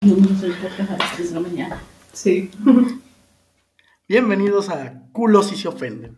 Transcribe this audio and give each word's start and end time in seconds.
Vamos 0.00 0.30
a 0.30 0.34
hacer 0.34 0.50
el 0.50 0.56
podcast 0.58 0.90
a 0.92 0.96
las 0.96 1.16
3 1.16 1.28
de 1.28 1.34
la 1.34 1.40
mañana. 1.40 1.82
Sí. 2.12 2.52
Bienvenidos 4.08 4.68
a 4.68 5.02
Culos 5.10 5.52
y 5.52 5.56
se 5.56 5.66
ofenden. 5.66 6.16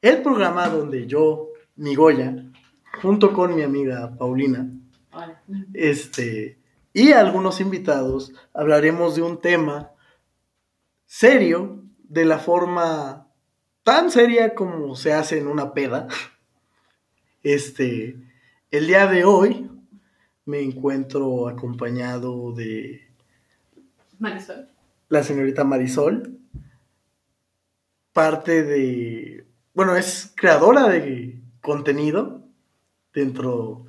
El 0.00 0.20
programa 0.22 0.68
donde 0.68 1.06
yo, 1.06 1.50
Nigoya, 1.76 2.44
junto 3.00 3.32
con 3.32 3.54
mi 3.54 3.62
amiga 3.62 4.16
Paulina, 4.18 4.68
este, 5.74 6.58
y 6.92 7.12
algunos 7.12 7.60
invitados, 7.60 8.32
hablaremos 8.52 9.14
de 9.14 9.22
un 9.22 9.40
tema 9.40 9.92
serio, 11.06 11.84
de 12.02 12.24
la 12.24 12.40
forma 12.40 13.28
tan 13.84 14.10
seria 14.10 14.56
como 14.56 14.96
se 14.96 15.12
hace 15.12 15.38
en 15.38 15.46
una 15.46 15.72
peda. 15.72 16.08
Este, 17.44 18.16
el 18.72 18.88
día 18.88 19.06
de 19.06 19.24
hoy 19.24 19.70
me 20.44 20.60
encuentro 20.60 21.48
acompañado 21.48 22.52
de 22.52 23.08
Marisol. 24.18 24.68
la 25.08 25.22
señorita 25.22 25.64
Marisol, 25.64 26.38
parte 28.12 28.62
de, 28.62 29.46
bueno, 29.74 29.96
es 29.96 30.32
creadora 30.36 30.88
de 30.88 31.40
contenido 31.60 32.42
dentro 33.14 33.86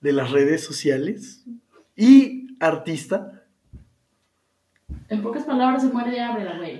de 0.00 0.12
las 0.12 0.30
redes 0.30 0.64
sociales 0.64 1.44
y 1.94 2.56
artista. 2.60 3.44
En 5.08 5.22
pocas 5.22 5.44
palabras, 5.44 5.82
se 5.82 5.88
muere 5.88 6.10
de 6.10 6.20
hambre 6.20 6.44
la 6.44 6.56
güey. 6.58 6.78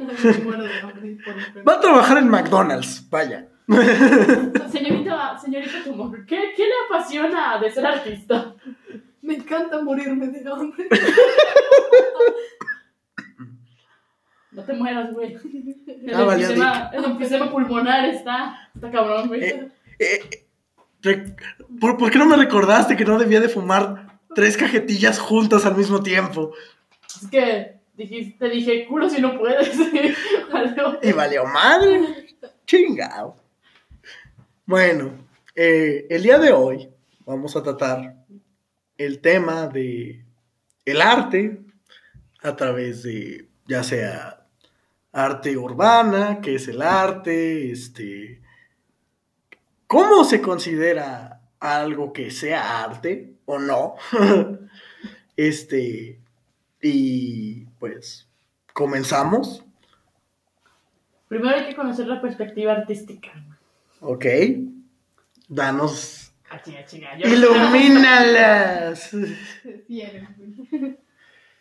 Va 1.67 1.75
a 1.75 1.81
trabajar 1.81 2.19
en 2.19 2.29
McDonald's, 2.29 3.09
vaya. 3.09 3.49
Señorita, 4.71 5.39
señorita 5.39 5.85
Tumor, 5.85 6.27
¿qué, 6.27 6.53
¿qué 6.57 6.65
le 6.65 6.73
apasiona 6.89 7.59
de 7.61 7.71
ser 7.71 7.87
artista? 7.87 8.55
Me 9.23 9.35
encanta 9.37 9.81
morirme 9.83 10.29
de 10.29 10.51
hambre. 10.51 10.89
No 14.51 14.63
te 14.65 14.75
mueras, 14.75 15.13
güey. 15.15 15.33
El, 15.87 16.15
Ah, 16.15 16.25
vale, 16.25 16.43
enfisema, 16.43 16.91
el 16.93 17.05
enfisema 17.05 17.51
pulmonar 17.51 18.05
está, 18.11 18.69
está 18.75 18.91
cabrón, 18.91 19.29
güey. 19.29 19.43
Eh, 19.45 19.71
Eh, 19.99 21.35
¿por, 21.81 21.97
por 21.97 22.11
qué 22.11 22.19
no 22.19 22.27
me 22.27 22.37
recordaste 22.37 22.97
que 22.97 23.05
no 23.05 23.19
debía 23.19 23.41
de 23.41 23.49
fumar 23.49 24.19
tres 24.35 24.57
cajetillas 24.57 25.19
juntas 25.19 25.65
al 25.65 25.77
mismo 25.77 26.03
tiempo? 26.03 26.53
Es 27.07 27.29
que 27.31 27.77
dijiste, 27.95 28.37
te 28.39 28.51
dije, 28.53 28.87
culo 28.87 29.09
si 29.09 29.21
no 29.23 29.39
puedes. 29.39 29.71
Y 31.03 31.13
valió 31.13 31.45
madre. 31.47 32.27
Chingado. 32.67 33.37
Bueno, 34.67 35.13
eh, 35.55 36.07
el 36.11 36.23
día 36.23 36.39
de 36.39 36.53
hoy 36.53 36.89
vamos 37.25 37.57
a 37.57 37.63
tratar 37.63 38.17
el 38.99 39.21
tema 39.21 39.67
de 39.67 40.25
el 40.85 41.01
arte 41.01 41.61
a 42.43 42.57
través 42.57 43.03
de 43.03 43.49
ya 43.67 43.83
sea 43.83 44.47
arte 45.13 45.57
urbana, 45.57 46.41
qué 46.41 46.57
es 46.57 46.69
el 46.69 46.83
arte, 46.83 47.71
este 47.71 48.41
cómo 49.87 50.25
se 50.25 50.41
considera 50.41 51.43
algo 51.61 52.13
que 52.13 52.31
sea 52.31 52.83
arte 52.83 53.35
o 53.45 53.59
no. 53.59 53.97
este 55.37 56.21
y 56.81 57.67
pues 57.79 58.29
comenzamos. 58.73 59.65
Primero 61.29 61.57
hay 61.57 61.67
que 61.67 61.77
conocer 61.77 62.07
la 62.07 62.21
perspectiva 62.21 62.73
artística. 62.73 63.31
Ok. 64.01 64.27
Danos. 65.49 66.22
Ah, 66.53 66.61
chinga, 66.63 66.85
chinga. 66.85 67.17
Yo- 67.19 67.29
Ilumínalas. 67.29 69.15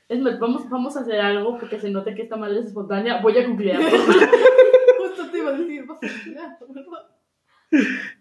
Es 0.09 0.19
más, 0.19 0.37
vamos, 0.39 0.69
vamos 0.69 0.97
a 0.97 0.99
hacer 1.01 1.21
algo 1.21 1.57
porque 1.57 1.79
se 1.79 1.89
note 1.89 2.13
que 2.13 2.23
esta 2.23 2.35
madre 2.35 2.59
es 2.59 2.65
espontánea. 2.65 3.21
Voy 3.21 3.37
a 3.37 3.47
googlear. 3.47 3.81
Justo 4.99 5.31
te 5.31 5.37
iba 5.37 5.51
a 5.51 5.53
decir, 5.53 5.85
vas 5.85 5.97
a 6.03 6.23
tirar, 6.23 6.57
¿verdad? 6.67 7.07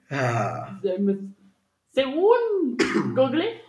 Ah, 0.08 0.78
Según 1.90 2.76
Google, 3.16 3.60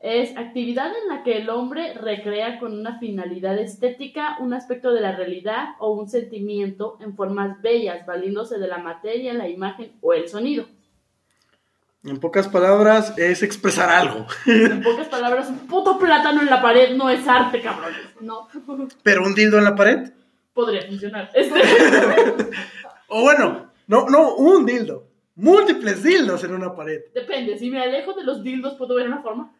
es 0.00 0.36
actividad 0.36 0.88
en 1.02 1.08
la 1.08 1.22
que 1.22 1.38
el 1.38 1.48
hombre 1.48 1.94
recrea 1.94 2.58
con 2.58 2.78
una 2.78 2.98
finalidad 2.98 3.58
estética 3.58 4.36
un 4.40 4.52
aspecto 4.52 4.92
de 4.92 5.00
la 5.00 5.16
realidad 5.16 5.68
o 5.78 5.92
un 5.94 6.06
sentimiento 6.08 6.98
en 7.00 7.16
formas 7.16 7.62
bellas, 7.62 8.04
valiéndose 8.04 8.58
de 8.58 8.68
la 8.68 8.76
materia, 8.76 9.32
la 9.32 9.48
imagen 9.48 9.92
o 10.02 10.12
el 10.12 10.28
sonido. 10.28 10.66
En 12.04 12.20
pocas 12.20 12.48
palabras, 12.48 13.14
es 13.16 13.42
expresar 13.42 13.88
algo. 13.88 14.26
En 14.46 14.82
pocas 14.82 15.08
palabras, 15.08 15.48
un 15.48 15.66
puto 15.66 15.98
plátano 15.98 16.42
en 16.42 16.50
la 16.50 16.60
pared 16.60 16.94
no 16.96 17.08
es 17.08 17.26
arte, 17.26 17.60
cabrones. 17.62 17.98
No. 18.20 18.48
Pero 19.02 19.24
un 19.24 19.34
dildo 19.34 19.58
en 19.58 19.64
la 19.64 19.74
pared. 19.74 20.12
Podría 20.52 20.86
funcionar. 20.86 21.30
Este, 21.34 21.60
O 23.08 23.22
bueno, 23.22 23.70
no, 23.86 24.06
no, 24.08 24.34
un 24.34 24.66
dildo. 24.66 25.08
Múltiples 25.36 26.02
dildos 26.02 26.44
en 26.44 26.54
una 26.54 26.74
pared. 26.74 27.00
depende, 27.14 27.58
si 27.58 27.70
me 27.70 27.82
alejo 27.82 28.12
de 28.12 28.24
los 28.24 28.42
dildos, 28.42 28.74
¿puedo 28.74 28.94
ver 28.94 29.06
una 29.06 29.22
forma? 29.22 29.52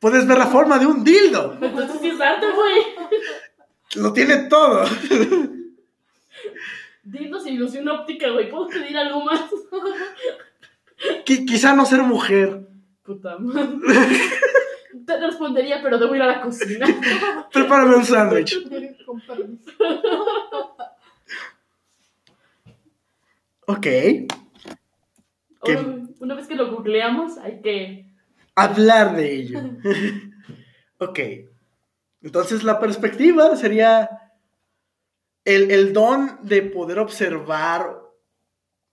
Puedes 0.00 0.26
ver 0.26 0.38
la 0.38 0.46
forma 0.46 0.78
de 0.78 0.86
un 0.86 1.02
dildo. 1.02 1.58
Entonces 1.60 2.00
sí 2.00 2.08
es 2.08 2.20
arte, 2.20 2.46
güey. 2.52 2.82
Lo 3.96 4.12
tiene 4.12 4.36
todo. 4.48 4.84
Dildos 7.02 7.46
e 7.46 7.50
ilusión 7.50 7.88
óptica, 7.88 8.30
güey. 8.30 8.48
¿Puedo 8.48 8.68
pedir 8.68 8.96
algo 8.96 9.24
más? 9.24 9.40
Qui- 11.28 11.44
quizá 11.44 11.74
no 11.74 11.84
ser 11.84 12.02
mujer. 12.02 12.66
Puta 13.02 13.36
madre. 13.38 13.76
Te 15.06 15.20
respondería, 15.20 15.82
pero 15.82 15.98
debo 15.98 16.14
ir 16.14 16.22
a 16.22 16.26
la 16.26 16.40
cocina. 16.40 16.86
Prepárame 17.52 17.96
un 17.96 18.04
sándwich. 18.06 18.56
Ok. 23.66 23.86
Una 26.20 26.34
vez 26.34 26.46
que 26.46 26.54
lo 26.54 26.70
googleamos, 26.74 27.36
hay 27.36 27.60
que. 27.60 28.06
Hablar 28.54 29.14
de 29.14 29.34
ello. 29.34 29.60
ok. 30.98 31.18
Entonces 32.22 32.64
la 32.64 32.80
perspectiva 32.80 33.54
sería 33.54 34.08
el, 35.44 35.70
el 35.70 35.92
don 35.92 36.38
de 36.42 36.62
poder 36.62 36.98
observar 36.98 37.98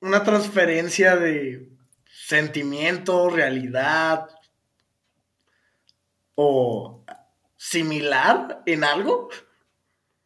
una 0.02 0.24
transferencia 0.24 1.16
de 1.16 1.75
sentimiento, 2.26 3.30
realidad 3.30 4.28
o 6.34 7.04
similar 7.56 8.64
en 8.66 8.84
algo. 8.84 9.30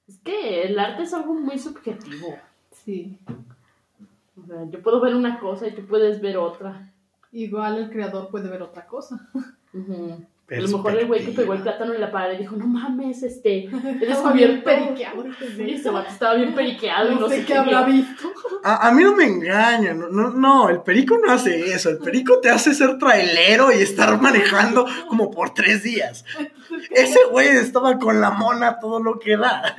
Es 0.08 0.18
que 0.20 0.64
el 0.64 0.80
arte 0.80 1.04
es 1.04 1.14
algo 1.14 1.34
muy 1.34 1.60
subjetivo. 1.60 2.38
Sí. 2.72 3.20
O 4.42 4.46
sea, 4.48 4.64
yo 4.70 4.82
puedo 4.82 5.02
ver 5.02 5.14
una 5.14 5.42
cosa 5.42 5.68
y 5.68 5.76
tú 5.76 5.86
puedes 5.88 6.22
ver 6.22 6.38
otra. 6.38 6.90
Igual 7.34 7.78
el 7.78 7.90
creador 7.90 8.30
puede 8.30 8.50
ver 8.50 8.62
otra 8.62 8.88
cosa. 8.88 9.30
A 10.52 10.62
lo 10.62 10.68
mejor 10.68 10.98
el 10.98 11.06
güey 11.06 11.24
que 11.24 11.32
pegó 11.32 11.54
el 11.54 11.62
plátano 11.62 11.94
en 11.94 12.02
la 12.02 12.12
pared 12.12 12.38
dijo, 12.38 12.56
no 12.56 12.66
mames, 12.66 13.22
este, 13.22 13.66
he 13.66 13.66
Estaba 13.66 14.00
descubierto... 14.00 14.34
bien 14.34 14.64
periqueado. 14.64 15.24
Sí, 15.56 15.72
ese 15.72 15.90
vato 15.90 16.10
estaba 16.10 16.34
bien 16.36 16.56
periqueado 16.56 17.12
y 17.12 17.16
No 17.16 17.22
no 17.22 17.30
sé 17.30 17.42
qué 17.42 17.46
qué 17.46 17.54
habrá 17.56 17.84
visto. 17.84 18.32
A, 18.64 18.88
a 18.88 18.92
mí 18.92 19.04
no 19.04 19.16
me 19.16 19.26
engañan, 19.26 20.00
no, 20.00 20.10
no, 20.10 20.32
no, 20.32 20.70
el 20.70 20.82
perico 20.82 21.18
no 21.18 21.32
hace 21.32 21.74
eso, 21.74 21.90
el 21.90 22.00
perico 22.00 22.40
te 22.40 22.50
hace 22.50 22.74
ser 22.74 22.98
trailero 22.98 23.72
y 23.72 23.82
estar 23.82 24.20
manejando 24.20 24.88
como 25.08 25.30
por 25.30 25.54
tres 25.54 25.84
días. 25.84 26.26
Ese 26.90 27.20
güey 27.32 27.50
estaba 27.50 28.00
con 28.00 28.20
la 28.20 28.32
mona 28.32 28.80
todo 28.80 29.00
lo 29.02 29.20
que 29.20 29.38
da. 29.38 29.76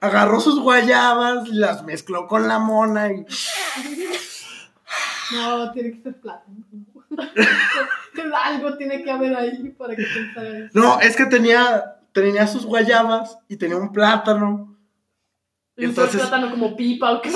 Agarró 0.00 0.40
sus 0.40 0.60
guayabas, 0.60 1.48
las 1.48 1.84
mezcló 1.84 2.26
con 2.26 2.48
la 2.48 2.58
mona 2.58 3.12
y... 3.12 3.26
No, 5.32 5.70
tiene 5.72 5.92
que 5.92 6.02
ser 6.02 6.14
plátano. 6.20 6.56
Algo 8.44 8.76
tiene 8.76 9.02
que 9.02 9.10
haber 9.10 9.34
ahí 9.36 9.70
para 9.78 9.94
que 9.96 10.02
pensara 10.04 10.58
eso. 10.58 10.78
No, 10.78 11.00
es 11.00 11.16
que 11.16 11.26
tenía, 11.26 11.96
tenía 12.12 12.46
sus 12.46 12.64
guayabas 12.66 13.38
y 13.48 13.56
tenía 13.56 13.76
un 13.76 13.92
plátano. 13.92 14.76
Y 15.76 15.84
Entonces- 15.86 16.20
plátano 16.20 16.50
como 16.50 16.76
pipa 16.76 17.12
o 17.12 17.22
qué. 17.22 17.30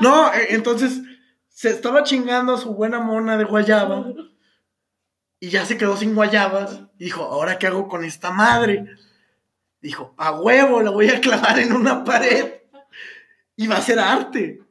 No, 0.00 0.32
e- 0.32 0.54
entonces 0.54 1.00
se 1.48 1.70
estaba 1.70 2.02
chingando 2.04 2.54
a 2.54 2.58
su 2.58 2.74
buena 2.74 3.00
mona 3.00 3.36
de 3.36 3.44
guayaba 3.44 4.06
y 5.40 5.48
ya 5.48 5.64
se 5.64 5.76
quedó 5.76 5.96
sin 5.96 6.14
guayabas. 6.14 6.82
Dijo, 6.98 7.22
¿ahora 7.24 7.58
qué 7.58 7.66
hago 7.66 7.88
con 7.88 8.04
esta 8.04 8.30
madre? 8.30 8.86
Dijo, 9.80 10.14
a 10.18 10.32
huevo, 10.32 10.82
la 10.82 10.90
voy 10.90 11.08
a 11.08 11.20
clavar 11.20 11.58
en 11.58 11.72
una 11.72 12.04
pared 12.04 12.54
y 13.56 13.66
va 13.66 13.76
a 13.76 13.82
ser 13.82 13.98
arte. 13.98 14.62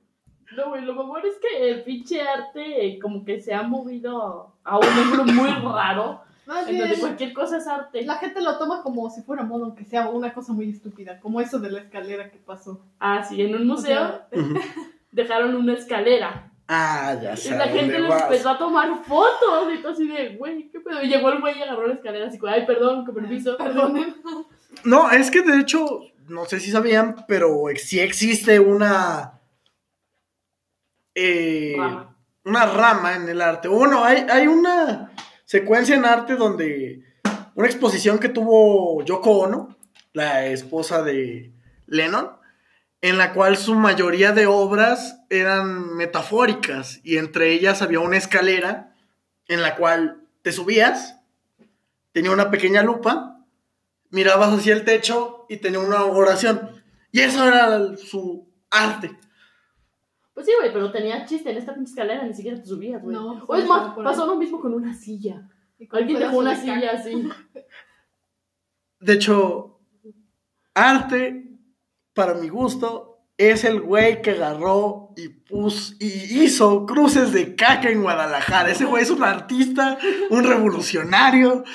No, 0.55 0.69
güey, 0.69 0.83
lo 0.83 0.93
mejor 0.95 1.25
es 1.25 1.35
que 1.37 1.69
el 1.69 1.83
pinche 1.83 2.21
arte 2.21 2.85
eh, 2.85 2.99
como 2.99 3.23
que 3.23 3.39
se 3.39 3.53
ha 3.53 3.61
movido 3.63 4.53
a 4.63 4.77
un 4.77 4.83
ángulo 4.85 5.25
muy 5.25 5.49
raro, 5.49 6.21
Más 6.45 6.67
en 6.67 6.77
donde 6.77 6.87
bien, 6.95 6.99
cualquier 6.99 7.33
cosa 7.33 7.57
es 7.57 7.67
arte. 7.67 8.03
la 8.03 8.15
gente 8.15 8.41
lo 8.41 8.57
toma 8.57 8.81
como 8.81 9.09
si 9.09 9.21
fuera 9.21 9.43
moda, 9.43 9.65
aunque 9.65 9.85
sea 9.85 10.09
una 10.09 10.33
cosa 10.33 10.53
muy 10.53 10.69
estúpida, 10.69 11.19
como 11.19 11.39
eso 11.41 11.59
de 11.59 11.71
la 11.71 11.79
escalera 11.81 12.29
que 12.31 12.37
pasó. 12.39 12.81
Ah, 12.99 13.23
sí, 13.23 13.41
en 13.41 13.55
un 13.55 13.69
O 13.69 13.73
museo 13.75 13.95
sea, 13.99 14.27
dejaron 15.11 15.55
una 15.55 15.73
escalera 15.73 16.45
Ah, 16.71 17.15
ya 17.19 17.33
Y 17.33 17.37
sé. 17.37 17.57
la 17.57 17.63
a 17.63 17.67
gente 17.67 17.97
le 17.99 18.07
empezó 18.07 18.49
a 18.51 18.57
tomar 18.59 18.89
fotos 19.03 19.73
y 19.73 19.81
todo 19.81 19.91
así 19.91 20.07
de, 20.07 20.35
güey, 20.37 20.69
¿qué 20.69 20.79
pedo? 20.79 21.01
Y 21.01 21.07
llegó 21.07 21.29
el 21.31 21.41
güey 21.41 21.57
y 21.57 21.63
agarró 21.63 21.87
la 21.87 21.95
escalera 21.95 22.27
así, 22.27 22.37
como, 22.37 22.53
ay, 22.53 22.63
perdón, 22.67 23.05
con 23.05 23.15
permiso. 23.15 23.57
Perdonen. 23.57 24.15
No, 24.83 25.09
es 25.09 25.31
que 25.31 25.41
de 25.41 25.59
hecho, 25.59 26.01
no 26.27 26.45
sé 26.45 26.59
si 26.59 26.69
sabían, 26.69 27.25
pero 27.27 27.63
sí 27.75 27.99
existe 27.99 28.59
una. 28.59 29.38
Eh, 31.19 31.75
Rama. 31.77 32.15
Una 32.45 32.65
rama 32.65 33.15
en 33.15 33.27
el 33.27 33.41
arte. 33.41 33.67
Bueno, 33.67 34.03
hay, 34.03 34.25
hay 34.29 34.47
una 34.47 35.11
secuencia 35.45 35.95
en 35.95 36.05
arte 36.05 36.35
donde. 36.35 37.03
Una 37.55 37.67
exposición 37.67 38.19
que 38.19 38.29
tuvo 38.29 39.03
Yoko 39.03 39.31
Ono, 39.31 39.77
la 40.13 40.45
esposa 40.45 41.03
de 41.03 41.51
Lennon, 41.87 42.31
en 43.01 43.17
la 43.17 43.33
cual 43.33 43.57
su 43.57 43.75
mayoría 43.75 44.31
de 44.31 44.45
obras 44.45 45.19
eran 45.29 45.95
metafóricas 45.95 47.01
y 47.03 47.17
entre 47.17 47.51
ellas 47.51 47.81
había 47.81 47.99
una 47.99 48.17
escalera 48.17 48.95
en 49.47 49.61
la 49.61 49.75
cual 49.75 50.21
te 50.41 50.53
subías, 50.53 51.17
tenía 52.13 52.31
una 52.31 52.49
pequeña 52.49 52.81
lupa, 52.81 53.45
mirabas 54.09 54.57
hacia 54.57 54.73
el 54.73 54.85
techo 54.85 55.45
y 55.49 55.57
tenía 55.57 55.79
una 55.79 56.05
oración. 56.05 56.81
Y 57.11 57.21
eso 57.21 57.45
era 57.47 57.97
su 57.97 58.47
arte. 58.69 59.17
Pues 60.39 60.47
sí, 60.47 60.53
güey, 60.57 60.71
pero 60.71 60.89
tenía 60.89 61.25
chiste 61.25 61.51
en 61.51 61.57
esta 61.57 61.73
pinche 61.73 61.89
escalera, 61.89 62.23
ni 62.23 62.33
siquiera 62.33 62.57
te 62.57 62.65
subías, 62.65 63.03
güey. 63.03 63.13
No, 63.13 63.43
o 63.45 63.55
es 63.57 63.65
solo 63.65 63.75
más, 63.75 63.93
pasó 63.97 64.25
lo 64.25 64.37
mismo 64.37 64.61
con 64.61 64.73
una 64.73 64.93
silla. 64.93 65.49
Alguien 65.91 66.17
dejó 66.17 66.37
una 66.37 66.55
silla 66.55 66.79
caca. 66.79 66.97
así. 66.97 67.29
De 69.01 69.13
hecho, 69.15 69.81
arte, 70.73 71.59
para 72.13 72.35
mi 72.35 72.47
gusto, 72.47 73.25
es 73.35 73.65
el 73.65 73.81
güey 73.81 74.21
que 74.21 74.31
agarró 74.31 75.13
y 75.17 75.27
puso 75.27 75.95
y 75.99 76.05
hizo 76.41 76.85
cruces 76.85 77.33
de 77.33 77.57
caca 77.57 77.89
en 77.89 78.01
Guadalajara. 78.01 78.71
Ese 78.71 78.85
güey 78.85 79.03
es 79.03 79.09
un 79.09 79.25
artista, 79.25 79.97
un 80.29 80.45
revolucionario. 80.45 81.65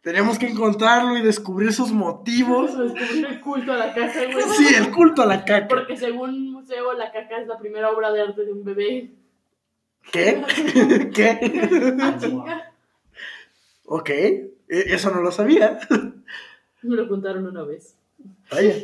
Tenemos 0.00 0.38
que 0.38 0.46
encontrarlo 0.46 1.18
y 1.18 1.20
descubrir 1.20 1.74
sus 1.74 1.92
motivos. 1.92 2.74
Descubrir 2.74 3.26
el 3.26 3.40
culto 3.42 3.72
a 3.74 3.76
la 3.76 3.92
caca, 3.92 4.24
güey. 4.32 4.44
Sí, 4.56 4.74
el 4.74 4.90
culto 4.90 5.20
a 5.20 5.26
la 5.26 5.44
caca. 5.44 5.68
Porque 5.68 5.94
según 5.98 6.51
museo, 6.62 6.92
la 6.94 7.10
caca 7.12 7.38
es 7.40 7.46
la 7.46 7.58
primera 7.58 7.90
obra 7.90 8.12
de 8.12 8.22
arte 8.22 8.44
de 8.44 8.52
un 8.52 8.64
bebé. 8.64 9.10
¿Qué? 10.10 10.42
¿Qué? 11.14 11.96
Ah. 12.00 12.62
Ok, 13.86 14.10
e- 14.10 14.48
eso 14.68 15.10
no 15.10 15.20
lo 15.20 15.30
sabía. 15.32 15.78
Me 16.82 16.96
lo 16.96 17.08
contaron 17.08 17.46
una 17.46 17.62
vez. 17.62 17.96
Vaya, 18.50 18.74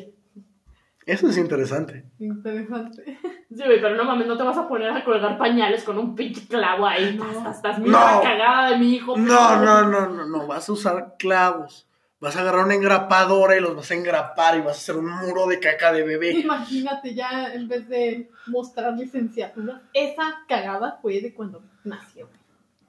eso 1.07 1.29
es 1.29 1.37
interesante. 1.39 2.05
Interesante. 2.19 3.19
Sí, 3.49 3.63
güey, 3.65 3.81
pero 3.81 3.95
no 3.97 4.05
mames, 4.05 4.27
no 4.27 4.37
te 4.37 4.43
vas 4.45 4.59
a 4.59 4.69
poner 4.69 4.91
a 4.91 5.05
colgar 5.05 5.39
pañales 5.39 5.83
con 5.85 5.99
un 5.99 6.15
pinche 6.15 6.47
clavo 6.47 6.87
ahí. 6.87 7.17
No. 7.17 7.31
Estás, 7.31 7.57
estás 7.57 7.79
No. 7.79 7.87
mira 7.87 8.17
la 8.17 8.21
cagada 8.21 8.71
de 8.71 8.79
mi 8.79 8.95
hijo. 8.95 9.17
No, 9.17 9.65
no, 9.65 9.89
no, 9.89 10.09
no, 10.09 10.27
no, 10.27 10.47
vas 10.47 10.69
a 10.69 10.73
usar 10.73 11.15
clavos. 11.19 11.88
Vas 12.21 12.35
a 12.35 12.41
agarrar 12.41 12.65
una 12.65 12.75
engrapadora 12.75 13.57
y 13.57 13.61
los 13.61 13.77
vas 13.77 13.91
a 13.91 13.95
engrapar 13.95 14.57
y 14.57 14.61
vas 14.61 14.75
a 14.77 14.81
hacer 14.81 14.97
un 14.97 15.07
muro 15.09 15.47
de 15.47 15.61
caca 15.61 15.93
de 15.93 16.03
bebé. 16.03 16.33
Imagínate 16.33 17.15
ya, 17.15 17.53
en 17.55 17.69
vez 17.69 17.89
de 17.89 18.29
mostrar 18.47 18.93
licenciatura, 18.95 19.83
esa 19.93 20.41
cagada 20.49 20.99
fue 21.01 21.21
de 21.21 21.33
cuando 21.33 21.63
nació. 21.85 22.29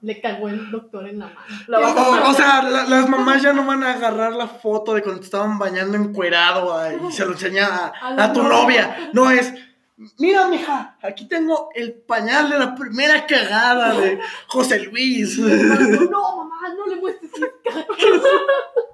Le 0.02 0.20
cagó 0.20 0.48
el 0.48 0.70
doctor 0.70 1.06
en 1.06 1.18
la 1.20 1.26
mano. 1.26 1.40
La 1.68 1.78
O, 2.28 2.34
sea, 2.34 2.62
la- 2.62 2.84
las 2.84 3.08
mamás 3.08 3.42
ya 3.42 3.52
no 3.52 3.64
van 3.66 3.84
a 3.84 3.92
agarrar 3.92 4.32
la 4.32 4.48
foto 4.48 4.94
de 4.94 5.02
cuando 5.02 5.20
te 5.20 5.26
estaban 5.26 5.58
bañando 5.58 5.96
encuerado 5.96 6.74
ah, 6.76 6.88
y 6.92 7.12
se 7.12 7.24
lo 7.24 7.32
enseña 7.32 7.66
a, 7.68 7.86
A 7.88 8.10
la 8.14 8.24
a 8.24 8.32
tu 8.32 8.42
novia. 8.42 9.10
No 9.12 9.30
es, 9.30 9.52
mira, 10.18 10.48
mija, 10.48 10.96
aquí 11.02 11.28
tengo 11.28 11.68
el 11.74 11.92
pañal 11.92 12.48
de 12.50 12.58
la 12.58 12.74
primera 12.74 13.26
cagada 13.26 13.92
de 14.00 14.18
José 14.48 14.80
Luis. 14.80 15.38
No, 15.38 16.36
mamá, 16.38 16.74
no 16.76 16.86
le 16.86 16.96
muestres 16.96 17.30
mis. 17.32 17.42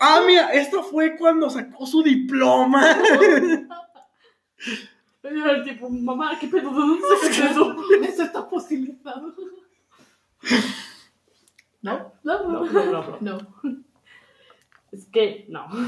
Ah, 0.00 0.22
mira, 0.26 0.52
esto 0.52 0.82
fue 0.82 1.16
cuando 1.16 1.48
sacó 1.50 1.86
su 1.86 2.02
diploma. 2.02 2.96
El 5.22 5.64
tipo, 5.64 5.88
mamá, 5.88 6.38
¿qué 6.38 6.48
pedo? 6.48 6.70
¿De 6.70 6.76
dónde 6.76 7.02
sacas 7.22 7.38
eso? 7.50 7.76
Eso 8.02 8.22
está 8.24 8.48
posibilitado. 8.48 9.34
No, 11.82 12.12
no, 12.22 12.48
no, 12.48 12.64
no, 12.64 12.84
no. 12.84 13.18
No. 13.20 13.38
Es 14.92 15.06
que, 15.12 15.46
no. 15.48 15.66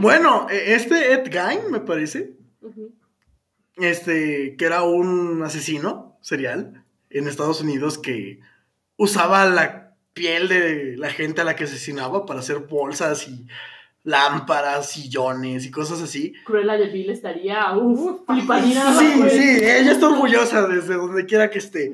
Bueno, 0.00 0.46
e- 0.50 0.74
este 0.74 1.12
Ed 1.12 1.30
Gein, 1.30 1.70
me 1.70 1.80
parece, 1.80 2.36
este, 3.76 4.56
que 4.56 4.64
era 4.64 4.82
un 4.82 5.42
asesino 5.42 6.16
serial 6.20 6.84
en 7.10 7.26
Estados 7.28 7.60
Unidos 7.60 7.98
que 7.98 8.40
usaba 8.96 9.44
la 9.46 9.83
piel 10.14 10.48
de 10.48 10.96
la 10.96 11.10
gente 11.10 11.42
a 11.42 11.44
la 11.44 11.56
que 11.56 11.64
asesinaba 11.64 12.24
para 12.24 12.40
hacer 12.40 12.58
bolsas 12.60 13.28
y 13.28 13.46
lámparas, 14.04 14.90
sillones 14.90 15.66
y 15.66 15.70
cosas 15.70 16.00
así. 16.00 16.34
Cruella 16.44 16.76
de 16.76 16.88
Vil 16.88 17.10
estaría, 17.10 17.76
uff, 17.76 18.24
flipadina. 18.26 18.98
Sí, 18.98 19.12
sí, 19.30 19.58
ella 19.60 19.92
está 19.92 20.08
orgullosa 20.08 20.68
desde 20.68 20.94
donde 20.94 21.26
quiera 21.26 21.50
que 21.50 21.58
esté. 21.58 21.92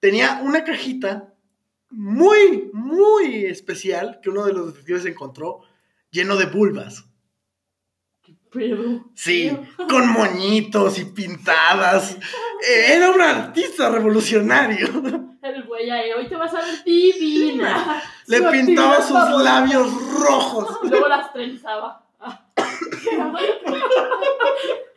Tenía 0.00 0.40
una 0.42 0.64
cajita 0.64 1.34
muy, 1.90 2.70
muy 2.72 3.44
especial 3.46 4.20
que 4.22 4.30
uno 4.30 4.46
de 4.46 4.52
los 4.52 4.68
detectives 4.68 5.04
encontró, 5.06 5.60
lleno 6.10 6.36
de 6.36 6.46
vulvas. 6.46 7.04
Pero, 8.52 9.04
Sí, 9.14 9.56
con 9.88 10.08
moñitos 10.12 10.98
y 10.98 11.04
pintadas. 11.04 12.16
Eh, 12.68 12.92
Era 12.94 13.10
un 13.10 13.20
artista 13.20 13.88
revolucionario. 13.90 14.88
el 15.42 15.64
güey 15.64 15.88
ahí, 15.90 16.10
hoy 16.12 16.28
te 16.28 16.34
vas 16.36 16.52
a 16.54 16.58
ver 16.60 16.84
divina. 16.84 18.02
Le 18.26 18.38
Su 18.38 18.50
pintaba 18.50 18.96
sus 19.00 19.12
favorita. 19.16 19.42
labios 19.42 19.92
rojos. 20.20 20.78
Luego 20.90 21.08
las 21.08 21.32
trenzaba. 21.32 22.04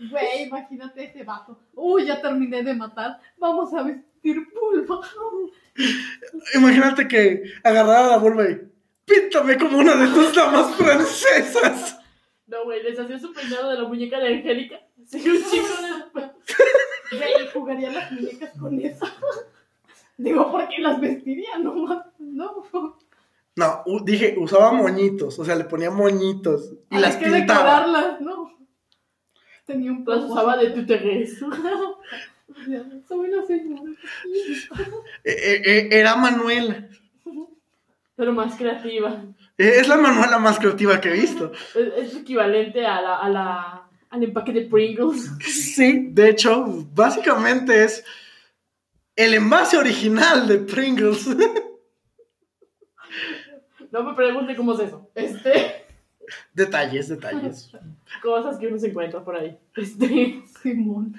Güey, 0.10 0.44
imagínate 0.44 1.06
ese 1.06 1.24
vato. 1.24 1.58
Uy, 1.76 2.06
ya 2.06 2.22
terminé 2.22 2.62
de 2.64 2.74
matar. 2.74 3.20
Vamos 3.38 3.74
a 3.74 3.84
vestir 3.84 4.38
pulva. 4.54 5.00
Imagínate 6.56 7.08
que 7.08 7.44
agarrara 7.64 8.08
la 8.10 8.18
vulva 8.18 8.44
y 8.50 8.58
píntame 9.06 9.58
como 9.58 9.78
una 9.80 9.96
de 9.96 10.08
tus 10.08 10.34
damas 10.36 10.76
francesas. 10.76 11.98
No, 12.48 12.66
güey, 12.66 12.84
les 12.84 13.00
hacía 13.00 13.18
su 13.20 13.34
peinado 13.34 13.70
de 13.70 13.78
la 13.78 13.88
muñeca 13.88 14.20
de 14.20 14.36
Angélica. 14.36 14.80
Sí, 15.06 15.18
un 15.28 15.44
chico 15.44 15.68
de... 15.82 16.32
Güey, 17.18 17.48
jugaría 17.54 17.92
las 17.92 18.12
muñecas 18.12 18.58
con 18.60 18.80
eso. 18.80 19.06
Digo, 20.18 20.52
¿por 20.52 20.68
qué 20.68 20.82
las 20.82 21.00
vestiría? 21.00 21.58
No, 21.60 22.04
no. 22.20 22.98
No, 23.56 23.84
dije, 24.04 24.36
usaba 24.38 24.72
moñitos, 24.72 25.38
o 25.38 25.46
sea, 25.46 25.56
le 25.56 25.66
ponía 25.66 25.92
moñitos 25.92 26.74
y 26.90 26.98
las 26.98 27.18
que 27.18 27.26
pintaba. 27.26 27.82
decorarlas, 27.86 28.22
¿no? 28.22 28.52
Tenía 29.66 29.92
un 29.92 30.04
Las 30.08 30.24
usaba 30.24 30.58
de 30.58 30.72
tuteres. 30.72 31.40
Soy 33.08 33.30
una 33.30 33.46
señora. 33.46 33.92
Eh, 35.24 35.32
eh, 35.32 35.62
eh, 35.66 35.90
era 35.92 36.16
Manuela. 36.16 36.88
Pero 38.16 38.34
más 38.34 38.56
creativa. 38.56 39.24
Eh, 39.58 39.74
Es 39.80 39.88
la 39.88 39.98
Manuela 39.98 40.40
más 40.40 40.58
creativa 40.60 41.00
que 41.00 41.10
he 41.10 41.14
visto. 41.14 41.52
Es, 41.76 42.12
es 42.12 42.16
equivalente 42.18 42.86
a 42.86 43.02
la, 43.02 43.18
a 43.20 43.30
la, 43.30 43.90
al 44.10 44.24
empaque 44.24 44.52
de 44.54 44.62
Pringles. 44.62 45.32
Sí, 45.42 46.08
de 46.12 46.30
hecho, 46.30 46.66
básicamente 46.94 47.84
es 47.84 48.04
el 49.16 49.34
envase 49.36 49.78
original 49.78 50.48
de 50.48 50.58
Pringles. 50.60 51.28
No 53.92 54.04
me 54.04 54.14
pregunte 54.16 54.56
cómo 54.56 54.74
es 54.74 54.80
eso. 54.88 55.08
Este, 55.14 55.86
detalles, 56.54 57.10
detalles. 57.10 57.72
cosas 58.24 58.58
que 58.58 58.68
uno 58.68 58.80
se 58.80 58.88
encuentra 58.88 59.24
por 59.24 59.36
ahí. 59.36 59.58
Este, 59.76 60.42
Simón. 60.64 61.16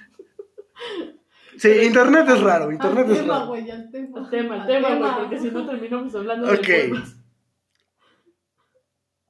Sí, 1.56 1.68
internet 1.84 2.26
es 2.28 2.40
raro, 2.40 2.64
Al 2.64 2.72
internet 2.72 3.06
es 3.10 3.18
tema, 3.20 3.34
raro. 3.34 3.46
güey, 3.46 3.70
al 3.70 3.88
tema. 3.92 4.18
el 4.18 4.28
tema, 4.30 4.54
el 4.56 4.60
Al 4.62 4.66
tema, 4.66 4.98
güey, 4.98 5.12
porque 5.20 5.38
si 5.38 5.50
no 5.52 5.64
terminamos 5.66 6.12
hablando 6.16 6.52
Ok. 6.52 6.66
de. 6.66 7.00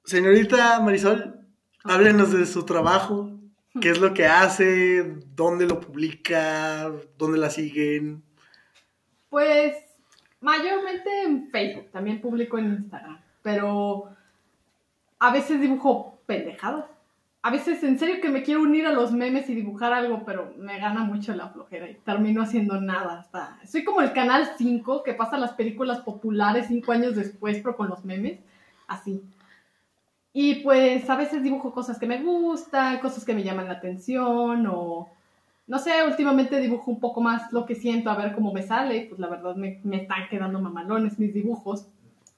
Señorita 0.05 0.81
Marisol, 0.81 1.41
háblenos 1.83 2.31
de 2.31 2.45
su 2.45 2.67
trabajo. 2.67 3.31
¿Qué 3.81 3.89
es 3.89 3.99
lo 3.99 4.13
que 4.13 4.27
hace? 4.27 5.17
¿Dónde 5.35 5.67
lo 5.67 5.81
publica? 5.81 6.93
¿Dónde 7.17 7.39
la 7.39 7.49
siguen? 7.49 8.23
Pues 9.31 9.75
mayormente 10.43 11.23
en 11.23 11.51
Facebook, 11.51 11.91
también 11.91 12.21
publico 12.21 12.59
en 12.59 12.75
Instagram, 12.75 13.19
pero 13.41 14.15
a 15.19 15.33
veces 15.33 15.59
dibujo 15.63 16.21
pendejadas. 16.27 16.85
A 17.41 17.51
veces 17.51 17.83
en 17.83 17.99
serio 17.99 18.21
que 18.21 18.29
me 18.29 18.43
quiero 18.43 18.61
unir 18.61 18.87
a 18.87 18.93
los 18.93 19.11
memes 19.11 19.49
y 19.49 19.55
dibujar 19.55 19.95
algo, 19.95 20.25
pero 20.27 20.53
me 20.59 20.79
gana 20.79 21.05
mucho 21.05 21.35
la 21.35 21.49
flojera 21.49 21.89
y 21.89 21.95
termino 21.95 22.43
haciendo 22.43 22.79
nada. 22.79 23.21
Hasta... 23.21 23.59
Soy 23.67 23.85
como 23.85 24.03
el 24.03 24.13
Canal 24.13 24.51
5 24.59 25.03
que 25.03 25.15
pasa 25.15 25.39
las 25.39 25.53
películas 25.53 26.01
populares 26.01 26.67
cinco 26.69 26.93
años 26.93 27.17
después, 27.17 27.59
pero 27.63 27.77
con 27.77 27.89
los 27.89 28.05
memes, 28.05 28.41
así. 28.87 29.23
Y 30.37 30.57
pues 30.57 31.09
a 31.09 31.17
veces 31.17 31.45
dibujo 31.45 31.73
cosas 31.73 31.97
que 31.97 32.09
me 32.09 32.21
gustan, 32.21 32.99
cosas 32.99 33.25
que 33.25 33.35
me 33.35 33.45
llaman 33.45 33.69
la 33.69 33.75
atención 33.75 34.67
o 34.67 35.09
no 35.69 35.79
sé, 35.79 35.93
últimamente 36.05 36.61
dibujo 36.61 36.91
un 36.91 36.99
poco 36.99 37.21
más 37.21 37.53
lo 37.53 37.65
que 37.65 37.77
siento, 37.77 38.11
a 38.11 38.17
ver 38.17 38.35
cómo 38.35 38.53
me 38.53 38.63
sale. 38.63 39.07
Pues 39.09 39.21
la 39.21 39.29
verdad 39.29 39.55
me, 39.55 39.81
me 39.85 40.03
están 40.03 40.29
quedando 40.29 40.61
mamalones 40.61 41.21
mis 41.21 41.33
dibujos. 41.33 41.87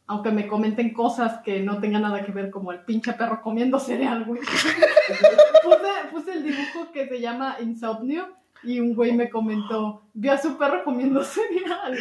Aunque 0.07 0.31
me 0.31 0.47
comenten 0.47 0.93
cosas 0.93 1.41
que 1.43 1.61
no 1.61 1.81
tengan 1.81 2.03
nada 2.03 2.23
que 2.23 2.31
ver, 2.31 2.51
como 2.51 2.71
el 2.71 2.81
pinche 2.81 3.15
perro 3.15 3.41
comiendo 3.41 3.81
cereal, 3.81 4.25
güey. 4.25 4.41
puse, 5.65 5.89
puse 6.13 6.33
el 6.35 6.43
dibujo 6.45 6.93
que 6.93 7.09
se 7.09 7.21
llama 7.21 7.57
Insomnio 7.61 8.29
y 8.63 8.79
un 8.79 8.95
güey 8.95 9.13
me 9.13 9.31
comentó, 9.31 10.03
vio 10.13 10.33
a 10.33 10.39
su 10.39 10.59
perro 10.59 10.85
comiendo 10.85 11.25
cereal. 11.25 11.97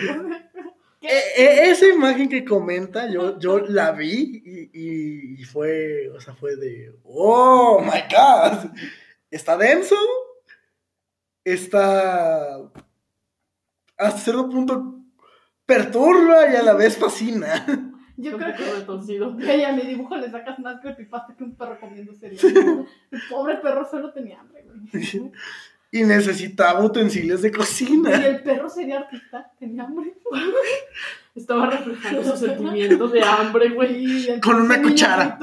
¿Qué? 1.02 1.08
E- 1.08 1.44
e- 1.44 1.70
esa 1.72 1.88
imagen 1.88 2.30
que 2.30 2.44
comenta, 2.46 3.10
yo, 3.10 3.38
yo 3.40 3.60
la 3.60 3.92
vi 3.92 4.42
y, 4.46 4.70
y- 4.74 5.42
y 5.42 5.44
fue, 5.44 6.10
o 6.10 6.20
sea, 6.20 6.34
fue 6.36 6.56
de, 6.56 6.96
oh 7.04 7.80
my 7.82 8.02
god, 8.14 8.72
está 9.30 9.58
denso, 9.58 9.96
está 11.44 12.58
hasta 13.98 14.18
cierto 14.20 14.50
punto 14.50 14.96
perturba 15.66 16.52
y 16.52 16.56
a 16.56 16.64
la 16.64 16.74
vez 16.74 16.98
fascina. 16.98 17.66
Yo 18.18 18.38
creo 18.38 18.56
que 18.56 18.64
retorcido. 18.64 19.32
Güey, 19.36 19.64
a 19.64 19.74
mi 19.74 19.82
dibujo 19.82 20.16
le 20.16 20.30
sacas 20.32 20.58
más 20.60 20.80
creepypasta 20.82 21.36
que 21.36 21.44
un 21.44 21.56
perro 21.56 21.80
comiendo 21.80 22.14
cereal. 22.14 22.88
El 23.12 23.22
pobre 23.30 23.58
perro 23.58 23.86
solo 23.90 24.12
tenía 24.14 24.40
hambre, 24.40 24.64
güey. 24.64 24.80
Y 25.92 26.04
necesitaba 26.04 26.84
utensilios 26.84 27.42
de 27.42 27.50
Y 27.50 27.51
cocina. 27.51 28.12
el 28.25 28.42
perro 28.44 28.70
sería 28.70 29.00
artista, 29.00 29.51
tenía 29.60 29.84
hambre. 29.84 30.13
Estaba 31.36 31.70
reflejando 31.70 32.24
sus 32.24 32.39
sentimientos 32.39 33.12
de 33.12 33.22
hambre, 33.24 33.70
güey. 33.70 34.06
Y 34.36 34.39
Con 34.39 34.62
una 34.62 34.82
cuchara. 34.82 35.38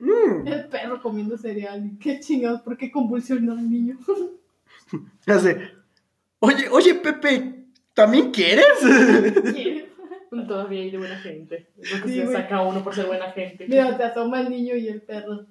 Mm, 0.00 0.46
El 0.46 0.66
perro 0.68 1.02
comiendo 1.02 1.36
cereal. 1.36 1.84
Y 1.84 1.98
Qué 1.98 2.20
chingados, 2.20 2.60
¿por 2.62 2.76
qué 2.76 2.90
convulsionó 2.90 3.52
al 3.52 3.68
niño? 3.70 3.98
hace, 5.26 5.72
oye, 6.38 6.68
oye, 6.70 6.94
Pepe, 6.94 7.64
¿también 7.94 8.30
quieres? 8.30 8.66
Todavía 10.46 10.80
hay 10.82 10.90
de 10.90 10.98
buena 10.98 11.18
gente. 11.18 11.66
Es 11.78 11.92
lo 11.92 12.02
que 12.06 12.08
Sí, 12.12 12.20
se 12.20 12.32
saca 12.32 12.62
uno 12.62 12.82
por 12.84 12.94
ser 12.94 13.06
buena 13.06 13.32
gente. 13.32 13.66
Mira, 13.68 13.96
te 13.96 14.04
asoma 14.04 14.40
el 14.40 14.50
niño 14.50 14.76
y 14.76 14.88
el 14.88 15.02
perro. 15.02 15.46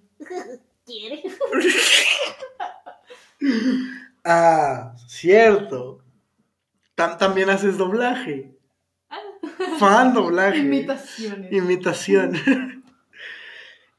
¿Quiere? 0.85 1.21
Ah, 4.29 4.93
cierto. 5.07 6.03
Tam- 6.95 7.17
también 7.17 7.49
haces 7.49 7.77
doblaje. 7.77 8.51
Fan 9.79 10.13
doblaje. 10.13 10.57
Imitaciones. 10.59 11.51
Imitación. 11.51 12.33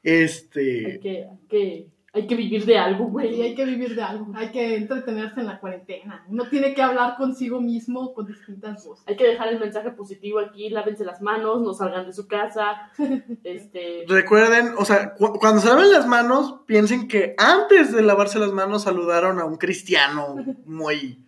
Este. 0.03 0.85
hay 0.93 0.99
que, 1.49 1.87
hay 2.11 2.25
que 2.25 2.35
vivir 2.35 2.65
de 2.65 2.77
algo, 2.77 3.05
Y 3.05 3.09
güey. 3.11 3.41
hay 3.41 3.53
que 3.55 3.65
vivir 3.65 3.95
de 3.95 4.01
algo, 4.01 4.31
hay 4.35 4.49
que 4.51 4.75
entretenerse 4.77 5.39
en 5.41 5.45
la 5.45 5.59
cuarentena. 5.59 6.25
Uno 6.27 6.45
tiene 6.49 6.73
que 6.73 6.81
hablar 6.81 7.15
consigo 7.17 7.61
mismo 7.61 8.13
con 8.13 8.25
distintas 8.25 8.83
voces. 8.85 9.05
Hay 9.07 9.15
que 9.15 9.27
dejar 9.27 9.49
el 9.49 9.59
mensaje 9.59 9.91
positivo 9.91 10.39
aquí, 10.39 10.69
lávense 10.69 11.05
las 11.05 11.21
manos, 11.21 11.61
no 11.61 11.73
salgan 11.73 12.05
de 12.07 12.13
su 12.13 12.27
casa. 12.27 12.91
Este, 13.43 14.05
Recuerden, 14.07 14.73
o 14.77 14.85
sea, 14.85 15.13
cu- 15.13 15.33
cuando 15.39 15.61
se 15.61 15.67
laven 15.69 15.91
las 15.91 16.07
manos, 16.07 16.61
piensen 16.65 17.07
que 17.07 17.35
antes 17.37 17.91
de 17.93 18.01
lavarse 18.01 18.39
las 18.39 18.51
manos 18.53 18.83
saludaron 18.83 19.39
a 19.39 19.45
un 19.45 19.57
cristiano 19.57 20.35
muy, 20.65 21.23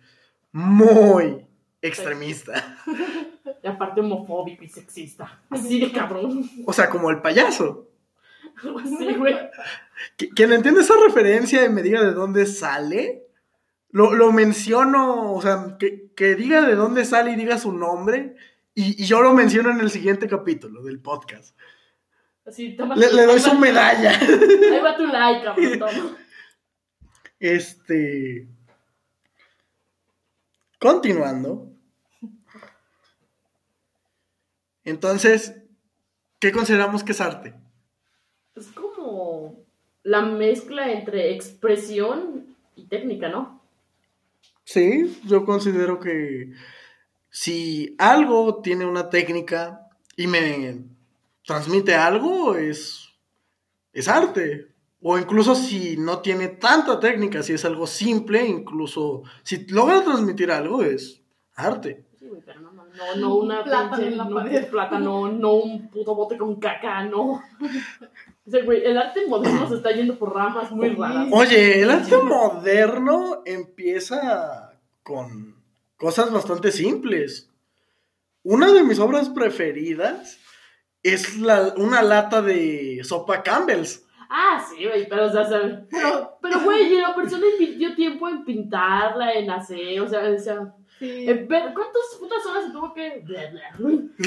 muy 0.52 1.46
extremista. 1.80 2.76
y 3.62 3.66
aparte 3.66 4.00
homofóbico 4.00 4.64
y 4.64 4.68
sexista. 4.68 5.40
Así 5.50 5.80
de 5.80 5.90
cabrón. 5.92 6.48
O 6.66 6.72
sea, 6.72 6.88
como 6.90 7.10
el 7.10 7.20
payaso. 7.20 7.88
Algo 8.62 8.78
así, 8.78 9.14
güey. 9.14 9.34
Qu- 10.18 10.34
Quien 10.34 10.52
entiende 10.52 10.80
esa 10.82 10.94
referencia 11.06 11.64
y 11.64 11.68
me 11.68 11.82
diga 11.82 12.02
de 12.02 12.12
dónde 12.12 12.46
sale, 12.46 13.26
lo, 13.90 14.14
lo 14.14 14.32
menciono, 14.32 15.32
o 15.34 15.42
sea, 15.42 15.76
que, 15.78 16.10
que 16.16 16.34
diga 16.34 16.62
de 16.62 16.74
dónde 16.74 17.04
sale 17.04 17.32
y 17.32 17.36
diga 17.36 17.58
su 17.58 17.72
nombre, 17.72 18.36
y, 18.74 19.02
y 19.02 19.06
yo 19.06 19.20
lo 19.22 19.34
menciono 19.34 19.70
en 19.70 19.80
el 19.80 19.90
siguiente 19.90 20.28
capítulo 20.28 20.82
del 20.82 20.98
podcast. 21.00 21.56
Así, 22.46 22.74
toma 22.76 22.96
Le, 22.96 23.08
tu- 23.08 23.16
le 23.16 23.26
doy 23.26 23.38
su 23.40 23.54
medalla. 23.58 24.18
Ahí 24.18 24.80
va 24.82 24.96
tu 24.96 25.06
like, 25.06 25.44
cabrón. 25.44 25.78
toma. 25.78 26.16
Este. 27.38 28.46
Continuando. 30.78 31.68
Entonces, 34.84 35.54
¿qué 36.38 36.52
consideramos 36.52 37.04
que 37.04 37.12
es 37.12 37.20
arte? 37.20 37.54
Es 38.54 38.66
como 38.68 39.56
la 40.02 40.22
mezcla 40.22 40.90
entre 40.92 41.32
expresión 41.34 42.46
y 42.76 42.84
técnica, 42.86 43.28
¿no? 43.28 43.60
Sí, 44.64 45.20
yo 45.24 45.44
considero 45.44 45.98
que 45.98 46.52
si 47.30 47.94
algo 47.98 48.60
tiene 48.62 48.84
una 48.86 49.10
técnica 49.10 49.88
y 50.16 50.26
me 50.26 50.84
transmite 51.44 51.94
algo, 51.94 52.54
es, 52.56 53.08
es 53.92 54.08
arte. 54.08 54.68
O 55.00 55.18
incluso 55.18 55.54
si 55.56 55.96
no 55.96 56.20
tiene 56.20 56.48
tanta 56.48 57.00
técnica, 57.00 57.42
si 57.42 57.54
es 57.54 57.64
algo 57.64 57.86
simple, 57.88 58.46
incluso 58.46 59.22
si 59.42 59.66
logra 59.66 60.04
transmitir 60.04 60.50
algo, 60.52 60.82
es 60.84 61.20
arte. 61.56 62.04
Sí, 62.20 62.28
güey, 62.28 62.40
pero 62.46 62.60
no, 62.60 62.70
no, 62.70 62.84
no, 62.86 63.16
no 63.16 63.34
una 63.34 63.58
Un 63.58 63.64
plátano 63.64 63.96
pinche- 63.96 64.06
en 64.06 64.18
la 64.18 64.24
no 64.24 64.70
plátano, 64.70 65.28
no 65.32 65.54
un 65.54 65.88
puto 65.88 66.14
bote 66.14 66.38
con 66.38 66.54
caca, 66.60 67.04
no. 67.04 67.42
O 68.44 68.50
sea, 68.50 68.64
güey, 68.64 68.84
el 68.84 68.98
arte 68.98 69.26
moderno 69.26 69.68
se 69.68 69.76
está 69.76 69.92
yendo 69.92 70.18
por 70.18 70.34
ramas 70.34 70.70
muy 70.72 70.90
raras. 70.90 71.28
Oye, 71.30 71.80
el 71.80 71.90
arte 71.90 72.16
moderno 72.16 73.42
empieza 73.44 74.72
con 75.02 75.62
cosas 75.96 76.32
bastante 76.32 76.72
simples. 76.72 77.48
Una 78.42 78.72
de 78.72 78.82
mis 78.82 78.98
obras 78.98 79.28
preferidas 79.28 80.40
es 81.04 81.38
la, 81.38 81.74
una 81.76 82.02
lata 82.02 82.42
de 82.42 83.00
sopa 83.04 83.42
Campbell's. 83.42 84.04
Ah, 84.28 84.64
sí, 84.68 84.86
güey, 84.86 85.08
pero, 85.08 85.26
o 85.26 85.30
sea, 85.30 85.44
¿sabes? 85.44 85.80
Pero, 85.90 86.38
pero, 86.40 86.60
güey, 86.60 86.98
la 86.98 87.14
persona 87.14 87.44
invirtió 87.46 87.94
tiempo 87.94 88.28
en 88.28 88.44
pintarla, 88.44 89.34
en 89.34 89.50
hacer, 89.50 90.00
o 90.00 90.08
sea, 90.08 90.28
o 90.30 90.38
sea, 90.38 90.74
Sí. 91.02 91.26
ver- 91.26 91.74
¿cuántas 91.74 92.02
putas 92.20 92.46
horas 92.46 92.64
se 92.66 92.70
tuvo 92.70 92.94
que...? 92.94 93.24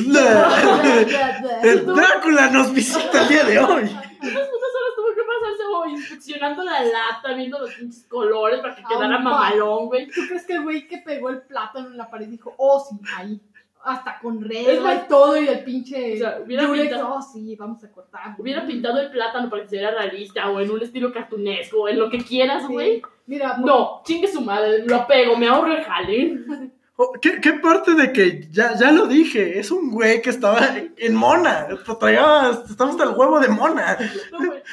El 1.63 1.85
Drácula 1.85 2.49
nos 2.49 2.73
visita 2.73 3.21
el 3.23 3.27
día 3.29 3.43
de 3.45 3.59
hoy. 3.59 3.87
¿Cuántas 3.87 4.49
putas 4.49 4.71
horas 4.75 4.95
tuvo 4.95 5.13
que 5.15 5.21
pasarse 5.23 5.63
o 5.73 5.85
inspeccionando 5.85 6.63
la 6.63 6.83
lata, 6.83 7.33
viendo 7.33 7.59
los 7.59 7.73
pinches 7.73 8.05
colores 8.09 8.59
para 8.59 8.75
que 8.75 8.81
Ah, 8.83 8.87
quedara 8.89 9.19
mamalón, 9.19 9.85
güey? 9.87 10.07
¿Tú 10.07 10.21
crees 10.27 10.45
que 10.45 10.53
el 10.53 10.63
güey 10.63 10.85
que 10.87 10.97
pegó 10.97 11.29
el 11.29 11.41
plátano 11.43 11.87
en 11.87 11.97
la 11.97 12.09
pared 12.09 12.27
dijo, 12.27 12.53
oh, 12.57 12.85
sí, 12.89 12.97
ahí? 13.15 13.39
Hasta 13.85 14.17
con 14.19 14.43
Es 14.51 14.81
más- 14.81 15.03
y 15.05 15.07
todo, 15.07 15.39
y 15.39 15.47
el 15.47 15.63
pinche. 15.63 16.15
O 16.15 16.17
sea, 16.17 16.39
hubiera 16.43 16.65
Durex, 16.65 16.89
pintado- 16.89 17.15
oh, 17.17 17.21
sí, 17.21 17.55
vamos 17.55 17.83
a 17.83 17.91
cortar. 17.91 18.35
Hubiera 18.37 18.65
pintado 18.65 18.99
el 18.99 19.11
plátano 19.11 19.49
para 19.49 19.61
que 19.61 19.69
se 19.69 19.75
viera 19.77 19.91
realista, 19.91 20.49
o 20.49 20.59
en 20.59 20.71
un 20.71 20.81
estilo 20.81 21.13
cartunesco, 21.13 21.81
o 21.83 21.87
en 21.87 21.99
lo 21.99 22.09
que 22.09 22.17
quieras, 22.17 22.63
Sí. 22.65 22.73
güey. 22.73 23.01
Mira, 23.27 23.57
No, 23.57 24.01
chingue 24.05 24.27
su 24.27 24.41
madre, 24.41 24.83
lo 24.85 24.95
apego, 24.95 25.37
me 25.37 25.47
ahorro 25.47 25.73
el 25.73 25.83
jale. 25.83 26.39
Oh, 26.97 27.11
¿Qué, 27.21 27.41
qué 27.41 27.51
parte 27.51 27.93
de 27.93 28.13
que 28.13 28.47
ya, 28.51 28.73
ya 28.79 28.89
lo 28.89 29.05
dije? 29.05 29.59
Es 29.59 29.69
un 29.69 29.91
güey 29.91 30.21
que 30.21 30.29
estaba 30.29 30.61
en 30.95 31.13
mona. 31.13 31.67
Traía, 31.99 32.51
estaba 32.69 32.89
hasta 32.91 33.03
el 33.03 33.09
huevo 33.09 33.37
de 33.41 33.49
mona. 33.49 33.97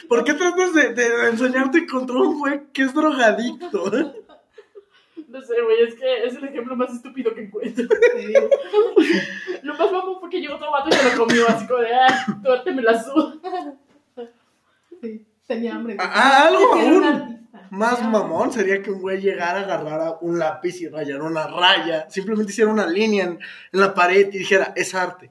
¿Por 0.09 0.23
qué 0.23 0.35
tratas 0.35 0.73
de, 0.73 0.95
de 0.95 1.28
enseñarte 1.31 1.85
contra 1.85 2.14
un 2.16 2.38
güey 2.38 2.61
que 2.73 2.83
es 2.83 2.95
drogadicto? 2.95 3.90
No 5.33 5.41
sé, 5.41 5.55
güey, 5.62 5.83
es 5.89 5.95
que 5.95 6.25
es 6.25 6.35
el 6.37 6.45
ejemplo 6.45 6.77
más 6.77 6.93
estúpido 6.93 7.35
que 7.35 7.43
encuentro. 7.45 7.87
Lo 9.62 9.75
más 9.75 9.91
mamón 9.93 10.21
fue 10.21 10.29
que 10.31 10.41
llegó 10.41 10.57
otro 10.57 10.71
vato 10.71 10.91
y 10.91 10.93
se 10.93 11.17
lo 11.17 11.25
comió, 11.27 11.49
así 11.49 11.67
como 11.67 11.81
de, 11.81 11.95
ah, 11.95 12.27
tú 12.65 12.73
me 12.75 12.83
la 12.83 13.03
suda. 13.03 13.35
sí, 15.01 15.25
tenía 15.47 15.75
hambre. 15.75 15.95
güey. 15.97 16.07
Ah, 16.11 16.49
algo 16.49 16.73
aún 16.75 17.49
más 17.71 18.03
mamón 18.07 18.53
sería 18.53 18.83
que 18.83 18.91
un 18.91 19.01
güey 19.01 19.21
llegara, 19.21 19.61
agarrara 19.61 20.19
un 20.21 20.39
lápiz 20.39 20.81
y 20.83 20.89
rayara 20.89 21.23
una 21.25 21.47
raya. 21.47 22.09
Simplemente 22.11 22.53
hiciera 22.53 22.71
una 22.71 22.87
línea 22.87 23.25
en, 23.25 23.39
en 23.73 23.81
la 23.81 23.95
pared 23.95 24.29
y 24.33 24.39
dijera, 24.39 24.73
es 24.77 24.95
arte. 24.95 25.31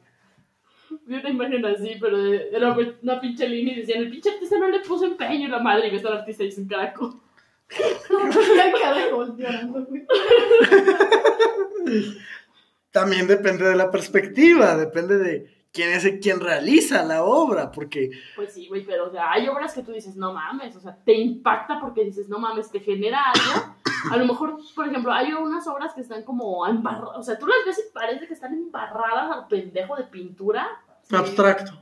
Vi 1.06 1.16
una 1.16 1.30
imagen 1.30 1.64
así, 1.66 1.98
pero 2.02 2.18
de- 2.22 2.50
era 2.52 2.76
una 3.04 3.22
pinche 3.22 3.48
línea 3.48 3.76
y 3.76 3.80
decían, 3.82 4.00
el 4.04 4.10
pinche 4.10 4.32
artista 4.32 4.58
no 4.58 4.70
le 4.70 4.80
puso 4.80 5.06
empeño 5.06 5.48
y 5.48 5.52
la 5.52 5.60
madre, 5.60 5.88
y 5.88 5.92
ves 5.92 6.04
al 6.06 6.18
artista 6.18 6.44
y 6.44 6.48
dice 6.48 6.62
un 6.62 6.68
caraco. 6.68 7.22
La 8.56 8.80
cara 8.80 9.06
de 9.06 9.12
Gold 9.12 9.40
llorando, 9.40 9.86
güey. 9.86 10.06
También 12.92 13.28
depende 13.28 13.66
de 13.66 13.76
la 13.76 13.90
perspectiva, 13.90 14.76
depende 14.76 15.18
de 15.18 15.62
quién 15.72 15.90
es 15.92 16.04
el 16.04 16.20
quien 16.20 16.40
realiza 16.42 17.04
la 17.04 17.24
obra, 17.24 17.72
porque 17.72 18.12
Pues 18.36 18.54
sí, 18.54 18.68
güey, 18.68 18.86
pero 18.86 19.08
o 19.08 19.12
sea, 19.12 19.32
hay 19.32 19.48
obras 19.48 19.74
que 19.74 19.84
tú 19.84 19.94
dices, 19.94 20.16
no 20.16 20.34
mames, 20.34 20.76
o 20.76 20.82
sea, 20.82 20.98
te 21.04 21.14
impacta 21.14 21.80
porque 21.80 22.04
dices, 22.04 22.28
no 22.28 22.40
mames, 22.40 22.70
te 22.70 22.82
genera 22.82 23.22
algo. 23.32 23.76
A 24.12 24.18
lo 24.18 24.26
mejor, 24.26 24.58
por 24.76 24.88
ejemplo, 24.88 25.14
hay 25.14 25.32
unas 25.32 25.66
obras 25.68 25.94
que 25.94 26.02
están 26.02 26.24
como 26.24 26.68
embarradas, 26.68 27.18
o 27.18 27.24
sea, 27.24 27.40
tú 27.40 27.48
las 27.48 27.60
ves 27.66 27.80
y 27.80 27.94
parece 27.94 28.28
que 28.28 28.34
están 28.34 28.54
embarradas 28.54 29.32
al 29.32 29.48
pendejo 29.48 29.96
de 29.96 30.04
pintura. 30.04 30.68
Sí. 31.04 31.16
abstracto. 31.16 31.74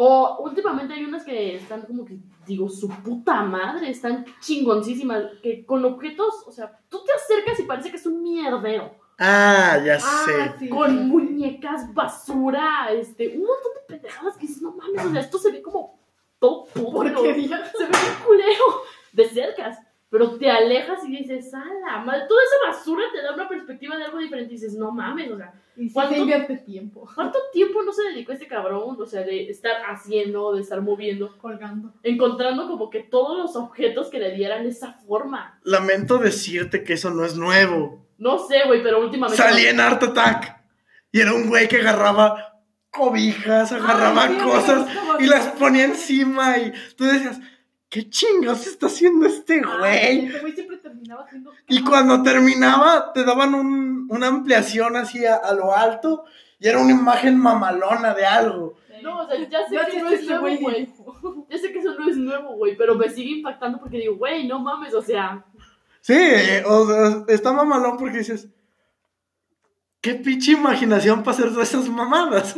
O 0.00 0.38
últimamente 0.44 0.94
hay 0.94 1.04
unas 1.04 1.24
que 1.24 1.56
están 1.56 1.82
como 1.82 2.04
que, 2.04 2.18
digo, 2.46 2.68
su 2.68 2.88
puta 2.88 3.42
madre, 3.42 3.90
están 3.90 4.24
chingoncísimas, 4.40 5.24
que 5.42 5.66
con 5.66 5.84
objetos, 5.84 6.44
o 6.46 6.52
sea, 6.52 6.78
tú 6.88 7.02
te 7.04 7.12
acercas 7.12 7.58
y 7.58 7.64
parece 7.64 7.90
que 7.90 7.96
es 7.96 8.06
un 8.06 8.22
mierdero. 8.22 8.94
Ah, 9.18 9.76
ya 9.84 9.96
Ah, 9.96 10.24
sé. 10.24 10.54
sí. 10.60 10.68
Con 10.68 11.08
muñecas, 11.08 11.92
basura, 11.92 12.92
este, 12.92 13.26
un 13.36 13.38
montón 13.46 13.72
de 13.74 13.80
pendejadas 13.88 14.36
que 14.36 14.46
dices, 14.46 14.62
no 14.62 14.70
mames, 14.76 15.04
o 15.04 15.10
sea, 15.10 15.20
esto 15.20 15.36
se 15.36 15.50
ve 15.50 15.60
como 15.62 15.98
todo 16.38 16.66
puro. 16.66 16.92
Porquería. 16.92 17.64
Se 17.76 17.84
ve 17.84 17.90
bien 17.90 18.14
culero 18.24 18.64
de 19.12 19.28
cercas. 19.28 19.78
Pero 20.10 20.38
te 20.38 20.50
alejas 20.50 21.04
y 21.06 21.16
dices, 21.16 21.52
ala, 21.52 21.98
madre, 22.04 22.22
toda 22.26 22.40
esa 22.42 22.70
basura 22.70 23.02
te 23.12 23.20
da 23.20 23.34
una 23.34 23.46
perspectiva 23.46 23.96
de 23.96 24.04
algo 24.04 24.18
diferente 24.18 24.54
y 24.54 24.56
dices, 24.56 24.74
no 24.74 24.90
mames, 24.90 25.30
o 25.30 25.36
sea, 25.36 25.52
Y 25.76 25.92
¿Cuánto? 25.92 26.14
se 26.14 26.20
invierte 26.20 26.56
tiempo 26.56 27.08
¿cuánto 27.14 27.38
tiempo 27.52 27.82
no 27.82 27.92
se 27.92 28.04
dedicó 28.04 28.32
este 28.32 28.46
cabrón? 28.46 28.96
O 28.98 29.06
sea, 29.06 29.22
de 29.22 29.50
estar 29.50 29.82
haciendo, 29.86 30.54
de 30.54 30.62
estar 30.62 30.80
moviendo, 30.80 31.36
colgando. 31.38 31.92
encontrando 32.02 32.66
como 32.68 32.88
que 32.88 33.00
todos 33.00 33.36
los 33.36 33.54
objetos 33.56 34.08
que 34.08 34.18
le 34.18 34.34
dieran 34.34 34.66
esa 34.66 34.94
forma. 34.94 35.60
Lamento 35.62 36.16
decirte 36.18 36.84
que 36.84 36.94
eso 36.94 37.10
no 37.10 37.24
es 37.24 37.36
nuevo. 37.36 38.06
No 38.16 38.38
sé, 38.38 38.62
güey, 38.66 38.82
pero 38.82 39.00
últimamente. 39.00 39.42
Salí 39.42 39.66
en 39.66 39.78
Art 39.78 40.02
Attack. 40.02 40.56
Y 41.12 41.20
era 41.20 41.32
un 41.34 41.48
güey 41.48 41.68
que 41.68 41.76
agarraba 41.76 42.48
cobijas, 42.90 43.72
agarraba 43.72 44.24
Ay, 44.24 44.38
cosas 44.38 44.88
estaba 44.88 45.22
y 45.22 45.26
las 45.26 45.46
ponía 45.48 45.84
encima. 45.84 46.58
Y 46.58 46.72
tú 46.96 47.04
decías, 47.04 47.38
¿qué 47.88 48.08
chingados 48.10 48.66
está 48.66 48.86
haciendo 48.86 49.26
este 49.26 49.54
Ay, 49.64 49.78
güey? 50.18 50.26
Ese 50.26 50.40
güey 50.40 50.52
siempre 50.52 50.76
terminaba 50.78 51.22
haciendo. 51.24 51.52
Y 51.68 51.82
cuando 51.84 52.22
terminaba, 52.22 53.12
te 53.12 53.24
daban 53.24 53.54
un- 53.54 54.06
una 54.10 54.26
ampliación 54.28 54.96
así 54.96 55.24
a, 55.26 55.36
a 55.36 55.52
lo 55.54 55.74
alto 55.74 56.24
y 56.58 56.68
era 56.68 56.78
una 56.80 56.92
imagen 56.92 57.38
mamalona 57.38 58.14
de 58.14 58.26
algo. 58.26 58.76
No, 59.02 59.22
o 59.22 59.26
sea, 59.28 59.38
ya 59.48 59.66
sé 59.68 59.74
Ya 59.76 59.86
que 59.86 60.02
no 60.02 60.10
es 60.10 60.24
nuevo, 60.26 60.48
güey. 60.60 60.92
Ya 61.48 61.56
sé 61.58 61.72
que 61.72 61.78
eso 61.78 61.94
no 61.98 62.08
es 62.10 62.16
nuevo, 62.16 62.56
güey, 62.56 62.76
pero 62.76 62.94
me 62.96 63.08
sigue 63.08 63.30
impactando 63.38 63.78
porque 63.78 63.98
digo, 63.98 64.16
güey, 64.16 64.46
no 64.46 64.58
mames, 64.58 64.92
o 64.94 65.02
sea, 65.02 65.44
Sí, 66.00 66.14
eh, 66.16 66.62
o 66.66 66.86
sea, 66.86 67.24
está 67.28 67.52
mamalón 67.52 67.96
porque 67.96 68.18
dices, 68.18 68.48
qué 70.00 70.14
pinche 70.14 70.52
imaginación 70.52 71.22
para 71.22 71.36
hacer 71.36 71.52
todas 71.52 71.68
esas 71.68 71.88
mamadas. 71.88 72.54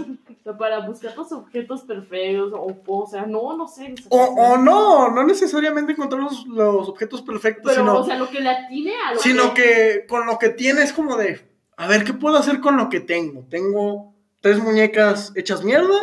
para 0.58 0.80
buscar 0.80 1.16
los 1.16 1.30
objetos 1.32 1.82
perfectos, 1.82 2.52
o, 2.54 2.82
o 2.86 3.06
sea, 3.06 3.26
no, 3.26 3.56
no 3.56 3.68
sé. 3.68 3.94
O, 4.08 4.18
o 4.18 4.56
no, 4.58 5.10
no 5.10 5.24
necesariamente 5.24 5.92
encontrar 5.92 6.22
los, 6.22 6.46
los 6.46 6.88
objetos 6.88 7.22
perfectos, 7.22 7.72
Pero, 7.72 7.82
sino, 7.82 7.98
o 7.98 8.04
sea, 8.04 8.16
lo 8.16 8.28
que 8.28 8.40
le 8.40 8.50
atine 8.50 8.94
a 9.06 9.14
lo 9.14 9.20
sino 9.20 9.54
que 9.54 10.06
con 10.08 10.26
lo 10.26 10.38
que 10.38 10.50
tienes 10.50 10.92
como 10.92 11.16
de, 11.16 11.40
a 11.76 11.86
ver, 11.86 12.04
¿qué 12.04 12.12
puedo 12.12 12.36
hacer 12.36 12.60
con 12.60 12.76
lo 12.76 12.88
que 12.88 13.00
tengo? 13.00 13.46
Tengo 13.48 14.14
tres 14.40 14.58
muñecas 14.58 15.32
hechas 15.36 15.64
mierda, 15.64 15.98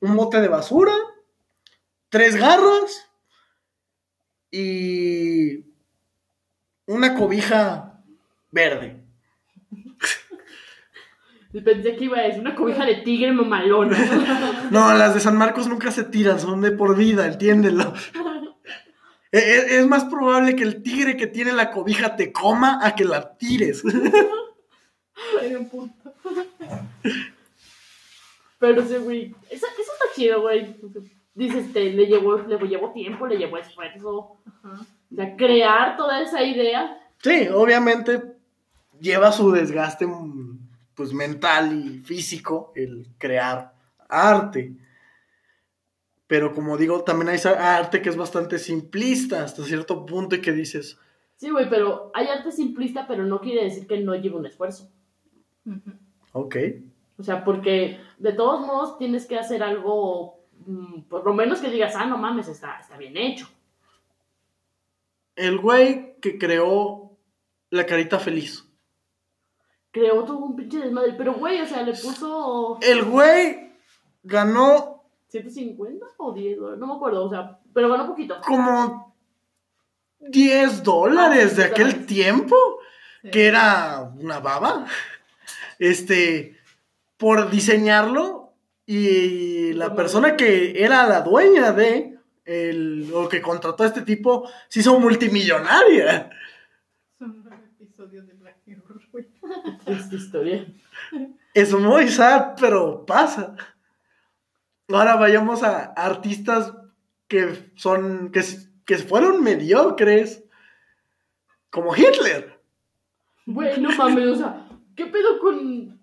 un 0.00 0.16
bote 0.16 0.40
de 0.40 0.48
basura, 0.48 0.92
tres 2.08 2.36
garras 2.36 3.08
y 4.50 5.64
una 6.86 7.14
cobija 7.14 8.02
verde. 8.50 8.97
Pensé 11.52 11.96
que 11.96 12.04
iba 12.04 12.18
a 12.18 12.22
decir 12.22 12.40
una 12.40 12.54
cobija 12.54 12.84
de 12.84 12.96
tigre 12.96 13.32
mamalona. 13.32 13.96
No, 14.70 14.92
las 14.94 15.14
de 15.14 15.20
San 15.20 15.36
Marcos 15.38 15.66
nunca 15.66 15.90
se 15.90 16.04
tiran, 16.04 16.38
son 16.38 16.60
de 16.60 16.72
por 16.72 16.94
vida, 16.96 17.26
entiéndelo. 17.26 17.94
E- 19.32 19.38
e- 19.38 19.78
Es 19.78 19.86
más 19.86 20.04
probable 20.04 20.54
que 20.56 20.62
el 20.64 20.82
tigre 20.82 21.16
que 21.16 21.26
tiene 21.26 21.52
la 21.52 21.70
cobija 21.70 22.16
te 22.16 22.32
coma 22.32 22.80
a 22.86 22.94
que 22.94 23.04
la 23.06 23.36
tires. 23.38 23.82
Pero 28.58 28.84
sí, 28.86 28.96
güey, 28.96 29.34
eso, 29.50 29.66
eso 29.66 29.92
está 29.92 30.04
chido, 30.14 30.42
güey. 30.42 30.76
Dices, 31.34 31.66
este, 31.66 31.92
le 31.92 32.06
llevó, 32.06 32.38
le 32.38 32.58
llevó 32.66 32.92
tiempo, 32.92 33.26
le 33.26 33.36
llevó 33.38 33.58
esfuerzo. 33.58 34.38
Ajá. 34.64 34.80
O 35.12 35.14
sea, 35.14 35.36
crear 35.36 35.96
toda 35.96 36.20
esa 36.20 36.42
idea. 36.42 36.98
Sí, 37.22 37.48
obviamente 37.52 38.20
lleva 39.00 39.30
su 39.32 39.52
desgaste 39.52 40.06
pues 40.98 41.14
mental 41.14 41.72
y 41.72 42.00
físico 42.00 42.72
el 42.74 43.06
crear 43.16 43.72
arte. 44.08 44.74
Pero 46.26 46.52
como 46.52 46.76
digo, 46.76 47.04
también 47.04 47.28
hay 47.28 47.36
esa 47.36 47.76
arte 47.78 48.02
que 48.02 48.08
es 48.10 48.16
bastante 48.16 48.58
simplista 48.58 49.44
hasta 49.44 49.62
cierto 49.62 50.04
punto 50.04 50.34
y 50.34 50.40
que 50.42 50.52
dices, 50.52 50.98
Sí, 51.36 51.50
güey, 51.50 51.70
pero 51.70 52.10
hay 52.14 52.26
arte 52.26 52.50
simplista, 52.50 53.06
pero 53.06 53.24
no 53.24 53.40
quiere 53.40 53.62
decir 53.62 53.86
que 53.86 54.00
no 54.00 54.16
lleve 54.16 54.34
un 54.36 54.46
esfuerzo. 54.46 54.90
Ok, 56.32 56.56
O 57.16 57.22
sea, 57.22 57.44
porque 57.44 58.00
de 58.18 58.32
todos 58.32 58.66
modos 58.66 58.98
tienes 58.98 59.24
que 59.24 59.38
hacer 59.38 59.62
algo, 59.62 60.40
mm, 60.66 61.02
por 61.02 61.24
lo 61.24 61.32
menos 61.34 61.60
que 61.60 61.70
digas, 61.70 61.94
ah, 61.94 62.06
no 62.06 62.18
mames, 62.18 62.48
está, 62.48 62.78
está 62.80 62.96
bien 62.98 63.16
hecho. 63.16 63.48
el 65.36 65.58
güey 65.58 66.16
que 66.20 66.36
creó 66.38 67.16
la 67.70 67.86
carita 67.86 68.18
feliz. 68.18 68.67
Creó 69.90 70.24
todo 70.24 70.38
un 70.38 70.56
pinche 70.56 70.78
desmadre, 70.78 71.14
pero 71.16 71.34
güey, 71.34 71.60
o 71.62 71.66
sea, 71.66 71.82
le 71.82 71.92
puso 71.92 72.78
El 72.82 73.04
güey 73.04 73.72
ganó 74.22 75.04
150 75.28 76.06
o 76.18 76.32
10 76.32 76.56
dólares, 76.58 76.78
no 76.80 76.86
me 76.86 76.94
acuerdo, 76.94 77.24
o 77.24 77.30
sea, 77.30 77.58
pero 77.72 77.88
ganó 77.88 78.06
poquito. 78.06 78.36
como 78.46 79.14
10 80.20 80.82
dólares 80.82 81.56
de 81.56 81.64
aquel 81.64 82.06
tiempo, 82.06 82.56
Sí. 83.22 83.30
que 83.30 83.46
era 83.46 84.12
una 84.18 84.38
baba, 84.40 84.86
este, 85.78 86.56
por 87.16 87.50
diseñarlo 87.50 88.52
y 88.86 89.72
la 89.72 89.94
persona 89.94 90.36
que 90.36 90.82
era 90.84 91.06
la 91.08 91.22
dueña 91.22 91.72
de, 91.72 92.16
el, 92.44 93.10
o 93.12 93.28
que 93.28 93.42
contrató 93.42 93.82
a 93.82 93.86
este 93.88 94.02
tipo, 94.02 94.48
se 94.68 94.80
hizo 94.80 94.98
multimillonaria. 95.00 96.30
Son 97.18 97.42
nueve 97.44 97.64
episodios 97.80 98.26
de 98.26 98.34
Black 98.34 98.56
Esta 99.86 100.14
historia. 100.14 100.66
Es 101.54 101.72
muy 101.72 102.08
sad, 102.08 102.54
pero 102.60 103.04
pasa. 103.06 103.54
Ahora 104.88 105.16
vayamos 105.16 105.62
a 105.62 105.84
artistas 105.96 106.72
que 107.26 107.72
son, 107.76 108.30
que, 108.32 108.42
que 108.84 108.96
fueron 108.98 109.42
mediocres, 109.42 110.44
como 111.70 111.94
Hitler. 111.94 112.58
Güey, 113.46 113.80
no 113.80 113.90
mames, 113.96 114.26
o 114.28 114.34
sea, 114.36 114.68
¿qué 114.96 115.06
pedo 115.06 115.38
con. 115.40 116.00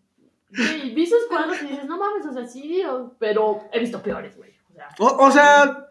Güey, 0.55 0.93
vi 0.93 1.05
sus 1.05 1.25
cuadros 1.27 1.61
y 1.63 1.67
dices, 1.67 1.85
no 1.85 1.97
mames, 1.97 2.25
o 2.27 2.33
sea, 2.33 2.45
sí, 2.47 2.83
pero 3.19 3.67
he 3.71 3.79
visto 3.79 4.01
peores, 4.01 4.35
güey. 4.37 4.51
O 4.69 4.73
sea, 4.73 4.89
O, 4.99 5.25
o 5.25 5.31
sea, 5.31 5.89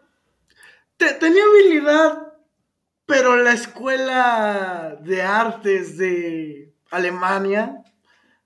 te- 0.97 1.13
tenía 1.15 1.43
habilidad, 1.43 2.33
pero 3.05 3.35
la 3.37 3.51
escuela 3.53 4.97
de 5.01 5.21
artes 5.21 5.97
de 5.97 6.64
Alemania 6.95 7.83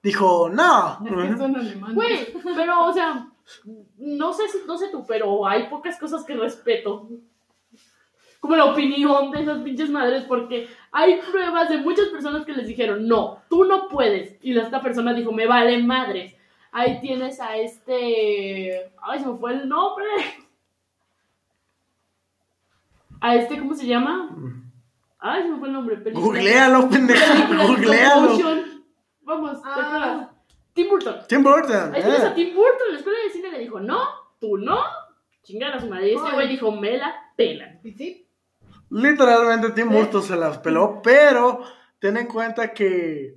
dijo, 0.02 0.50
no. 0.50 1.00
Es 1.06 1.32
que 1.32 1.38
son 1.38 1.56
alemanes. 1.56 1.96
güey, 1.96 2.34
pero, 2.56 2.86
o 2.86 2.94
sea, 2.94 3.28
no 3.98 4.34
sé 4.34 4.48
si, 4.48 4.60
no 4.66 4.78
sé 4.78 4.90
tú, 4.90 5.06
pero 5.08 5.46
hay 5.48 5.68
pocas 5.68 6.00
cosas 6.00 6.24
que 6.24 6.36
respeto. 6.36 7.10
Como 8.40 8.56
la 8.56 8.66
opinión 8.66 9.32
de 9.32 9.42
esas 9.42 9.62
pinches 9.62 9.90
madres, 9.90 10.24
porque 10.24 10.70
hay 10.92 11.20
pruebas 11.30 11.70
de 11.70 11.78
muchas 11.78 12.08
personas 12.08 12.46
que 12.46 12.54
les 12.54 12.68
dijeron, 12.68 13.06
no, 13.06 13.42
tú 13.50 13.66
no 13.66 13.90
puedes. 13.90 14.38
Y 14.42 14.58
esta 14.58 14.82
persona 14.82 15.14
dijo, 15.14 15.32
me 15.34 15.46
vale 15.46 15.84
madres. 15.84 16.36
Ahí 16.72 17.02
tienes 17.02 17.42
a 17.42 17.58
este. 17.58 18.92
Ay, 19.02 19.20
se 19.20 19.28
me 19.28 19.38
fue 19.38 19.54
el 19.54 19.68
nombre. 19.68 20.06
A 23.22 23.36
este, 23.36 23.60
¿cómo 23.60 23.74
se 23.74 23.86
llama? 23.86 24.30
Ay, 25.20 25.44
se 25.44 25.50
me 25.50 25.58
fue 25.60 25.68
el 25.68 25.74
nombre. 25.74 25.98
película- 25.98 26.26
Googlealo, 26.26 26.82
de 26.88 27.68
googlealo. 27.68 28.64
Vamos, 29.22 29.62
¿te 29.62 29.68
Ah. 29.70 29.86
acuerdas? 29.86 30.30
Tim 30.74 30.90
Burton. 30.90 31.16
Tim 31.28 31.44
Burton. 31.44 31.94
Ahí 31.94 32.02
tienes 32.02 32.24
eh. 32.24 32.28
a 32.28 32.34
Tim 32.34 32.56
Burton. 32.56 32.92
La 32.92 32.98
escuela 32.98 33.20
de 33.26 33.30
cine 33.30 33.52
le 33.52 33.60
dijo, 33.60 33.80
no, 33.80 34.00
tú 34.40 34.58
no. 34.58 34.80
Chingar 35.44 35.74
a 35.76 35.80
su 35.80 35.88
madre. 35.88 36.12
Y 36.12 36.16
este 36.16 36.32
güey 36.32 36.48
dijo, 36.48 36.72
me 36.72 36.98
la 36.98 37.14
pelan. 37.36 37.80
¿Y 37.84 37.92
sí? 37.92 38.28
Literalmente 38.92 39.72
Tim. 39.72 39.90
Burton 39.90 40.24
se 40.24 40.36
las 40.36 40.58
peló, 40.60 41.02
pero 41.04 41.64
ten 42.00 42.18
en 42.18 42.28
cuenta 42.28 42.74
que 42.74 43.36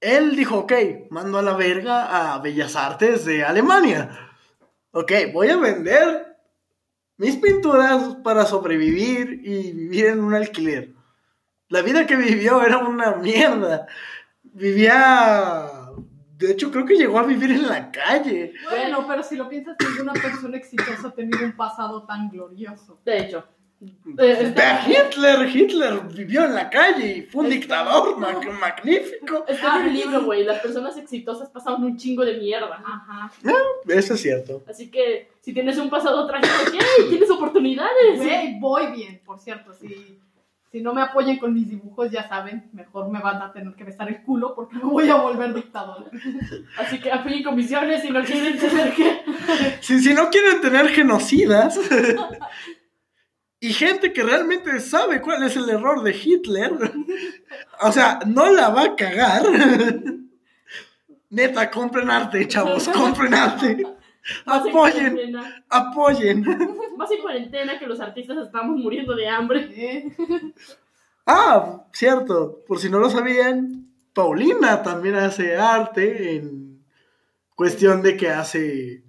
él 0.00 0.36
dijo, 0.36 0.58
ok, 0.58 0.72
mando 1.10 1.38
a 1.38 1.42
la 1.42 1.54
verga 1.54 2.34
a 2.34 2.38
Bellas 2.40 2.76
Artes 2.76 3.24
de 3.24 3.44
Alemania. 3.44 4.10
Ok, 4.92 5.12
voy 5.32 5.48
a 5.48 5.56
vender 5.56 6.35
mis 7.18 7.36
pinturas 7.36 8.16
para 8.22 8.44
sobrevivir 8.44 9.40
y 9.42 9.72
vivir 9.72 10.06
en 10.06 10.22
un 10.22 10.34
alquiler. 10.34 10.94
La 11.68 11.82
vida 11.82 12.06
que 12.06 12.16
vivió 12.16 12.62
era 12.62 12.78
una 12.78 13.16
mierda. 13.16 13.86
Vivía... 14.42 15.70
De 16.36 16.52
hecho, 16.52 16.70
creo 16.70 16.84
que 16.84 16.96
llegó 16.96 17.18
a 17.18 17.22
vivir 17.22 17.50
en 17.50 17.66
la 17.66 17.90
calle. 17.90 18.52
Bueno, 18.68 19.06
pero 19.08 19.22
si 19.22 19.36
lo 19.36 19.48
piensas, 19.48 19.74
ninguna 19.80 20.12
persona 20.12 20.58
exitosa 20.58 21.08
ha 21.08 21.14
tenido 21.14 21.42
un 21.42 21.56
pasado 21.56 22.04
tan 22.04 22.28
glorioso. 22.28 23.00
De 23.06 23.20
hecho. 23.20 23.48
Eh, 24.18 24.54
Hitler, 24.88 25.48
Hitler 25.54 26.00
vivió 26.14 26.44
en 26.46 26.54
la 26.54 26.70
calle 26.70 27.18
y 27.18 27.22
fue 27.22 27.44
un 27.44 27.52
Es- 27.52 27.60
dictador 27.60 28.18
ma- 28.18 28.40
magnífico. 28.58 29.44
Está 29.46 29.80
en 29.80 29.88
el 29.88 29.92
libro, 29.94 30.22
güey. 30.24 30.44
Las 30.44 30.60
personas 30.60 30.96
exitosas 30.96 31.50
pasaron 31.50 31.84
un 31.84 31.96
chingo 31.98 32.24
de 32.24 32.38
mierda. 32.38 32.82
Ajá. 32.84 33.30
Eso 33.86 34.14
es 34.14 34.20
cierto. 34.22 34.64
Así 34.68 34.90
que 34.90 35.28
si 35.42 35.52
tienes 35.52 35.76
un 35.78 35.90
pasado 35.90 36.26
trágico, 36.26 36.72
¿qué? 36.72 37.04
Tienes 37.10 37.30
oportunidades. 37.30 38.16
Güey, 38.16 38.58
voy 38.58 38.92
bien, 38.92 39.20
por 39.26 39.38
cierto. 39.38 39.74
Si, 39.74 40.18
si 40.72 40.80
no 40.80 40.94
me 40.94 41.02
apoyan 41.02 41.36
con 41.36 41.52
mis 41.52 41.68
dibujos, 41.68 42.10
ya 42.10 42.26
saben, 42.28 42.70
mejor 42.72 43.10
me 43.10 43.20
van 43.20 43.40
a 43.42 43.52
tener 43.52 43.74
que 43.74 43.84
besar 43.84 44.08
el 44.08 44.22
culo 44.22 44.54
porque 44.54 44.76
me 44.76 44.84
voy 44.84 45.08
a 45.10 45.16
volver 45.16 45.52
dictadora. 45.54 46.06
Así 46.78 46.98
que 46.98 47.12
apoyen 47.12 47.42
comisiones 47.44 48.02
y 48.06 48.10
no 48.10 48.24
quieren 48.24 48.58
tener 48.58 48.94
que. 48.94 49.20
Si, 49.80 50.00
si 50.00 50.14
no 50.14 50.30
quieren 50.30 50.60
tener 50.62 50.88
genocidas 50.88 51.78
y 53.66 53.72
gente 53.72 54.12
que 54.12 54.22
realmente 54.22 54.78
sabe 54.78 55.20
cuál 55.20 55.42
es 55.42 55.56
el 55.56 55.68
error 55.68 56.00
de 56.04 56.16
Hitler, 56.16 56.70
o 57.82 57.90
sea, 57.90 58.20
no 58.24 58.48
la 58.48 58.68
va 58.68 58.84
a 58.84 58.94
cagar. 58.94 59.42
Neta, 61.30 61.68
compren 61.68 62.08
arte, 62.08 62.46
chavos, 62.46 62.88
compren 62.88 63.34
arte. 63.34 63.84
Apoyen, 64.44 65.36
apoyen. 65.68 66.44
Más 66.96 67.10
en 67.10 67.20
cuarentena 67.20 67.76
que 67.76 67.88
los 67.88 67.98
artistas 67.98 68.38
estamos 68.38 68.78
muriendo 68.78 69.16
de 69.16 69.28
hambre. 69.28 69.68
¿Eh? 69.74 70.16
Ah, 71.28 71.84
cierto, 71.92 72.62
por 72.68 72.78
si 72.78 72.88
no 72.88 73.00
lo 73.00 73.10
sabían, 73.10 73.90
Paulina 74.14 74.84
también 74.84 75.16
hace 75.16 75.56
arte 75.56 76.36
en 76.36 76.84
cuestión 77.56 78.00
de 78.00 78.16
que 78.16 78.30
hace 78.30 79.02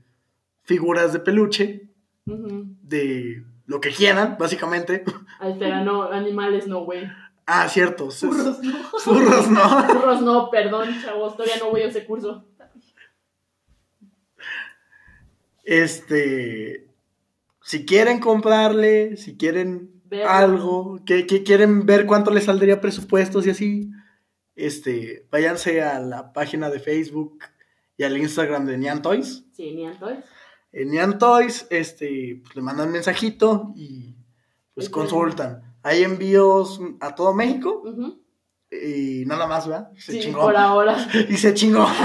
figuras 0.63 1.13
de 1.13 1.19
peluche, 1.19 1.91
de 2.25 3.45
lo 3.67 3.79
que 3.79 3.89
quieran, 3.91 4.37
básicamente. 4.39 5.03
Ah, 5.39 5.49
espera, 5.49 5.83
no, 5.83 6.03
animales 6.11 6.67
no, 6.67 6.83
güey. 6.85 7.07
Ah, 7.45 7.69
cierto. 7.69 8.09
Furros, 8.09 8.59
¿no? 8.63 8.73
Furros, 8.99 9.49
no. 9.51 9.87
Burros 9.93 10.21
no, 10.21 10.49
perdón, 10.49 10.89
chavos, 11.01 11.37
todavía 11.37 11.57
no 11.59 11.69
voy 11.69 11.81
a 11.81 11.87
ese 11.87 12.05
curso. 12.05 12.45
Este, 15.63 16.87
si 17.61 17.85
quieren 17.85 18.19
comprarle, 18.19 19.17
si 19.17 19.35
quieren 19.35 20.01
Verlo. 20.05 20.29
algo, 20.29 20.99
que, 21.05 21.27
que 21.27 21.43
quieren 21.43 21.85
ver 21.85 22.05
cuánto 22.05 22.31
les 22.31 22.45
saldría 22.45 22.79
presupuestos 22.79 23.45
y 23.45 23.49
así, 23.49 23.91
este, 24.55 25.27
váyanse 25.29 25.81
a 25.81 25.99
la 25.99 26.31
página 26.31 26.69
de 26.69 26.79
Facebook 26.79 27.39
y 27.97 28.03
al 28.03 28.17
Instagram 28.17 28.65
de 28.65 28.77
Nyan 28.77 29.01
Toys. 29.01 29.45
Sí, 29.53 29.73
ni 29.73 29.85
entonces. 29.85 30.23
En 30.71 30.91
Nyan 30.91 31.17
Toys, 31.17 31.65
este, 31.69 32.39
pues, 32.43 32.55
le 32.55 32.61
mandan 32.61 32.91
mensajito 32.91 33.73
y 33.75 34.15
pues 34.73 34.89
consultan. 34.89 35.75
Hay 35.83 36.03
envíos 36.03 36.79
a 36.99 37.15
todo 37.15 37.33
México 37.33 37.83
y 38.69 39.23
nada 39.25 39.47
más, 39.47 39.67
¿verdad? 39.67 39.91
Se 39.97 40.11
Sí, 40.13 40.19
chingó. 40.19 40.41
por 40.41 40.57
ahora. 40.57 40.97
Y 41.29 41.37
se 41.37 41.53
chingó. 41.53 41.87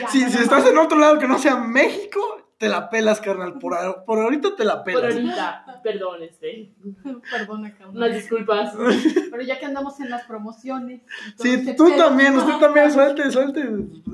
Ya, 0.00 0.08
si, 0.08 0.20
si 0.30 0.38
estás 0.38 0.64
en 0.66 0.78
otro 0.78 0.98
lado 0.98 1.18
que 1.18 1.26
no 1.26 1.38
sea 1.38 1.56
México, 1.56 2.20
te 2.58 2.68
la 2.68 2.88
pelas, 2.90 3.20
carnal. 3.20 3.58
Por, 3.58 3.76
por 4.06 4.18
ahorita 4.20 4.54
te 4.56 4.64
la 4.64 4.84
Por 4.84 4.94
pelas. 4.94 5.14
ahorita, 5.14 5.63
perdón, 5.84 6.22
este. 6.22 6.72
Perdona, 7.30 7.72
cabrón. 7.72 7.98
Unas 7.98 8.14
disculpas. 8.14 8.74
Pero 9.30 9.42
ya 9.42 9.58
que 9.60 9.66
andamos 9.66 10.00
en 10.00 10.10
las 10.10 10.24
promociones. 10.24 11.02
Sí, 11.36 11.74
tú 11.76 11.84
pedo, 11.84 11.96
también, 11.96 12.34
usted 12.36 12.58
también, 12.58 12.90
suelte, 12.90 13.30
suelte. 13.30 13.62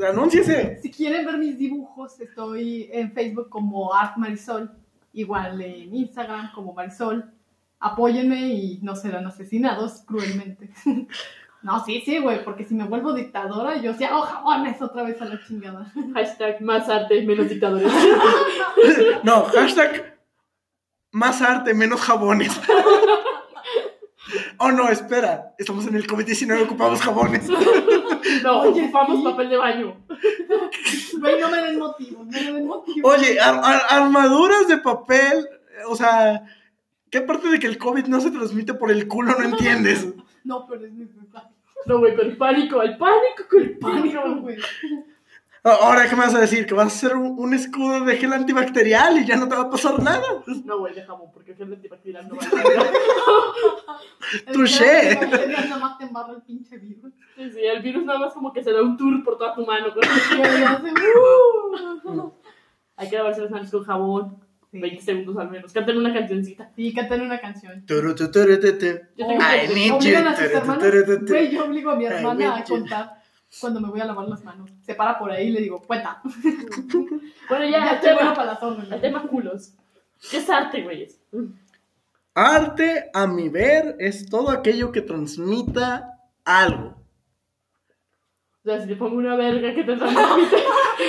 Anúnciese. 0.07 0.79
Si 0.83 0.91
quieren 0.91 1.25
ver 1.25 1.39
mis 1.39 1.57
dibujos, 1.57 2.21
estoy 2.21 2.91
en 2.93 3.13
Facebook 3.13 3.49
como 3.49 3.95
Art 3.95 4.17
Marisol, 4.19 4.71
igual 5.15 5.63
en 5.63 5.95
Instagram 5.95 6.53
como 6.53 6.75
Marisol. 6.75 7.33
Apóyenme 7.79 8.49
y 8.49 8.79
no 8.83 8.95
serán 8.95 9.27
asesinados 9.27 10.03
cruelmente. 10.03 10.69
No, 11.63 11.85
sí, 11.85 12.03
sí, 12.07 12.19
güey, 12.19 12.43
porque 12.43 12.65
si 12.65 12.73
me 12.73 12.85
vuelvo 12.85 13.13
dictadora, 13.13 13.77
yo 13.83 13.93
sí 13.93 14.03
hago 14.03 14.23
jabones 14.23 14.81
otra 14.81 15.03
vez 15.03 15.21
a 15.21 15.27
la 15.27 15.39
chingada. 15.47 15.93
Hashtag 16.15 16.63
más 16.63 16.89
arte, 16.89 17.21
menos 17.21 17.51
dictadores. 17.51 17.93
No, 19.25 19.45
hashtag 19.45 20.20
más 21.13 21.43
arte, 21.43 21.75
menos 21.75 22.01
jabones. 22.01 22.53
Oh, 24.59 24.71
no, 24.71 24.89
espera. 24.91 25.55
Estamos 25.59 25.87
en 25.87 25.97
el 25.97 26.07
COVID-19, 26.07 26.65
ocupamos 26.65 27.01
jabones. 27.01 27.49
No, 28.45 28.61
Oye, 28.61 28.85
ocupamos 28.85 29.25
papel 29.33 29.49
de 29.51 29.57
baño. 29.57 29.97
Güey, 31.19 31.41
no 31.41 31.51
me 31.51 31.57
den 31.63 31.79
motivos, 31.79 32.27
no 32.27 32.31
me 32.31 32.53
den 32.53 32.67
motivos. 32.67 33.13
Oye, 33.19 33.41
ar- 33.41 33.61
ar- 33.65 33.83
armaduras 33.89 34.69
de 34.69 34.77
papel. 34.79 35.49
O 35.89 35.97
sea, 35.97 36.45
¿qué 37.11 37.23
parte 37.23 37.49
de 37.49 37.59
que 37.59 37.67
el 37.67 37.79
COVID 37.79 38.07
no 38.07 38.21
se 38.21 38.31
transmite 38.31 38.75
por 38.75 38.91
el 38.93 39.09
culo 39.09 39.33
no 39.37 39.45
entiendes? 39.45 40.07
No, 40.45 40.67
pero 40.69 40.85
es 40.87 40.93
necesario. 40.93 41.49
No, 41.87 41.99
güey, 41.99 42.15
pero 42.15 42.29
el 42.29 42.37
pánico, 42.37 42.83
el 42.83 42.97
pánico 42.99 43.45
con 43.51 43.63
el 43.63 43.79
pánico. 43.79 44.21
güey. 44.43 44.59
Ahora, 45.63 46.09
¿qué 46.09 46.17
me 46.17 46.23
vas 46.23 46.35
a 46.35 46.41
decir? 46.41 46.65
¿Que 46.67 46.73
vas 46.75 46.85
a 46.85 46.89
hacer 46.89 47.15
un, 47.17 47.39
un 47.39 47.53
escudo 47.53 48.01
de 48.05 48.17
gel 48.17 48.33
antibacterial 48.33 49.19
y 49.19 49.27
ya 49.27 49.37
no 49.37 49.47
te 49.47 49.55
va 49.57 49.63
a 49.63 49.71
pasar 49.71 50.03
nada? 50.03 50.23
No, 50.65 50.79
güey, 50.79 50.95
de 50.95 51.03
jamón, 51.05 51.31
porque 51.35 51.53
el 51.53 51.59
gel 51.59 51.73
antibacterial 51.75 52.27
no 52.29 52.37
va 52.37 52.43
a 52.43 52.47
El 54.47 54.53
Touché. 54.55 55.15
bacterias 55.17 55.69
nada 55.69 55.81
más 55.81 55.99
te 55.99 56.05
embarra 56.05 56.33
el 56.33 56.43
pinche 56.43 56.79
virus. 56.79 57.13
Sí, 57.37 57.51
sí, 57.53 57.59
el 57.61 57.83
virus 57.83 58.05
nada 58.05 58.19
más 58.21 58.33
como 58.33 58.53
que 58.53 58.63
se 58.65 58.73
da 58.73 58.81
un 58.83 58.97
tour 58.97 59.23
por 59.23 59.37
toda 59.37 59.55
tu 59.55 59.67
mano. 59.67 59.89
Hay 62.97 63.09
que 63.11 63.17
lavarse 63.17 63.43
las 63.43 63.51
manos 63.51 63.71
con 63.71 63.85
jabón. 63.85 64.39
Sí. 64.71 64.79
20 64.81 65.03
segundos 65.03 65.37
al 65.39 65.51
menos. 65.51 65.73
Canten 65.73 65.97
una 65.99 66.15
cancioncita. 66.15 66.71
Sí, 66.77 66.95
cantan 66.95 67.23
una 67.23 67.41
canción. 67.41 67.85
Turu, 67.87 68.15
tu, 68.15 68.31
turu, 68.31 68.61
tu, 68.61 68.79
tu. 68.79 68.87
Yo 68.87 69.27
tengo 69.27 69.35
I 69.35 69.67
que- 69.75 69.91
Obligan 69.93 70.29
a 70.29 70.37
sus 70.37 70.47
Turu, 70.53 71.05
turu, 71.05 71.25
tu. 71.25 71.33
Güey, 71.33 71.51
yo 71.51 71.65
obligo 71.65 71.91
a 71.91 71.97
mi 71.97 72.07
Ay, 72.07 72.13
hermana 72.15 72.57
a 72.59 72.65
contar 72.65 73.20
cuando 73.61 73.81
me 73.81 73.89
voy 73.89 74.01
a 74.01 74.05
lavar 74.05 74.29
las 74.29 74.45
manos. 74.45 74.71
Se 74.83 74.95
para 74.95 75.19
por 75.19 75.31
ahí 75.33 75.49
y 75.49 75.51
le 75.53 75.61
digo, 75.63 75.81
cuenta. 75.83 76.21
Bueno, 77.49 77.65
Ya, 77.65 77.81
ya, 77.81 77.91
el 77.95 78.01
tema, 78.01 78.33
para 78.35 78.53
las 78.53 78.63
órdenes. 78.63 78.93
el 78.93 79.01
tema 79.01 79.23
culos. 79.27 79.73
¿Qué 80.31 80.37
es 80.37 80.49
arte, 80.49 80.83
güeyes? 80.83 81.21
Arte, 82.35 83.11
a 83.13 83.27
mi 83.27 83.49
ver, 83.49 83.97
es 83.99 84.29
todo 84.29 84.51
aquello 84.51 84.93
que 84.93 85.01
transmita 85.03 86.21
algo. 86.45 86.95
O 88.63 88.63
sea, 88.69 88.81
si 88.81 88.87
te 88.87 88.95
pongo 88.95 89.17
una 89.17 89.35
verga 89.35 89.75
que 89.75 89.83
te 89.83 89.97
transmite 89.97 90.57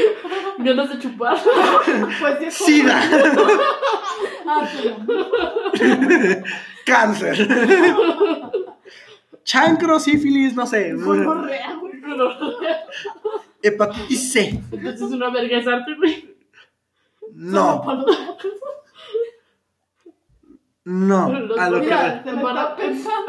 ganas 0.60 0.90
de 0.90 0.98
chupar. 1.00 1.38
Pues 2.20 2.40
sí, 2.40 2.46
es 2.46 2.58
como- 2.58 2.68
SIDA, 2.68 3.02
Ah, 4.48 4.68
cáncer, 6.86 7.48
chancro, 9.44 10.00
sífilis, 10.00 10.56
no 10.56 10.66
sé, 10.66 10.94
Gonorrea, 10.94 11.76
güey. 11.76 11.91
Hepatitis 13.62 14.32
C. 14.34 14.60
Entonces 14.72 15.12
una 15.12 15.30
verga 15.30 15.58
es 15.58 15.68
arte, 15.68 15.96
güey. 15.96 16.36
No, 17.34 17.84
no, 20.84 21.40
Los 21.40 21.58
a 21.58 21.70
lo 21.70 21.80
que... 21.80 21.86
Mira. 21.86 22.24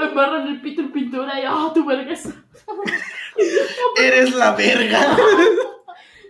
Embarran 0.01 0.49
el 0.49 0.61
pito 0.61 0.81
en 0.83 0.91
pintura 0.93 1.39
y 1.41 1.45
¡ah, 1.47 1.71
tu 1.73 1.85
verga 1.85 2.13
es! 2.13 2.29
Eres 3.97 4.35
la 4.35 4.55
verga. 4.55 5.17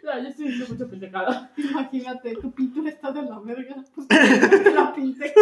No, 0.03 0.21
yo 0.21 0.29
estoy 0.29 0.47
diciendo 0.49 0.67
mucha 0.75 0.87
pendejada. 0.91 1.53
Imagínate, 1.57 2.37
tu 2.37 2.53
pintura 2.53 2.91
está 2.91 3.13
de 3.13 3.23
la 3.23 3.39
verga. 3.41 3.77
Pues 3.95 4.09
la 4.75 4.93
pinté. 4.93 5.33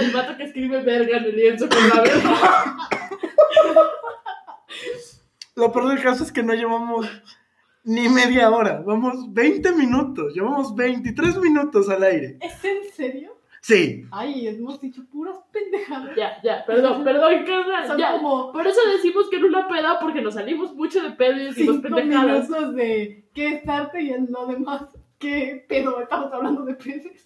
El 0.00 0.12
vato 0.12 0.36
que 0.36 0.44
escribe 0.44 0.82
verga 0.82 1.18
en 1.18 1.24
el 1.24 1.36
lienzo 1.36 1.68
con 1.68 1.88
la 1.88 2.00
verga. 2.00 2.78
Lo 5.56 5.72
peor 5.72 5.88
del 5.88 6.02
caso 6.02 6.22
es 6.24 6.32
que 6.32 6.42
no 6.42 6.54
llevamos 6.54 7.06
ni 7.84 8.08
media 8.08 8.50
hora, 8.50 8.82
vamos 8.84 9.32
20 9.32 9.72
minutos, 9.72 10.34
llevamos 10.34 10.74
23 10.74 11.38
minutos 11.38 11.88
al 11.88 12.02
aire. 12.02 12.38
¿Es 12.40 12.62
en 12.64 12.84
serio? 12.94 13.32
Sí, 13.60 14.04
Ay, 14.12 14.46
hemos 14.46 14.80
dicho 14.80 15.02
puras 15.10 15.36
pendejadas. 15.52 16.14
Ya, 16.16 16.40
ya, 16.44 16.64
perdón, 16.64 17.02
perdón, 17.02 17.44
carnal. 17.44 17.86
Son 17.88 17.98
Ya. 17.98 18.12
como 18.12 18.52
Por 18.52 18.66
eso 18.66 18.80
decimos 18.94 19.28
que 19.28 19.36
en 19.36 19.44
una 19.46 19.66
peda, 19.66 19.98
porque 20.00 20.22
nos 20.22 20.34
salimos 20.34 20.74
mucho 20.76 21.02
de 21.02 21.10
pedo 21.10 21.32
y 21.36 21.46
decimos 21.46 21.76
cinco 21.82 21.96
pendejadas. 21.96 22.48
minutos 22.48 22.74
de 22.76 23.28
qué 23.34 23.48
es 23.56 23.68
arte 23.68 24.00
y 24.02 24.10
en 24.10 24.28
lo 24.30 24.46
demás, 24.46 24.82
qué 25.18 25.64
pedo, 25.68 26.00
estamos 26.00 26.32
hablando 26.32 26.64
de 26.64 26.74
peces. 26.74 27.24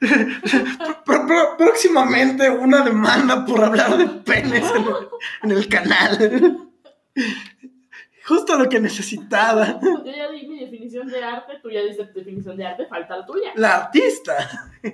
Próximamente 1.58 2.48
una 2.50 2.82
demanda 2.82 3.44
por 3.44 3.62
hablar 3.62 3.96
de 3.96 4.06
penes 4.06 4.70
en 4.70 4.82
el, 4.82 5.08
en 5.42 5.50
el 5.50 5.68
canal. 5.68 6.68
Justo 8.28 8.58
lo 8.58 8.68
que 8.68 8.78
necesitaba. 8.78 9.80
Yo 9.80 10.04
ya 10.04 10.30
di 10.30 10.46
mi 10.46 10.60
definición 10.60 11.08
de 11.08 11.24
arte, 11.24 11.54
tú 11.62 11.70
ya 11.70 11.80
diste 11.80 12.04
tu 12.06 12.18
definición 12.18 12.58
de 12.58 12.66
arte, 12.66 12.86
falta 12.86 13.16
la 13.16 13.26
tuya. 13.26 13.52
La 13.54 13.76
artista. 13.76 14.36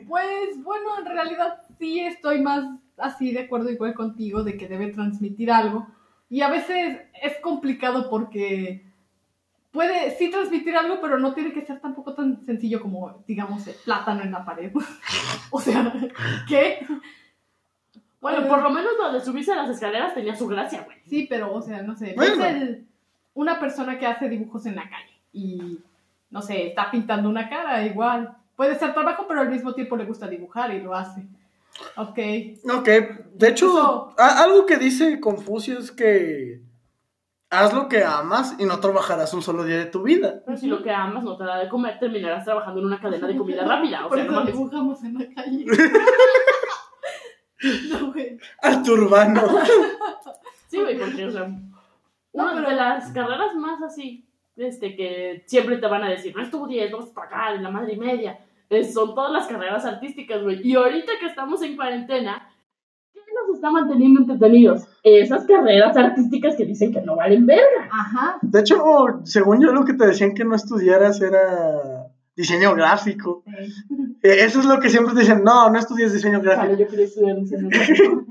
Pues 0.07 0.63
bueno, 0.63 0.99
en 1.01 1.07
realidad 1.07 1.61
sí 1.79 2.01
estoy 2.01 2.41
más 2.41 2.65
así 2.97 3.33
de 3.33 3.41
acuerdo 3.41 3.71
igual 3.71 3.95
contigo 3.95 4.45
de 4.45 4.57
que 4.57 4.69
debe 4.69 4.93
transmitir 4.93 5.51
algo. 5.51 5.89
Y 6.31 6.43
a 6.43 6.49
veces 6.49 7.01
es 7.23 7.39
complicado 7.41 8.09
porque 8.09 8.94
puede 9.75 10.17
sí 10.17 10.31
transmitir 10.31 10.75
algo, 10.77 11.01
pero 11.03 11.19
no 11.19 11.35
tiene 11.35 11.53
que 11.53 11.67
ser 11.67 11.81
tampoco 11.81 12.15
tan 12.15 12.47
sencillo 12.47 12.81
como, 12.81 13.23
digamos, 13.27 13.67
el 13.67 13.75
plátano 13.85 14.23
en 14.23 14.31
la 14.33 14.45
pared. 14.45 14.73
o 15.51 15.61
sea, 15.61 15.93
¿qué? 16.49 16.87
Bueno, 18.21 18.49
por 18.49 18.63
lo 18.63 18.71
menos 18.71 18.93
lo 18.99 19.13
de 19.13 19.21
subirse 19.21 19.53
a 19.53 19.57
las 19.57 19.69
escaleras 19.69 20.15
tenía 20.15 20.35
su 20.35 20.47
gracia, 20.47 20.83
güey. 20.85 20.97
Sí, 21.07 21.27
pero, 21.29 21.53
o 21.53 21.61
sea, 21.61 21.83
no 21.83 21.95
sé, 21.95 22.15
Bueno. 22.17 22.43
es 22.45 22.53
el- 22.55 22.87
una 23.35 23.59
persona 23.61 23.99
que 23.99 24.07
hace 24.07 24.29
dibujos 24.29 24.65
en 24.65 24.77
la 24.77 24.89
calle 24.89 25.13
y, 25.33 25.79
no 26.31 26.41
sé, 26.41 26.69
está 26.69 26.91
pintando 26.91 27.29
una 27.29 27.49
cara, 27.51 27.85
igual. 27.85 28.35
Puede 28.57 28.79
ser 28.79 28.95
trabajo, 28.95 29.27
pero 29.29 29.41
al 29.41 29.51
mismo 29.51 29.75
tiempo 29.75 29.97
le 29.97 30.05
gusta 30.07 30.29
dibujar 30.29 30.73
y 30.73 30.81
lo 30.81 30.95
hace. 30.95 31.23
Ok. 31.97 32.19
Ok, 32.79 32.89
de 33.35 33.49
hecho, 33.49 33.67
Eso- 33.67 34.15
algo 34.17 34.65
que 34.65 34.77
dice 34.79 35.19
Confucio 35.19 35.79
es 35.81 35.91
que 35.91 36.61
haz 37.59 37.73
lo 37.73 37.89
que 37.89 38.05
amas 38.05 38.55
y 38.59 38.65
no 38.65 38.81
trabajarás 38.81 39.33
un 39.35 39.43
solo 39.43 39.65
día 39.65 39.79
de 39.79 39.87
tu 39.87 40.03
vida. 40.03 40.43
Pero 40.45 40.57
si 40.59 40.67
lo 40.67 40.83
que 40.83 40.91
amas 40.91 41.25
no 41.25 41.37
te 41.37 41.45
da 41.45 41.59
de 41.59 41.69
comer, 41.69 41.99
terminarás 41.99 42.45
trabajando 42.45 42.81
en 42.81 42.87
una 42.87 43.01
cadena 43.01 43.27
de 43.27 43.37
comida 43.37 43.65
rápida. 43.65 44.07
O 44.07 44.09
Por 44.09 44.19
sea, 44.19 44.27
no 44.27 44.41
eso 44.41 44.47
dibujamos 44.47 45.03
en 45.05 45.15
la 45.15 45.35
calle. 45.35 45.65
no, 47.91 48.13
güey. 48.13 48.39
Arte 48.63 48.91
urbano. 48.91 49.43
Sí, 50.69 50.81
güey, 50.81 50.99
porque, 50.99 51.27
o 51.27 51.31
sea, 51.31 51.45
una 52.33 52.53
pero- 52.55 52.69
de 52.69 52.75
las 52.77 53.11
carreras 53.13 53.55
más 53.55 53.81
así, 53.83 54.27
este, 54.57 54.97
que 54.97 55.45
siempre 55.47 55.79
te 55.79 55.87
van 55.87 56.05
a 56.05 56.09
decir, 56.11 56.35
no 56.37 56.43
estudies, 56.43 56.91
no 56.91 56.99
vas 56.99 57.11
a 57.11 57.15
pagar, 57.15 57.61
la 57.61 57.71
madre 57.71 57.95
y 57.95 57.99
media, 57.99 58.39
son 58.93 59.15
todas 59.15 59.33
las 59.33 59.47
carreras 59.47 59.85
artísticas, 59.85 60.43
güey. 60.43 60.61
Y 60.67 60.75
ahorita 60.75 61.13
que 61.21 61.27
estamos 61.27 61.63
en 61.63 61.77
cuarentena, 61.77 62.35
¿qué 62.35 62.41
nos 62.41 62.54
está 63.65 63.71
manteniendo 63.71 64.21
entretenidos? 64.21 64.83
Esas 65.03 65.47
carreras 65.47 65.97
artísticas 65.97 66.55
que 66.57 66.67
dicen 66.67 66.93
que 66.93 67.01
no 67.01 67.17
valen 67.17 67.47
verga. 67.47 67.89
Ajá. 67.91 68.37
De 68.43 68.61
hecho, 68.61 68.83
según 69.25 69.63
yo, 69.63 69.73
lo 69.73 69.85
que 69.87 69.95
te 69.95 70.07
decían 70.07 70.35
que 70.35 70.45
no 70.45 70.55
estudiaras 70.55 71.21
era 71.23 72.07
diseño 72.37 72.75
gráfico. 72.75 73.43
Eh, 74.23 74.37
Eso 74.45 74.61
es 74.61 74.67
lo 74.67 74.81
que 74.81 74.91
siempre 74.91 75.15
te 75.15 75.21
dicen, 75.21 75.43
no, 75.45 75.71
no 75.71 75.79
estudies 75.79 76.13
diseño 76.13 76.41
Vale, 76.41 76.51
gráfico. 76.55 76.79
yo 76.79 76.89
quería 76.89 77.05
estudiar 77.07 77.37
diseño 77.39 77.69
gráfico. 77.71 78.25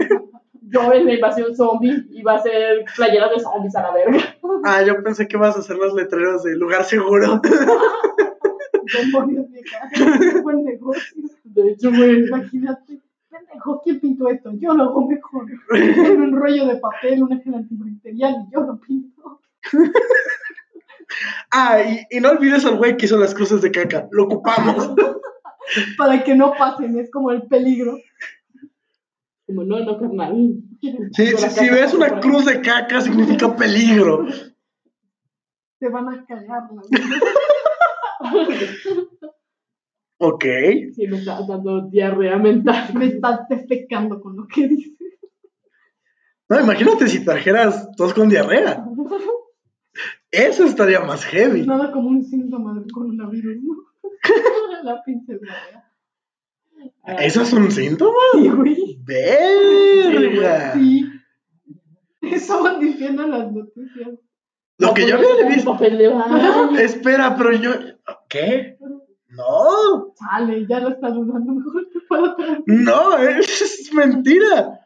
Yo 0.69 0.91
en 0.93 1.05
la 1.05 1.13
invasión 1.13 1.55
zombie 1.55 2.05
iba 2.11 2.33
a 2.33 2.35
hacer 2.37 2.83
playeras 2.95 3.29
de 3.31 3.39
zombies 3.39 3.75
a 3.75 3.81
la 3.83 3.93
verga. 3.93 4.19
Ah, 4.65 4.81
yo 4.83 5.01
pensé 5.03 5.27
que 5.27 5.37
ibas 5.37 5.55
a 5.55 5.59
hacer 5.59 5.77
los 5.77 5.93
letreros 5.93 6.43
de 6.43 6.55
lugar 6.55 6.83
seguro. 6.83 7.41
demonios, 9.03 9.49
vieja. 9.49 9.89
Qué 9.93 10.41
buen 10.41 10.63
negocio. 10.63 11.23
De 11.43 11.71
hecho, 11.71 11.89
güey, 11.91 12.25
Imagínate. 12.27 12.99
Pendejo, 13.53 13.81
¿quién 13.83 13.99
pintó 13.99 14.29
esto? 14.29 14.51
Yo 14.53 14.73
lo 14.73 14.83
hago 14.83 15.07
mejor. 15.07 15.45
En 15.75 16.21
un 16.21 16.35
rollo 16.35 16.65
de 16.67 16.77
papel, 16.77 17.23
una 17.23 17.39
gel 17.39 17.55
antibacterial 17.55 18.35
y 18.47 18.53
yo 18.53 18.61
lo 18.61 18.79
pinto. 18.79 19.41
Ah, 21.51 21.79
y, 21.83 22.17
y 22.17 22.19
no 22.19 22.31
olvides 22.31 22.65
al 22.65 22.77
güey 22.77 22.97
que 22.97 23.05
hizo 23.05 23.17
las 23.17 23.35
cruces 23.35 23.61
de 23.61 23.69
caca. 23.69 24.07
Lo 24.09 24.23
ocupamos. 24.23 24.95
Para 25.97 26.23
que 26.23 26.33
no 26.33 26.53
pasen, 26.57 26.97
es 26.97 27.11
como 27.11 27.29
el 27.29 27.43
peligro. 27.43 27.99
como 29.45 29.63
no, 29.63 29.79
no, 29.81 29.99
carnal. 29.99 30.55
Si, 30.81 31.27
si, 31.27 31.37
si 31.37 31.69
ves 31.69 31.93
una 31.93 32.19
cruz 32.19 32.45
de 32.45 32.61
caca, 32.61 32.99
significa 33.01 33.55
peligro. 33.55 34.25
Se 35.79 35.89
van 35.89 36.09
a 36.09 36.25
cagar. 36.25 36.63
la 36.73 36.81
vida. 38.47 39.32
Ok. 40.17 40.45
Sí, 40.95 41.07
me 41.07 41.17
está 41.17 41.39
dando 41.47 41.87
diarrea 41.89 42.37
mental. 42.37 42.93
Me 42.93 43.05
estás 43.07 43.47
defecando 43.49 44.21
con 44.21 44.35
lo 44.37 44.47
que 44.47 44.67
dices. 44.67 44.93
No, 46.49 46.59
imagínate 46.59 47.07
si 47.07 47.23
trajeras 47.25 47.89
tos 47.95 48.13
con 48.13 48.29
diarrea. 48.29 48.85
Eso 50.31 50.65
estaría 50.65 50.99
más 51.01 51.25
heavy. 51.25 51.65
Nada 51.65 51.91
como 51.91 52.09
un 52.09 52.23
síntoma 52.23 52.73
del 52.73 52.91
coronavirus, 52.91 53.57
¿no? 53.63 53.73
La 54.83 55.03
pinche 55.03 55.37
diarrea. 55.39 55.89
¿Eso 57.19 57.41
es 57.41 57.53
un 57.53 57.71
síntoma? 57.71 58.17
Sí, 58.33 58.49
güey. 58.49 58.99
Verga. 59.03 60.73
Sí. 60.73 61.05
Estaban 62.21 62.79
diciendo 62.79 63.23
en 63.23 63.31
las 63.31 63.51
noticias. 63.51 64.09
Lo 64.79 64.93
que 64.93 65.07
yo 65.07 65.15
Pones 65.17 65.31
había 65.31 65.55
visto. 65.55 65.71
papel 65.73 65.97
de 65.97 66.07
baño. 66.07 66.77
Espera, 66.79 67.35
pero 67.37 67.53
yo. 67.53 67.71
¿Qué? 68.29 68.77
No, 69.35 70.13
Sale, 70.15 70.65
ya 70.67 70.79
lo 70.79 70.89
estás 70.89 71.13
dudando. 71.13 71.53
Mejor 71.53 71.87
te 71.91 71.99
puedo 72.07 72.35
no, 72.67 73.17
es 73.17 73.89
mentira. 73.93 74.79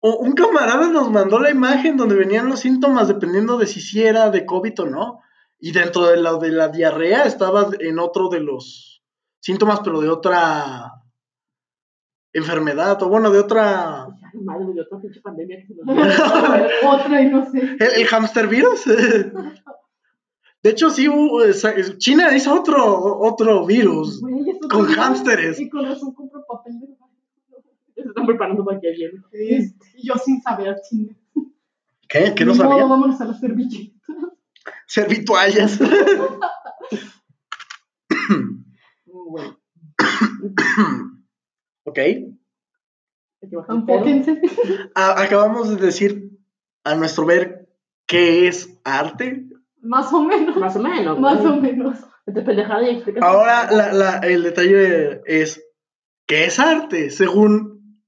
O- 0.00 0.18
un 0.18 0.32
camarada 0.32 0.88
nos 0.88 1.10
mandó 1.10 1.38
la 1.38 1.50
imagen 1.50 1.96
donde 1.96 2.14
venían 2.14 2.48
los 2.48 2.60
síntomas 2.60 3.08
dependiendo 3.08 3.58
de 3.58 3.66
si 3.66 3.80
sí 3.80 4.02
era 4.02 4.30
de 4.30 4.46
COVID 4.46 4.80
o 4.82 4.86
no. 4.86 5.20
Y 5.60 5.72
dentro 5.72 6.06
de 6.06 6.16
la 6.18 6.34
de 6.38 6.50
la 6.50 6.68
diarrea 6.68 7.24
estaba 7.24 7.68
en 7.80 7.98
otro 7.98 8.28
de 8.28 8.40
los 8.40 9.02
síntomas, 9.40 9.80
pero 9.80 10.00
de 10.00 10.08
otra 10.08 10.92
enfermedad, 12.32 13.02
o 13.02 13.08
bueno, 13.08 13.30
de 13.30 13.40
otra. 13.40 14.04
Ay, 14.04 14.40
madre 14.44 14.72
de 14.74 14.82
otra 14.82 15.00
pinche 15.00 15.20
pandemia 15.20 15.56
que 15.58 15.66
se 15.66 15.74
nos 15.74 15.86
viene. 15.96 16.68
Otra 16.86 17.20
y 17.22 17.26
no 17.30 17.50
sé. 17.50 17.58
¿El, 17.60 18.00
el 18.02 18.06
hamster 18.06 18.46
virus? 18.46 18.84
De 20.62 20.70
hecho, 20.70 20.90
sí, 20.90 21.08
China 21.98 22.34
hizo 22.36 22.52
otro, 22.54 23.18
otro 23.20 23.64
virus. 23.64 24.20
Güey, 24.20 24.58
Con 24.60 24.68
también. 24.68 24.98
hámsteres. 25.00 25.60
Y 25.60 25.68
con 25.70 25.84
razón 25.84 26.12
compro 26.14 26.44
papel 26.46 26.80
de. 26.80 26.86
Se 27.94 28.00
están 28.08 28.26
preparando 28.26 28.64
para 28.64 28.80
que 28.80 28.90
viene. 28.90 29.20
Sí, 29.32 29.74
Y 29.96 30.06
yo 30.08 30.14
sin 30.16 30.42
saber, 30.42 30.76
chinga. 30.88 31.14
¿Qué? 32.08 32.32
¿Qué 32.34 32.44
no 32.44 32.54
modo, 32.54 32.68
sabía? 32.70 32.84
vámonos 32.86 33.20
a 33.20 33.26
la 33.26 33.34
servilleta. 33.34 33.94
Servituallas. 34.86 35.78
Ok. 41.84 41.98
Hay 41.98 43.48
que 43.48 43.56
bajar 43.56 43.76
el 43.76 43.84
pedo. 43.84 43.96
Enfóquense. 44.04 44.40
Acabamos 44.94 45.70
de 45.70 45.76
decir, 45.76 46.30
a 46.84 46.94
nuestro 46.94 47.24
ver, 47.26 47.68
qué 48.06 48.48
es 48.48 48.78
arte. 48.84 49.48
Más 49.82 50.12
o 50.12 50.22
menos. 50.22 50.56
Más 50.56 50.76
o 50.76 50.80
menos. 50.80 51.18
Más 51.20 51.44
o 51.44 51.56
menos. 51.56 51.98
Te 52.26 52.42
pendejada 52.42 52.82
y 52.82 52.96
explicas. 52.96 53.22
Ahora 53.22 53.70
la- 53.70 53.92
la- 53.92 54.18
el 54.18 54.42
detalle 54.42 55.22
es, 55.26 55.64
¿qué 56.26 56.44
es 56.44 56.58
arte? 56.58 57.10
Según 57.10 58.02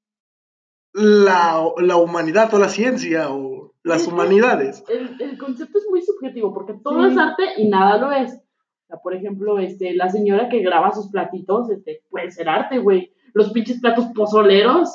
la, 0.93 1.63
la 1.79 1.97
humanidad 1.97 2.53
o 2.55 2.59
la 2.59 2.69
ciencia 2.69 3.31
o 3.31 3.75
las 3.83 4.07
humanidades. 4.07 4.85
El, 4.89 5.17
el 5.21 5.39
concepto 5.39 5.79
es 5.79 5.87
muy 5.89 6.03
subjetivo 6.03 6.53
porque 6.53 6.75
todo 6.83 7.03
Sí. 7.07 7.13
es 7.13 7.19
arte 7.19 7.45
y 7.57 7.69
nada 7.69 7.97
lo 7.99 8.13
es. 8.13 8.33
O 8.35 8.87
sea, 8.89 8.97
por 9.03 9.15
ejemplo, 9.15 9.59
este, 9.59 9.95
la 9.95 10.11
señora 10.11 10.49
que 10.49 10.61
graba 10.61 10.93
sus 10.93 11.11
platitos, 11.11 11.71
este, 11.71 12.03
puede 12.11 12.31
ser 12.31 12.49
arte, 12.49 12.79
güey. 12.79 13.13
Los 13.33 13.53
pinches 13.53 13.81
platos 13.81 14.07
pozoleros 14.15 14.91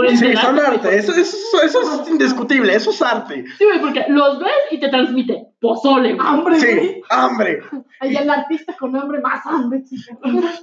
pueden 0.00 0.16
Sí, 0.16 0.36
son 0.36 0.58
arte, 0.58 0.96
eso, 0.96 1.12
eso, 1.12 1.62
eso 1.62 2.02
es 2.02 2.08
indiscutible, 2.08 2.74
eso 2.74 2.90
es 2.90 3.02
arte. 3.02 3.44
Sí, 3.58 3.64
güey, 3.64 3.80
porque 3.80 4.04
los 4.08 4.38
ves 4.38 4.50
y 4.70 4.80
te 4.80 4.88
transmite 4.88 5.48
pozole, 5.60 6.14
güey. 6.14 6.26
Hambre, 6.26 6.60
Sí, 6.60 6.74
güey. 6.74 7.02
hambre. 7.10 7.62
Ahí 8.00 8.16
el 8.16 8.30
artista 8.30 8.74
con 8.78 8.96
hambre, 8.96 9.20
más 9.20 9.44
hambre, 9.44 9.82
chica. 9.84 10.16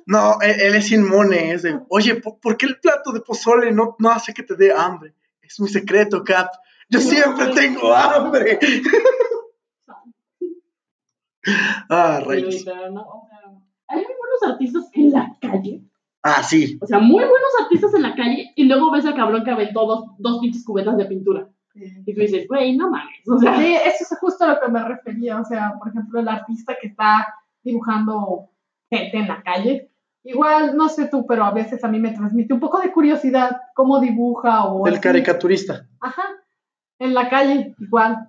No, 0.06 0.38
él, 0.42 0.56
él 0.60 0.76
es 0.76 0.92
inmune, 0.92 1.52
es 1.54 1.64
de, 1.64 1.80
oye, 1.90 2.16
¿por, 2.16 2.40
por 2.40 2.58
qué 2.58 2.66
el 2.66 2.80
plato 2.80 3.12
de 3.12 3.22
pozole 3.22 3.72
no, 3.72 3.96
no 4.00 4.10
hace 4.10 4.34
que 4.34 4.44
te 4.44 4.56
dé 4.56 4.74
hambre? 4.74 5.14
Es 5.42 5.60
mi 5.60 5.68
secreto, 5.68 6.24
Cap. 6.24 6.50
Yo 6.90 7.00
siempre 7.00 7.48
tengo 7.54 7.94
hambre. 7.94 8.60
ah, 11.90 12.22
rayos. 12.26 12.64
pero 12.66 12.92
no, 12.92 13.02
o 13.02 13.28
sea, 13.30 13.40
hay 13.90 13.98
muy 13.98 14.06
buenos 14.06 14.54
artistas 14.54 14.84
en 14.94 15.12
la 15.12 15.36
calle. 15.40 15.82
Ah, 16.28 16.44
sí. 16.44 16.78
O 16.82 16.86
sea, 16.86 17.00
muy 17.00 17.24
buenos 17.24 17.50
artistas 17.62 17.94
en 17.94 18.02
la 18.02 18.16
calle 18.16 18.52
y 18.56 18.66
luego 18.66 18.92
ves 18.92 19.06
al 19.06 19.16
cabrón 19.16 19.44
que 19.46 19.52
aventó 19.52 19.86
dos, 19.86 20.06
dos 20.18 20.40
pinches 20.40 20.66
cubetas 20.66 20.98
de 20.98 21.06
pintura. 21.06 21.48
Y 21.74 22.14
tú 22.14 22.22
dices, 22.22 22.48
güey, 22.48 22.76
no 22.76 22.90
mames. 22.90 23.28
O 23.30 23.38
sea, 23.38 23.56
Sí, 23.58 23.76
eso 23.76 24.04
es 24.14 24.20
justo 24.20 24.44
a 24.44 24.48
lo 24.48 24.60
que 24.60 24.68
me 24.68 24.84
refería. 24.84 25.40
O 25.40 25.46
sea, 25.46 25.76
por 25.78 25.90
ejemplo, 25.90 26.20
el 26.20 26.28
artista 26.28 26.76
que 26.82 26.88
está 26.88 27.34
dibujando 27.64 28.50
gente 28.90 29.18
en 29.18 29.28
la 29.28 29.42
calle. 29.44 29.92
Igual, 30.24 30.76
no 30.76 30.90
sé 30.90 31.08
tú, 31.08 31.26
pero 31.26 31.46
a 31.46 31.52
veces 31.52 31.84
a 31.84 31.88
mí 31.88 32.00
me 32.00 32.12
transmite 32.12 32.54
un 32.54 32.60
poco 32.60 32.80
de 32.82 32.92
curiosidad 32.92 33.62
cómo 33.76 34.00
dibuja 34.02 34.66
o 34.66 34.86
El 34.88 34.94
así. 34.96 35.02
caricaturista. 35.04 35.88
Ajá, 36.02 36.24
en 37.00 37.14
la 37.14 37.30
calle, 37.30 37.76
igual. 37.80 38.28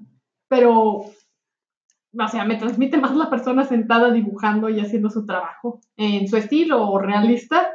Pero, 0.49 0.75
o 0.75 2.29
sea, 2.31 2.45
me 2.45 2.57
transmite 2.57 2.99
más 2.99 3.17
la 3.17 3.31
persona 3.31 3.65
sentada 3.65 4.11
dibujando 4.13 4.69
y 4.69 4.79
haciendo 4.81 5.11
su 5.11 5.27
trabajo 5.27 5.81
en 5.97 6.29
su 6.29 6.37
estilo 6.37 6.99
realista 6.99 7.67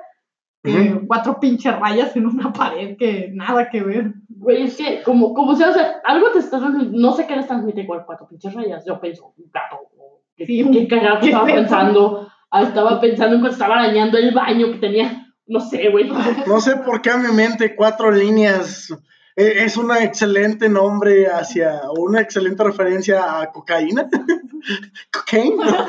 que 0.64 0.72
Ujú. 0.72 1.08
cuatro 1.08 1.40
pinches 1.40 1.78
rayas 1.78 2.16
en 2.16 2.26
una 2.26 2.54
pared 2.54 2.96
que 2.98 3.30
nada 3.34 3.70
que 3.70 3.84
ver. 3.84 4.14
güey, 4.30 4.64
es 4.64 4.78
que 4.78 5.04
como, 5.04 5.34
como 5.34 5.56
sea, 5.56 5.70
o 5.70 5.74
sea, 5.74 6.02
algo 6.06 6.32
te 6.32 6.40
está 6.40 6.58
transmitiendo, 6.60 6.98
no 7.00 7.14
sé 7.16 7.28
qué 7.28 7.36
les 7.36 7.48
transmite 7.48 7.86
con 7.86 8.04
cuatro 8.06 8.28
pinches 8.28 8.54
rayas. 8.54 8.84
Yo 8.88 9.00
pienso, 9.02 9.34
un 9.38 9.52
gato. 9.54 9.76
o 9.98 10.22
¿Qué, 10.36 10.46
Sí, 10.46 10.66
qué 10.72 10.88
cagado 10.88 11.20
¿qué 11.20 11.28
estaba 11.28 11.50
es 11.50 11.56
pensando? 11.56 12.28
Ah, 12.50 12.64
estaba 12.64 13.02
pensando 13.02 13.36
en 13.36 13.42
cuando 13.42 13.54
estaba 13.54 13.76
arañando 13.76 14.18
el 14.18 14.34
baño 14.34 14.72
que 14.72 14.78
tenía, 14.80 15.28
no 15.48 15.60
sé, 15.60 15.90
güey. 15.90 16.10
No 16.48 16.62
sé 16.62 16.78
por 16.78 17.02
qué 17.02 17.10
a 17.12 17.18
mi 17.18 17.32
mente 17.34 17.76
cuatro 17.76 18.10
líneas 18.12 18.90
Eh, 19.36 19.64
Es 19.66 19.78
una 19.78 20.04
excelente 20.04 20.70
nombre 20.70 21.26
hacia, 21.28 21.82
o 21.90 22.04
una 22.04 22.22
excelente 22.22 22.64
referencia 22.64 23.42
a 23.42 23.52
cocaína. 23.52 24.08
Cocaína. 25.12 25.88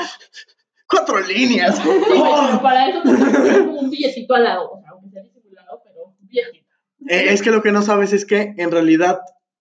Cuatro 0.88 1.20
líneas. 1.20 1.78
Sí, 1.84 1.90
pero 2.08 2.62
para 2.62 2.88
eso 2.88 3.02
como 3.02 3.80
un 3.80 3.90
billetito 3.90 4.34
al 4.34 4.44
lado. 4.44 4.70
O 4.72 4.80
sea, 4.80 4.90
aunque 4.90 5.10
sea 5.10 5.22
disimulado, 5.22 5.80
pero 5.84 6.04
un 6.04 6.28
billetito. 6.28 6.66
Eh, 7.08 7.26
es 7.32 7.42
que 7.42 7.50
lo 7.50 7.62
que 7.62 7.72
no 7.72 7.82
sabes 7.82 8.12
es 8.12 8.24
que 8.24 8.54
en 8.56 8.70
realidad 8.70 9.20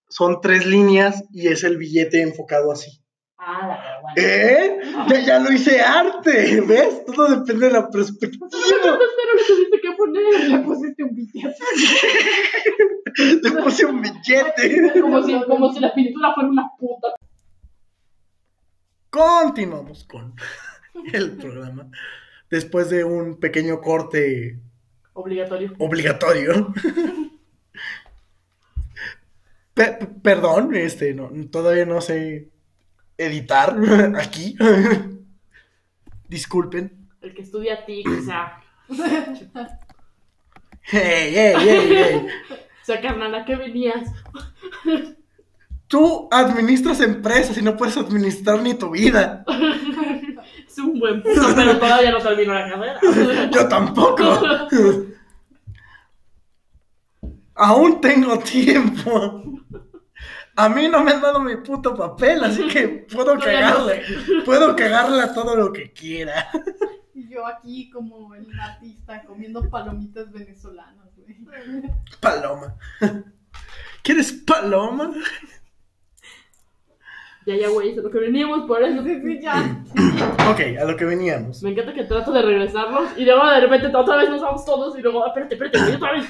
son 0.09 0.41
tres 0.41 0.65
líneas 0.65 1.23
y 1.31 1.47
es 1.47 1.63
el 1.63 1.77
billete 1.77 2.21
enfocado 2.21 2.71
así. 2.71 3.03
Ah, 3.37 3.67
la 3.67 3.77
verdad, 3.77 4.01
bueno. 4.01 4.15
¿Eh? 4.15 4.79
Ya, 5.09 5.19
ya 5.19 5.39
lo 5.39 5.51
hice 5.51 5.81
arte, 5.81 6.61
¿ves? 6.61 7.05
Todo 7.05 7.39
depende 7.39 7.67
de 7.67 7.73
la 7.73 7.89
perspectiva. 7.89 8.47
Pero 8.49 8.97
le 8.97 9.43
tuviste 9.45 9.81
que 9.81 9.91
poner. 9.93 10.49
Le 10.49 10.59
pusiste 10.59 11.03
un 11.03 11.15
billete. 11.15 11.55
Le 13.43 13.51
puse 13.61 13.85
un 13.85 14.01
billete. 14.01 15.01
Como 15.01 15.21
si, 15.23 15.43
como 15.43 15.73
si 15.73 15.79
la 15.79 15.93
pintura 15.93 16.33
fuera 16.33 16.49
una 16.49 16.69
puta. 16.79 17.09
Continuamos 19.09 20.05
con 20.05 20.33
el 21.13 21.31
programa. 21.37 21.87
Después 22.49 22.89
de 22.89 23.03
un 23.03 23.39
pequeño 23.39 23.81
corte 23.81 24.59
Obligatorio. 25.13 25.73
obligatorio. 25.79 26.73
Pe- 29.73 29.91
pe- 29.99 30.05
perdón, 30.21 30.75
este, 30.75 31.13
no, 31.13 31.29
todavía 31.51 31.85
no 31.85 32.01
sé 32.01 32.49
editar 33.17 33.75
aquí. 34.19 34.55
Disculpen. 36.27 37.09
El 37.21 37.33
que 37.33 37.41
estudia 37.43 37.85
TIC, 37.85 38.07
o 38.07 38.21
sea. 38.21 38.59
Hey, 40.81 41.31
hey, 41.33 41.53
hey, 41.57 41.87
hey. 41.89 42.27
O 42.81 42.85
sea, 42.85 42.99
carnal, 43.01 43.33
¿a 43.33 43.45
qué 43.45 43.55
venías? 43.55 44.11
Tú 45.87 46.27
administras 46.31 46.99
empresas 46.99 47.57
y 47.57 47.61
no 47.61 47.77
puedes 47.77 47.95
administrar 47.95 48.61
ni 48.61 48.73
tu 48.73 48.89
vida. 48.91 49.45
Es 50.73 50.79
un 50.79 50.99
buen 50.99 51.21
punto, 51.21 51.41
pero 51.55 51.77
todavía 51.77 52.11
no 52.11 52.17
termino 52.17 52.51
la 52.51 52.67
carrera. 52.67 52.99
Yo 53.51 53.67
tampoco. 53.67 54.23
Aún 57.53 58.01
tengo 58.01 58.39
tiempo. 58.39 59.43
A 60.55 60.69
mí 60.69 60.87
no 60.87 61.03
me 61.03 61.11
han 61.11 61.21
dado 61.21 61.39
mi 61.41 61.57
puto 61.57 61.95
papel, 61.95 62.43
así 62.43 62.67
que 62.67 62.87
puedo 62.87 63.37
cagarle. 63.37 64.01
Puedo 64.45 64.75
cagarle 64.75 65.21
a 65.21 65.31
todo 65.31 65.55
lo 65.55 65.71
que 65.71 65.93
quiera. 65.93 66.49
Y 67.13 67.29
yo 67.29 67.45
aquí 67.45 67.91
como 67.91 68.33
el 68.33 68.47
artista 68.59 69.23
comiendo 69.25 69.69
palomitas 69.69 70.31
venezolanas, 70.31 71.07
güey. 71.15 71.37
Paloma. 72.19 72.75
¿Quieres 74.01 74.31
paloma? 74.31 75.11
Ya, 77.45 77.55
ya, 77.55 77.69
güey, 77.69 77.89
es 77.89 77.97
lo 77.97 78.09
que 78.09 78.19
veníamos 78.19 78.65
por 78.67 78.81
eso. 78.83 79.03
Sí, 79.03 79.21
sí, 79.21 79.39
ya. 79.41 79.83
Ok, 80.49 80.59
a 80.79 80.85
lo 80.85 80.95
que 80.95 81.05
veníamos. 81.05 81.63
Me 81.63 81.71
encanta 81.71 81.93
que 81.93 82.03
trato 82.03 82.31
de 82.31 82.41
regresarnos 82.41 83.17
y 83.17 83.25
luego 83.25 83.45
de 83.49 83.61
repente 83.61 83.95
otra 83.95 84.17
vez 84.17 84.29
nos 84.29 84.41
vamos 84.41 84.65
todos 84.65 84.97
y 84.97 85.01
luego, 85.01 85.23
ah, 85.23 85.27
espérate, 85.29 85.55
espérate, 85.55 85.79
güey, 85.79 85.95
otra 85.95 86.11
vez. 86.13 86.25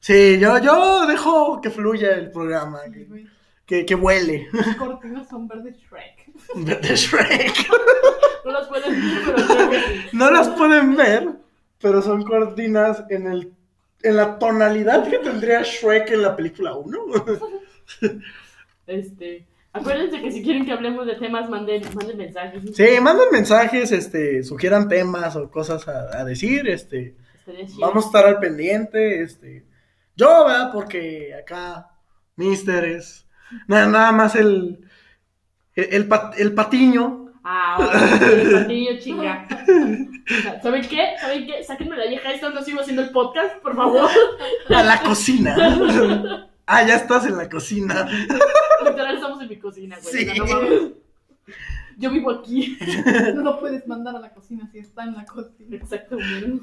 Sí, 0.00 0.38
yo, 0.38 0.58
yo 0.58 1.06
dejo 1.06 1.60
que 1.60 1.70
fluya 1.70 2.12
el 2.14 2.30
programa, 2.30 2.80
Sí, 2.86 3.06
que, 3.06 3.26
que, 3.66 3.86
que 3.86 3.94
vuele. 3.94 4.48
Las 4.52 4.76
cortinas 4.76 5.28
son 5.28 5.46
verde 5.46 5.72
Shrek. 5.72 6.80
De 6.80 6.96
Shrek. 6.96 7.68
No 8.44 8.50
las 8.50 8.66
pueden 8.66 9.00
ver, 9.00 9.22
pero 9.24 9.46
creo 9.46 9.70
que 9.70 9.78
sí. 9.78 10.08
No 10.12 10.30
las 10.32 10.48
pueden 10.48 10.96
ver, 10.96 11.28
pero 11.80 12.02
son 12.02 12.24
cortinas 12.24 13.04
en 13.08 13.28
el 13.28 13.52
en 14.02 14.16
la 14.16 14.38
tonalidad 14.38 15.08
que 15.08 15.18
tendría 15.18 15.62
Shrek 15.62 16.10
en 16.10 16.22
la 16.22 16.36
película 16.36 16.74
1. 16.74 16.98
Este, 18.86 19.46
acuérdense 19.72 20.20
que 20.20 20.30
si 20.32 20.42
quieren 20.42 20.64
que 20.66 20.72
hablemos 20.72 21.06
de 21.06 21.14
temas, 21.16 21.48
manden, 21.48 21.82
manden 21.94 22.16
mensajes. 22.18 22.62
Sí, 22.74 22.84
manden 23.00 23.26
mensajes, 23.32 23.92
este, 23.92 24.42
sugieran 24.42 24.88
temas 24.88 25.34
o 25.36 25.50
cosas 25.50 25.86
a, 25.88 26.18
a 26.20 26.24
decir, 26.24 26.68
este, 26.68 27.16
vamos 27.78 28.04
a 28.04 28.06
estar 28.08 28.26
al 28.26 28.38
pendiente, 28.38 29.22
este, 29.22 29.64
yo, 30.16 30.44
¿verdad? 30.46 30.70
Porque 30.72 31.34
acá, 31.34 31.88
Mister 32.36 32.84
es, 32.84 33.26
nada, 33.66 33.86
nada 33.86 34.12
más 34.12 34.34
el, 34.36 34.86
el, 35.74 35.88
el 35.94 36.08
pat- 36.08 36.38
el 36.38 36.52
patiño, 36.54 37.18
Ah, 37.44 37.74
bueno, 37.76 38.32
el 38.40 38.52
patillo 38.62 38.98
chinga. 39.00 39.48
¿Saben 40.62 40.82
qué? 40.88 41.08
¿Saben 41.20 41.44
qué? 41.44 41.64
Sáquenme 41.64 41.96
la 41.96 42.06
vieja 42.06 42.30
esta, 42.30 42.50
no 42.50 42.62
sigo 42.62 42.80
haciendo 42.82 43.02
el 43.02 43.10
podcast, 43.10 43.56
por 43.56 43.74
favor. 43.74 44.08
a 44.68 44.82
la 44.84 45.02
cocina. 45.02 45.56
Ah, 46.64 46.86
ya 46.86 46.94
estás 46.94 47.26
en 47.26 47.36
la 47.36 47.48
cocina. 47.50 48.06
Literal, 48.92 49.14
estamos 49.16 49.42
en 49.42 49.48
mi 49.48 49.56
cocina, 49.58 49.98
güey. 50.02 50.14
Sí. 50.26 50.38
no 50.38 50.46
mames. 50.46 50.82
Yo 51.98 52.10
vivo 52.10 52.30
aquí. 52.30 52.78
No 53.34 53.42
lo 53.42 53.60
puedes 53.60 53.86
mandar 53.86 54.16
a 54.16 54.20
la 54.20 54.32
cocina 54.32 54.68
si 54.72 54.78
está 54.78 55.04
en 55.04 55.14
la 55.14 55.24
cocina. 55.26 55.76
Exacto, 55.76 56.16
güey. 56.16 56.60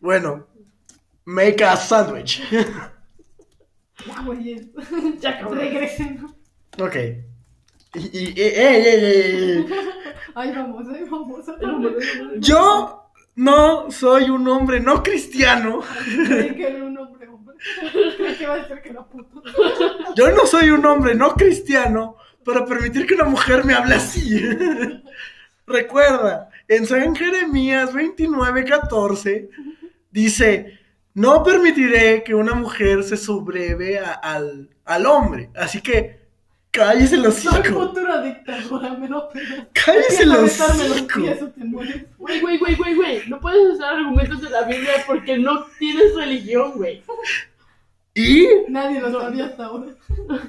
Bueno, 0.00 0.46
make 1.24 1.62
a 1.64 1.76
sandwich. 1.76 2.42
Ya, 4.06 4.22
güey. 4.24 4.70
Ya, 5.20 5.38
cabrón. 5.38 5.58
Regresen. 5.58 6.26
Ok. 6.80 6.96
Y, 7.94 8.18
y- 8.18 8.34
ey, 8.40 8.52
ey, 8.54 8.84
ey, 8.84 9.04
ey. 9.04 9.66
Ahí 10.34 10.52
vamos, 10.52 10.86
ahí 10.88 11.04
vamos. 11.08 11.46
Yo 12.40 13.05
no 13.36 13.90
soy 13.90 14.30
un 14.30 14.46
hombre 14.48 14.80
no 14.80 15.02
cristiano. 15.02 15.80
Creí 16.26 16.54
que 16.54 16.66
era 16.68 16.84
un 16.84 16.96
hombre, 16.98 17.28
hombre. 17.28 17.56
Creí 18.16 18.34
que 18.36 18.42
iba 18.42 18.54
a 18.54 18.56
decir 18.58 18.80
que 18.82 18.88
era 18.90 19.04
puto. 19.04 19.42
Yo 20.16 20.30
no 20.32 20.46
soy 20.46 20.70
un 20.70 20.84
hombre 20.86 21.14
no 21.14 21.34
cristiano 21.34 22.16
para 22.44 22.64
permitir 22.64 23.06
que 23.06 23.14
una 23.14 23.24
mujer 23.24 23.64
me 23.64 23.74
hable 23.74 23.94
así. 23.96 24.40
Recuerda, 25.66 26.48
en 26.68 26.86
San 26.86 27.14
Jeremías 27.16 27.92
29:14 27.92 29.48
dice, 30.10 30.78
no 31.14 31.42
permitiré 31.42 32.22
que 32.22 32.34
una 32.34 32.54
mujer 32.54 33.02
se 33.02 33.16
subreve 33.16 33.98
a- 33.98 34.12
al, 34.12 34.70
al 34.84 35.06
hombre. 35.06 35.50
Así 35.56 35.80
que 35.80 36.15
cállese 36.76 37.16
los 37.16 37.34
Soy 37.34 37.58
hocico. 37.60 37.80
futura 37.86 38.22
dictadora, 38.22 38.90
me 38.94 39.08
lo. 39.08 39.28
Cállese 39.72 40.26
los 40.26 40.58
mueres. 41.56 42.04
Güey, 42.18 42.40
güey, 42.40 42.58
güey, 42.58 42.74
güey, 42.76 42.94
güey. 42.94 43.22
No 43.28 43.40
puedes 43.40 43.74
usar 43.74 43.94
argumentos 43.94 44.40
de 44.40 44.50
la 44.50 44.62
Biblia 44.62 44.92
porque 45.06 45.38
no 45.38 45.64
tienes 45.78 46.14
religión, 46.14 46.72
güey. 46.76 47.02
Y 48.14 48.46
Nadie 48.68 49.00
lo 49.00 49.08
No. 49.10 49.20
sabía 49.20 49.46
hasta 49.46 49.64
ahora. 49.66 49.86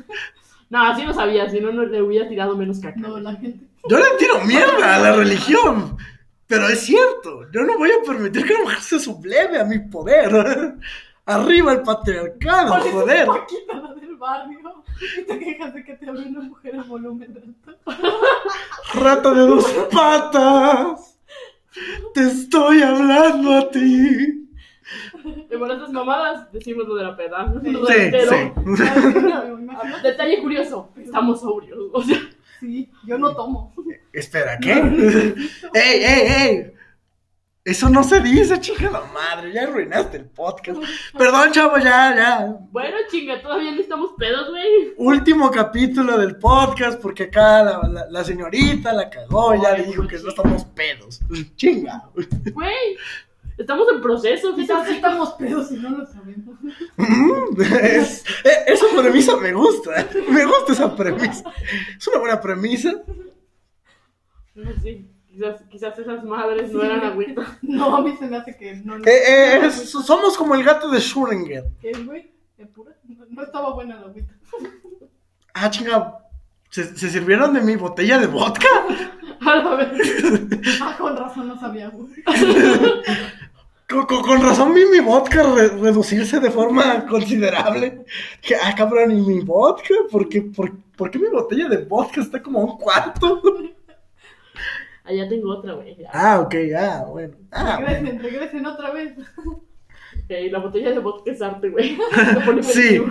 No, 0.70 0.84
así 0.84 1.04
lo 1.04 1.14
sabía, 1.14 1.50
si 1.50 1.62
no, 1.62 1.72
no 1.72 1.86
le 1.86 2.02
hubiera 2.02 2.28
tirado 2.28 2.58
menos 2.58 2.80
caca. 2.82 3.00
No, 3.00 3.18
la 3.22 3.34
gente. 3.38 3.66
yo 3.88 3.98
le 3.98 4.04
tiro 4.20 4.42
mierda 4.42 4.96
a 4.96 5.00
la 5.00 5.14
religión. 5.14 5.96
Pero 6.46 6.68
es 6.68 6.82
cierto, 6.82 7.50
yo 7.54 7.62
no 7.64 7.78
voy 7.78 7.90
a 7.90 8.06
permitir 8.06 8.46
que 8.46 8.54
una 8.54 8.64
mujer 8.64 8.82
se 8.82 9.00
subleve 9.00 9.60
a 9.60 9.64
mi 9.64 9.80
poder. 9.80 10.76
Arriba 11.26 11.72
el 11.72 11.84
patriarcado, 11.84 12.74
joder. 12.92 13.28
Paquita, 13.28 13.96
barrio. 14.18 14.84
Y 15.20 15.24
te 15.24 15.40
quejas 15.40 15.74
de 15.74 15.84
que 15.84 15.94
te 15.96 16.10
hable 16.10 16.28
una 16.28 16.42
mujer 16.42 16.76
en 16.76 16.88
volumen 16.88 17.56
alto. 17.66 17.80
Rata 18.94 19.34
de 19.34 19.40
dos 19.42 19.66
patas. 19.92 21.20
Te 22.14 22.22
estoy 22.22 22.82
hablando 22.82 23.54
a 23.58 23.70
ti. 23.70 24.44
Y 25.50 25.54
esas 25.54 25.92
mamadas 25.92 26.52
decimos 26.52 26.88
lo 26.88 26.96
de 26.96 27.04
la 27.04 27.16
peda. 27.16 27.54
Sí. 27.64 27.72
Lo 27.72 27.86
Sí, 27.86 27.94
del 27.94 28.12
pedo. 28.12 28.32
sí. 28.32 28.84
Ah, 29.70 30.00
Detalle 30.02 30.42
curioso, 30.42 30.90
estamos 30.98 31.42
sobrios. 31.42 31.80
O 31.94 32.02
sea, 32.02 32.18
Sí, 32.60 32.90
yo 33.06 33.20
no 33.20 33.36
tomo. 33.36 33.72
Espera, 34.12 34.58
¿qué? 34.58 34.72
¡Ey, 35.76 36.04
ey, 36.04 36.28
ey! 36.28 36.72
Eso 37.68 37.90
no 37.90 38.02
se 38.02 38.22
dice, 38.22 38.62
chica 38.62 38.90
la 38.90 39.02
madre. 39.14 39.52
Ya 39.52 39.64
arruinaste 39.64 40.16
el 40.18 40.26
podcast. 40.26 40.80
Perdón, 41.18 41.52
chavo, 41.52 41.78
ya, 41.80 42.16
ya. 42.16 42.56
bueno, 42.72 42.96
chinga, 43.12 43.42
todavía 43.42 43.72
no 43.74 43.82
estamos 43.82 44.12
pedos, 44.18 44.50
güey. 44.52 44.94
Último 44.96 45.52
capítulo 45.52 46.18
del 46.18 46.38
podcast 46.38 46.98
porque 47.02 47.24
acá 47.24 47.64
la, 47.64 47.82
la- 47.90 48.08
la 48.10 48.24
señorita 48.24 48.94
la 48.94 49.10
cagó. 49.10 49.54
Ya 49.62 49.74
Ay, 49.74 49.84
dijo 49.84 50.04
muy 50.04 50.08
que 50.08 50.18
no 50.20 50.30
estamos 50.30 50.64
pedos. 50.64 51.20
Chinga. 51.58 52.06
Güey, 52.54 52.98
estamos 53.58 53.86
en 53.94 54.02
proceso. 54.02 54.56
Quizás 54.56 54.88
estamos 54.88 55.34
pedos 55.34 55.70
y 55.72 55.76
no 55.76 55.90
lo 55.90 56.06
sabemos. 56.06 56.56
Mm, 56.96 57.62
es- 57.84 58.24
esa 58.66 58.86
premisa 58.96 59.36
me 59.36 59.52
gusta. 59.52 60.08
Me 60.30 60.46
gusta 60.46 60.72
esa 60.72 60.96
premisa. 60.96 61.44
Es 61.98 62.08
una 62.08 62.20
buena 62.20 62.40
premisa. 62.40 62.94
No 64.56 64.72
sé, 64.82 65.06
quizás, 65.38 65.62
quizás 65.70 66.00
esas 66.00 66.24
madres 66.24 66.72
no 66.74 66.84
eran 66.84 67.02
agüita. 67.04 67.58
No, 67.62 67.96
a 67.98 68.02
mí 68.02 68.16
se 68.18 68.28
me 68.28 68.38
hace 68.38 68.56
que 68.58 68.76
no. 68.76 68.98
Eh, 68.98 69.02
eh, 69.06 69.60
es- 69.66 69.90
somos 69.92 70.36
como 70.38 70.56
el 70.56 70.64
gato 70.64 70.90
de 70.90 70.98
Schrödinger. 71.00 71.64
¿Qué, 71.82 71.92
güey? 72.04 72.32
¿Qué 72.56 72.66
pura? 72.66 72.94
No, 73.08 73.26
no 73.30 73.44
estaba 73.44 73.74
buena 73.74 73.96
la 74.00 74.08
agüita. 74.08 74.34
Ah, 75.60 75.72
chinga. 75.72 76.20
¿Se, 76.70 76.84
se 76.96 77.10
sirvieron 77.10 77.52
de 77.54 77.62
mi 77.62 77.76
botella 77.76 78.20
de 78.20 78.28
vodka? 78.28 78.68
A 79.42 79.56
la 79.56 79.76
vez. 79.76 80.80
Ah, 80.82 80.96
con 81.00 81.18
razón 81.18 81.48
no 81.48 81.60
sabía, 81.60 81.90
güey. 81.90 82.12
Con, 83.90 84.06
con- 84.06 84.22
con 84.22 84.42
razón 84.44 84.74
vi 84.74 84.86
mi 84.86 85.00
vodka 85.00 85.42
re- 85.44 85.70
reducirse 85.70 86.40
de 86.40 86.52
forma 86.52 87.06
considerable. 87.08 88.04
Que, 88.42 88.56
ah, 88.56 88.76
cabrón, 88.76 89.12
¿y 89.18 89.22
mi 89.22 89.40
vodka? 89.40 89.94
¿Por 90.12 90.28
qué, 90.28 90.42
por, 90.42 90.72
por 90.96 91.10
qué 91.10 91.18
mi 91.20 91.30
botella 91.30 91.70
de 91.70 91.78
vodka 91.78 92.20
está 92.22 92.42
como 92.44 92.60
a 92.60 92.66
un 92.66 92.78
cuarto? 92.78 93.42
Allá 95.08 95.30
tengo 95.30 95.50
otra, 95.52 95.74
güey. 95.74 95.96
ya. 95.96 96.10
Ah, 96.14 96.40
ok, 96.42 96.56
ah, 96.78 97.06
bueno. 97.08 97.36
Ah, 97.52 97.80
bueno. 97.80 97.88
regresen, 97.88 98.20
regresen 98.22 98.66
otra 98.66 98.92
vez. 98.92 99.18
Ok, 99.46 100.32
la 100.52 100.60
botella 100.60 100.92
de 100.92 101.00
vodka 101.00 101.32
es 101.32 101.42
arte, 101.42 101.70
güey. 101.70 101.98
Sí, 102.62 103.02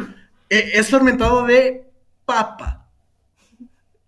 eh, 0.50 0.70
es 0.74 0.88
fermentado 0.88 1.46
de 1.46 1.90
papa. 2.26 2.86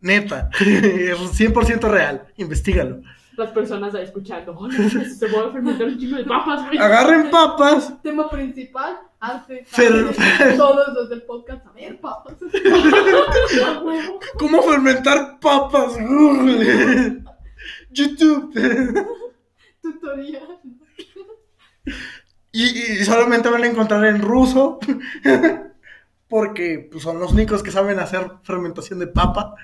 Neta, 0.01 0.51
es 0.61 1.19
100% 1.19 1.81
real. 1.89 2.27
Investígalo. 2.37 3.01
Las 3.37 3.51
personas 3.51 3.95
ahí 3.95 4.05
escuchando. 4.05 4.55
Oh, 4.59 4.69
no, 4.69 4.91
se 4.91 5.27
va 5.29 5.49
a 5.49 5.53
fermentar 5.53 5.87
un 5.87 5.99
chingo 5.99 6.17
de 6.17 6.25
papas, 6.25 6.67
güey. 6.67 6.79
Agarren 6.79 7.31
papas. 7.31 7.95
Tema 8.03 8.29
principal, 8.29 8.99
arte. 9.21 9.65
Fer-. 9.65 10.57
Todos 10.57 10.89
los 10.95 11.09
del 11.09 11.23
podcast, 11.23 11.65
a 11.67 11.73
ver, 11.73 12.01
papas. 12.01 12.35
¿Cómo 14.39 14.63
fermentar 14.63 15.39
papas? 15.41 15.97
Google. 16.01 17.23
YouTube. 17.91 18.53
Tutorial. 19.83 20.61
Y, 22.53 22.63
y 22.63 23.05
solamente 23.05 23.49
van 23.49 23.63
a 23.63 23.67
encontrar 23.69 24.05
en 24.07 24.21
ruso. 24.21 24.79
Porque 26.29 26.89
pues, 26.91 27.03
son 27.03 27.19
los 27.19 27.33
únicos 27.33 27.63
que 27.63 27.71
saben 27.71 27.99
hacer 27.99 28.31
fermentación 28.43 28.99
de 28.99 29.07
papa. 29.07 29.55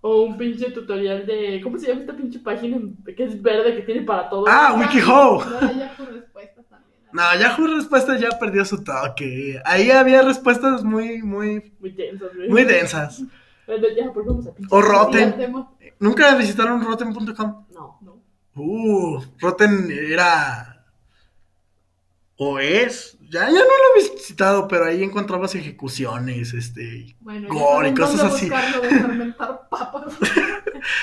O 0.00 0.22
un 0.22 0.38
pinche 0.38 0.70
tutorial 0.70 1.26
de. 1.26 1.60
¿Cómo 1.62 1.78
se 1.78 1.88
llama 1.88 2.00
esta 2.00 2.16
pinche 2.16 2.38
página 2.38 2.78
que 3.16 3.24
es 3.24 3.40
verde 3.42 3.74
que 3.76 3.82
tiene 3.82 4.02
para 4.02 4.28
todo? 4.28 4.44
Ah, 4.48 4.76
WikiHow. 4.78 5.40
Ahora 5.42 5.72
ya 5.72 5.96
con 5.96 6.06
respuestas 6.14 6.66
también. 6.68 6.88
No, 7.12 7.22
Yahoo 7.40 7.66
Respuestas 7.66 8.20
ya 8.20 8.28
perdió 8.38 8.64
su 8.64 8.84
toque. 8.84 9.60
Ahí 9.64 9.90
había 9.90 10.22
respuestas 10.22 10.84
muy, 10.84 11.22
muy, 11.22 11.72
Muy 11.80 11.92
tensas, 11.92 12.34
güey. 12.34 12.48
muy 12.48 12.64
densas. 12.64 13.22
Bueno, 13.68 13.86
ya, 13.94 14.10
pues 14.12 14.26
vamos 14.26 14.46
a 14.46 14.54
pinche. 14.54 14.74
O 14.74 14.80
Rotten. 14.80 15.66
¿Nunca 16.00 16.34
visitaron 16.36 16.82
rotten.com? 16.82 17.66
No. 17.70 17.98
No. 18.00 18.22
Uh, 18.56 19.22
Rotten 19.38 19.90
era. 19.90 20.86
O 22.36 22.58
es. 22.58 23.18
Ya, 23.30 23.42
ya 23.42 23.50
no 23.50 23.58
lo 23.58 24.00
he 24.00 24.02
visitado, 24.02 24.66
pero 24.68 24.86
ahí 24.86 25.02
encontrabas 25.02 25.54
ejecuciones, 25.54 26.54
este. 26.54 27.14
Bueno, 27.20 27.48
Gore 27.52 27.90
y 27.90 27.94
cosas 27.94 28.32
así. 28.32 28.50
papas. 29.38 30.14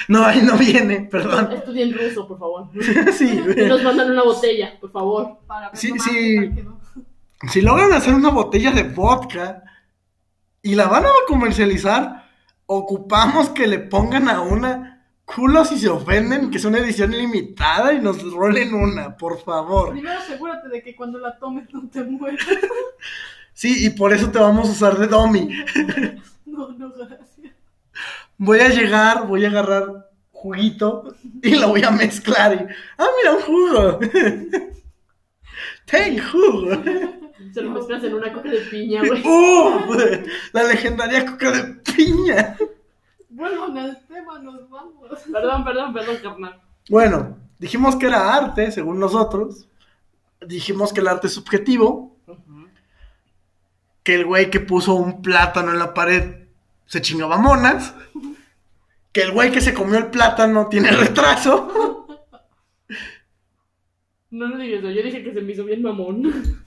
No, 0.08 0.26
ahí 0.26 0.42
no 0.42 0.58
viene, 0.58 1.02
perdón. 1.02 1.52
Estudien 1.52 1.94
ruso, 1.94 2.28
por 2.28 2.40
favor. 2.40 2.70
sí, 3.14 3.44
Y 3.56 3.66
nos 3.66 3.84
mandan 3.84 4.10
una 4.10 4.24
botella, 4.24 4.80
por 4.80 4.92
favor. 4.92 5.40
Para 5.46 5.76
Sí, 5.76 5.92
sí. 6.00 6.52
Si 7.50 7.62
logran 7.62 7.94
hacer 7.94 8.14
una 8.14 8.30
botella 8.30 8.72
de 8.72 8.84
vodka 8.84 9.64
y 10.62 10.74
la 10.74 10.88
van 10.88 11.06
a 11.06 11.10
comercializar, 11.28 12.25
ocupamos 12.66 13.50
que 13.50 13.68
le 13.68 13.80
pongan 13.80 14.30
a 14.30 14.42
una 14.42 14.96
culo 15.26 15.66
si 15.66 15.80
se 15.80 15.90
ofenden, 15.90 16.52
que 16.52 16.58
es 16.58 16.66
una 16.66 16.78
edición 16.78 17.12
limitada 17.12 17.94
y 17.94 18.00
nos 18.00 18.22
rolen 18.32 18.74
una, 18.74 19.18
por 19.18 19.42
favor. 19.42 19.92
Primero 19.92 20.20
asegúrate 20.20 20.70
de 20.70 20.84
que 20.84 20.96
cuando 20.96 21.20
la 21.20 21.38
tomes 21.38 21.72
no 21.74 21.88
te 21.90 22.04
mueras. 22.04 22.46
Sí, 23.54 23.86
y 23.86 23.90
por 23.92 24.12
eso 24.12 24.30
te 24.32 24.38
vamos 24.38 24.68
a 24.68 24.72
usar 24.74 24.98
de 24.98 25.08
dummy. 25.08 25.50
No, 26.46 26.72
no, 26.72 26.92
gracias. 26.92 27.40
Voy 28.38 28.60
a 28.60 28.70
llegar, 28.70 29.28
voy 29.28 29.46
a 29.46 29.48
agarrar 29.48 30.10
juguito 30.32 31.16
y 31.42 31.56
lo 31.56 31.70
voy 31.70 31.84
a 31.84 31.92
mezclar 31.92 32.54
y... 32.54 32.74
¡Ah, 32.98 33.08
mira, 33.18 33.34
un 33.34 33.42
jugo! 33.42 34.00
¡Ten 35.86 36.20
jugo! 36.20 36.70
Se 37.54 37.62
lo 37.62 37.72
mezclas 37.72 38.04
en 38.04 38.14
una 38.14 38.32
coca 38.32 38.50
de 38.50 38.60
piña, 38.60 39.02
güey. 39.06 39.22
¡Uh! 39.26 39.96
La 40.54 40.64
legendaria 40.64 41.26
coca 41.26 41.52
de 41.52 41.64
piña. 41.82 42.56
Vuelvan 43.30 43.78
al 43.78 44.06
tema, 44.08 44.40
nos 44.40 44.70
vamos. 44.70 45.10
Perdón, 45.32 45.64
perdón, 45.66 45.94
perdón, 45.94 46.18
carnal. 46.24 46.62
Bueno, 46.90 47.38
dijimos 47.60 47.98
que 47.98 48.08
era 48.08 48.34
arte, 48.34 48.72
según 48.72 49.00
nosotros. 49.00 49.68
Dijimos 50.46 50.94
que 50.94 51.02
el 51.02 51.08
arte 51.08 51.28
es 51.28 51.34
subjetivo. 51.34 52.18
Que 54.04 54.16
el 54.16 54.26
güey 54.26 54.50
que 54.50 54.60
puso 54.60 54.94
un 54.94 55.22
plátano 55.22 55.72
en 55.72 55.80
la 55.80 55.94
pared 55.94 56.46
se 56.86 57.02
chingaba 57.02 57.38
monas. 57.38 57.94
Que 59.12 59.24
el 59.24 59.32
güey 59.32 59.52
que 59.52 59.62
se 59.62 59.74
comió 59.74 59.98
el 59.98 60.08
plátano 60.08 60.70
tiene 60.70 60.92
retraso. 60.92 62.08
No, 64.30 64.48
no 64.48 64.58
digas 64.58 64.80
eso. 64.80 64.92
Yo 64.92 65.04
dije 65.04 65.24
que 65.24 65.34
se 65.34 65.42
me 65.42 65.52
hizo 65.52 65.66
bien 65.66 65.82
mamón. 65.82 66.64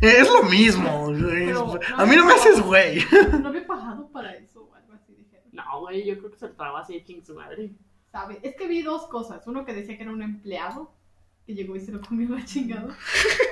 Es 0.00 0.28
lo 0.30 0.42
mismo. 0.44 1.06
güey. 1.06 1.46
Pero, 1.46 1.78
A 1.96 2.06
mí 2.06 2.16
no 2.16 2.24
me 2.24 2.32
haces 2.34 2.60
güey. 2.60 3.02
No 3.40 3.48
había 3.48 3.66
pagado 3.66 4.08
para 4.08 4.34
eso 4.34 4.68
o 4.70 4.74
algo 4.74 4.92
así, 4.94 5.14
dijeron. 5.16 5.46
No, 5.52 5.80
güey, 5.80 6.06
yo 6.06 6.18
creo 6.18 6.30
que 6.30 6.38
se 6.38 6.48
lo 6.48 6.54
tragó 6.54 6.76
así, 6.78 7.02
ching 7.04 7.24
su 7.24 7.34
madre. 7.34 7.72
¿Sabe? 8.12 8.38
Es 8.42 8.56
que 8.56 8.66
vi 8.68 8.82
dos 8.82 9.06
cosas. 9.08 9.46
Uno 9.46 9.64
que 9.64 9.74
decía 9.74 9.96
que 9.96 10.02
era 10.02 10.12
un 10.12 10.22
empleado 10.22 10.92
que 11.46 11.54
llegó 11.54 11.76
y 11.76 11.80
se 11.80 11.92
lo 11.92 12.00
comió 12.00 12.28
la 12.36 12.44
chingada. 12.44 12.96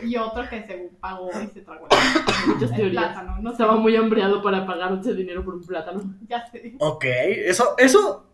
Y 0.02 0.16
otro 0.16 0.48
que 0.48 0.62
según 0.66 0.96
pagó 1.00 1.30
y 1.42 1.46
se 1.48 1.60
tragó 1.62 1.86
Muchas 2.46 2.70
el 2.70 2.76
teorías. 2.76 2.90
plátano. 3.04 3.36
No 3.40 3.50
sé. 3.50 3.54
Estaba 3.54 3.76
muy 3.76 3.96
hambreado 3.96 4.42
para 4.42 4.66
pagar 4.66 4.98
ese 5.00 5.14
dinero 5.14 5.44
por 5.44 5.54
un 5.54 5.64
plátano. 5.66 6.02
Ya 6.28 6.46
sé. 6.50 6.74
Ok, 6.78 7.04
eso, 7.04 7.74
eso, 7.78 8.26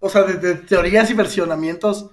o 0.00 0.08
sea, 0.08 0.22
de, 0.24 0.34
de 0.38 0.54
teorías 0.56 1.10
y 1.10 1.14
versionamientos, 1.14 2.10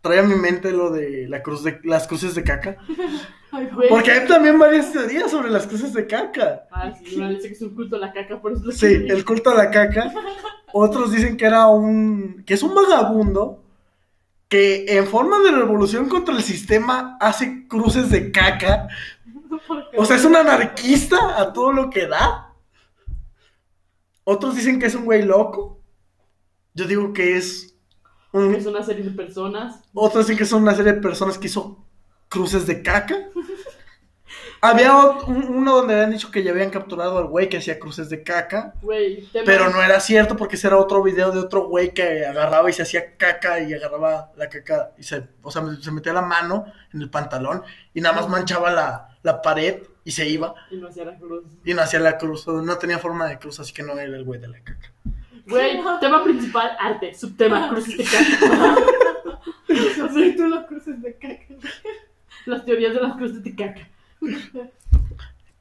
trae 0.00 0.18
a 0.18 0.22
mi 0.22 0.34
mente 0.34 0.72
lo 0.72 0.90
de, 0.90 1.28
la 1.28 1.42
cruz 1.42 1.62
de 1.62 1.80
las 1.84 2.06
cruces 2.06 2.34
de 2.34 2.44
caca. 2.44 2.76
Ay, 3.52 3.68
Güey. 3.72 3.88
Porque 3.88 4.12
hay 4.12 4.26
también 4.28 4.58
varias 4.58 4.92
teorías 4.92 5.30
sobre 5.30 5.50
las 5.50 5.66
cruces 5.66 5.92
de 5.92 6.06
caca. 6.06 6.68
Ah, 6.70 6.92
sí, 6.96 7.20
dice 7.20 7.48
que 7.48 7.54
es 7.54 7.62
un 7.62 7.74
culto 7.74 7.96
a 7.96 7.98
la 7.98 8.12
caca, 8.12 8.40
por 8.40 8.52
eso 8.52 8.64
lo 8.64 8.72
Sí, 8.72 8.86
el 8.86 9.24
culto 9.24 9.50
a 9.50 9.54
la 9.54 9.70
caca. 9.70 10.12
Otros 10.72 11.10
dicen 11.12 11.36
que 11.36 11.46
era 11.46 11.66
un, 11.66 12.44
que 12.46 12.54
es 12.54 12.62
un 12.62 12.74
vagabundo 12.74 13.64
que 14.48 14.84
en 14.88 15.06
forma 15.06 15.40
de 15.40 15.50
revolución 15.52 16.08
contra 16.08 16.34
el 16.34 16.42
sistema 16.42 17.16
hace 17.20 17.66
cruces 17.68 18.10
de 18.10 18.30
caca. 18.30 18.88
O 19.96 20.04
sea, 20.04 20.14
es 20.14 20.24
un 20.24 20.36
anarquista 20.36 21.40
a 21.40 21.52
todo 21.52 21.72
lo 21.72 21.90
que 21.90 22.06
da. 22.06 22.54
Otros 24.22 24.54
dicen 24.54 24.78
que 24.78 24.86
es 24.86 24.94
un 24.94 25.04
güey 25.04 25.22
loco. 25.22 25.80
Yo 26.72 26.86
digo 26.86 27.12
que 27.12 27.36
es 27.36 27.69
un, 28.32 28.54
Es 28.54 28.66
una 28.66 28.82
serie 28.82 29.04
de 29.04 29.10
personas. 29.10 29.80
Otros 29.94 30.26
dicen 30.26 30.38
que 30.38 30.44
son 30.46 30.62
una 30.62 30.74
serie 30.74 30.92
de 30.94 31.00
personas 31.00 31.38
que 31.38 31.46
hizo 31.48 31.84
cruces 32.28 32.66
de 32.66 32.82
caca. 32.82 33.16
Había 34.62 34.94
un- 34.94 35.44
uno 35.56 35.76
donde 35.76 35.94
habían 35.94 36.10
dicho 36.10 36.30
que 36.30 36.42
ya 36.42 36.50
habían 36.50 36.68
capturado 36.68 37.16
al 37.16 37.24
güey 37.26 37.48
que 37.48 37.56
hacía 37.56 37.78
cruces 37.78 38.10
de 38.10 38.22
caca. 38.22 38.74
Güey, 38.82 39.26
Pero 39.46 39.70
no 39.70 39.82
era 39.82 40.00
cierto 40.00 40.36
porque 40.36 40.56
ese 40.56 40.66
era 40.66 40.76
otro 40.76 41.02
video 41.02 41.32
de 41.32 41.38
otro 41.40 41.66
güey 41.66 41.94
que 41.94 42.26
agarraba 42.26 42.68
y 42.68 42.74
se 42.74 42.82
hacía 42.82 43.16
caca 43.16 43.60
y 43.60 43.72
agarraba 43.72 44.32
la 44.36 44.48
caca 44.50 44.92
y 44.98 45.02
se, 45.02 45.26
o 45.42 45.50
sea, 45.50 45.62
se 45.80 45.90
metía 45.90 46.12
la 46.12 46.20
mano 46.20 46.66
en 46.92 47.00
el 47.00 47.08
pantalón 47.08 47.62
y 47.94 48.02
nada 48.02 48.14
más 48.16 48.28
manchaba 48.28 48.70
la, 48.70 49.16
la 49.22 49.40
pared 49.40 49.82
y 50.04 50.10
se 50.10 50.28
iba 50.28 50.54
Y 50.70 50.76
no 50.76 50.88
hacía 50.88 51.06
la 51.06 51.16
cruz. 51.16 51.44
y 51.64 51.72
no 51.72 51.80
hacía 51.80 52.00
la 52.00 52.18
cruz. 52.18 52.46
No 52.46 52.76
tenía 52.76 52.98
forma 52.98 53.26
de 53.28 53.38
cruz, 53.38 53.60
así 53.60 53.72
que 53.72 53.82
no 53.82 53.94
era 53.98 54.14
el 54.14 54.24
güey 54.24 54.38
de 54.40 54.48
la 54.48 54.60
caca. 54.60 54.92
Güey, 55.50 55.80
tema 56.00 56.22
principal, 56.22 56.76
arte. 56.78 57.12
Subtema, 57.14 57.68
cruces 57.68 57.98
de 57.98 58.04
caca. 58.04 58.76
Soy 60.12 60.36
tú 60.36 60.46
los 60.46 60.64
cruces 60.66 61.02
de 61.02 61.14
caca. 61.14 61.54
Las 62.46 62.64
teorías 62.64 62.94
de 62.94 63.00
las 63.00 63.16
cruces 63.16 63.42
de 63.42 63.54
caca. 63.54 63.88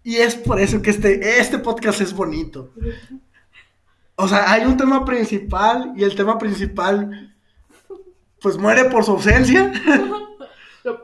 Y 0.03 0.17
es 0.17 0.35
por 0.35 0.59
eso 0.59 0.81
que 0.81 0.91
este, 0.91 1.39
este 1.39 1.57
podcast 1.59 2.01
es 2.01 2.13
bonito. 2.13 2.71
O 4.15 4.27
sea, 4.27 4.51
hay 4.51 4.65
un 4.65 4.77
tema 4.77 5.03
principal 5.05 5.93
y 5.95 6.03
el 6.03 6.15
tema 6.15 6.37
principal 6.37 7.33
pues 8.41 8.57
muere 8.57 8.85
por 8.85 9.03
su 9.03 9.11
ausencia. 9.11 9.71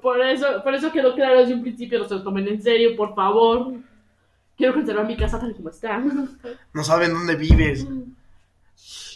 Por 0.01 0.21
eso, 0.21 0.63
por 0.63 0.73
eso 0.73 0.91
quedó 0.91 1.13
claro 1.15 1.39
desde 1.39 1.53
un 1.53 1.61
principio, 1.61 1.99
no 1.99 2.07
se 2.07 2.15
lo 2.15 2.23
tomen 2.23 2.47
en 2.47 2.61
serio, 2.61 2.95
por 2.95 3.13
favor. 3.13 3.73
Quiero 4.57 4.73
conservar 4.73 5.05
mi 5.05 5.17
casa 5.17 5.39
tal 5.39 5.53
como 5.53 5.69
está. 5.69 6.01
No 6.73 6.83
saben 6.83 7.13
dónde 7.13 7.35
vives. 7.35 7.85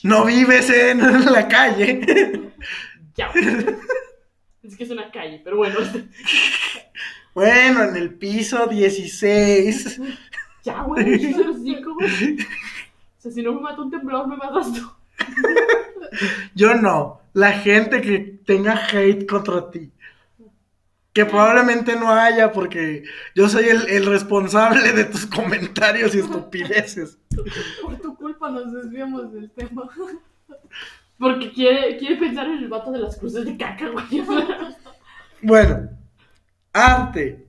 No 0.03 0.25
vives 0.25 0.69
en 0.69 0.99
la 1.31 1.47
calle. 1.47 2.51
Ya. 3.15 3.31
güey. 3.31 3.65
Es 4.63 4.75
que 4.77 4.83
es 4.83 4.89
una 4.91 5.09
calle, 5.11 5.41
pero 5.43 5.57
bueno. 5.57 5.79
Bueno, 7.33 7.83
en 7.83 7.95
el 7.95 8.15
piso 8.15 8.67
16. 8.67 10.01
Ya, 10.63 10.83
güey. 10.83 11.31
Yo 11.33 11.43
los 11.43 11.61
cinco, 11.61 11.93
güey. 11.95 12.37
O 12.41 13.21
sea, 13.21 13.31
si 13.31 13.41
no 13.41 13.53
me 13.53 13.61
mata 13.61 13.81
un 13.81 13.91
temblor, 13.91 14.27
me 14.27 14.37
matas 14.37 14.73
tú. 14.73 14.91
Yo 16.55 16.75
no. 16.75 17.21
La 17.33 17.53
gente 17.53 18.01
que 18.01 18.19
tenga 18.45 18.87
hate 18.87 19.25
contra 19.25 19.69
ti. 19.71 19.91
Que 21.13 21.25
probablemente 21.25 21.95
no 21.95 22.11
haya 22.11 22.51
porque 22.51 23.03
yo 23.35 23.49
soy 23.49 23.65
el, 23.65 23.89
el 23.89 24.05
responsable 24.05 24.93
de 24.93 25.05
tus 25.05 25.25
comentarios 25.25 26.13
y 26.15 26.19
estupideces. 26.19 27.17
Por 27.81 27.99
tu 27.99 28.15
culpa 28.15 28.28
nos 28.51 28.71
desviamos 28.73 29.33
del 29.33 29.49
tema. 29.51 29.89
Porque 31.17 31.51
quiere, 31.51 31.97
quiere 31.97 32.15
pensar 32.15 32.47
en 32.47 32.59
el 32.59 32.69
vato 32.69 32.91
de 32.91 32.99
las 32.99 33.17
cruces 33.17 33.45
de 33.45 33.57
caca, 33.57 33.89
güey. 33.89 34.23
Bueno, 35.41 35.89
arte. 36.73 37.47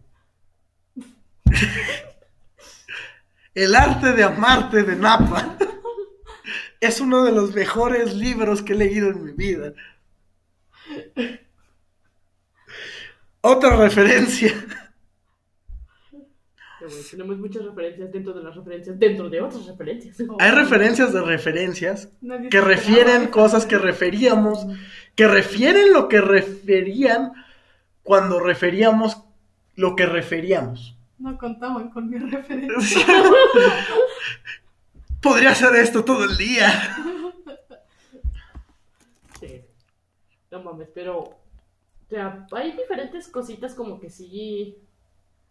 El 3.55 3.75
arte 3.75 4.13
de 4.13 4.23
amarte 4.25 4.83
de 4.83 4.97
Napa 4.97 5.57
es 6.81 7.01
uno 7.01 7.25
de 7.25 7.33
los 7.33 7.55
mejores 7.55 8.15
libros 8.15 8.63
que 8.63 8.73
he 8.73 8.77
leído 8.77 9.11
en 9.11 9.25
mi 9.25 9.33
vida. 9.33 9.73
Otra 13.41 13.77
referencia. 13.77 14.53
Güey, 16.91 17.03
tenemos 17.11 17.39
muchas 17.39 17.65
referencias 17.65 18.11
dentro 18.13 18.33
de 18.33 18.43
las 18.43 18.57
referencias, 18.57 18.99
dentro 18.99 19.31
de 19.31 19.41
otras 19.41 19.67
referencias. 19.67 20.17
Hay 20.39 20.51
referencias 20.51 21.13
de 21.13 21.23
referencias 21.23 22.09
Nadie 22.21 22.49
que 22.49 22.61
refieren 22.61 23.29
cosas 23.29 23.65
que 23.65 23.79
referíamos, 23.79 24.67
que 25.15 25.29
refieren 25.29 25.93
lo 25.93 26.09
que 26.09 26.21
referían 26.21 27.33
cuando 28.03 28.41
referíamos 28.41 29.23
lo 29.77 29.95
que 29.95 30.07
referíamos. 30.07 30.97
No 31.19 31.39
contaban 31.39 31.91
con 31.91 32.11
mi 32.11 32.19
referencia. 32.31 33.07
Podría 35.21 35.51
hacer 35.51 35.77
esto 35.77 36.05
todo 36.05 36.25
el 36.25 36.37
día. 36.37 36.97
Sí. 39.39 39.61
No 40.51 40.63
mames, 40.63 40.89
pero. 40.95 41.19
O 41.19 42.09
sea, 42.09 42.47
hay 42.53 42.73
diferentes 42.73 43.29
cositas 43.29 43.75
como 43.75 44.01
que 44.01 44.11
sí. 44.11 44.79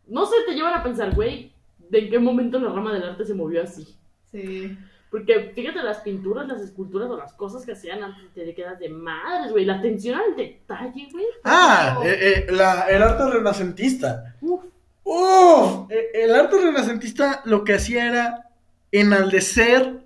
No 0.10 0.26
sé, 0.26 0.36
te 0.48 0.54
llevan 0.54 0.74
a 0.74 0.84
pensar, 0.84 1.14
güey, 1.16 1.52
de 1.90 2.00
en 2.00 2.10
qué 2.10 2.20
momento 2.20 2.60
la 2.60 2.70
rama 2.70 2.94
del 2.94 3.04
arte 3.04 3.26
se 3.26 3.34
movió 3.34 3.64
así. 3.64 3.96
Sí. 4.32 4.78
Porque 5.12 5.52
fíjate, 5.56 5.82
las 5.82 6.00
pinturas, 6.00 6.48
las 6.48 6.62
esculturas 6.62 7.10
o 7.10 7.18
las 7.18 7.34
cosas 7.34 7.66
que 7.66 7.72
hacían 7.72 8.04
antes 8.04 8.32
te 8.34 8.54
quedas 8.54 8.78
de 8.80 8.90
madres, 8.90 9.52
güey. 9.52 9.66
La 9.66 9.76
atención 9.76 10.20
al 10.20 10.36
detalle, 10.36 11.08
güey. 11.12 11.26
Ah, 11.44 12.00
eh, 12.04 12.46
eh, 12.48 12.52
la- 12.52 12.88
el 12.90 13.02
arte 13.02 13.26
renacentista. 13.32 14.36
Uf. 14.42 14.64
¡Uf! 15.04 15.90
Eh, 15.90 16.10
El 16.14 16.36
arte 16.36 16.58
renacentista 16.58 17.42
lo 17.46 17.64
que 17.64 17.74
hacía 17.74 18.06
era 18.06 18.50
enaldecer 18.92 20.02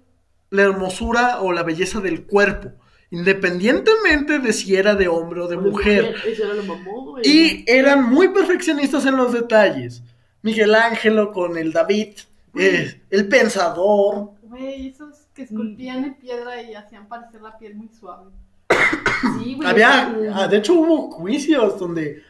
la 0.49 0.61
hermosura 0.63 1.41
o 1.41 1.51
la 1.51 1.63
belleza 1.63 1.99
del 1.99 2.25
cuerpo, 2.25 2.71
independientemente 3.13 4.39
de 4.39 4.51
si 4.51 4.75
era 4.75 4.95
de 4.95 5.07
hombre 5.07 5.41
o 5.41 5.47
de 5.47 5.55
O 5.55 5.61
mujer. 5.61 6.15
Eso 6.25 6.45
era 6.45 6.55
lo 6.55 6.63
mamón, 6.63 7.05
güey. 7.11 7.23
Y 7.23 7.63
eran 7.67 8.09
muy 8.09 8.29
perfeccionistas 8.29 9.05
en 9.05 9.15
los 9.15 9.31
detalles. 9.31 10.01
Miguel 10.41 10.73
Ángelo 10.73 11.31
con 11.31 11.55
el 11.55 11.71
David, 11.71 12.15
eh, 12.55 12.99
el 13.11 13.27
pensador. 13.27 14.31
Güey, 14.41 14.87
esos 14.87 15.27
que 15.35 15.43
esculpían 15.43 16.03
en 16.05 16.15
piedra 16.15 16.59
y 16.63 16.73
hacían 16.73 17.07
parecer 17.07 17.41
la 17.41 17.55
piel 17.57 17.75
muy 17.75 17.89
suave. 17.89 18.31
Sí, 19.39 19.53
güey. 19.55 19.69
Había, 19.69 20.13
ah, 20.33 20.47
de 20.49 20.57
hecho 20.57 20.73
hubo 20.73 21.09
juicios 21.11 21.79
donde 21.79 22.23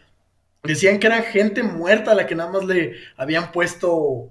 decían 0.61 0.99
que 0.99 1.07
era 1.07 1.23
gente 1.23 1.63
muerta 1.63 2.11
a 2.11 2.15
la 2.15 2.27
que 2.27 2.36
nada 2.36 2.51
más 2.51 2.65
le 2.65 2.97
habían 3.17 3.51
puesto 3.51 4.29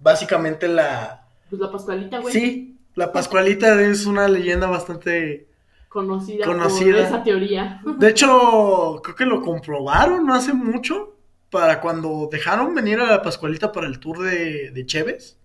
básicamente 0.00 0.68
la... 0.68 1.26
Pues 1.50 1.60
la 1.60 1.72
Pascualita, 1.72 2.18
güey. 2.20 2.32
Sí, 2.32 2.78
la 2.94 3.12
Pascualita 3.12 3.80
es 3.80 4.04
una 4.04 4.28
leyenda 4.28 4.68
bastante... 4.68 5.48
Conocida, 5.88 6.44
Conocida. 6.44 6.96
por 6.96 7.06
esa 7.06 7.22
teoría. 7.24 7.80
De 7.84 8.08
hecho, 8.08 9.00
creo 9.02 9.16
que 9.16 9.24
lo 9.24 9.40
comprobaron 9.40 10.26
no 10.26 10.34
hace 10.34 10.52
mucho 10.52 11.16
para 11.50 11.80
cuando 11.80 12.28
dejaron 12.30 12.74
venir 12.74 13.00
a 13.00 13.06
la 13.06 13.22
Pascualita 13.22 13.72
para 13.72 13.86
el 13.86 13.98
tour 13.98 14.18
de, 14.22 14.70
de 14.72 14.86
Cheves. 14.86 15.38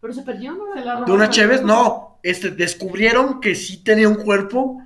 Pero 0.00 0.12
se 0.12 0.22
perdió, 0.22 0.52
¿no? 0.52 0.74
Se 0.74 0.84
la 0.84 1.02
¿De 1.02 1.12
una 1.12 1.30
Cheves? 1.30 1.62
No, 1.62 2.18
este, 2.22 2.50
descubrieron 2.50 3.40
que 3.40 3.54
sí 3.54 3.84
tenía 3.84 4.08
un 4.08 4.16
cuerpo 4.16 4.82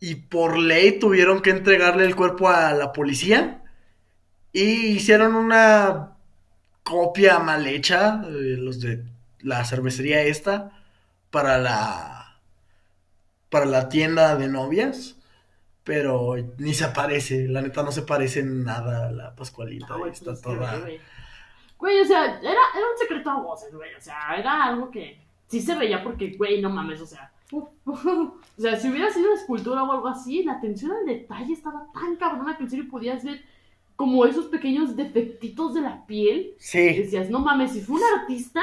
y 0.00 0.14
por 0.14 0.58
ley 0.58 0.98
tuvieron 0.98 1.42
que 1.42 1.50
entregarle 1.50 2.04
el 2.04 2.16
cuerpo 2.16 2.48
a 2.48 2.72
la 2.72 2.92
policía 2.92 3.62
y 4.52 4.62
hicieron 4.62 5.34
una 5.34 6.12
copia 6.82 7.38
mal 7.40 7.66
hecha, 7.66 8.22
los 8.26 8.80
de 8.80 9.04
la 9.40 9.64
cervecería 9.64 10.22
esta, 10.22 10.72
para 11.30 11.58
la 11.58 12.17
para 13.50 13.66
la 13.66 13.88
tienda 13.88 14.36
de 14.36 14.48
novias, 14.48 15.16
pero 15.84 16.34
ni 16.58 16.74
se 16.74 16.88
parece, 16.88 17.48
la 17.48 17.62
neta 17.62 17.82
no 17.82 17.92
se 17.92 18.02
parece 18.02 18.40
en 18.40 18.64
nada 18.64 19.08
a 19.08 19.12
la 19.12 19.34
Pascualita, 19.34 19.94
güey, 19.96 20.12
está 20.12 20.40
toda... 20.40 20.78
güey. 20.78 21.00
Güey, 21.78 22.00
o 22.00 22.04
sea, 22.04 22.24
era, 22.24 22.50
era 22.50 22.90
un 22.92 22.98
secreto 22.98 23.30
a 23.30 23.40
voces, 23.40 23.72
güey. 23.72 23.94
O 23.94 24.00
sea, 24.00 24.34
era 24.36 24.64
algo 24.64 24.90
que 24.90 25.20
sí 25.46 25.60
se 25.60 25.76
veía 25.76 26.02
porque, 26.02 26.32
güey, 26.36 26.60
no 26.60 26.70
mames, 26.70 27.00
o 27.00 27.06
sea. 27.06 27.32
O 27.84 28.60
sea, 28.60 28.76
si 28.76 28.90
hubiera 28.90 29.10
sido 29.10 29.32
escultura 29.32 29.84
o 29.84 29.92
algo 29.92 30.08
así, 30.08 30.42
la 30.42 30.54
atención 30.54 30.90
al 30.90 31.06
detalle 31.06 31.52
estaba 31.52 31.86
tan 31.94 32.16
cabrona 32.16 32.56
que 32.56 32.64
en 32.64 32.70
serio 32.70 32.88
podías 32.90 33.24
ver 33.24 33.42
como 33.96 34.26
esos 34.26 34.46
pequeños 34.46 34.96
defectitos 34.96 35.74
de 35.74 35.80
la 35.82 36.04
piel. 36.04 36.54
Y 36.58 36.62
Sí, 36.62 36.92
decías, 36.94 37.30
no 37.30 37.38
mames, 37.38 37.72
si 37.72 37.80
fue 37.80 37.96
un 37.96 38.20
artista, 38.20 38.60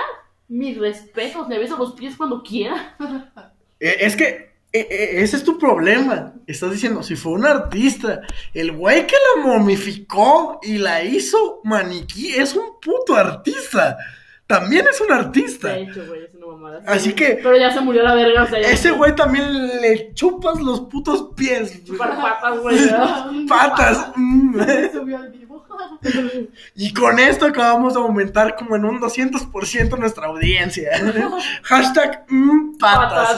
mis 0.49 0.77
respetos, 0.77 1.47
le 1.47 1.57
beso 1.57 1.77
los 1.77 1.93
pies 1.93 2.15
cuando 2.17 2.43
quiera. 2.43 2.95
Eh, 3.79 3.97
Es 4.01 4.15
que 4.15 4.44
ese 4.79 5.37
es 5.37 5.43
tu 5.43 5.57
problema. 5.57 6.33
Estás 6.47 6.71
diciendo, 6.71 7.03
si 7.03 7.15
fue 7.15 7.33
un 7.33 7.45
artista, 7.45 8.21
el 8.53 8.71
güey 8.73 9.07
que 9.07 9.15
la 9.35 9.43
momificó 9.43 10.59
y 10.63 10.77
la 10.77 11.03
hizo 11.03 11.61
maniquí 11.63 12.33
es 12.35 12.55
un 12.55 12.79
puto 12.79 13.15
artista. 13.15 13.97
También 14.47 14.85
es 14.87 15.01
un 15.01 15.11
artista. 15.11 15.69
De 15.69 15.81
hecho, 15.83 16.05
güey, 16.05 16.23
es 16.25 16.35
una 16.35 16.45
mamada. 16.45 16.83
Así 16.85 17.13
que- 17.13 17.39
Pero 17.41 17.57
ya 17.57 17.71
se 17.71 17.81
murió 17.81 18.03
la 18.03 18.13
verga, 18.13 18.43
o 18.43 18.47
sea, 18.47 18.61
ya. 18.61 18.69
Ese 18.69 18.91
güey 18.91 19.15
también 19.15 19.81
le 19.81 20.13
chupas 20.13 20.61
los 20.61 20.81
putos 20.81 21.29
pies. 21.35 21.83
Chupar 21.83 22.15
patas, 22.15 22.59
güey. 22.59 22.77
Patas. 23.49 24.11
Se 24.65 24.91
subió 24.91 25.17
al 25.17 25.31
vivo. 25.31 25.65
Y 26.75 26.93
con 26.93 27.19
esto 27.19 27.45
acabamos 27.47 27.95
de 27.95 27.99
aumentar 27.99 28.55
como 28.55 28.75
en 28.75 28.85
un 28.85 28.99
200% 29.01 29.97
nuestra 29.97 30.27
audiencia. 30.27 30.89
Hashtag 31.63 32.25
mm, 32.29 32.77
patas. 32.77 33.37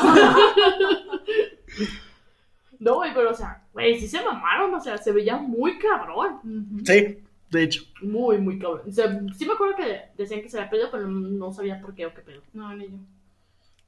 No, 2.79 2.95
güey, 2.95 3.13
pero 3.13 3.31
o 3.31 3.33
sea, 3.33 3.63
güey, 3.73 3.99
sí 3.99 4.07
se 4.07 4.23
mamaron, 4.23 4.73
o 4.73 4.79
sea, 4.79 4.97
se 4.97 5.11
veía 5.11 5.37
muy 5.37 5.79
cabrón. 5.79 6.39
Sí, 6.85 7.17
de 7.49 7.63
hecho. 7.63 7.83
Muy, 8.01 8.37
muy 8.37 8.59
cabrón. 8.59 8.81
O 8.87 8.91
sea, 8.91 9.19
sí 9.35 9.45
me 9.45 9.53
acuerdo 9.53 9.75
que 9.77 10.01
decían 10.17 10.41
que 10.41 10.49
se 10.49 10.57
había 10.57 10.69
perdido, 10.69 10.91
pero 10.91 11.07
no 11.07 11.51
sabía 11.51 11.81
por 11.81 11.95
qué 11.95 12.05
o 12.05 12.13
qué 12.13 12.21
pedo. 12.21 12.41
No, 12.53 12.73
ni 12.75 12.85
yo. 12.85 12.97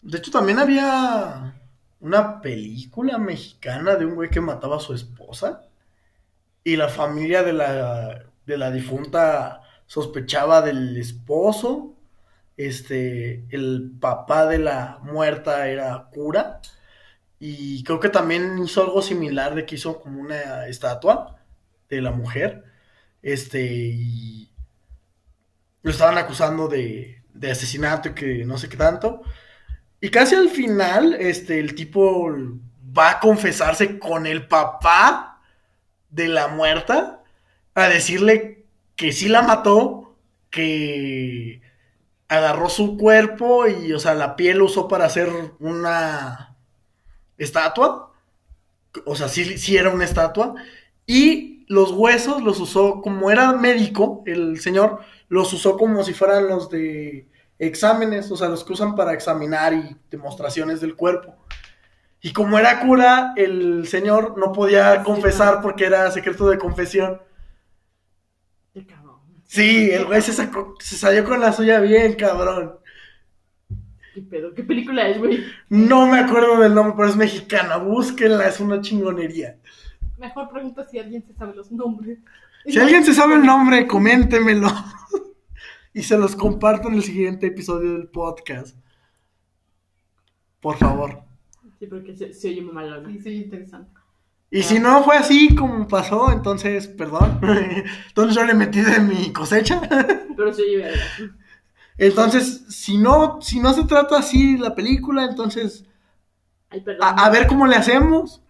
De 0.02 0.18
hecho, 0.18 0.32
también 0.32 0.60
había 0.60 1.54
una 2.00 2.42
película 2.42 3.18
mexicana 3.18 3.96
de 3.96 4.06
un 4.06 4.16
güey 4.16 4.30
que 4.30 4.42
mataba 4.42 4.78
a 4.78 4.82
su 4.82 4.94
esposa. 4.94 5.62
Y 6.64 6.76
la 6.76 6.90
familia 6.90 7.44
de 7.44 7.54
la, 7.54 8.26
de 8.46 8.58
la 8.58 8.72
difunta 8.72 9.62
sospechaba 9.86 10.62
del 10.62 10.96
esposo. 10.98 11.96
Este, 12.58 13.46
el 13.50 13.92
papá 14.00 14.46
de 14.46 14.60
la 14.60 15.00
muerta 15.04 15.68
era 15.68 16.10
cura. 16.14 16.62
Y 17.40 17.84
creo 17.84 18.00
que 18.00 18.10
también 18.10 18.60
hizo 18.64 18.82
algo 18.84 19.02
similar 19.02 19.56
de 19.56 19.66
que 19.66 19.76
hizo 19.76 20.02
como 20.02 20.22
una 20.22 20.68
estatua 20.68 21.38
de 21.90 22.02
la 22.02 22.12
mujer. 22.12 22.66
Este, 23.22 23.62
y 23.64 24.52
lo 25.82 25.92
estaban 25.92 26.18
acusando 26.18 26.68
de, 26.68 27.24
de 27.34 27.52
asesinato 27.52 28.10
y 28.10 28.14
que 28.14 28.46
no 28.46 28.58
sé 28.58 28.70
qué 28.70 28.78
tanto. 28.78 29.22
Y 30.02 30.10
casi 30.10 30.36
al 30.36 30.50
final, 30.50 31.16
este, 31.16 31.60
el 31.60 31.76
tipo 31.76 32.30
va 32.98 33.12
a 33.12 33.20
confesarse 33.20 34.00
con 34.00 34.26
el 34.26 34.48
papá 34.48 35.42
de 36.10 36.28
la 36.28 36.48
muerta 36.48 37.24
a 37.76 37.88
decirle 37.88 38.66
que 38.96 39.12
sí 39.12 39.30
la 39.30 39.42
mató, 39.42 40.18
que 40.50 41.62
agarró 42.28 42.70
su 42.70 42.98
cuerpo 42.98 43.68
y, 43.68 43.94
o 43.94 44.00
sea, 44.00 44.14
la 44.14 44.36
piel 44.36 44.60
lo 44.60 44.66
usó 44.66 44.88
para 44.88 45.06
hacer 45.06 45.30
una 45.60 46.49
estatua. 47.40 48.12
O 49.06 49.16
sea, 49.16 49.28
sí, 49.28 49.58
sí 49.58 49.78
era 49.78 49.90
una 49.90 50.06
estatua. 50.06 50.56
Y 51.06 51.66
los 51.68 51.92
huesos 51.92 52.44
los 52.44 52.60
usó, 52.60 53.02
como 53.02 53.32
era 53.32 53.54
médico, 53.54 54.24
el 54.26 54.60
señor, 54.60 55.00
los 55.28 55.52
usó 55.54 55.78
como 55.78 56.04
si 56.04 56.14
fueran 56.14 56.48
los 56.48 56.70
de 56.70 57.28
exámenes, 57.60 58.32
o 58.32 58.38
sea, 58.38 58.50
los 58.50 58.64
que 58.64 58.74
usan 58.74 58.96
para 58.96 59.14
examinar 59.14 59.74
y 59.74 59.96
demostraciones 60.10 60.82
del 60.82 60.96
cuerpo. 60.96 61.36
Y 62.22 62.34
como 62.34 62.58
era 62.60 62.82
cura, 62.82 63.34
el 63.38 63.88
señor 63.88 64.38
no 64.38 64.52
podía 64.52 65.04
confesar 65.04 65.62
porque 65.62 65.86
era 65.86 66.12
secreto 66.12 66.50
de 66.50 66.58
confesión. 66.58 67.22
Sí, 69.46 69.90
el 69.92 70.06
güey 70.06 70.22
se 70.22 70.34
sacó, 70.34 70.76
se 70.80 70.96
salió 70.96 71.24
con 71.26 71.40
la 71.40 71.54
suya 71.54 71.80
bien, 71.80 72.14
cabrón. 72.16 72.78
¿Qué 74.14 74.22
pedo? 74.22 74.53
¿Qué 74.53 74.64
película 74.64 75.07
es, 75.07 75.18
güey? 75.20 75.43
No 75.70 76.07
me 76.07 76.20
acuerdo 76.20 76.60
del 76.60 76.74
nombre, 76.74 76.93
pero 76.97 77.10
es 77.10 77.16
mexicana. 77.16 77.78
Búsquenla, 77.78 78.47
es 78.47 78.60
una 78.60 78.82
chingonería. 78.82 79.57
Mejor 80.18 80.49
pregunta 80.49 80.86
si 80.88 80.99
alguien 80.99 81.26
se 81.26 81.34
sabe 81.34 81.55
los 81.55 81.72
nombres. 81.72 82.20
Si 82.66 82.78
alguien 82.78 83.03
se 83.03 83.14
sabe 83.14 83.36
el 83.36 83.45
nombre, 83.45 83.88
coméntemelo. 83.88 84.68
y 85.93 86.03
se 86.03 86.18
los 86.18 86.36
comparto 86.36 86.88
en 86.88 86.95
el 86.95 87.03
siguiente 87.03 87.47
episodio 87.47 87.93
del 87.93 88.07
podcast. 88.07 88.78
Por 90.60 90.76
favor. 90.78 91.24
Sí, 91.80 91.88
porque 91.88 92.16
se, 92.16 92.34
se 92.34 92.49
oye 92.49 92.62
muy 92.62 92.74
mal. 92.74 93.05
Sí, 93.07 93.22
sí, 93.22 93.36
interesante. 93.43 93.99
Y 94.51 94.64
si 94.64 94.80
no 94.80 95.03
fue 95.03 95.16
así 95.16 95.55
como 95.55 95.88
pasó, 95.88 96.32
entonces, 96.32 96.88
perdón. 96.88 97.39
entonces 98.07 98.36
yo 98.36 98.43
le 98.45 98.55
metí 98.55 98.82
de 98.82 98.99
mi 98.99 99.32
cosecha. 99.32 99.82
Pero 100.36 100.53
se 100.53 100.64
oye 100.64 100.78
verga. 100.78 101.03
Entonces, 102.00 102.66
si 102.70 102.97
no, 102.97 103.41
si 103.41 103.60
no 103.60 103.74
se 103.74 103.84
trata 103.84 104.18
así 104.20 104.58
la 104.58 104.74
película, 104.74 105.26
entonces, 105.26 105.86
Ay, 106.70 106.82
perdón. 106.82 107.04
a, 107.04 107.26
a 107.26 107.30
ver 107.30 107.45
cómo 107.47 107.68
le 107.68 107.76
hacemos. 107.76 108.41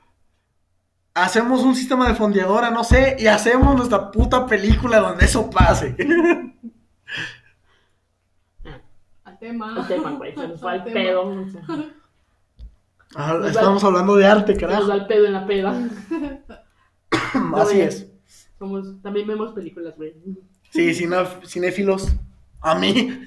Hacemos 1.16 1.64
un 1.64 1.76
sistema 1.76 2.08
de 2.08 2.16
fondeadora, 2.16 2.70
no 2.70 2.84
sé, 2.84 3.18
y 3.20 3.28
hacemos 3.28 3.76
nuestra 3.76 4.12
puta 4.12 4.46
película 4.46 5.00
donde 5.00 5.26
eso 5.26 5.50
pase. 5.50 5.96
Al 9.24 9.40
tema. 9.40 9.76
El 9.80 9.88
tema, 9.88 10.12
güey, 10.12 10.36
se 10.36 10.48
nos 10.48 10.64
va 10.64 10.76
el 10.76 10.82
Al 10.82 10.94
pedo. 10.94 11.46
Ah, 13.16 13.40
Estamos 13.48 13.84
hablando 13.84 14.16
de 14.16 14.26
arte, 14.28 14.56
se 14.56 14.62
nos 14.62 14.70
carajo. 14.70 14.88
va 14.90 14.96
el 14.96 15.08
pedo 15.08 15.26
en 15.26 15.34
la 15.34 15.46
peda. 15.48 15.90
Así 17.56 17.82
es. 17.82 18.08
Somos, 18.60 19.02
también 19.02 19.28
vemos 19.28 19.54
películas, 19.54 19.96
güey. 19.98 20.14
Sí, 20.72 20.94
cinéfilos. 20.94 22.14
A 22.62 22.76
mí. 22.76 23.24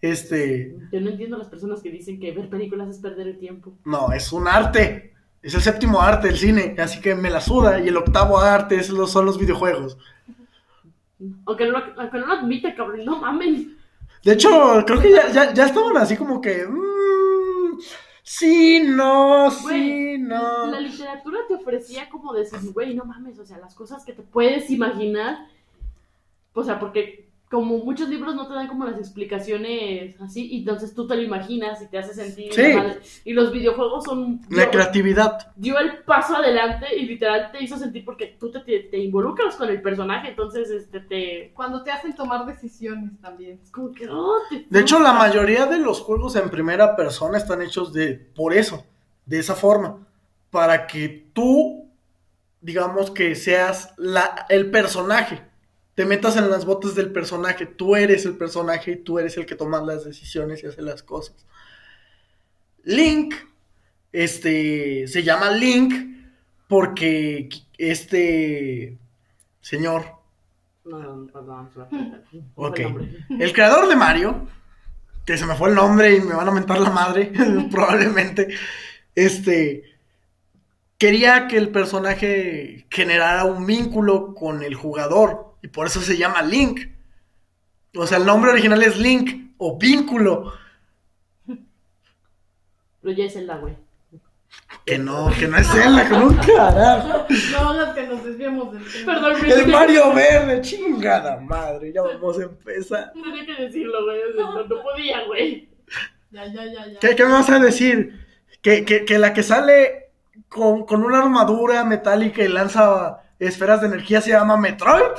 Este. 0.00 0.76
Yo 0.92 1.00
no 1.00 1.10
entiendo 1.10 1.36
a 1.36 1.38
las 1.38 1.48
personas 1.48 1.80
que 1.80 1.90
dicen 1.90 2.20
que 2.20 2.32
ver 2.32 2.48
películas 2.50 2.88
es 2.90 2.98
perder 2.98 3.26
el 3.28 3.38
tiempo. 3.38 3.72
No, 3.84 4.12
es 4.12 4.32
un 4.32 4.46
arte. 4.48 5.14
Es 5.42 5.54
el 5.54 5.60
séptimo 5.62 6.00
arte, 6.00 6.28
el 6.28 6.36
cine. 6.38 6.74
Así 6.78 7.00
que 7.00 7.14
me 7.14 7.30
la 7.30 7.40
suda. 7.40 7.80
Y 7.80 7.88
el 7.88 7.96
octavo 7.96 8.38
arte 8.38 8.76
es 8.76 8.90
los- 8.90 9.12
son 9.12 9.24
los 9.26 9.38
videojuegos. 9.38 9.96
Aunque 11.46 11.66
no, 11.66 11.78
aunque 11.96 12.18
no 12.18 12.26
lo 12.26 12.32
admite, 12.34 12.74
cabrón, 12.74 13.04
no 13.04 13.18
mames. 13.20 13.66
De 14.22 14.32
hecho, 14.32 14.48
creo 14.86 15.00
que 15.00 15.10
ya, 15.10 15.30
ya, 15.30 15.54
ya 15.54 15.66
estaban 15.66 15.96
así 15.96 16.16
como 16.16 16.40
que. 16.40 16.66
mm, 16.66 17.78
sí, 18.22 18.82
no, 18.86 19.50
sí, 19.50 19.62
Güey, 19.62 20.18
no. 20.18 20.66
La 20.66 20.80
literatura 20.80 21.38
te 21.48 21.54
ofrecía 21.54 22.08
como 22.10 22.32
decir, 22.34 22.58
güey, 22.72 22.94
no 22.94 23.04
mames, 23.04 23.38
o 23.38 23.44
sea, 23.46 23.58
las 23.58 23.74
cosas 23.74 24.04
que 24.04 24.12
te 24.12 24.22
puedes 24.22 24.70
imaginar. 24.70 25.46
O 26.54 26.62
sea, 26.64 26.78
porque 26.78 27.28
como 27.54 27.78
muchos 27.78 28.08
libros 28.08 28.34
no 28.34 28.48
te 28.48 28.54
dan 28.54 28.66
como 28.66 28.84
las 28.84 28.98
explicaciones 28.98 30.20
así, 30.20 30.48
y 30.50 30.58
entonces 30.58 30.92
tú 30.92 31.06
te 31.06 31.14
lo 31.14 31.22
imaginas 31.22 31.80
y 31.82 31.86
te 31.86 31.98
hace 31.98 32.12
sentir. 32.12 32.52
Sí. 32.52 32.74
Y 33.24 33.32
los 33.32 33.52
videojuegos 33.52 34.04
son. 34.04 34.40
La 34.50 34.62
dio- 34.62 34.70
creatividad. 34.72 35.52
dio 35.54 35.78
el 35.78 35.98
paso 35.98 36.36
adelante 36.36 36.86
y 36.96 37.06
literal 37.06 37.50
te 37.52 37.62
hizo 37.62 37.76
sentir 37.78 38.04
porque 38.04 38.36
tú 38.40 38.50
te, 38.50 38.58
te, 38.60 38.80
te 38.80 38.98
involucras 38.98 39.54
con 39.54 39.68
el 39.68 39.80
personaje, 39.80 40.30
entonces 40.30 40.68
este 40.70 40.98
te. 41.00 41.52
Cuando 41.54 41.82
te 41.84 41.92
hacen 41.92 42.14
tomar 42.16 42.44
decisiones 42.44 43.12
también. 43.20 43.60
Es 43.62 43.70
como 43.70 43.92
que. 43.92 44.08
oh, 44.08 44.38
te 44.50 44.66
De 44.68 44.80
hecho, 44.80 44.98
la 44.98 45.12
mayoría 45.12 45.66
de 45.66 45.78
los 45.78 46.00
juegos 46.00 46.34
en 46.36 46.50
primera 46.50 46.96
persona 46.96 47.38
están 47.38 47.62
hechos 47.62 47.92
de 47.92 48.14
por 48.14 48.52
eso, 48.52 48.84
de 49.26 49.38
esa 49.38 49.54
forma, 49.54 49.98
para 50.50 50.86
que 50.88 51.28
tú, 51.32 51.88
digamos 52.60 53.10
que 53.12 53.34
seas 53.36 53.94
la, 53.96 54.46
el 54.48 54.70
personaje, 54.72 55.40
te 55.94 56.04
metas 56.04 56.36
en 56.36 56.50
las 56.50 56.64
botas 56.64 56.94
del 56.94 57.12
personaje, 57.12 57.66
tú 57.66 57.94
eres 57.96 58.26
el 58.26 58.36
personaje 58.36 58.92
y 58.92 58.96
tú 58.96 59.18
eres 59.18 59.36
el 59.36 59.46
que 59.46 59.54
toma 59.54 59.80
las 59.80 60.04
decisiones 60.04 60.62
y 60.62 60.66
hace 60.66 60.82
las 60.82 61.02
cosas. 61.02 61.46
Link, 62.82 63.34
este, 64.12 65.06
se 65.06 65.22
llama 65.22 65.50
Link 65.50 65.94
porque 66.68 67.48
este 67.78 68.98
señor 69.60 70.04
No, 70.84 70.98
no, 70.98 71.32
perdón, 71.32 71.70
fue 71.70 71.84
Ok. 72.56 72.80
El 73.38 73.52
creador 73.52 73.88
de 73.88 73.96
Mario, 73.96 74.48
que 75.24 75.38
se 75.38 75.46
me 75.46 75.54
fue 75.54 75.68
el 75.68 75.76
nombre 75.76 76.16
y 76.16 76.20
me 76.20 76.34
van 76.34 76.48
a 76.48 76.52
mentar 76.52 76.80
la 76.80 76.90
madre, 76.90 77.32
probablemente, 77.70 78.48
este, 79.14 79.84
quería 80.98 81.46
que 81.46 81.56
el 81.56 81.70
personaje 81.70 82.86
generara 82.90 83.44
un 83.44 83.64
vínculo 83.64 84.34
con 84.34 84.64
el 84.64 84.74
jugador 84.74 85.53
y 85.64 85.68
por 85.68 85.86
eso 85.86 86.00
se 86.02 86.16
llama 86.18 86.42
Link. 86.42 86.80
O 87.96 88.06
sea, 88.06 88.18
el 88.18 88.26
nombre 88.26 88.50
original 88.50 88.82
es 88.82 88.98
Link 88.98 89.52
o 89.56 89.78
vínculo. 89.78 90.52
Pero 91.46 93.14
ya 93.16 93.24
es 93.24 93.32
Zelda, 93.32 93.56
güey. 93.56 93.76
Que 94.84 94.98
no, 94.98 95.30
que 95.38 95.48
no 95.48 95.56
es 95.56 95.66
Zelda, 95.66 96.04
que 96.08 96.16
no, 96.16 96.36
carajo. 96.46 97.26
No 97.52 97.58
hagas 97.70 97.94
que 97.94 98.06
nos 98.06 98.24
desviemos 98.24 98.72
del 98.72 98.84
tema. 98.92 99.14
Perdón. 99.14 99.50
El 99.50 99.66
Mario 99.68 100.12
Verde, 100.14 100.60
chingada 100.60 101.40
madre, 101.40 101.92
ya 101.92 102.02
vamos 102.02 102.38
a 102.38 102.42
empezar. 102.42 103.12
Tenía 103.12 103.46
que 103.46 103.62
decirlo, 103.62 104.04
güey. 104.04 104.20
No, 104.36 104.64
no 104.64 104.82
podía, 104.82 105.24
güey. 105.24 105.68
Ya, 106.30 106.46
ya, 106.46 106.64
ya, 106.66 106.86
ya. 106.88 106.98
¿Qué, 107.00 107.14
qué 107.16 107.24
me 107.24 107.32
vas 107.32 107.48
a 107.50 107.58
decir? 107.58 108.20
Que, 108.60 108.84
que- 108.84 109.04
que 109.04 109.18
la 109.18 109.32
que 109.32 109.42
sale 109.42 110.10
con, 110.48 110.84
con 110.84 111.04
una 111.04 111.18
armadura 111.22 111.84
metálica 111.84 112.42
y 112.42 112.48
lanza 112.48 113.22
esferas 113.38 113.80
de 113.80 113.86
energía 113.88 114.20
se 114.20 114.30
llama 114.30 114.56
Metroid. 114.56 115.12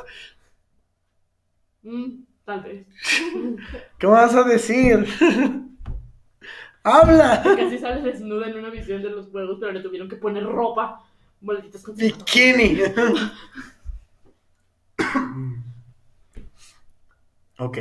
Mm, 1.86 2.26
tal 2.44 2.62
vez. 2.62 2.88
¿Qué 4.00 4.08
me 4.08 4.14
vas 4.14 4.34
a 4.36 4.44
decir? 4.44 5.06
¡Habla! 6.84 7.42
Casi 7.44 7.78
sale 7.78 8.02
desnuda 8.02 8.48
en 8.48 8.58
una 8.58 8.70
visión 8.70 9.02
de 9.02 9.10
los 9.12 9.28
juegos, 9.28 9.58
pero 9.60 9.72
le 9.72 9.82
tuvieron 9.82 10.10
que 10.10 10.18
poner 10.18 10.44
ropa. 10.44 11.04
Malditas 11.42 11.84
consejos. 11.84 12.18
Bikini. 12.18 12.82
ok. 17.60 17.78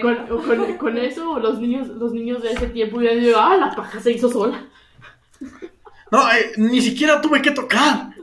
Con, 0.00 0.26
con, 0.26 0.76
con 0.78 0.98
eso, 0.98 1.38
los 1.40 1.58
niños, 1.60 1.88
los 1.88 2.12
niños 2.12 2.42
de 2.42 2.52
ese 2.52 2.68
tiempo 2.68 2.98
hubieran 2.98 3.20
dicho, 3.20 3.38
ah, 3.38 3.56
la 3.56 3.74
paja 3.74 4.00
se 4.00 4.12
hizo 4.12 4.30
sola. 4.30 4.68
No, 6.10 6.32
eh, 6.32 6.52
ni 6.56 6.80
siquiera 6.80 7.20
tuve 7.20 7.42
que 7.42 7.50
tocar. 7.50 8.14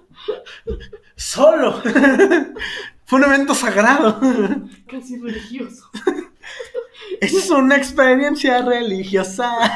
Solo. 1.16 1.82
Fue 3.12 3.20
un 3.20 3.26
evento 3.26 3.54
sagrado. 3.54 4.22
Casi 4.90 5.18
religioso. 5.20 5.84
Es 7.20 7.50
una 7.52 7.76
experiencia 7.76 8.62
religiosa. 8.62 9.52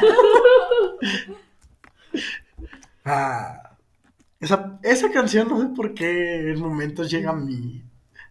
Ah, 3.04 3.76
esa, 4.40 4.78
esa 4.82 5.10
canción 5.12 5.48
no 5.48 5.60
sé 5.60 5.68
por 5.76 5.94
qué 5.94 6.50
en 6.50 6.58
momentos 6.60 7.08
llega 7.10 7.30
a 7.30 7.34
mí 7.36 7.84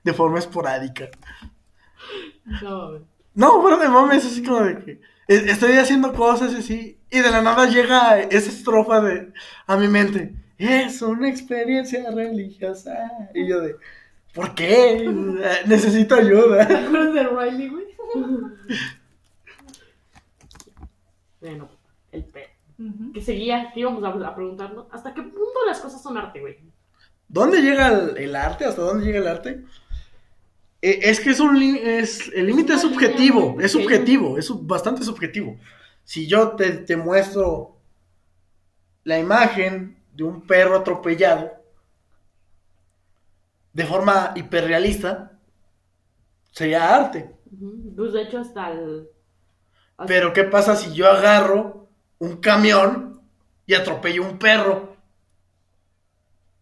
de 0.04 0.14
forma 0.14 0.40
esporádica. 0.40 1.08
No. 2.62 3.00
No, 3.36 3.62
fuera 3.62 3.78
de 3.78 3.88
mames, 3.88 4.26
es 4.26 4.32
así 4.34 4.44
como 4.44 4.62
de 4.62 4.78
que 4.84 4.92
e- 5.28 5.50
estoy 5.52 5.74
haciendo 5.74 6.12
cosas 6.14 6.54
así 6.54 6.98
y 7.10 7.20
de 7.20 7.32
la 7.32 7.42
nada 7.42 7.68
llega 7.68 8.20
esa 8.20 8.50
estrofa 8.50 9.00
de 9.02 9.32
a 9.68 9.78
mi 9.78 9.88
mente. 9.88 10.36
Es 10.58 11.02
una 11.02 11.30
experiencia 11.30 12.10
religiosa. 12.12 12.98
Y 13.34 13.48
yo 13.48 13.62
de, 13.62 13.76
¿por 14.36 14.54
qué? 14.54 15.10
Necesito 15.66 16.16
¿Te 16.16 16.22
ayuda. 16.22 16.64
acuerdas 16.64 17.14
de 17.14 17.24
Riley, 17.24 17.70
güey? 17.70 17.86
Bueno, 21.42 21.70
el 22.12 22.24
pe. 22.26 22.50
Ujú. 22.78 23.14
Que 23.14 23.22
seguía, 23.22 23.72
que 23.74 23.80
íbamos 23.80 24.04
a, 24.04 24.28
a 24.28 24.36
preguntarnos, 24.36 24.88
¿hasta 24.92 25.14
qué 25.14 25.22
punto 25.22 25.66
las 25.66 25.80
cosas 25.80 26.02
son 26.02 26.18
arte, 26.18 26.40
güey? 26.42 26.58
¿Dónde 27.28 27.62
llega 27.62 27.88
el, 27.88 28.18
el 28.18 28.36
arte? 28.36 28.66
¿Hasta 28.66 28.82
dónde 28.82 29.06
llega 29.06 29.20
el 29.20 29.28
arte? 29.28 29.64
Eh, 30.82 31.00
es 31.04 31.20
que 31.20 31.30
es 31.32 31.40
un 31.40 31.56
es 31.58 32.30
el 32.36 32.48
límite 32.48 32.74
es 32.74 32.82
subjetivo, 32.82 33.58
es 33.62 33.72
subjetivo, 33.72 34.38
es 34.38 34.46
sub- 34.46 34.66
bastante 34.68 35.04
subjetivo. 35.04 35.58
Si 36.04 36.28
yo 36.28 36.52
te, 36.52 36.72
te 36.72 36.98
muestro 36.98 37.78
la 39.04 39.18
imagen 39.20 39.98
de 40.14 40.24
un 40.24 40.42
perro 40.46 40.76
atropellado 40.78 41.52
de 43.76 43.86
forma 43.86 44.32
hiperrealista, 44.36 45.34
sería 46.52 46.96
arte. 46.96 47.36
Pues 47.96 48.14
de 48.14 48.22
hecho, 48.24 48.40
hasta 48.40 48.72
el. 48.72 49.08
hasta- 49.98 50.06
Pero 50.08 50.32
¿qué 50.34 50.46
pasa 50.46 50.76
si 50.76 50.94
yo 50.94 51.10
agarro 51.12 51.90
un 52.20 52.38
camión 52.38 53.22
y 53.66 53.74
atropello 53.74 54.24
un 54.24 54.40
perro? 54.40 54.96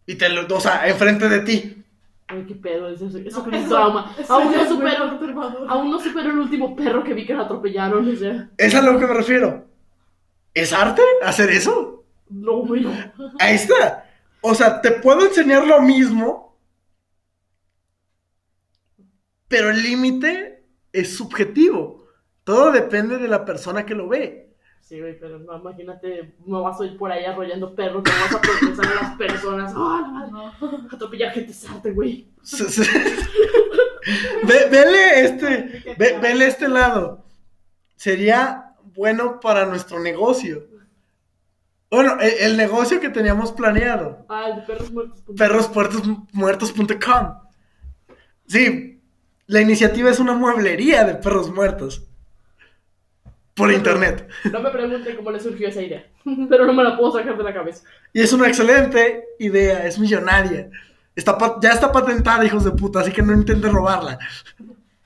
Y 0.06 0.16
te 0.16 0.28
lo, 0.28 0.46
o 0.54 0.60
sea, 0.60 0.86
enfrente 0.88 1.28
de 1.28 1.40
ti. 1.40 1.84
Ay, 2.26 2.44
qué 2.48 2.54
pedo, 2.56 2.88
eso, 2.88 3.06
eso, 3.06 3.18
eso 3.18 3.38
No, 3.38 3.44
con 3.44 3.54
un 3.54 3.68
trauma. 3.68 4.14
eso 4.18 4.32
Aún 4.34 4.52
no 4.52 4.60
es 4.62 4.68
supero, 4.68 5.04
aún 5.68 5.90
no 5.90 6.00
supero 6.00 6.30
el 6.30 6.38
último 6.38 6.74
perro 6.74 7.04
que 7.04 7.14
vi 7.14 7.26
que 7.26 7.34
lo 7.34 7.42
atropellaron, 7.44 8.08
o 8.12 8.16
sea. 8.16 8.50
Es 8.58 8.74
a 8.74 8.82
lo 8.82 8.98
que 8.98 9.06
me 9.06 9.14
refiero. 9.14 9.66
¿Es 10.52 10.72
arte 10.72 11.02
hacer 11.22 11.50
eso? 11.50 12.04
No, 12.28 12.58
güey. 12.66 12.86
Ahí 13.38 13.54
está. 13.54 14.10
O 14.40 14.54
sea, 14.54 14.80
te 14.80 14.90
puedo 14.92 15.26
enseñar 15.26 15.66
lo 15.66 15.80
mismo, 15.82 16.53
pero 19.48 19.70
el 19.70 19.82
límite 19.82 20.64
es 20.92 21.16
subjetivo. 21.16 22.06
Todo 22.44 22.70
depende 22.72 23.18
de 23.18 23.28
la 23.28 23.44
persona 23.44 23.84
que 23.86 23.94
lo 23.94 24.08
ve. 24.08 24.40
Sí, 24.80 25.00
güey, 25.00 25.18
pero 25.18 25.38
no, 25.38 25.56
imagínate, 25.58 26.34
no 26.44 26.62
vas 26.62 26.78
a 26.78 26.84
ir 26.84 26.98
por 26.98 27.10
ahí 27.10 27.24
arrollando 27.24 27.74
perros, 27.74 28.02
no 28.04 28.10
vas 28.10 28.34
a 28.34 28.40
procesar 28.42 28.86
a 28.86 29.02
las 29.02 29.16
personas. 29.16 29.72
¡Ah, 29.76 30.00
la 30.02 30.08
madre! 30.08 30.30
No. 30.60 30.88
Atropellar 30.92 31.32
gente 31.32 31.52
es 31.52 31.68
arte, 31.70 31.90
güey. 31.92 32.28
Ve- 34.46 34.68
vele 34.70 35.20
este, 35.24 35.94
ve- 35.98 36.18
vele 36.20 36.46
este 36.46 36.68
lado. 36.68 37.24
Sería 37.96 38.74
bueno 38.94 39.40
para 39.40 39.64
nuestro 39.64 39.98
negocio. 40.00 40.68
Bueno, 41.90 42.20
el, 42.20 42.32
el 42.40 42.56
negocio 42.58 43.00
que 43.00 43.08
teníamos 43.08 43.52
planeado. 43.52 44.26
Ah, 44.28 44.48
el 44.50 44.56
de 44.56 44.62
perros 44.62 44.90
muertos. 44.92 45.22
Perrosmuertos.com. 45.36 47.34
Sí, 48.46 48.93
la 49.46 49.60
iniciativa 49.60 50.10
es 50.10 50.18
una 50.20 50.34
mueblería 50.34 51.04
de 51.04 51.14
perros 51.14 51.50
muertos. 51.52 52.02
Por 53.54 53.70
internet. 53.70 54.28
No 54.50 54.58
me 54.60 54.70
pregunten 54.70 55.14
cómo 55.16 55.30
le 55.30 55.38
surgió 55.38 55.68
esa 55.68 55.80
idea. 55.80 56.04
Pero 56.48 56.66
no 56.66 56.72
me 56.72 56.82
la 56.82 56.96
puedo 56.96 57.12
sacar 57.12 57.36
de 57.36 57.44
la 57.44 57.54
cabeza. 57.54 57.84
Y 58.12 58.20
es 58.20 58.32
una 58.32 58.48
excelente 58.48 59.24
idea, 59.38 59.86
es 59.86 59.96
millonaria. 59.98 60.70
Está 61.14 61.38
ya 61.62 61.70
está 61.70 61.92
patentada, 61.92 62.44
hijos 62.44 62.64
de 62.64 62.72
puta, 62.72 62.98
así 63.00 63.12
que 63.12 63.22
no 63.22 63.32
intenten 63.32 63.72
robarla. 63.72 64.18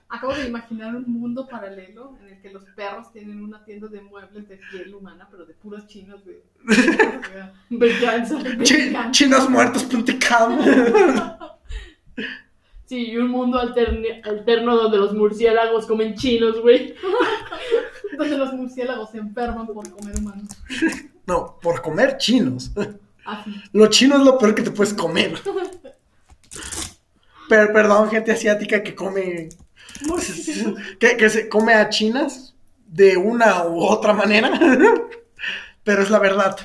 Acabo 0.09 0.33
de 0.33 0.49
imaginar 0.49 0.97
un 0.97 1.05
mundo 1.07 1.47
paralelo 1.47 2.17
en 2.23 2.29
el 2.35 2.41
que 2.41 2.49
los 2.51 2.65
perros 2.75 3.13
tienen 3.13 3.43
una 3.45 3.63
tienda 3.67 3.89
de 3.89 4.01
muebles 4.01 4.49
de 4.49 4.59
piel 4.71 4.95
humana, 4.95 5.29
pero 5.31 5.45
de 5.45 5.53
puros 5.53 5.87
chinos, 5.87 6.23
güey. 6.25 6.39
Venganza. 7.69 8.37
Chi- 8.63 8.97
chinosmuertos.com. 9.11 10.59
Sí, 12.89 13.11
y 13.11 13.17
un 13.19 13.29
mundo 13.29 13.61
alterne- 13.61 14.23
alterno 14.27 14.75
donde 14.77 14.97
los 14.97 15.13
murciélagos 15.13 15.87
comen 15.87 16.15
chinos, 16.15 16.61
güey. 16.63 16.95
Donde 18.19 18.39
los 18.39 18.53
murciélagos 18.55 19.11
se 19.11 19.19
enferman 19.19 19.67
por 19.67 19.89
comer 19.91 20.19
humanos. 20.19 20.49
No, 21.27 21.59
por 21.61 21.83
comer 21.83 22.17
chinos. 22.17 22.71
Así. 23.27 23.55
Lo 23.75 23.89
chino 23.89 24.17
es 24.17 24.23
lo 24.23 24.39
peor 24.39 24.55
que 24.55 24.63
te 24.63 24.71
puedes 24.71 24.95
comer. 24.95 25.39
Pero, 27.51 27.71
perdón, 27.75 28.09
gente 28.09 28.33
asiática 28.33 28.83
que 28.83 28.95
come. 28.95 29.51
Que, 30.99 31.19
que 31.19 31.29
se 31.29 31.51
come 31.51 31.75
a 31.75 31.91
chinas 31.91 32.55
de 32.87 33.19
una 33.19 33.67
u 33.67 33.83
otra 33.85 34.15
manera. 34.15 34.59
Pero 35.85 36.03
es 36.03 36.09
la 36.09 36.19
verdad. 36.19 36.57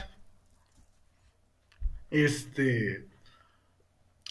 Este. 2.10 3.08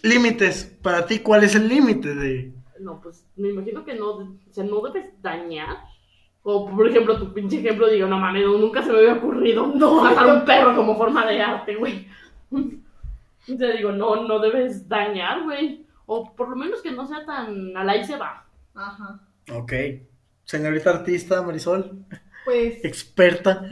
Límites. 0.03 0.77
Para 0.83 1.07
ti, 1.07 1.21
¿cuál 1.21 1.45
es 1.45 1.55
el 1.55 1.69
límite 1.69 2.15
de.? 2.15 2.53
No, 2.81 3.01
pues 3.01 3.25
me 3.37 3.51
imagino 3.51 3.85
que 3.85 3.95
no, 3.95 4.11
o 4.11 4.37
sea, 4.51 4.65
no 4.65 4.81
debes 4.83 5.11
dañar. 5.23 5.79
O 6.43 6.69
por 6.69 6.89
ejemplo, 6.89 7.19
tu 7.19 7.33
pinche 7.33 7.61
ejemplo, 7.61 7.89
digo, 7.89 8.09
no 8.09 8.19
mames, 8.19 8.45
no, 8.45 8.59
nunca 8.59 8.83
se 8.83 8.91
me 8.91 8.99
había 8.99 9.15
ocurrido 9.15 9.69
no, 9.69 9.95
matar 10.03 10.29
a 10.29 10.35
un 10.35 10.45
perro 10.45 10.75
como 10.75 10.97
forma 10.97 11.25
de 11.27 11.41
arte, 11.41 11.77
güey. 11.77 12.09
O 13.49 13.57
sea, 13.57 13.73
digo, 13.73 13.91
no, 13.91 14.29
no 14.29 14.39
debes 14.39 14.89
dañar, 14.89 15.43
güey. 15.43 15.85
O 16.07 16.33
por 16.33 16.49
lo 16.49 16.55
menos 16.55 16.81
que 16.81 16.93
no 16.93 17.09
sea 17.09 17.25
tan 17.25 17.77
al 17.77 17.89
ahí 17.89 18.05
se 18.05 18.17
va. 18.17 18.47
Ajá. 18.73 19.21
Ok. 19.53 19.73
Señorita 20.45 20.91
artista, 20.91 21.43
Marisol. 21.43 22.05
Pues, 22.45 22.85
Experta. 22.85 23.67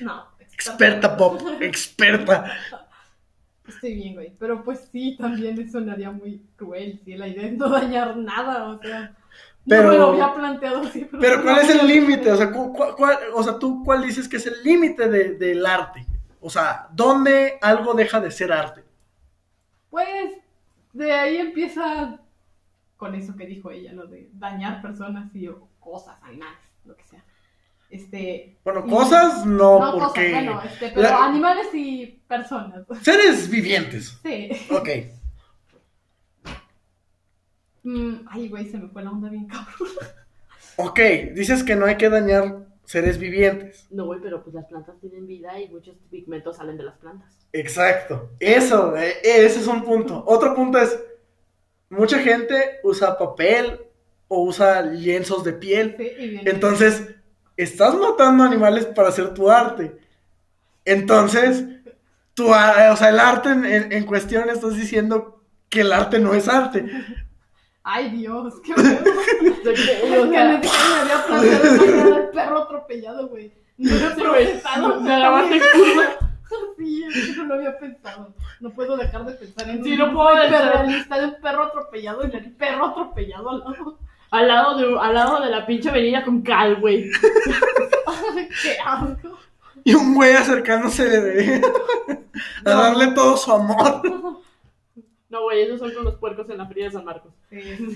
no. 0.00 0.24
Experta 0.52 1.16
pop. 1.16 1.40
Experta. 1.60 2.52
Estoy 3.74 3.94
bien, 3.94 4.14
güey. 4.14 4.32
Pero 4.38 4.62
pues 4.62 4.88
sí, 4.92 5.16
también 5.18 5.56
me 5.56 5.68
sonaría 5.68 6.10
muy 6.10 6.42
cruel, 6.56 7.00
sí. 7.04 7.16
La 7.16 7.28
idea 7.28 7.46
es 7.46 7.54
no 7.56 7.68
dañar 7.68 8.16
nada, 8.16 8.68
o 8.68 8.80
sea. 8.80 9.14
Pero- 9.66 9.84
No 9.84 9.88
me 9.90 9.98
lo 9.98 10.06
había 10.12 10.34
planteado 10.34 10.80
así. 10.82 11.06
Pero 11.20 11.42
¿cuál 11.42 11.56
no 11.56 11.60
es 11.62 11.70
el 11.70 11.86
límite? 11.86 12.32
O 12.32 12.36
sea, 12.36 12.50
cuál- 12.52 13.18
o 13.34 13.42
sea, 13.42 13.58
tú 13.58 13.82
cuál 13.84 14.02
dices 14.02 14.28
que 14.28 14.36
es 14.38 14.46
el 14.46 14.62
límite 14.64 15.08
de- 15.08 15.34
del 15.34 15.64
arte? 15.66 16.06
O 16.40 16.48
sea, 16.50 16.88
¿dónde 16.92 17.58
algo 17.60 17.92
deja 17.94 18.20
de 18.20 18.30
ser 18.30 18.52
arte? 18.52 18.82
Pues, 19.90 20.34
de 20.92 21.12
ahí 21.12 21.36
empieza 21.36 22.18
con 22.96 23.14
eso 23.14 23.36
que 23.36 23.46
dijo 23.46 23.70
ella, 23.70 23.92
lo 23.92 24.06
de 24.06 24.28
dañar 24.34 24.80
personas 24.82 25.34
y 25.34 25.48
o 25.48 25.68
cosas, 25.80 26.16
animales, 26.22 26.58
lo 26.84 26.96
que 26.96 27.04
sea. 27.04 27.22
Este. 27.90 28.56
Bueno, 28.64 28.84
y- 28.86 28.90
cosas 28.90 29.44
no, 29.44 29.78
no 29.80 29.98
porque... 29.98 30.30
cosas, 30.30 30.44
bueno, 30.44 30.62
este, 30.64 30.88
pero 30.90 31.02
la- 31.02 31.24
animales 31.26 31.66
y 31.74 32.06
personas. 32.28 32.84
Seres 33.02 33.50
vivientes. 33.50 34.16
Sí. 34.22 34.50
Ok. 34.70 34.88
Mm, 37.82 38.26
ay, 38.28 38.48
güey, 38.48 38.68
se 38.68 38.78
me 38.78 38.88
fue 38.88 39.02
la 39.02 39.10
onda 39.10 39.28
bien 39.30 39.46
cabrón. 39.46 39.88
Ok, 40.76 40.98
dices 41.34 41.62
que 41.64 41.76
no 41.76 41.86
hay 41.86 41.96
que 41.96 42.08
dañar 42.10 42.66
seres 42.84 43.18
vivientes. 43.18 43.86
No, 43.90 44.06
güey, 44.06 44.20
pero 44.20 44.42
pues 44.42 44.54
las 44.54 44.66
plantas 44.66 44.98
tienen 45.00 45.26
vida 45.26 45.58
y 45.60 45.68
muchos 45.68 45.96
pigmentos 46.10 46.56
salen 46.56 46.76
de 46.76 46.84
las 46.84 46.96
plantas. 46.98 47.32
Exacto. 47.52 48.30
Eso, 48.38 48.96
eh, 48.96 49.14
ese 49.22 49.60
es 49.60 49.66
un 49.66 49.82
punto. 49.84 50.22
Otro 50.26 50.54
punto 50.54 50.78
es, 50.78 50.98
mucha 51.88 52.18
gente 52.18 52.80
usa 52.82 53.18
papel 53.18 53.80
o 54.28 54.42
usa 54.44 54.82
lienzos 54.82 55.42
de 55.44 55.52
piel. 55.54 55.94
Sí, 55.98 56.10
y 56.18 56.28
bien. 56.30 56.48
Entonces, 56.48 57.14
estás 57.62 57.94
matando 57.94 58.44
animales 58.44 58.86
para 58.86 59.08
hacer 59.08 59.32
tu 59.34 59.50
arte. 59.50 59.96
Entonces, 60.84 61.64
tu, 62.34 62.52
a- 62.54 62.92
o 62.92 62.96
sea, 62.96 63.08
el 63.10 63.20
arte 63.20 63.50
en, 63.50 63.64
en- 63.64 63.92
en 63.92 64.04
cuestión 64.06 64.48
estás 64.50 64.74
diciendo 64.76 65.42
que 65.68 65.82
el 65.82 65.92
arte 65.92 66.18
no 66.18 66.34
es 66.34 66.48
arte. 66.48 66.86
Ay, 67.82 68.10
Dios, 68.10 68.54
qué 68.64 68.74
que- 68.74 68.82
Es 69.72 69.80
que 69.80 70.08
me 70.08 70.36
había 70.38 70.60
planteado 70.60 72.14
al 72.16 72.30
perro 72.30 72.62
atropellado, 72.62 73.28
güey. 73.28 73.52
No 73.78 73.90
lo 73.94 74.14
sí, 74.14 74.20
güey, 74.26 74.46
procesado. 74.46 75.00
me 75.00 75.14
agarraste 75.14 75.54
en 75.56 75.62
curva. 75.72 76.04
Sí, 76.76 77.04
es 77.04 77.26
que 77.26 77.36
no 77.36 77.44
lo 77.44 77.54
había 77.54 77.78
pensado. 77.78 78.34
No 78.60 78.70
puedo 78.70 78.96
dejar 78.96 79.24
de 79.24 79.32
pensar 79.34 79.70
en 79.70 79.84
Sí, 79.84 79.92
un 79.92 79.98
no 79.98 80.12
puedo 80.12 80.34
dejar. 80.34 80.48
hiperrealista 80.66 81.18
de 81.18 81.26
un 81.26 81.34
perro 81.40 81.62
atropellado 81.64 82.26
y 82.26 82.36
el 82.36 82.52
perro 82.52 82.86
atropellado 82.86 83.50
al 83.50 83.58
lado. 83.60 83.98
Al 84.30 84.46
lado, 84.48 84.78
de, 84.78 84.98
al 85.00 85.14
lado 85.14 85.40
de 85.42 85.50
la 85.50 85.66
pinche 85.66 85.88
avenida 85.90 86.24
con 86.24 86.42
cal, 86.42 86.76
güey. 86.80 87.10
¡Qué 88.62 88.76
asco! 88.84 89.38
Y 89.84 89.94
un 89.94 90.14
güey 90.14 90.34
acercándose 90.34 91.08
de- 91.08 91.62
a 92.64 92.70
darle 92.70 93.08
todo 93.08 93.36
su 93.36 93.50
amor. 93.52 94.02
No, 95.28 95.42
güey, 95.42 95.62
esos 95.62 95.78
son 95.80 95.92
con 95.94 96.04
los 96.04 96.16
puercos 96.16 96.48
en 96.50 96.58
la 96.58 96.66
feria 96.66 96.86
de 96.86 96.90
San 96.92 97.04
Marcos. 97.04 97.32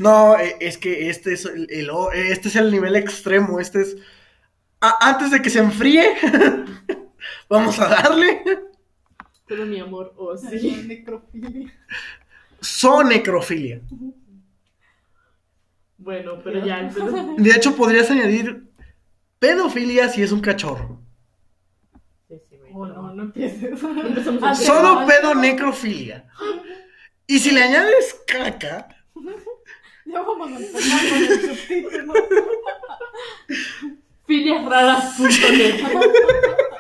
No, 0.01 0.37
eh, 0.39 0.57
es 0.61 0.79
que 0.79 1.11
este 1.11 1.35
es 1.35 1.45
el, 1.45 1.67
el 1.71 1.91
o- 1.91 2.11
este 2.13 2.49
es 2.49 2.57
el 2.57 2.71
nivel 2.71 2.97
extremo. 2.97 3.61
Este 3.61 3.83
es. 3.83 3.97
a- 4.81 5.09
antes 5.09 5.31
de 5.31 5.43
que 5.43 5.51
se 5.51 5.59
enfríe, 5.61 6.15
vamos 7.49 7.79
a 7.81 7.89
darle. 7.89 8.43
Pero 9.47 9.67
mi 9.67 9.79
amor, 9.79 10.15
oh 10.17 10.33
Ay, 10.51 10.59
sí. 10.59 10.85
necrofilia. 10.87 11.73
Zonecrofilia. 12.63 13.81
Bueno, 16.05 16.39
pero 16.45 16.65
ya, 16.65 16.81
entonces. 16.81 17.25
De 17.39 17.51
hecho, 17.51 17.75
podrías 17.75 18.11
añadir 18.11 18.69
pedofilia 19.39 20.09
si 20.11 20.23
es 20.23 20.33
un 20.33 20.41
cachorro. 20.41 21.01
Sí, 22.29 22.35
sí, 22.51 22.57
güey. 22.59 22.73
Oh, 22.75 22.87
no, 22.87 23.15
no 23.15 23.23
empieces. 23.25 23.83
a- 24.43 24.51
Ah, 24.51 24.55
Solo 24.55 25.01
no, 25.01 25.07
pedonecrofilia. 25.07 26.27
Y 27.27 27.39
si 27.39 27.51
le 27.53 27.63
añades 27.63 28.21
caca, 28.27 28.89
Ya 30.07 30.21
vamos 30.21 30.51
a 30.53 30.57
empezar 30.57 31.01
con 31.09 31.19
el 31.25 31.41
subtítulo. 31.41 32.13
Filiasraras.net. 34.27 35.81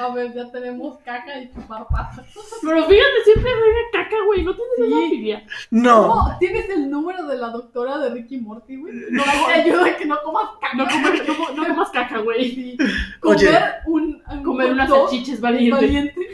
A 0.00 0.14
ver, 0.14 0.32
ya 0.34 0.50
tenemos 0.50 0.98
caca 1.04 1.40
y 1.40 1.50
chupar 1.52 1.86
patas. 1.88 2.26
Pero 2.62 2.86
fíjate, 2.86 3.24
siempre 3.24 3.52
rega 3.52 3.78
caca, 3.92 4.16
güey. 4.26 4.42
No 4.44 4.54
tienes 4.54 4.76
Sí. 4.76 4.84
esa 4.92 5.08
filia. 5.10 5.46
no. 5.70 6.06
No, 6.28 6.38
¿tienes 6.38 6.68
el 6.70 6.90
número 6.90 7.26
de 7.26 7.36
la 7.36 7.48
doctora 7.50 7.98
de 7.98 8.10
Ricky 8.10 8.38
Morty, 8.38 8.76
güey? 8.76 8.94
No, 9.10 9.22
te 9.24 9.52
ayuda 9.52 9.86
a 9.86 9.96
que 9.96 10.04
no 10.06 10.20
comas 10.22 10.50
caca. 10.60 10.76
No, 10.76 10.86
comer- 10.86 11.26
no, 11.26 11.50
no 11.54 11.66
comas 11.68 11.90
caca, 11.90 12.18
güey. 12.18 12.50
Sí. 12.54 12.76
Oye. 13.22 13.46
Comer 13.46 13.72
un, 13.86 14.22
un 14.30 14.42
Comer 14.42 14.72
unas 14.72 14.88
salchichas 14.90 15.40
valientes. 15.40 15.80
valiente. 15.80 16.28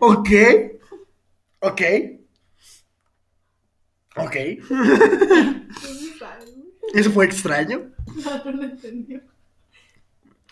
Ok. 0.00 0.30
Ok. 1.60 1.82
Ok. 4.16 4.36
Eso 6.94 7.10
fue 7.10 7.26
extraño. 7.26 7.90
No, 8.24 8.44
no 8.44 8.50
lo 8.52 8.62
entendió. 8.64 9.20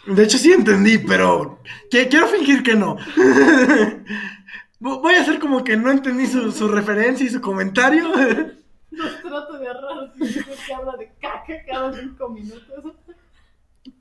De 0.06 0.22
hecho, 0.24 0.38
sí 0.38 0.52
entendí, 0.52 0.98
pero 0.98 1.58
que- 1.90 2.08
quiero 2.08 2.26
fingir 2.28 2.62
que 2.62 2.74
no. 2.74 2.96
Vo- 4.80 5.00
Voy 5.00 5.14
a 5.14 5.22
hacer 5.22 5.38
como 5.38 5.64
que 5.64 5.76
no 5.76 5.90
entendí 5.90 6.26
su, 6.26 6.52
su 6.52 6.68
referencia 6.68 7.26
y 7.26 7.30
su 7.30 7.40
comentario. 7.40 8.08
Los 8.90 9.20
trato 9.20 9.58
de 9.58 9.68
agarrar 9.68 10.10
así, 10.20 10.34
que 10.66 10.74
habla 10.74 10.96
de 10.96 11.12
caca 11.20 11.54
cada 11.68 11.92
cinco 11.92 12.28
minutos. 12.30 12.94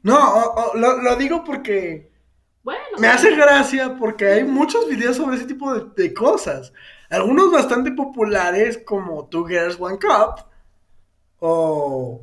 No, 0.03 0.16
o- 0.18 0.72
o- 0.72 0.78
lo, 0.78 1.01
lo 1.01 1.16
digo 1.16 1.43
porque 1.43 2.12
Bueno. 2.64 2.82
me 2.99 3.08
hace 3.08 3.36
gracia 3.36 3.95
porque 3.97 4.28
hay 4.28 4.43
muchos 4.43 4.88
videos 4.88 5.18
sobre 5.18 5.38
ese 5.38 5.45
tipo 5.45 5.74
de, 5.74 5.86
de 6.01 6.14
cosas. 6.14 6.72
Algunos 7.10 7.51
bastante 7.51 7.91
populares 7.91 8.78
como 8.86 9.26
Two 9.28 9.45
Girls 9.47 9.78
One 9.80 9.97
Cup 9.99 10.45
o 11.39 12.22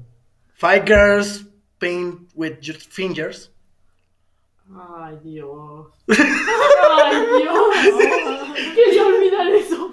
Five 0.54 0.84
Girls 0.86 1.46
Paint 1.78 2.30
with 2.34 2.54
Just 2.62 2.90
Fingers. 2.92 3.51
Ay, 4.74 5.18
Dios. 5.22 5.88
Ay, 6.08 7.26
Dios. 7.38 7.74
Quería 8.74 9.06
olvidar 9.06 9.46
eso. 9.48 9.90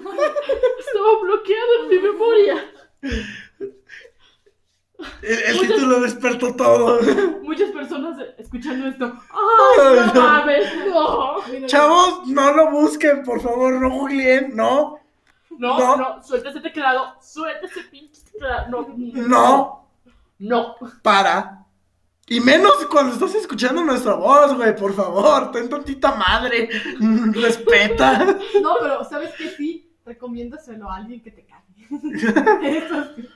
Estaba 0.78 1.20
bloqueado 1.22 1.82
en 1.82 1.88
mi 1.88 1.98
memoria. 1.98 2.70
El, 5.22 5.38
el 5.42 5.56
Muchas- 5.56 5.74
título 5.74 6.00
despertó 6.00 6.54
todo. 6.54 7.00
Muchas 7.42 7.70
personas 7.70 8.18
escuchando 8.38 8.86
esto. 8.88 9.12
¡Ay, 9.30 9.96
no 9.96 10.06
no. 10.14 10.20
mames! 10.20 11.66
Chavos, 11.66 12.26
no 12.28 12.52
lo 12.52 12.70
busquen, 12.70 13.22
por 13.22 13.40
favor, 13.40 13.74
no 13.74 13.90
googleen, 13.90 14.54
no, 14.54 14.98
No, 15.58 15.78
No. 15.78 15.96
no, 15.96 16.22
suelta 16.22 16.50
ese 16.50 16.60
teclado, 16.60 17.14
suelta 17.22 17.66
ese 17.66 17.82
pinche 17.84 18.20
teclado. 18.32 18.68
No, 18.70 18.86
no, 19.28 19.88
no. 20.38 20.76
para. 21.02 21.59
Y 22.30 22.38
menos 22.38 22.86
cuando 22.88 23.12
estás 23.12 23.34
escuchando 23.34 23.82
nuestra 23.84 24.14
voz, 24.14 24.56
güey, 24.56 24.76
por 24.76 24.94
favor, 24.94 25.50
ten 25.50 25.68
tantita 25.68 26.14
madre, 26.14 26.68
respeta. 27.32 28.38
No, 28.62 28.74
pero 28.80 29.02
¿sabes 29.02 29.32
qué? 29.36 29.50
Sí, 29.50 29.92
recomiéndaselo 30.06 30.88
a 30.88 30.98
alguien 30.98 31.20
que 31.20 31.32
te 31.32 31.44
cague. 31.44 31.88
Eso 32.78 33.04
sí. 33.16 33.28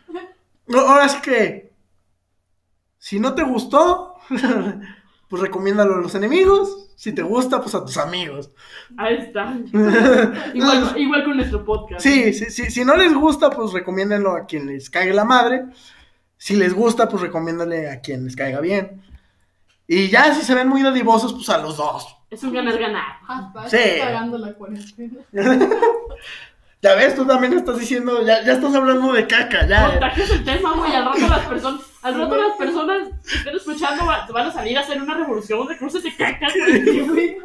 No, 0.69 0.79
ahora 0.79 1.09
sí 1.09 1.21
que, 1.23 1.73
si 2.97 3.19
no 3.19 3.35
te 3.35 3.43
gustó, 3.43 4.15
pues 5.29 5.43
recomiéndalo 5.43 5.97
a 5.97 6.01
los 6.01 6.15
enemigos. 6.15 6.93
Si 6.95 7.13
te 7.13 7.23
gusta, 7.23 7.61
pues 7.61 7.75
a 7.75 7.85
tus 7.85 7.97
amigos. 7.97 8.53
Ahí 8.97 9.17
está. 9.17 9.59
Igual, 10.55 10.95
igual 10.97 11.25
con 11.25 11.37
nuestro 11.37 11.65
podcast. 11.65 12.01
Sí, 12.01 12.33
sí, 12.33 12.45
sí, 12.49 12.71
si 12.71 12.85
no 12.85 12.97
les 12.97 13.13
gusta, 13.13 13.51
pues 13.51 13.73
recomiéndenlo 13.73 14.37
a 14.37 14.47
quien 14.47 14.67
les 14.67 14.89
caiga 14.89 15.13
la 15.13 15.25
madre. 15.25 15.65
Si 16.45 16.57
les 16.57 16.75
gusta, 16.75 17.09
pues 17.09 17.23
recomiéndale 17.23 17.89
a 17.91 18.01
quien 18.03 18.25
les 18.27 18.37
caiga 18.37 18.61
bien. 18.61 19.01
Y 19.89 20.09
ya 20.11 20.35
si 20.35 20.43
se 20.43 20.55
ven 20.55 20.69
muy 20.69 20.83
dadivosos, 20.83 21.33
pues 21.33 21.49
a 21.49 21.57
los 21.57 21.79
dos. 21.79 22.19
Es 22.29 22.43
un 22.43 22.53
ganar-ganar. 22.53 23.17
Hasta 23.27 23.67
Sí. 23.71 23.77
estoy 23.79 24.01
cagando 24.01 24.37
la 24.37 24.53
cuarentena. 24.53 25.21
Ya 26.83 26.95
ves, 26.97 27.15
tú 27.15 27.25
también 27.27 27.55
estás 27.55 27.79
diciendo, 27.79 28.21
ya, 28.27 28.45
ya 28.45 28.53
estás 28.53 28.75
hablando 28.75 29.11
de 29.15 29.27
caca, 29.27 29.67
ya. 29.67 29.91
Contagias 29.93 30.29
el 30.33 30.45
tema, 30.45 30.75
güey. 30.75 30.95
Al 30.95 31.07
rato 31.07 31.29
las 31.29 31.47
personas, 31.47 31.81
al 32.03 32.15
rato 32.21 32.37
las 32.37 32.57
personas 32.59 33.09
que 33.27 33.37
estén 33.39 33.57
escuchando 33.57 34.05
va- 34.05 34.27
van 34.31 34.49
a 34.49 34.53
salir 34.53 34.77
a 34.77 34.83
hacer 34.83 35.01
una 35.01 35.15
revolución 35.15 35.67
de 35.67 35.79
cruces 35.79 36.03
de 36.03 36.15
caca, 36.15 36.47
güey. 37.09 37.39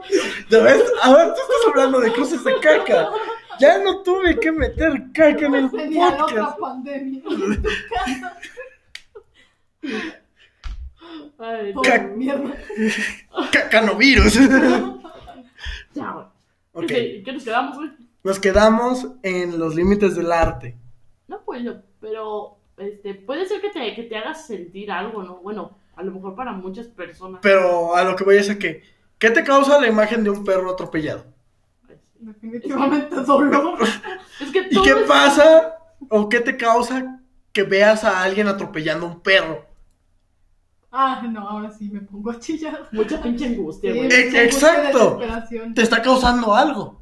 Ya 0.49 0.59
ves, 0.59 0.83
ahora 1.03 1.27
tú 1.33 1.39
estás 1.39 1.69
hablando 1.69 2.01
de 2.01 2.11
cruces 2.11 2.43
de 2.43 2.59
caca. 2.59 3.07
Ya 3.61 3.77
no 3.77 4.01
tuve 4.03 4.37
que 4.41 4.51
meter 4.51 5.03
caca 5.13 5.45
en 5.45 5.55
el 5.55 5.71
Tenía 5.71 6.09
la 6.11 6.25
otra 6.25 6.35
podcast. 6.35 6.59
pandemia. 6.59 7.21
Ay, 11.37 11.73
Cac- 11.83 12.15
mierda. 12.15 12.53
Cacanovirus. 13.51 14.33
ya, 15.93 16.11
güey. 16.11 16.25
ok, 16.73 16.85
¿Qué, 16.87 17.21
qué 17.25 17.31
nos 17.33 17.43
quedamos, 17.43 17.77
güey? 17.77 17.89
nos 18.23 18.39
quedamos 18.39 19.07
en 19.23 19.57
los 19.57 19.75
límites 19.75 20.15
del 20.15 20.31
arte. 20.31 20.75
No, 21.27 21.41
pues, 21.45 21.63
no, 21.63 21.81
pero 22.01 22.57
este, 22.77 23.13
puede 23.15 23.45
ser 23.47 23.61
que 23.61 23.69
te, 23.69 23.95
que 23.95 24.03
te 24.03 24.17
hagas 24.17 24.45
sentir 24.45 24.91
algo, 24.91 25.23
¿no? 25.23 25.37
Bueno, 25.37 25.77
a 25.95 26.03
lo 26.03 26.11
mejor 26.11 26.35
para 26.35 26.51
muchas 26.51 26.87
personas. 26.87 27.39
Pero 27.41 27.95
a 27.95 28.03
lo 28.03 28.15
que 28.15 28.23
voy 28.25 28.37
es 28.37 28.49
a 28.49 28.59
que, 28.59 28.83
¿qué 29.17 29.29
te 29.31 29.43
causa 29.43 29.79
la 29.79 29.87
imagen 29.87 30.23
de 30.23 30.29
un 30.31 30.43
perro 30.43 30.71
atropellado? 30.71 31.25
Definitivamente 32.19 33.15
dolor. 33.21 33.79
Es 34.41 34.51
que 34.51 34.67
¿Y 34.69 34.81
qué 34.83 34.91
es- 34.91 35.07
pasa 35.07 35.77
o 36.09 36.29
qué 36.29 36.39
te 36.39 36.55
causa 36.57 37.19
que 37.51 37.63
veas 37.63 38.03
a 38.05 38.21
alguien 38.23 38.47
atropellando 38.47 39.05
a 39.05 39.09
un 39.09 39.19
perro? 39.21 39.65
Ah, 40.91 41.21
no, 41.29 41.47
ahora 41.47 41.69
sí 41.71 41.89
me 41.89 42.01
pongo 42.01 42.31
a 42.31 42.39
chillar. 42.39 42.87
Mucha 42.91 43.21
pinche 43.21 43.45
angustia, 43.45 43.93
güey. 43.93 44.07
Eh, 44.11 44.43
exacto. 44.45 45.19
Te 45.75 45.81
está 45.83 46.01
causando 46.01 46.53
algo. 46.55 46.99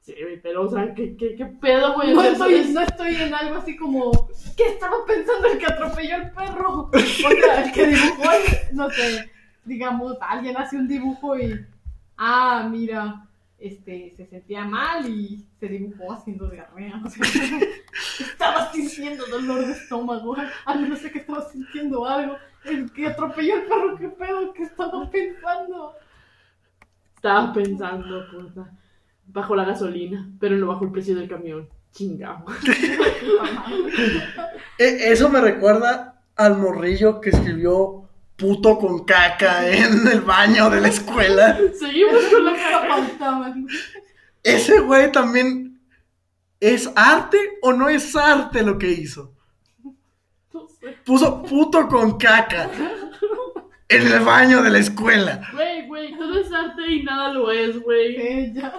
Sí, 0.00 0.14
pero, 0.42 0.62
o 0.66 0.70
sea, 0.70 0.94
¿qué, 0.94 1.14
qué, 1.18 1.34
qué 1.36 1.44
pedo, 1.44 1.92
güey? 1.94 2.14
No 2.14 2.22
estoy, 2.22 2.64
no 2.72 2.80
estoy 2.80 3.14
en 3.16 3.34
algo 3.34 3.56
así 3.56 3.76
como, 3.76 4.10
¿qué 4.56 4.68
estaba 4.68 5.04
pensando 5.06 5.48
el 5.48 5.58
que 5.58 5.66
atropelló 5.66 6.14
al 6.14 6.32
perro? 6.32 6.90
O 6.90 6.98
sea, 6.98 7.62
el 7.64 7.72
que 7.72 7.86
dibujó, 7.88 8.22
el- 8.32 8.74
no 8.76 8.88
sé, 8.88 9.30
digamos, 9.66 10.16
alguien 10.22 10.56
hace 10.56 10.78
un 10.78 10.88
dibujo 10.88 11.38
y, 11.38 11.60
ah, 12.16 12.66
mira, 12.70 13.26
este, 13.58 14.14
se 14.16 14.24
sentía 14.28 14.64
mal 14.64 15.06
y 15.06 15.44
se 15.60 15.68
dibujó 15.68 16.10
haciendo 16.14 16.48
diarrea. 16.48 17.02
O 17.04 17.10
sea, 17.10 17.26
estaba 18.20 18.72
sintiendo 18.72 19.26
dolor 19.26 19.66
de 19.66 19.72
estómago, 19.72 20.34
al 20.64 20.80
menos 20.80 21.00
sé 21.00 21.10
que 21.12 21.18
estaba 21.18 21.46
sintiendo 21.50 22.06
algo. 22.06 22.34
El 22.64 22.92
que 22.92 23.06
atropelló 23.06 23.54
al 23.54 23.62
perro, 23.66 23.96
¿qué 23.96 24.08
pedo? 24.08 24.52
¿Qué 24.52 24.62
estaba 24.64 25.10
pensando? 25.10 25.94
Estaba 27.16 27.52
pensando, 27.52 28.26
puta. 28.30 28.70
Bajo 29.26 29.54
la 29.56 29.64
gasolina, 29.64 30.28
pero 30.40 30.56
no 30.56 30.66
bajo 30.68 30.84
el 30.84 30.90
precio 30.92 31.16
del 31.16 31.28
camión. 31.28 31.68
Chingado. 31.92 32.44
E- 34.78 35.12
eso 35.12 35.28
me 35.28 35.40
recuerda 35.40 36.20
al 36.36 36.56
morrillo 36.58 37.20
que 37.20 37.30
escribió 37.30 38.08
puto 38.36 38.78
con 38.78 39.04
caca 39.04 39.68
en 39.68 40.06
el 40.06 40.20
baño 40.20 40.70
de 40.70 40.80
la 40.80 40.88
escuela. 40.88 41.58
Seguimos 41.78 42.24
con 42.26 42.44
la 42.44 42.54
faltaban. 42.54 43.66
Ese 44.44 44.78
güey 44.80 45.10
también 45.10 45.80
es 46.60 46.90
arte 46.94 47.38
o 47.62 47.72
no 47.72 47.88
es 47.88 48.14
arte 48.14 48.62
lo 48.62 48.78
que 48.78 48.88
hizo. 48.90 49.34
Puso 51.08 51.42
puto 51.42 51.88
con 51.88 52.18
caca 52.18 52.68
en 53.88 54.06
el 54.12 54.20
baño 54.20 54.62
de 54.62 54.68
la 54.68 54.78
escuela. 54.78 55.40
Güey, 55.54 55.86
güey, 55.86 56.18
todo 56.18 56.38
es 56.38 56.52
arte 56.52 56.86
y 56.86 57.02
nada 57.02 57.32
lo 57.32 57.50
es, 57.50 57.80
güey. 57.80 58.14
Ella. 58.14 58.74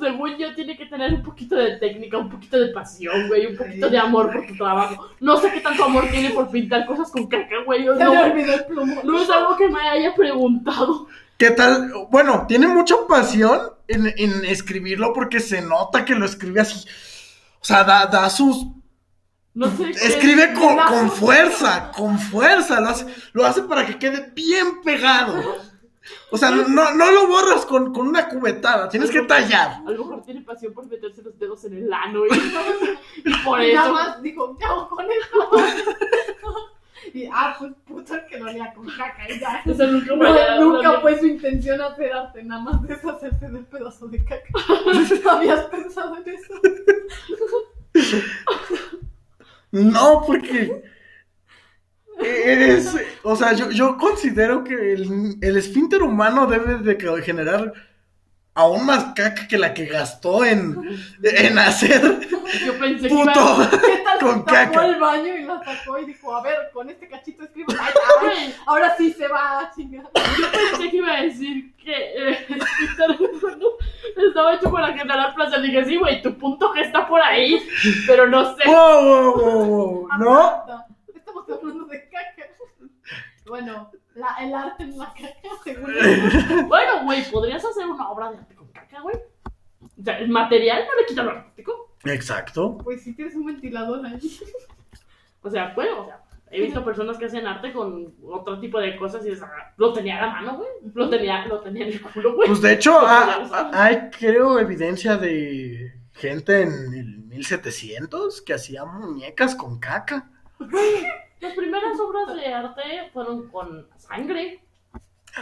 Según 0.00 0.38
yo, 0.38 0.54
tiene 0.54 0.78
que 0.78 0.86
tener 0.86 1.12
un 1.12 1.22
poquito 1.22 1.56
de 1.56 1.76
técnica, 1.76 2.16
un 2.16 2.30
poquito 2.30 2.58
de 2.58 2.68
pasión, 2.68 3.28
güey, 3.28 3.48
un 3.48 3.58
poquito 3.58 3.90
de 3.90 3.98
amor 3.98 4.32
por 4.32 4.46
tu 4.46 4.56
trabajo. 4.56 5.10
No 5.20 5.36
sé 5.36 5.52
qué 5.52 5.60
tanto 5.60 5.84
amor 5.84 6.06
tiene 6.10 6.30
por 6.30 6.50
pintar 6.50 6.86
cosas 6.86 7.10
con 7.10 7.26
caca, 7.26 7.56
güey. 7.66 7.84
No, 7.84 7.94
me 7.96 8.32
olvidó 8.32 8.54
el 8.54 8.64
plumón. 8.64 9.00
no 9.04 9.20
es 9.20 9.28
algo 9.28 9.54
que 9.58 9.68
me 9.68 9.86
haya 9.86 10.14
preguntado. 10.14 11.06
¿Qué 11.36 11.50
tal? 11.50 11.92
Bueno, 12.10 12.46
tiene 12.48 12.66
mucha 12.66 12.94
pasión 13.06 13.60
en, 13.88 14.06
en 14.06 14.46
escribirlo 14.46 15.12
porque 15.12 15.38
se 15.38 15.60
nota 15.60 16.06
que 16.06 16.14
lo 16.14 16.24
escribe 16.24 16.62
así. 16.62 16.88
O 17.60 17.64
sea, 17.66 17.84
da, 17.84 18.06
da 18.06 18.30
sus... 18.30 18.68
No 19.54 19.70
sé 19.76 19.84
qué. 19.92 20.06
Escribe 20.06 20.52
con, 20.54 20.76
con 20.78 21.10
fuerza, 21.10 21.92
con 21.96 22.18
fuerza. 22.18 22.80
Lo 22.80 22.88
hace, 22.88 23.06
lo 23.32 23.46
hace 23.46 23.62
para 23.62 23.86
que 23.86 23.98
quede 23.98 24.30
bien 24.34 24.82
pegado. 24.82 25.34
O 26.30 26.36
sea, 26.36 26.50
no, 26.50 26.92
no 26.92 27.10
lo 27.12 27.26
borras 27.28 27.64
con, 27.64 27.94
con 27.94 28.06
una 28.08 28.28
cubetada, 28.28 28.88
tienes 28.90 29.10
que 29.10 29.22
tallar. 29.22 29.76
A 29.86 29.90
lo 29.90 30.04
mejor 30.04 30.22
tiene 30.22 30.42
pasión 30.42 30.74
por 30.74 30.86
meterse 30.86 31.22
los 31.22 31.38
dedos 31.38 31.64
en 31.64 31.78
el 31.78 31.90
ano 31.92 32.26
y, 32.26 32.30
y 33.30 33.34
por 33.44 33.62
Y 33.62 33.72
nada 33.72 33.86
eso. 33.86 33.94
más 33.94 34.22
dijo, 34.22 34.58
¿qué 34.58 34.64
hago 34.66 34.88
con 34.88 35.06
esto? 35.10 35.50
y 37.14 37.26
ah, 37.32 37.54
pues 37.58 37.72
puta 37.86 38.26
que 38.26 38.38
lo 38.38 38.48
haría 38.50 38.74
con 38.74 38.86
caca 38.86 39.30
y 39.30 39.38
ya. 39.38 39.62
O 39.66 39.72
sea, 39.74 39.86
nunca, 39.86 40.14
No, 40.16 40.18
vaya- 40.18 40.58
nunca 40.60 41.00
fue 41.00 41.18
su 41.18 41.26
intención 41.26 41.80
hacer 41.80 42.12
arte, 42.12 42.42
nada 42.42 42.60
más 42.62 42.82
deshacerse 42.82 43.48
del 43.48 43.64
pedazo 43.64 44.06
de 44.08 44.22
caca. 44.24 44.48
¿No 45.24 45.30
habías 45.30 45.64
pensado 45.66 46.16
en 46.16 46.34
eso? 46.34 46.54
No, 49.74 50.22
porque 50.26 50.82
es, 52.22 52.94
o 53.22 53.36
sea, 53.36 53.52
yo, 53.54 53.70
yo 53.70 53.96
considero 53.98 54.62
que 54.64 54.92
el, 54.92 55.36
el 55.40 55.56
esfínter 55.56 56.02
humano 56.02 56.46
debe 56.46 56.78
de 56.78 56.96
que- 56.96 57.22
generar 57.22 57.72
aún 58.54 58.86
más 58.86 59.06
caca 59.16 59.48
que 59.48 59.58
la 59.58 59.74
que 59.74 59.86
gastó 59.86 60.44
en, 60.44 60.78
en 61.22 61.58
hacer 61.58 62.00
Yo 62.64 62.78
pensé 62.78 63.02
que 63.02 63.08
puto 63.08 63.32
iba. 63.32 63.70
¿Qué 64.24 64.30
tal 64.30 64.34
con 64.34 64.42
caca. 64.42 64.86
el 64.86 65.00
baño 65.00 65.36
y 65.36 65.42
la 65.44 65.62
sacó 65.62 65.98
y 65.98 66.06
dijo, 66.06 66.34
a 66.34 66.42
ver, 66.42 66.70
con 66.72 66.88
este 66.88 67.08
cachito 67.08 67.44
escribo, 67.44 67.68
ay, 67.78 67.92
ay, 68.22 68.54
ahora 68.66 68.96
sí 68.96 69.12
se 69.12 69.28
va 69.28 69.60
a 69.60 69.70
chingar. 69.70 70.10
Yo 70.38 70.50
pensé 70.50 70.90
que 70.90 70.96
iba 70.96 71.12
a 71.12 71.22
decir 71.22 71.76
que 71.76 71.92
eh, 71.92 72.46
estaba 74.16 74.54
hecho 74.54 74.72
para 74.72 74.92
generar 74.92 75.34
placer. 75.34 75.60
Dije, 75.60 75.84
sí, 75.84 75.96
güey, 75.96 76.22
tu 76.22 76.36
punto 76.38 76.72
que 76.72 76.80
está 76.80 77.06
por 77.06 77.20
ahí, 77.20 77.60
pero 78.06 78.26
no 78.26 78.56
sé. 78.56 78.62
Wow, 78.66 79.04
wow, 79.04 79.34
wow, 79.36 79.66
wow. 79.66 80.08
¿No? 80.18 80.64
Estamos 81.14 81.44
hablando 81.50 81.84
de 81.84 82.08
caca. 82.08 82.48
Bueno, 83.46 83.90
la, 84.14 84.36
el 84.40 84.54
arte 84.54 84.84
en 84.84 84.98
la 84.98 85.12
caca, 85.12 85.56
según 85.62 85.92
Bueno, 86.68 87.04
güey, 87.04 87.30
podrías 87.30 87.64
hacer 87.64 87.86
una 87.86 88.08
obra 88.08 88.30
de 88.30 88.38
arte 88.38 88.54
con 88.54 88.68
caca, 88.68 89.00
güey. 89.00 89.16
O 89.82 90.02
sea, 90.02 90.18
el 90.18 90.28
material 90.28 90.84
no 90.86 91.00
le 91.00 91.06
quita 91.06 91.22
lo 91.22 91.30
artístico. 91.30 91.93
Exacto. 92.06 92.78
Pues 92.78 93.02
si 93.02 93.12
tienes 93.14 93.34
un 93.34 93.46
ventilador 93.46 94.04
ahí. 94.06 94.20
O 95.46 95.50
sea, 95.50 95.74
bueno, 95.74 96.00
o 96.00 96.06
sea, 96.06 96.20
he 96.50 96.62
visto 96.62 96.82
personas 96.82 97.18
que 97.18 97.26
hacen 97.26 97.46
arte 97.46 97.70
con 97.70 98.14
otro 98.26 98.58
tipo 98.60 98.80
de 98.80 98.96
cosas 98.96 99.26
y 99.26 99.30
es, 99.30 99.40
lo 99.76 99.92
tenía 99.92 100.16
a 100.16 100.26
la 100.26 100.32
mano, 100.32 100.56
güey. 100.56 100.68
Lo 100.94 101.10
tenía, 101.10 101.44
lo 101.46 101.60
tenía 101.60 101.86
en 101.86 101.92
el 101.92 102.00
culo, 102.00 102.34
güey. 102.36 102.48
Pues 102.48 102.62
de 102.62 102.72
hecho, 102.72 102.98
ha- 102.98 103.44
ha- 103.52 103.70
hay, 103.84 104.08
creo, 104.18 104.58
evidencia 104.58 105.18
de 105.18 105.92
gente 106.14 106.62
en 106.62 106.72
el 106.94 107.18
1700 107.26 108.40
que 108.40 108.54
hacía 108.54 108.86
muñecas 108.86 109.54
con 109.54 109.78
caca. 109.78 110.30
Las 111.40 111.52
primeras 111.54 112.00
obras 112.00 112.34
de 112.36 112.46
arte 112.54 112.82
fueron 113.12 113.48
con 113.50 113.86
sangre. 113.98 114.62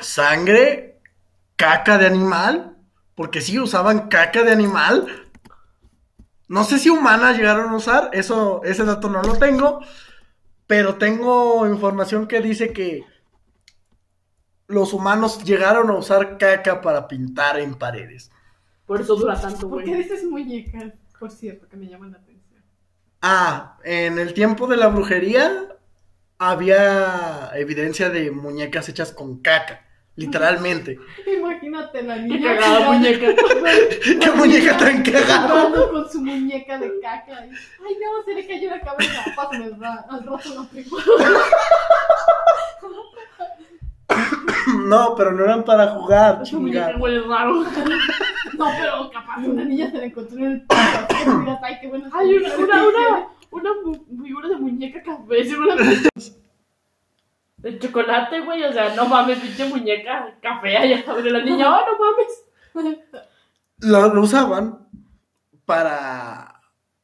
Sangre, 0.00 0.98
caca 1.54 1.96
de 1.98 2.06
animal, 2.06 2.76
porque 3.14 3.40
sí 3.40 3.58
usaban 3.58 4.08
caca 4.08 4.42
de 4.42 4.50
animal. 4.52 5.06
No 6.52 6.64
sé 6.64 6.78
si 6.78 6.90
humanas 6.90 7.38
llegaron 7.38 7.70
a 7.70 7.76
usar, 7.76 8.10
eso, 8.12 8.62
ese 8.62 8.84
dato 8.84 9.08
no 9.08 9.22
lo 9.22 9.38
tengo, 9.38 9.80
pero 10.66 10.96
tengo 10.96 11.66
información 11.66 12.28
que 12.28 12.42
dice 12.42 12.74
que 12.74 13.06
los 14.66 14.92
humanos 14.92 15.44
llegaron 15.44 15.88
a 15.88 15.94
usar 15.94 16.36
caca 16.36 16.82
para 16.82 17.08
pintar 17.08 17.58
en 17.58 17.74
paredes? 17.74 18.30
Por 18.84 19.00
eso 19.00 19.16
dura 19.16 19.40
tanto, 19.40 19.66
¿Por 19.66 19.82
qué 19.82 19.92
güey. 19.92 20.02
dices 20.02 20.24
muñecas? 20.24 20.92
Por 21.18 21.30
cierto, 21.30 21.66
que 21.70 21.78
me 21.78 21.86
llaman 21.86 22.12
la 22.12 22.18
atención. 22.18 22.62
Ah, 23.22 23.78
en 23.82 24.18
el 24.18 24.34
tiempo 24.34 24.66
de 24.66 24.76
la 24.76 24.88
brujería 24.88 25.68
había 26.36 27.50
evidencia 27.54 28.10
de 28.10 28.30
muñecas 28.30 28.90
hechas 28.90 29.12
con 29.12 29.40
caca, 29.40 29.86
literalmente. 30.16 30.98
Imagínate 31.38 32.02
la 32.02 32.14
Qué 32.16 32.20
niña 32.22 32.54
cagada 32.56 32.76
jugando- 32.84 32.92
muñeca. 32.92 33.26
¡Qué 34.20 34.30
muñeca 34.32 34.76
tan 34.76 35.02
cagada! 35.02 35.48
jugando 35.48 35.90
con 35.90 36.10
su 36.10 36.20
muñeca 36.20 36.78
de 36.78 37.00
caca. 37.00 37.38
Ay, 37.40 37.50
no, 38.00 38.22
se 38.24 38.34
le 38.34 38.46
cayó 38.46 38.70
la 38.70 38.80
cabeza. 38.80 39.24
Pásame 39.36 39.64
al 39.66 39.80
rato 39.80 40.54
la 40.54 40.64
prima. 40.70 40.96
No, 44.86 45.14
pero 45.16 45.32
no 45.32 45.44
eran 45.44 45.64
para 45.64 45.88
jugar, 45.88 46.40
Esa 46.42 46.56
muñeca 46.58 46.94
huele 46.98 47.20
raro. 47.26 47.62
No, 47.62 48.66
pero 48.78 49.10
capaz 49.10 49.38
una 49.38 49.64
niña 49.64 49.90
se 49.90 49.98
la 49.98 50.04
encontró 50.04 50.36
en 50.38 50.44
el 50.44 50.66
miras, 51.40 51.58
Ay, 51.62 51.78
qué 51.80 51.86
una, 51.88 52.08
una, 52.08 53.28
una, 53.50 53.70
una 53.82 54.24
figura 54.24 54.48
de 54.48 54.56
muñeca 54.56 55.02
café, 55.02 55.44
¿sí 55.44 55.56
me 55.56 55.66
la 55.66 55.76
De 57.62 57.78
chocolate, 57.78 58.40
güey, 58.40 58.64
o 58.64 58.72
sea, 58.72 58.94
no 58.94 59.06
mames, 59.06 59.38
pinche 59.38 59.64
muñeca 59.66 60.36
café 60.42 60.76
allá 60.76 61.04
la 61.06 61.42
niña, 61.44 61.70
oh, 61.70 61.80
no 62.74 62.82
mames. 62.84 62.98
Lo, 63.78 64.12
lo 64.14 64.20
usaban 64.20 64.88
para... 65.64 66.60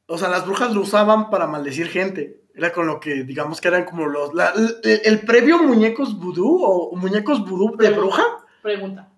O 0.07 0.17
sea, 0.19 0.29
las 0.29 0.47
brujas 0.47 0.73
lo 0.75 0.81
usaban 0.81 1.31
para 1.31 1.47
maldecir 1.47 1.89
gente. 1.89 2.43
Era 2.55 2.73
con 2.73 2.87
lo 2.87 2.99
que, 2.99 3.23
digamos 3.25 3.61
que 3.61 3.69
eran 3.69 3.85
como 3.85 4.07
los... 4.07 4.35
la- 4.35 4.53
el, 4.83 5.01
el 5.05 5.21
previo 5.21 5.63
muñecos 5.63 6.19
vudú 6.19 6.61
o 6.65 6.97
muñecos 6.97 7.41
vudú 7.49 7.77
de 7.77 7.91
bruja. 7.91 8.23
Pregunta, 8.63 9.09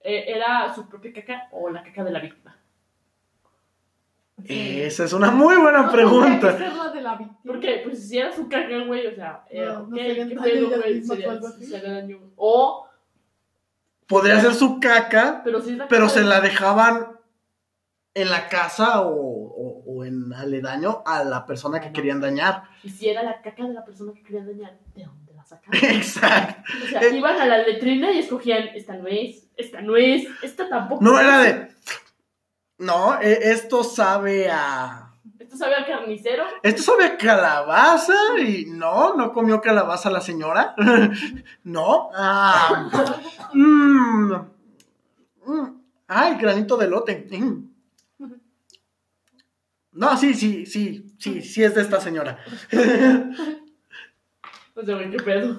¿eh, 0.00 0.24
¿era 0.28 0.74
su 0.74 0.88
propia 0.88 1.12
caca 1.12 1.48
o 1.52 1.68
la 1.70 1.82
caca 1.82 2.04
de 2.04 2.10
la 2.12 2.20
víctima? 2.20 2.45
Esa 4.48 5.04
es 5.04 5.12
una 5.12 5.30
muy 5.30 5.56
buena 5.56 5.82
No, 5.82 5.92
pregunta. 5.92 6.56
ser 6.56 6.72
la 6.72 6.90
de 6.90 7.00
la. 7.02 7.18
Porque, 7.44 7.80
pues, 7.84 8.08
si 8.08 8.18
era 8.18 8.32
su 8.34 8.48
caca, 8.48 8.78
güey, 8.86 9.06
o 9.06 9.14
sea, 9.14 9.44
eh, 9.50 9.64
No, 9.64 9.86
no 9.86 9.96
¿qué 9.96 10.36
pedo, 10.42 10.70
güey? 10.70 10.94
mismas 10.94 11.18
o 11.18 11.78
daño. 11.82 12.18
Podría 14.06 14.40
ser 14.40 14.54
su 14.54 14.78
caca, 14.78 15.40
pero 15.44 15.60
si 15.60 15.70
es 15.72 15.78
la 15.78 15.88
pero 15.88 16.02
caca 16.06 16.14
se 16.14 16.20
de- 16.20 16.26
la 16.26 16.40
dejaban 16.40 17.06
en 18.14 18.30
la 18.30 18.48
casa 18.48 19.02
o, 19.02 19.10
o- 19.10 19.82
o 19.84 20.04
en 20.04 20.32
aledaño 20.32 21.02
a 21.04 21.24
la 21.24 21.44
persona 21.44 21.80
que 21.80 21.92
querían 21.92 22.20
dañar. 22.20 22.62
Y 22.84 22.90
si 22.90 23.08
era 23.08 23.22
la 23.24 23.42
caca 23.42 23.64
de 23.66 23.74
la 23.74 23.84
persona 23.84 24.12
que 24.14 24.22
querían 24.22 24.46
dañar, 24.46 24.78
¿de 24.94 25.04
dónde 25.04 25.34
la 25.34 25.44
sacaban? 25.44 25.72
Exacto. 25.82 26.62
O 26.84 26.88
sea, 26.88 27.02
Eh. 27.02 27.16
iban 27.16 27.38
a 27.40 27.46
la 27.46 27.58
letrina 27.58 28.12
y 28.12 28.20
escogían, 28.20 28.68
esta 28.74 28.94
no 28.96 29.08
es, 29.08 29.48
esta 29.56 29.80
no 29.82 29.96
es, 29.96 30.26
esta 30.42 30.68
tampoco 30.68 31.02
No, 31.04 31.18
era 31.18 31.38
de... 31.40 31.68
No, 32.78 33.20
e- 33.20 33.50
esto 33.52 33.82
sabe 33.84 34.50
a... 34.50 35.12
Esto 35.38 35.56
sabe 35.56 35.74
al 35.76 35.86
carnicero. 35.86 36.44
Esto 36.62 36.82
sabe 36.82 37.04
a 37.04 37.16
calabaza 37.16 38.14
y 38.38 38.66
no, 38.66 39.14
no 39.14 39.32
comió 39.32 39.60
calabaza 39.60 40.10
la 40.10 40.20
señora. 40.20 40.74
no. 41.64 42.10
Ah, 42.14 42.90
mm, 43.54 44.32
mm, 45.46 45.80
ay, 46.08 46.36
granito 46.36 46.76
de 46.76 46.88
lote. 46.88 47.26
Mm. 47.30 47.76
No, 49.92 50.16
sí, 50.16 50.34
sí, 50.34 50.66
sí, 50.66 51.14
sí, 51.18 51.40
sí 51.40 51.62
es 51.64 51.74
de 51.74 51.80
esta 51.82 52.00
señora. 52.00 52.38
O 54.74 54.82
sea, 54.84 54.94
güey, 54.94 55.10
qué 55.10 55.16
pedo. 55.16 55.58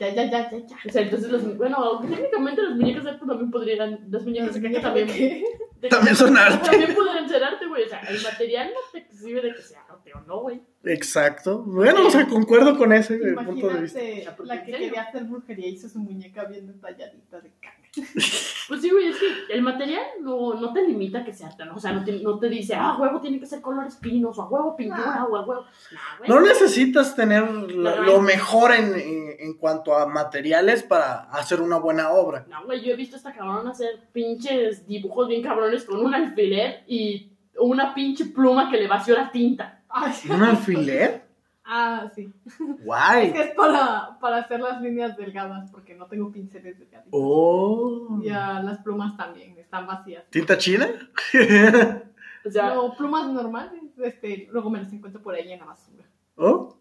Ya, 0.00 0.08
ya, 0.08 0.24
ya, 0.30 0.50
ya, 0.50 0.58
ya. 0.58 0.76
O 0.86 0.90
sea, 0.90 1.02
entonces 1.02 1.30
los. 1.30 1.56
Bueno, 1.56 1.76
aunque 1.76 2.16
técnicamente 2.16 2.62
los 2.62 2.76
muñecos 2.76 3.04
de 3.04 3.10
arte 3.10 3.26
también 3.26 3.50
podrían. 3.50 4.06
Las 4.10 4.24
muñecas 4.24 4.54
de 4.54 4.80
también. 4.80 5.06
¿Qué? 5.12 5.44
De- 5.84 5.88
También 5.90 6.16
son 6.16 6.36
arte. 6.36 6.70
También 6.70 6.94
podrían 6.94 7.28
ser 7.28 7.44
arte, 7.44 7.66
güey. 7.66 7.84
O 7.84 7.88
sea, 7.88 8.00
el 8.00 8.22
material 8.22 8.70
no 8.74 8.80
te 8.92 8.98
exhibe 8.98 9.40
de 9.42 9.54
que 9.54 9.62
sea 9.62 9.84
arte 9.88 10.12
o 10.14 10.20
no, 10.22 10.40
güey. 10.40 10.60
Exacto. 10.84 11.62
Bueno, 11.62 12.06
o 12.06 12.10
sea, 12.10 12.26
concuerdo 12.26 12.76
con 12.76 12.92
ese 12.92 13.14
eh, 13.16 13.34
punto 13.34 13.68
de 13.68 13.80
vista. 13.82 14.02
Imagínate 14.02 14.44
la 14.44 14.64
que 14.64 14.72
quería 14.72 15.02
hacer 15.02 15.24
brujería 15.24 15.68
hizo 15.68 15.88
su 15.88 15.98
muñeca 15.98 16.44
bien 16.44 16.66
detalladita 16.66 17.40
de 17.40 17.50
caca. 17.60 17.83
Pues 18.66 18.80
sí, 18.80 18.88
güey, 18.90 19.08
es 19.08 19.16
que 19.18 19.52
el 19.54 19.60
material 19.60 20.02
no, 20.22 20.54
no 20.54 20.72
te 20.72 20.82
limita 20.86 21.18
a 21.18 21.24
que 21.24 21.34
sea 21.34 21.50
¿no? 21.66 21.74
O 21.74 21.78
sea, 21.78 21.92
no 21.92 22.02
te, 22.02 22.12
no 22.20 22.38
te 22.38 22.48
dice, 22.48 22.74
ah, 22.74 22.96
huevo 22.98 23.20
tiene 23.20 23.38
que 23.38 23.44
ser 23.44 23.60
colores 23.60 23.96
pinos, 23.96 24.38
o 24.38 24.42
a 24.42 24.48
huevo 24.48 24.74
pintura, 24.74 25.16
Ah. 25.18 25.26
o 25.30 25.36
a 25.36 25.44
huevo. 25.44 25.66
Nah, 25.92 26.16
güey. 26.18 26.30
No 26.30 26.40
necesitas 26.40 27.14
tener 27.14 27.46
lo, 27.46 28.22
mejor 28.22 28.72
en, 28.72 28.94
en- 28.94 29.36
en 29.38 29.54
cuanto 29.58 29.94
a 29.94 30.06
materiales 30.06 30.82
para 30.82 31.24
hacer 31.24 31.60
una 31.60 31.76
buena 31.78 32.10
obra. 32.12 32.46
No, 32.48 32.64
güey, 32.64 32.82
yo 32.82 32.92
he 32.94 32.96
visto 32.96 33.16
a 33.16 33.18
esta 33.18 33.34
cabrón 33.34 33.68
hacer 33.68 34.08
pinches 34.12 34.86
dibujos 34.86 35.28
bien 35.28 35.42
cabrones 35.42 35.84
con 35.84 36.00
un 36.02 36.14
alfiler 36.14 36.84
y 36.86 37.30
una 37.58 37.92
pinche 37.94 38.24
pluma 38.26 38.70
que 38.70 38.78
le 38.78 38.88
vació 38.88 39.14
la 39.14 39.30
tinta. 39.30 39.82
Ay, 39.90 40.12
¿Un 40.30 40.42
alfiler? 40.42 41.23
Ah, 41.64 42.10
sí. 42.14 42.30
Es 42.46 42.84
Guay. 42.84 43.32
que 43.32 43.40
es 43.40 43.54
para, 43.54 44.18
para 44.20 44.38
hacer 44.38 44.60
las 44.60 44.80
líneas 44.82 45.16
delgadas, 45.16 45.70
porque 45.70 45.94
no 45.94 46.06
tengo 46.06 46.30
pinceles 46.30 46.78
delgados. 46.78 47.08
Oh. 47.10 48.20
Y 48.22 48.28
ah, 48.28 48.60
las 48.62 48.78
plumas 48.78 49.16
también 49.16 49.56
están 49.58 49.86
vacías. 49.86 50.24
¿Tinta 50.30 50.58
china? 50.58 50.88
O 52.46 52.50
sea, 52.50 52.74
No, 52.74 52.94
plumas 52.94 53.26
normales, 53.28 53.80
este, 54.02 54.48
luego 54.52 54.68
me 54.68 54.78
las 54.78 54.92
encuentro 54.92 55.22
por 55.22 55.34
ahí 55.34 55.50
en 55.50 55.60
la 55.60 55.64
basura. 55.64 56.04
oh, 56.36 56.76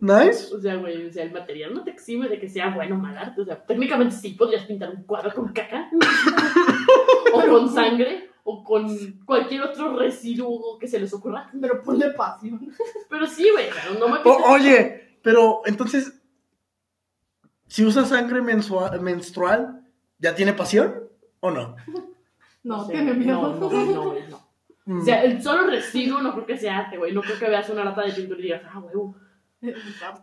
nice. 0.00 0.54
o 0.54 0.60
sea, 0.60 0.76
güey, 0.76 1.06
o 1.06 1.10
sea, 1.10 1.24
el 1.24 1.32
material 1.32 1.72
no 1.72 1.82
te 1.82 1.90
exime 1.90 2.28
de 2.28 2.38
que 2.38 2.46
sea 2.48 2.74
bueno 2.74 2.96
o 2.96 2.98
mal 2.98 3.16
arte. 3.16 3.40
O 3.40 3.44
sea, 3.46 3.64
técnicamente 3.64 4.14
sí 4.14 4.34
podrías 4.34 4.66
pintar 4.66 4.90
un 4.90 5.04
cuadro 5.04 5.32
con 5.32 5.48
caca. 5.52 5.88
o 7.32 7.40
con 7.46 7.70
sangre. 7.70 8.28
O 8.50 8.64
con 8.64 8.88
cualquier 9.26 9.60
otro 9.62 9.94
residuo 9.94 10.78
que 10.78 10.88
se 10.88 10.98
les 10.98 11.12
ocurra. 11.12 11.50
Pero 11.60 11.82
ponle 11.82 12.10
pasión. 12.12 12.58
Pero 13.10 13.26
sí, 13.26 13.46
güey, 13.52 13.66
pero 13.68 13.98
no 14.00 14.08
me 14.08 14.20
O- 14.24 14.52
oye, 14.52 15.18
pero 15.22 15.60
entonces, 15.66 16.14
si 17.66 17.84
usa 17.84 18.06
sangre 18.06 18.40
menstrual, 18.40 19.84
¿ya 20.18 20.34
tiene 20.34 20.54
pasión 20.54 21.08
o 21.40 21.50
no? 21.50 21.76
No, 22.62 22.82
O 22.82 22.86
sea, 22.86 22.94
tiene 22.94 23.12
miedo. 23.12 23.54
No, 23.54 23.70
no, 23.70 23.84
no, 23.84 24.10
güey, 24.12 24.22
no. 24.28 24.40
Mm. 24.86 25.00
O 25.00 25.04
sea, 25.04 25.22
el 25.22 25.42
solo 25.42 25.66
residuo 25.66 26.22
no 26.22 26.32
creo 26.32 26.46
que 26.46 26.56
sea 26.56 26.78
arte, 26.78 26.96
güey. 26.96 27.12
No 27.12 27.20
creo 27.20 27.38
que 27.38 27.48
veas 27.50 27.68
una 27.68 27.84
lata 27.84 28.02
de 28.02 28.12
pintura 28.12 28.40
y 28.40 28.42
digas, 28.44 28.62
ah, 28.72 28.78
huevo. 28.78 29.14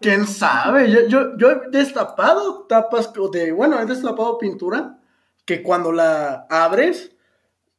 ¿Quién 0.01 0.25
sabe? 0.25 0.89
Yo, 0.89 1.07
yo, 1.07 1.37
yo 1.37 1.51
he 1.51 1.69
destapado 1.69 2.65
tapas 2.67 3.11
de, 3.31 3.51
bueno, 3.51 3.79
he 3.79 3.85
destapado 3.85 4.39
pintura 4.39 4.97
que 5.45 5.61
cuando 5.61 5.91
la 5.91 6.47
abres 6.49 7.14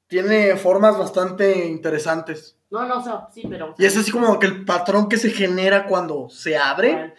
tiene 0.09 0.57
formas 0.57 0.98
bastante 0.98 1.66
interesantes. 1.66 2.57
No, 2.70 2.86
no, 2.86 2.98
o 2.98 3.02
sea, 3.02 3.28
sí, 3.32 3.42
pero. 3.48 3.74
Y 3.78 3.84
es 3.84 3.96
así 3.96 4.11
como 4.11 4.38
que 4.38 4.46
el 4.46 4.64
patrón 4.64 5.09
que 5.09 5.16
se 5.16 5.30
genera 5.30 5.86
cuando 5.86 6.28
se 6.28 6.57
abre 6.57 7.14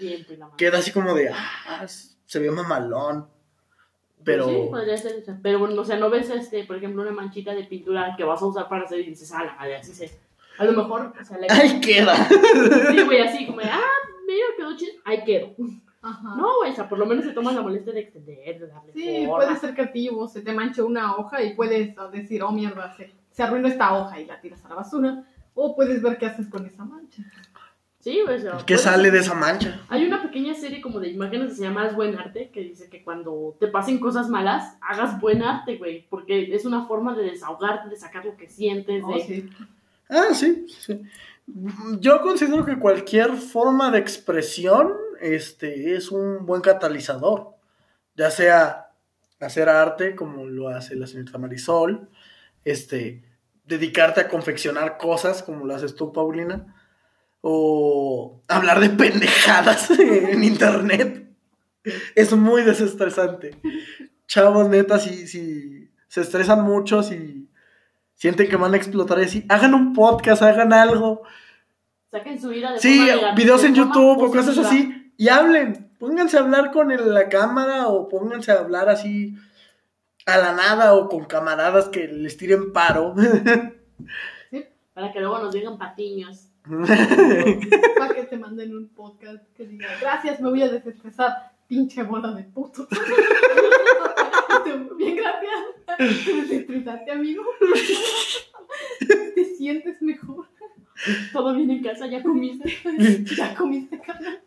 queda 0.57 0.79
así 0.79 0.91
como 0.91 1.13
de, 1.13 1.29
ah, 1.29 1.85
se 1.87 2.39
ve 2.39 2.51
mamalón. 2.51 3.27
Pero... 4.23 4.45
Pues 4.45 4.57
Sí, 4.57 4.67
podría 4.69 4.97
ser 4.97 5.15
eso. 5.15 5.37
Pero 5.41 5.59
bueno, 5.59 5.81
o 5.81 5.85
sea, 5.85 5.95
no 5.95 6.09
ves, 6.09 6.29
este, 6.29 6.65
por 6.65 6.75
ejemplo, 6.75 7.01
una 7.01 7.11
manchita 7.11 7.55
de 7.55 7.63
pintura 7.63 8.13
que 8.17 8.25
vas 8.25 8.41
a 8.41 8.45
usar 8.45 8.67
para 8.67 8.83
hacer 8.83 8.99
y 8.99 9.11
dices, 9.11 9.31
ah, 9.33 9.45
la 9.45 9.55
madre, 9.55 9.77
así 9.77 9.93
se. 9.93 10.11
A 10.57 10.65
lo 10.65 10.73
mejor, 10.73 11.13
o 11.19 11.23
sea, 11.23 11.37
la. 11.37 11.47
¡Ay, 11.49 11.79
queda! 11.79 12.15
Sí, 12.89 13.03
güey, 13.03 13.21
así 13.21 13.47
como, 13.47 13.61
de, 13.61 13.69
ah, 13.69 13.81
mira, 14.27 14.45
quedó 14.57 14.75
chido. 14.75 14.93
Ahí 15.05 15.23
quedó. 15.23 15.55
Ajá. 16.09 16.35
No, 16.35 16.57
güey, 16.59 16.71
o 16.71 16.75
sea, 16.75 16.87
por 16.89 16.97
lo 16.97 17.05
menos 17.05 17.25
se 17.25 17.31
toman 17.31 17.55
la 17.55 17.61
molestia 17.61 17.93
de 17.93 17.99
extender, 18.01 18.59
de 18.59 18.67
darle 18.67 18.93
Sí, 18.93 19.25
forma. 19.25 19.45
puedes 19.45 19.59
ser 19.59 19.73
creativo, 19.73 20.27
se 20.27 20.41
te 20.41 20.53
mancha 20.53 20.83
una 20.83 21.15
hoja 21.15 21.43
y 21.43 21.53
puedes 21.55 21.97
ah, 21.97 22.07
decir, 22.11 22.41
oh 22.43 22.51
mierda, 22.51 22.95
se, 22.95 23.11
se 23.31 23.43
arruinó 23.43 23.67
esta 23.67 23.93
hoja 23.97 24.19
y 24.19 24.25
la 24.25 24.39
tiras 24.41 24.63
a 24.65 24.69
la 24.69 24.75
basura. 24.75 25.23
O 25.53 25.75
puedes 25.75 26.01
ver 26.01 26.17
qué 26.17 26.27
haces 26.27 26.47
con 26.47 26.65
esa 26.65 26.85
mancha. 26.85 27.23
Sí, 27.99 28.21
sea. 28.25 28.51
¿Qué 28.59 28.75
puedes- 28.75 28.81
sale 28.81 29.11
de 29.11 29.19
esa 29.19 29.33
mancha? 29.33 29.81
Hay 29.89 30.05
una 30.05 30.21
pequeña 30.21 30.53
serie 30.53 30.81
como 30.81 30.99
de 30.99 31.09
imágenes 31.09 31.49
que 31.49 31.55
se 31.55 31.63
llama 31.63 31.89
Buen 31.89 32.15
Arte, 32.17 32.51
que 32.53 32.61
dice 32.61 32.89
que 32.89 33.03
cuando 33.03 33.55
te 33.59 33.67
pasen 33.67 33.99
cosas 33.99 34.29
malas, 34.29 34.77
hagas 34.81 35.19
buen 35.19 35.41
arte, 35.43 35.75
güey, 35.77 36.07
porque 36.09 36.53
es 36.55 36.63
una 36.63 36.85
forma 36.85 37.15
de 37.15 37.23
desahogarte, 37.23 37.89
de 37.89 37.95
sacar 37.97 38.23
lo 38.23 38.37
que 38.37 38.47
sientes, 38.47 39.03
Oh, 39.05 39.13
de... 39.13 39.21
sí. 39.21 39.49
Ah, 40.09 40.27
sí, 40.33 40.65
sí. 40.69 41.01
Yo 41.99 42.21
considero 42.21 42.63
que 42.65 42.77
cualquier 42.77 43.33
forma 43.33 43.89
de 43.91 43.99
expresión 43.99 44.93
este, 45.21 45.95
es 45.95 46.11
un 46.11 46.45
buen 46.45 46.61
catalizador. 46.61 47.55
Ya 48.15 48.31
sea 48.31 48.91
hacer 49.39 49.69
arte, 49.69 50.15
como 50.15 50.45
lo 50.45 50.69
hace 50.69 50.95
la 50.95 51.07
señorita 51.07 51.37
Marisol, 51.37 52.09
este, 52.65 53.23
dedicarte 53.65 54.21
a 54.21 54.27
confeccionar 54.27 54.97
cosas, 54.97 55.43
como 55.43 55.65
lo 55.65 55.75
haces 55.75 55.95
tú, 55.95 56.11
Paulina, 56.11 56.75
o 57.41 58.41
hablar 58.47 58.79
de 58.79 58.89
pendejadas 58.89 59.91
en 59.99 60.43
internet. 60.43 61.27
Es 62.15 62.33
muy 62.33 62.63
desestresante. 62.63 63.55
Chavos, 64.27 64.67
neta, 64.67 64.99
si, 64.99 65.27
si 65.27 65.89
se 66.07 66.21
estresan 66.21 66.63
mucho, 66.63 67.03
si 67.03 67.47
sienten 68.15 68.49
que 68.49 68.57
van 68.57 68.73
a 68.73 68.77
explotar 68.77 69.19
así, 69.19 69.45
hagan 69.47 69.73
un 69.73 69.93
podcast, 69.93 70.41
hagan 70.41 70.73
algo. 70.73 71.23
Saquen 72.11 72.39
su 72.39 72.51
ira 72.51 72.73
de 72.73 72.79
Sí, 72.79 73.07
forma 73.09 73.35
videos 73.35 73.63
en 73.63 73.75
YouTube 73.75 74.23
o 74.23 74.31
cosas 74.31 74.57
así, 74.57 74.96
y 75.17 75.29
hablen. 75.29 75.85
pónganse 75.99 76.37
a 76.37 76.41
hablar 76.41 76.71
con 76.71 76.91
el- 76.91 77.13
la 77.13 77.27
cámara 77.27 77.87
o 77.87 78.07
pónganse 78.07 78.51
a 78.51 78.59
hablar 78.59 78.87
así 78.87 79.35
a 80.27 80.37
la 80.37 80.53
nada 80.53 80.93
o 80.93 81.09
con 81.09 81.25
camaradas 81.25 81.89
que 81.89 82.07
les 82.07 82.37
tiren 82.37 82.71
paro. 82.71 83.15
Para 84.93 85.11
que 85.11 85.19
luego 85.19 85.39
nos 85.39 85.53
digan 85.53 85.77
patiños. 85.77 86.49
Para 87.97 88.13
que 88.13 88.23
te 88.29 88.37
manden 88.37 88.75
un 88.75 88.89
podcast 88.89 89.43
que 89.55 89.65
diga, 89.67 89.87
gracias, 90.01 90.39
me 90.41 90.49
voy 90.49 90.61
a 90.63 90.69
desestresar, 90.69 91.51
pinche 91.67 92.03
bola 92.03 92.31
de 92.33 92.43
puto. 92.43 92.87
Bien, 94.97 95.15
gracias. 95.15 95.53
¿Te 96.25 96.33
desestresaste, 96.33 97.11
amigo? 97.11 97.43
¿Te 99.35 99.45
sientes 99.55 100.01
mejor? 100.01 100.45
Todo 101.31 101.53
bien 101.53 101.69
en 101.71 101.83
casa, 101.83 102.07
ya 102.07 102.21
comiste. 102.21 102.73
¿Ya 103.35 103.55
comiste, 103.55 103.99
carnal? 104.01 104.41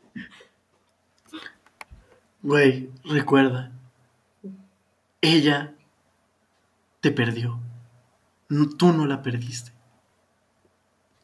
Güey, 2.43 2.91
recuerda, 3.05 3.73
ella 5.21 5.75
te 7.01 7.11
perdió. 7.13 7.59
No- 8.49 8.69
Tú 8.69 8.93
no 8.93 9.07
la 9.07 9.23
perdiste. 9.23 9.73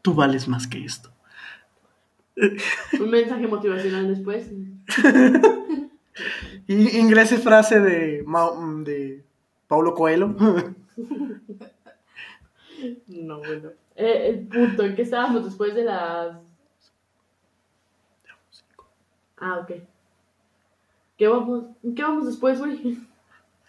Tú 0.03 0.15
vales 0.15 0.47
más 0.49 0.67
que 0.67 0.85
esto. 0.85 1.11
Un 2.37 3.11
mensaje 3.11 3.47
motivacional 3.47 4.09
después. 4.09 4.51
Y 6.69 6.97
ingrese 6.99 7.37
frase 7.37 7.79
de, 7.79 8.25
Ma- 8.27 8.51
de 8.83 9.23
Paulo 9.69 9.95
Coelho. 9.95 10.29
No, 13.07 13.39
bueno. 13.39 13.71
Eh, 13.95 14.29
el 14.31 14.47
punto, 14.49 14.83
¿en 14.83 14.97
qué 14.97 15.03
estábamos 15.03 15.45
después 15.45 15.75
de 15.75 15.85
las. 15.85 16.39
Ah, 19.39 19.59
ok. 19.63 19.73
¿Qué 21.17 21.27
vamos, 21.29 21.65
¿en 21.83 21.95
¿Qué 21.95 22.03
vamos 22.03 22.27
después, 22.27 22.59
güey? 22.59 22.99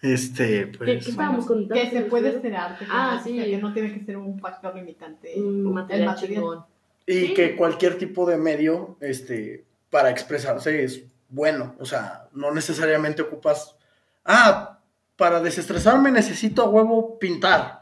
Este, 0.02 0.70
¿Qué, 0.70 0.78
pues. 0.78 1.04
qué 1.04 1.10
estábamos 1.10 1.46
contando? 1.46 1.74
Que 1.74 1.90
se 1.90 2.02
puede 2.02 2.40
ser 2.40 2.54
arte. 2.54 2.84
que 2.84 2.90
Ah, 2.92 3.14
no- 3.16 3.24
sí. 3.24 3.36
Que 3.36 3.58
no 3.58 3.72
tiene 3.72 3.92
que 3.92 4.04
ser 4.04 4.16
un 4.16 4.38
factor 4.38 4.74
limitante. 4.74 5.32
Un 5.36 5.58
el 5.58 5.62
material, 5.72 6.06
material. 6.06 6.34
chingón. 6.40 6.64
Y 7.06 7.26
Sí. 7.28 7.34
que 7.34 7.56
cualquier 7.56 7.98
tipo 7.98 8.26
de 8.28 8.36
medio, 8.36 8.96
este, 9.00 9.64
para 9.90 10.10
expresarse 10.10 10.84
es 10.84 11.04
bueno. 11.30 11.74
O 11.80 11.84
sea, 11.86 12.28
no 12.32 12.52
necesariamente 12.52 13.22
ocupas. 13.22 13.74
Ah, 14.24 14.78
para 15.16 15.40
desestresarme 15.40 16.12
necesito 16.12 16.62
a 16.62 16.68
huevo 16.68 17.18
pintar. 17.18 17.77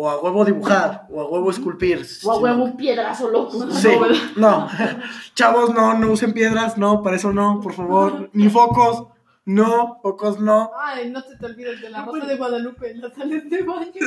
O 0.00 0.08
a 0.08 0.20
huevo 0.20 0.44
dibujar. 0.44 1.06
O 1.10 1.20
a 1.20 1.26
huevo 1.28 1.50
esculpir. 1.50 2.06
O 2.22 2.30
a 2.32 2.38
huevo 2.38 2.64
un 2.64 2.76
piedrazo 2.76 3.28
loco. 3.30 3.68
Sí, 3.72 3.88
No, 4.36 4.66
no. 4.66 4.68
Chavos, 5.34 5.74
no, 5.74 5.98
no 5.98 6.12
usen 6.12 6.32
piedras, 6.32 6.78
no, 6.78 7.02
para 7.02 7.16
eso 7.16 7.32
no, 7.32 7.60
por 7.60 7.72
favor. 7.72 8.30
Ni 8.34 8.48
focos, 8.48 9.08
no, 9.44 9.98
focos 10.02 10.38
no. 10.38 10.70
Ay, 10.78 11.10
no 11.10 11.20
se 11.22 11.34
te 11.36 11.46
olvides 11.46 11.80
de 11.80 11.90
la 11.90 11.98
No, 12.00 12.06
rosa 12.06 12.18
pues- 12.18 12.28
de 12.28 12.36
Guadalupe 12.36 12.90
en 12.92 13.00
las 13.00 13.12
sales 13.14 13.50
de 13.50 13.62
baño. 13.62 13.90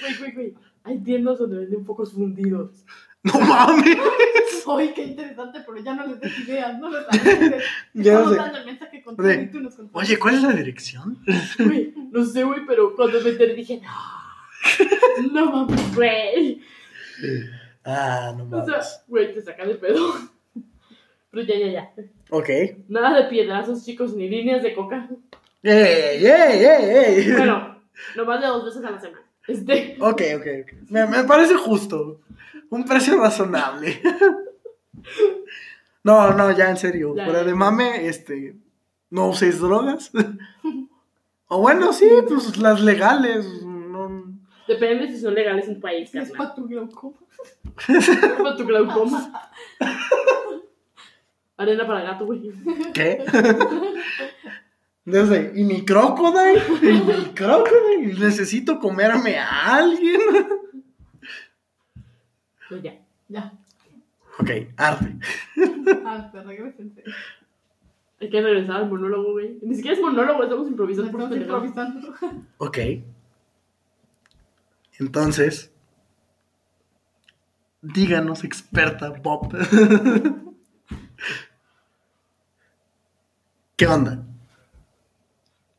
Güey, 0.00 0.18
güey, 0.18 0.32
güey. 0.34 0.54
Hay 0.84 0.98
tiendas 0.98 1.38
donde 1.38 1.58
venden 1.58 1.86
focos 1.86 2.12
fundidos. 2.12 2.70
No 3.22 3.38
mames. 3.38 3.98
Ay, 4.66 4.92
qué 4.96 5.04
interesante, 5.04 5.60
pero 5.64 5.78
ya 5.78 5.94
no 5.94 6.06
les 6.08 6.18
des 6.20 6.38
ideas, 6.40 6.76
no 6.80 6.88
les 6.90 7.06
des 7.08 7.62
Ya 7.94 8.12
Estamos 8.14 8.32
sé. 8.32 8.36
dando 8.38 8.58
el 8.58 8.66
mensaje 8.66 8.96
y 8.96 9.02
tú 9.50 9.60
nos 9.60 9.74
contaste. 9.76 9.98
Oye, 9.98 10.18
¿cuál 10.18 10.34
es 10.34 10.42
la 10.42 10.52
dirección? 10.52 11.18
Güey, 11.58 11.94
no 12.10 12.24
sé, 12.24 12.42
güey, 12.42 12.66
pero 12.66 12.96
cuando 12.96 13.20
me 13.20 13.30
enteré 13.30 13.54
dije, 13.54 13.80
no. 13.80 14.21
No 15.32 15.46
mames, 15.52 15.94
güey. 15.94 16.62
Ah, 17.84 18.34
no 18.36 18.44
O 18.44 18.64
sea, 18.64 18.74
mames. 18.74 19.04
güey, 19.08 19.34
te 19.34 19.42
saca 19.42 19.64
de 19.66 19.74
pedo. 19.74 20.12
Pero 21.30 21.42
ya, 21.44 21.56
ya, 21.58 21.66
ya. 21.72 21.92
Ok. 22.30 22.48
Ey, 22.48 22.84
Nada 22.88 23.16
de 23.22 23.28
piedrazos, 23.28 23.84
chicos, 23.84 24.14
ni 24.14 24.28
líneas 24.28 24.62
de 24.62 24.74
coca. 24.74 25.08
ey, 25.62 26.24
ey, 26.26 26.64
ey. 26.64 27.32
Bueno, 27.32 27.78
nomás 28.16 28.40
de 28.40 28.46
dos 28.48 28.64
veces 28.64 28.84
a 28.84 28.90
la 28.90 29.00
semana. 29.00 29.22
Este. 29.48 29.96
Ok, 30.00 30.22
ok, 30.36 30.46
ok. 30.62 30.72
Me, 30.90 31.06
me 31.06 31.24
parece 31.24 31.54
justo. 31.56 32.20
Un 32.70 32.84
precio 32.84 33.16
razonable. 33.20 34.00
No, 36.04 36.32
no, 36.32 36.50
ya 36.50 36.68
en 36.70 36.76
serio. 36.76 37.14
Ya, 37.14 37.24
Fuera 37.24 37.40
ya. 37.42 37.46
de 37.46 37.54
mame, 37.54 38.06
este. 38.08 38.56
No 39.10 39.28
uséis 39.28 39.60
drogas. 39.60 40.10
O 41.54 41.60
bueno, 41.60 41.92
sí, 41.92 42.08
pues 42.26 42.56
las 42.56 42.80
legales. 42.80 43.46
Depende 44.72 45.08
si 45.08 45.18
son 45.18 45.34
legales 45.34 45.68
en 45.68 45.74
tu 45.74 45.80
país, 45.80 46.14
es 46.14 46.30
para 46.30 46.54
tu 46.54 46.66
glaucoma. 46.66 47.18
Para 48.38 48.56
tu 48.56 48.64
glaucoma. 48.64 49.50
Arena 51.56 51.86
para 51.86 52.02
gato, 52.02 52.26
güey. 52.26 52.52
¿Qué? 52.94 53.24
Desde, 55.04 55.52
y 55.54 55.64
mi 55.64 55.84
crocodile, 55.84 56.62
y 56.80 56.92
mi 56.92 57.24
crocodile, 57.34 58.18
necesito 58.18 58.78
comerme 58.78 59.38
a 59.38 59.76
alguien. 59.76 60.20
Pues 62.68 62.82
ya. 62.82 62.94
Ya. 63.28 63.52
Ok, 64.38 64.50
arte. 64.76 65.16
Arte, 66.04 66.42
regresense. 66.42 67.04
Hay 68.20 68.30
que 68.30 68.40
regresar 68.40 68.76
al 68.76 68.88
monólogo, 68.88 69.32
güey. 69.32 69.58
Ni 69.62 69.74
siquiera 69.74 69.96
es 69.96 70.02
monólogo, 70.02 70.42
estamos 70.44 70.68
improvisando 70.68 71.10
por 71.10 71.22
Estamos 71.22 71.42
improvisando. 71.42 72.14
Ok. 72.58 72.78
Entonces, 75.02 75.72
díganos, 77.80 78.44
experta 78.44 79.10
Bob. 79.10 79.52
¿Qué 83.76 83.86
onda? 83.88 84.22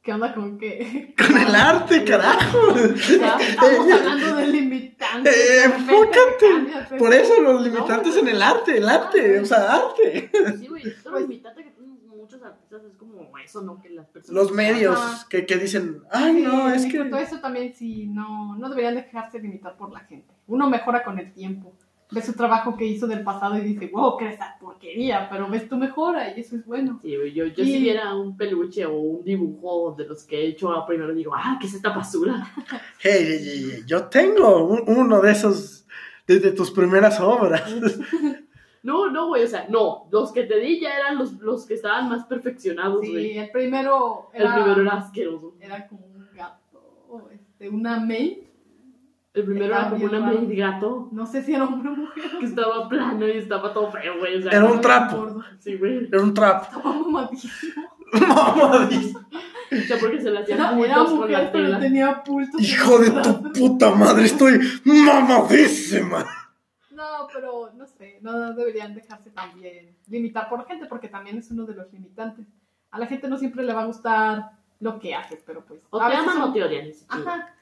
¿Qué 0.02 0.12
onda 0.12 0.34
con 0.36 0.58
qué? 0.60 1.16
Con 1.18 1.38
el 1.38 1.56
arte, 1.56 2.04
carajo. 2.10 2.72
Estamos 2.76 3.92
hablando 3.94 4.36
de 4.36 4.48
limitantes. 4.48 5.34
Eh, 5.34 5.64
enfócate. 5.64 6.98
Por 7.00 7.14
eso 7.14 7.42
los 7.42 7.62
limitantes 7.62 8.18
en 8.18 8.28
el 8.28 8.42
arte, 8.42 8.78
el 8.78 8.90
arte, 8.90 9.40
o 9.40 9.46
sea, 9.46 9.72
arte. 9.76 10.30
Sí, 10.60 10.68
güey. 10.68 10.86
Esto 10.90 11.12
Pues- 11.12 11.22
limitante 11.22 11.64
que 11.64 11.72
muchos 12.24 12.42
artistas 12.42 12.82
es 12.90 12.98
como 12.98 13.38
eso, 13.44 13.62
¿no? 13.62 13.82
Que 13.82 13.90
las 13.90 14.08
personas. 14.08 14.42
Los 14.44 14.52
medios 14.52 14.98
Ajá. 14.98 15.26
que, 15.30 15.46
que 15.46 15.56
dicen, 15.58 16.02
ay, 16.12 16.36
Sí, 16.38 16.42
no, 16.42 16.70
es 16.74 16.86
que. 16.86 17.04
Todo 17.06 17.20
eso 17.20 17.40
también 17.40 17.74
sí, 17.76 18.08
no, 18.08 18.56
no 18.58 18.70
deberían 18.70 18.96
dejarse 18.96 19.40
limitar 19.40 19.78
por 19.78 19.92
la 19.92 20.00
gente. 20.02 20.34
Uno 20.48 20.70
mejora 20.70 21.04
con 21.04 21.20
el 21.20 21.32
tiempo. 21.34 21.74
Ve 22.12 22.22
su 22.22 22.34
trabajo 22.34 22.78
que 22.78 22.86
hizo 22.86 23.08
del 23.08 23.24
pasado 23.24 23.58
y 23.58 23.62
dice, 23.62 23.90
wow, 23.92 24.18
qué 24.18 24.28
esa 24.30 24.56
porquería, 24.60 25.28
pero 25.32 25.50
ves 25.50 25.68
tu 25.68 25.78
mejora 25.78 26.32
y 26.38 26.42
eso 26.42 26.56
es 26.56 26.64
bueno. 26.66 27.00
Sí. 27.02 27.10
Yo, 27.12 27.46
yo 27.48 27.64
Y- 27.64 27.66
si 27.66 27.80
viera 27.80 28.14
un 28.16 28.38
peluche 28.38 28.86
o 28.86 28.94
un 28.98 29.24
dibujo 29.24 29.96
de 29.98 30.06
los 30.06 30.24
que 30.24 30.38
he 30.38 30.48
hecho 30.50 30.72
ah, 30.72 30.86
primero 30.86 31.12
digo, 31.16 31.34
ah, 31.36 31.58
¿qué 31.60 31.66
es 31.68 31.74
esta 31.74 31.90
basura? 31.90 32.46
Hey, 33.00 33.82
yo 33.88 34.06
tengo 34.10 34.64
un- 34.68 34.84
uno 34.96 35.22
de 35.22 35.32
esos, 35.32 35.86
desde 36.28 36.52
tus 36.52 36.70
primeras 36.72 37.20
obras. 37.20 37.64
No, 38.84 39.10
no, 39.10 39.28
güey. 39.30 39.44
O 39.44 39.48
sea, 39.48 39.66
no. 39.70 40.08
Los 40.12 40.32
que 40.32 40.44
te 40.44 40.60
di 40.60 40.80
ya 40.80 40.96
eran 40.98 41.18
los, 41.18 41.34
los 41.40 41.66
que 41.66 41.74
estaban 41.76 42.10
más 42.10 42.26
perfeccionados, 42.26 43.00
güey. 43.00 43.32
Sí, 43.32 43.38
el 43.38 43.50
primero 43.52 44.30
El 44.34 44.42
era, 44.44 44.56
primero 44.56 44.82
era 44.82 44.92
asqueroso. 44.98 45.56
era 45.60 45.88
como 45.88 46.06
un 46.06 46.28
gato, 46.36 47.30
este, 47.34 47.70
una 47.70 48.00
maid. 48.00 48.40
El 49.34 49.46
primero 49.46 49.66
era 49.66 49.90
como 49.90 50.06
una 50.06 50.20
raro. 50.20 50.42
maid 50.42 50.60
gato 50.60 51.10
No 51.12 51.26
sé 51.26 51.42
si 51.42 51.56
era 51.56 51.64
hombre 51.64 51.90
o 51.90 51.96
mujer. 51.96 52.24
que 52.40 52.46
estaba 52.46 52.88
plano 52.88 53.28
y 53.28 53.32
estaba 53.32 53.74
todo 53.74 53.90
feo, 53.92 54.20
güey. 54.20 54.38
O 54.38 54.42
sea, 54.44 54.52
Era 54.52 54.66
un 54.66 54.80
trapo. 54.82 55.42
Sí, 55.60 55.76
güey. 55.78 56.08
Era 56.12 56.22
un 56.22 56.34
trap. 56.34 56.64
Estaba 56.64 56.94
mamadísimo. 56.94 57.84
Mamadísimo. 58.14 59.20
O 59.72 59.88
sea, 59.88 59.98
porque 60.00 60.22
se 60.22 60.30
le 60.30 60.38
hacían 60.40 60.60
Era, 60.60 60.80
era 60.86 60.96
con 60.96 61.16
mujer, 61.16 61.32
la 61.32 61.52
pero 61.52 61.80
tenía 61.80 62.24
pulsos. 62.24 62.54
en 62.60 62.64
Hijo 62.64 63.00
de 63.00 63.10
tu 63.10 63.52
puta 63.54 63.90
madre, 63.96 64.26
estoy 64.26 64.60
mamadísima. 64.86 66.24
No, 67.04 67.28
pero 67.34 67.72
no 67.76 67.86
sé, 67.86 68.20
no 68.22 68.54
deberían 68.54 68.96
dejarse 68.96 69.30
también 69.32 69.96
limitar 70.08 70.48
por 70.48 70.60
la 70.60 70.66
gente, 70.66 70.86
porque 70.86 71.10
también 71.10 71.38
es 71.38 71.52
uno 71.52 71.66
de 71.66 71.76
los 71.76 71.92
limitantes. 71.92 72.46
A 72.92 73.00
la 73.00 73.08
gente 73.08 73.28
no 73.28 73.38
siempre 73.38 73.64
le 73.64 73.74
va 73.74 73.82
a 73.82 73.86
gustar 73.86 74.52
lo 74.80 75.00
que 75.00 75.14
haces, 75.14 75.44
pero 75.46 75.66
pues. 75.66 75.82
O 75.90 76.00
a 76.02 76.10
te 76.10 76.16
aman 76.16 76.36
son- 76.38 76.50
o 76.50 76.54
te 76.54 76.64
odian. 76.64 76.88
Ajá. 77.10 77.54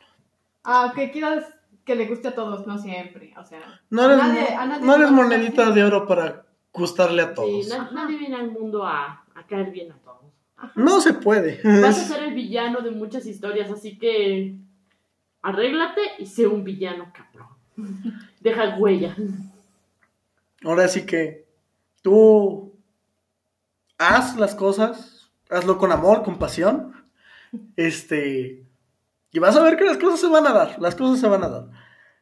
Aunque 0.63 1.09
quieras 1.11 1.45
que 1.85 1.95
le 1.95 2.05
guste 2.07 2.27
a 2.27 2.35
todos, 2.35 2.67
no 2.67 2.77
siempre. 2.77 3.33
O 3.37 3.43
sea, 3.43 3.81
No 3.89 4.03
eres, 4.05 4.17
Nadie- 4.19 4.55
a 4.55 4.65
nadie 4.67 4.85
no 4.85 4.95
eres 4.95 5.11
monedita 5.11 5.71
de 5.71 5.83
oro 5.83 6.05
para 6.07 6.45
gustarle 6.71 7.23
a 7.23 7.29
Sí, 7.29 7.33
todos. 7.35 7.71
Ajá. 7.71 7.89
nadie 7.93 8.17
viene 8.17 8.35
al 8.35 8.51
mundo 8.51 8.85
a, 8.85 9.25
a 9.33 9.47
caer 9.47 9.71
bien 9.71 9.91
a 9.91 9.95
todos. 9.97 10.21
No 10.75 11.01
se 11.01 11.13
puede. 11.15 11.59
Vas 11.81 11.97
a 11.99 12.03
ser 12.15 12.23
el 12.23 12.35
villano 12.35 12.81
de 12.81 12.91
muchas 12.91 13.25
historias, 13.25 13.71
así 13.71 13.97
que 13.97 14.55
arréglate 15.41 16.01
y 16.19 16.27
sé 16.27 16.45
un 16.45 16.63
villano, 16.63 17.11
cabrón. 17.13 17.47
Deja 18.41 18.75
huella. 18.77 19.15
Ahora 20.63 20.87
sí 20.87 21.05
que 21.05 21.47
tú 22.01 22.73
haz 23.97 24.35
las 24.35 24.55
cosas, 24.55 25.31
hazlo 25.49 25.77
con 25.77 25.91
amor, 25.91 26.23
con 26.23 26.39
pasión. 26.39 26.93
Este, 27.75 28.65
y 29.31 29.39
vas 29.39 29.55
a 29.55 29.63
ver 29.63 29.77
que 29.77 29.85
las 29.85 29.97
cosas 29.97 30.19
se 30.19 30.27
van 30.27 30.47
a 30.47 30.53
dar, 30.53 30.79
las 30.79 30.95
cosas 30.95 31.19
se 31.19 31.27
van 31.27 31.43
a 31.43 31.49
dar. 31.49 31.65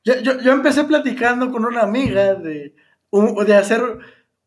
Yo, 0.04 0.20
yo, 0.22 0.40
yo 0.41 0.52
empecé 0.52 0.84
platicando 0.84 1.52
con 1.52 1.66
una 1.66 1.82
amiga 1.82 2.36
de, 2.36 2.76
de 3.12 3.56
hacer 3.56 3.82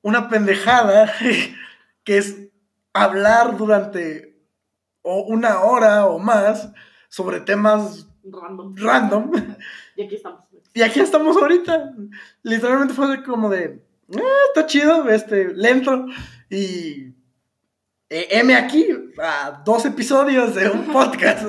una 0.02 0.28
pendejada 0.28 1.12
que 2.04 2.18
es 2.18 2.48
hablar 2.92 3.56
durante 3.56 4.32
o 5.02 5.22
una 5.22 5.60
hora 5.62 6.06
o 6.06 6.18
más 6.18 6.70
sobre 7.08 7.40
temas 7.40 8.08
Random. 8.24 8.76
random. 8.76 9.32
Y 9.96 10.02
aquí 10.02 10.14
estamos. 10.16 10.51
Y 10.74 10.82
aquí 10.82 11.00
estamos 11.00 11.36
ahorita. 11.36 11.94
Literalmente 12.42 12.94
fue 12.94 13.22
como 13.24 13.48
de, 13.50 13.82
"Ah, 14.14 14.20
está 14.48 14.66
chido, 14.66 15.08
este, 15.08 15.52
lento. 15.54 16.06
Y 16.50 17.12
eh, 18.08 18.28
M 18.30 18.54
aquí 18.54 18.86
a 19.22 19.62
dos 19.64 19.84
episodios 19.84 20.54
de 20.54 20.68
un 20.70 20.84
podcast. 20.92 21.44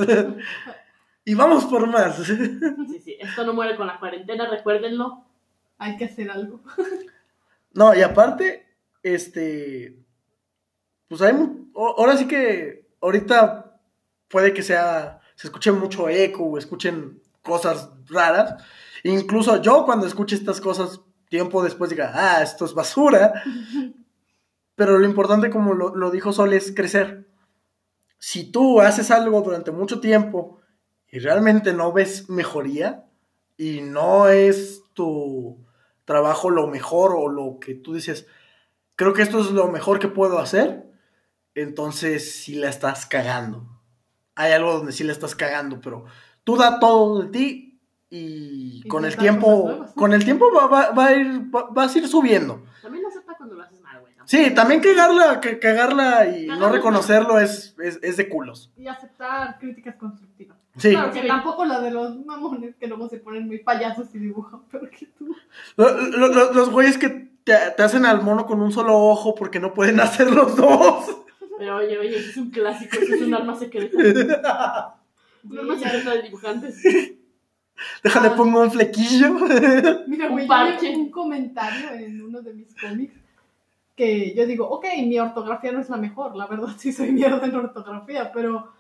y 1.26 1.34
vamos 1.36 1.66
por 1.66 1.88
más. 1.88 2.18
Sí, 2.18 3.02
sí. 3.04 3.18
Esto 3.20 3.46
no 3.46 3.54
muere 3.54 3.76
con 3.78 3.88
la 3.88 4.00
cuarentena, 4.00 4.50
recuérdenlo. 4.50 5.26
Hay 5.78 5.98
que 5.98 6.06
hacer 6.06 6.30
algo. 6.32 6.62
No, 7.76 7.96
y 7.96 8.04
aparte, 8.04 8.68
este, 9.02 9.98
pues 11.08 11.24
hay, 11.24 11.34
ahora 11.74 12.16
sí 12.16 12.28
que 12.28 12.88
ahorita 13.02 13.80
puede 14.28 14.54
que 14.54 14.62
sea, 14.62 15.22
se 15.34 15.48
escuche 15.48 15.72
mucho 15.72 16.08
eco 16.08 16.44
o 16.44 16.60
escuchen 16.60 17.20
cosas 17.42 17.90
raras. 18.12 18.64
Incluso 19.04 19.62
yo 19.62 19.86
cuando 19.86 20.08
escuche 20.08 20.36
estas 20.36 20.62
cosas, 20.62 21.02
tiempo 21.30 21.64
después 21.64 21.90
diga, 21.90 22.12
ah, 22.14 22.42
esto 22.42 22.66
es 22.66 22.74
basura. 22.74 23.34
Pero 24.76 24.98
lo 24.98 25.06
importante, 25.06 25.50
como 25.50 25.74
lo, 25.74 25.96
lo 25.96 26.10
dijo 26.10 26.34
Sol, 26.34 26.54
es 26.54 26.74
crecer. 26.74 27.28
Si 28.18 28.52
tú 28.52 28.82
haces 28.82 29.12
algo 29.12 29.42
durante 29.42 29.72
mucho 29.72 30.00
tiempo 30.00 30.62
y 31.10 31.20
realmente 31.20 31.74
no 31.74 31.92
ves 31.92 32.30
mejoría 32.30 33.06
y 33.58 33.82
no 33.82 34.30
es 34.30 34.84
tu 34.94 35.64
trabajo 36.06 36.50
lo 36.50 36.68
mejor 36.68 37.14
o 37.16 37.30
lo 37.30 37.60
que 37.60 37.76
tú 37.76 37.94
dices, 37.94 38.26
creo 38.96 39.14
que 39.14 39.22
esto 39.22 39.40
es 39.40 39.52
lo 39.52 39.68
mejor 39.68 40.00
que 40.00 40.08
puedo 40.08 40.40
hacer, 40.40 40.90
entonces 41.56 42.44
sí 42.44 42.56
la 42.56 42.70
estás 42.70 43.06
cagando. 43.06 43.68
Hay 44.36 44.52
algo 44.52 44.74
donde 44.74 44.92
sí 44.92 45.04
la 45.04 45.12
estás 45.12 45.36
cagando, 45.36 45.82
pero 45.82 46.06
tú 46.44 46.58
da 46.58 46.80
todo 46.80 47.24
de 47.24 47.30
ti 47.30 47.73
y, 48.16 48.82
Y 48.86 48.88
con 48.88 49.06
el 49.06 49.16
tiempo, 49.18 49.86
con 49.96 50.14
el 50.14 50.24
tiempo 50.24 50.46
va, 50.54 50.68
va- 50.68 50.92
va 50.92 51.06
a 51.08 51.14
ir, 51.16 51.28
va- 51.54 51.68
vas 51.72 51.96
a 51.96 51.98
ir 51.98 52.08
subiendo. 52.08 52.62
También 52.82 53.06
acepta 53.06 53.34
cuando 53.36 53.56
lo 53.56 53.64
haces 53.64 53.82
mal, 53.82 54.00
güey. 54.02 54.14
¿no? 54.16 54.28
Sí, 54.28 54.52
también 54.54 54.82
cagarla, 54.82 55.42
que- 55.42 55.58
cagarla 55.60 56.28
y 56.28 56.46
no 56.48 56.70
reconocerlo 56.70 57.40
es, 57.40 57.76
es, 57.82 58.00
es 58.04 58.18
de 58.18 58.30
culos. 58.30 58.72
Y 58.78 58.88
aceptar 58.88 59.58
críticas 59.60 59.96
constructivas. 59.96 60.58
Sí, 60.78 60.92
Claro 60.92 61.12
que 61.12 61.22
Sí. 61.22 61.28
tampoco 61.28 61.66
la 61.66 61.82
de 61.82 61.92
los 61.92 62.24
mamones 62.26 62.76
que 62.76 62.88
luego 62.88 63.08
se 63.10 63.18
ponen 63.18 63.46
muy 63.48 63.60
payasos 63.60 64.08
y 64.14 64.20
dibujan 64.20 64.62
peor 64.72 64.90
que 64.90 65.06
tú. 65.18 65.36
Lo- 65.78 65.98
lo- 66.02 66.28
lo- 66.28 66.52
los 66.54 66.70
güeyes 66.70 66.98
que 66.98 67.10
te, 67.44 67.54
te 67.76 67.84
hacen 67.84 68.06
al 68.06 68.22
mono 68.22 68.46
con 68.46 68.62
un 68.62 68.72
solo 68.72 68.98
ojo 68.98 69.36
porque 69.36 69.60
no 69.60 69.74
pueden 69.74 70.00
hacer 70.00 70.32
los 70.32 70.56
dos. 70.56 71.18
Pero 71.58 71.78
oye, 71.78 71.98
oye, 71.98 72.18
ese 72.18 72.30
es 72.32 72.38
un 72.38 72.50
clásico, 72.52 72.98
ese 73.02 73.16
es 73.16 73.22
un 73.22 73.34
arma 73.34 73.56
secreta. 73.56 73.98
Un 75.44 75.60
arma 75.60 75.78
secreta 75.78 76.12
de 76.12 76.22
dibujantes. 76.24 76.82
Déjale, 78.04 78.30
Ah. 78.30 78.36
pongo 78.36 78.62
un 78.62 78.72
flequillo. 78.72 79.34
Mira, 80.08 80.28
Un 80.28 80.32
güey, 80.34 80.48
yo 80.48 80.92
un 80.92 81.10
comentario 81.12 81.92
en 81.94 82.22
uno 82.22 82.42
de 82.42 82.54
mis 82.54 82.76
cómics 82.76 83.14
que 83.96 84.34
yo 84.34 84.46
digo, 84.46 84.68
ok, 84.70 84.86
mi 85.06 85.20
ortografía 85.20 85.72
no 85.72 85.80
es 85.80 85.90
la 85.90 85.98
mejor, 85.98 86.36
la 86.36 86.48
verdad 86.48 86.70
sí 86.78 86.92
soy 86.92 87.12
mierda 87.12 87.46
en 87.46 87.56
ortografía, 87.56 88.32
pero 88.32 88.72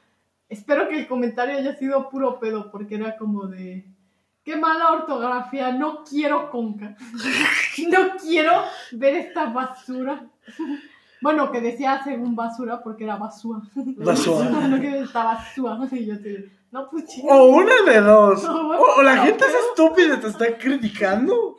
espero 0.49 0.87
que 0.87 0.97
el 0.99 1.07
comentario 1.07 1.57
haya 1.57 1.75
sido 1.75 2.09
puro 2.09 2.39
pedo, 2.39 2.71
porque 2.71 2.95
era 2.95 3.15
como 3.17 3.45
de, 3.45 3.85
qué 4.43 4.55
mala 4.55 4.91
ortografía, 4.91 5.71
no 5.71 6.03
quiero 6.03 6.49
conca, 6.49 6.95
no 7.89 8.17
quiero 8.21 8.63
ver 8.93 9.15
esta 9.15 9.45
basura. 9.45 10.25
Bueno, 11.23 11.51
que 11.51 11.61
decía 11.61 12.01
según 12.03 12.35
basura 12.35 12.81
porque 12.83 13.05
era 13.05 13.15
basura. 13.15 13.61
Basura. 13.97 14.49
No 14.49 14.79
que 14.79 15.03
basura. 15.11 15.79
Y 15.91 16.05
yo 16.05 16.21
te 16.21 16.51
no, 16.71 16.89
pues 16.89 17.05
chido. 17.05 17.27
O 17.29 17.45
una 17.55 17.81
de 17.85 18.01
dos. 18.01 18.43
No, 18.47 18.69
O, 18.71 18.99
o 18.99 19.01
la 19.03 19.15
no, 19.15 19.23
gente 19.23 19.45
es 19.45 19.53
estúpida 19.69 20.15
y 20.15 20.19
te 20.19 20.27
está 20.27 20.57
criticando. 20.57 21.55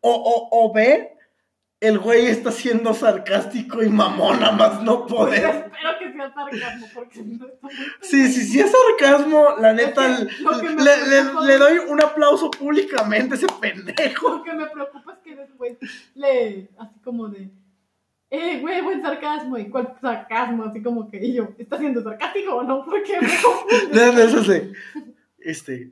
O, 0.00 0.10
o, 0.12 0.48
o 0.52 0.72
ve, 0.72 1.16
el 1.80 1.98
güey 1.98 2.26
está 2.26 2.52
siendo 2.52 2.92
sarcástico 2.94 3.82
y 3.82 3.88
mamón, 3.88 4.40
nada 4.40 4.52
más 4.52 4.82
no 4.82 5.06
poder. 5.06 5.44
Espero 5.44 5.98
que 5.98 6.12
sea 6.12 6.32
sarcasmo 6.34 6.86
porque 6.94 7.22
no 7.22 7.46
está 7.46 7.68
Sí, 8.02 8.28
sí, 8.28 8.42
sí 8.42 8.60
es 8.60 8.70
sarcasmo, 8.70 9.56
la 9.60 9.72
neta, 9.72 10.06
Es 10.06 10.18
que 10.36 10.42
lo 10.42 10.58
que 10.60 10.70
me 10.70 10.82
le, 10.84 11.06
le- 11.08 11.46
le 11.46 11.58
doy 11.58 11.78
un 11.88 12.00
aplauso 12.02 12.50
públicamente 12.50 13.34
a 13.34 13.38
ese 13.38 13.46
pendejo. 13.60 14.28
Lo 14.38 14.42
que 14.44 14.52
me 14.52 14.66
preocupa 14.66 15.12
es 15.14 15.18
que 15.20 15.34
después 15.36 15.78
le, 16.14 16.68
así 16.78 16.98
como 17.02 17.28
de, 17.28 17.50
eh, 18.30 18.60
güey, 18.60 18.80
buen 18.82 19.00
sarcasmo. 19.02 19.56
¿Y 19.58 19.68
cuál 19.68 19.94
sarcasmo? 20.00 20.64
Así 20.64 20.82
como 20.82 21.10
que, 21.10 21.24
y 21.24 21.34
yo, 21.34 21.48
¿está 21.58 21.78
siendo 21.78 22.02
sarcástico 22.02 22.56
o 22.56 22.62
no? 22.62 22.84
Porque 22.84 23.18
me. 23.20 23.98
De, 23.98 24.12
de 24.12 24.24
eso 24.24 24.44
sí. 24.44 24.72
Este, 25.38 25.90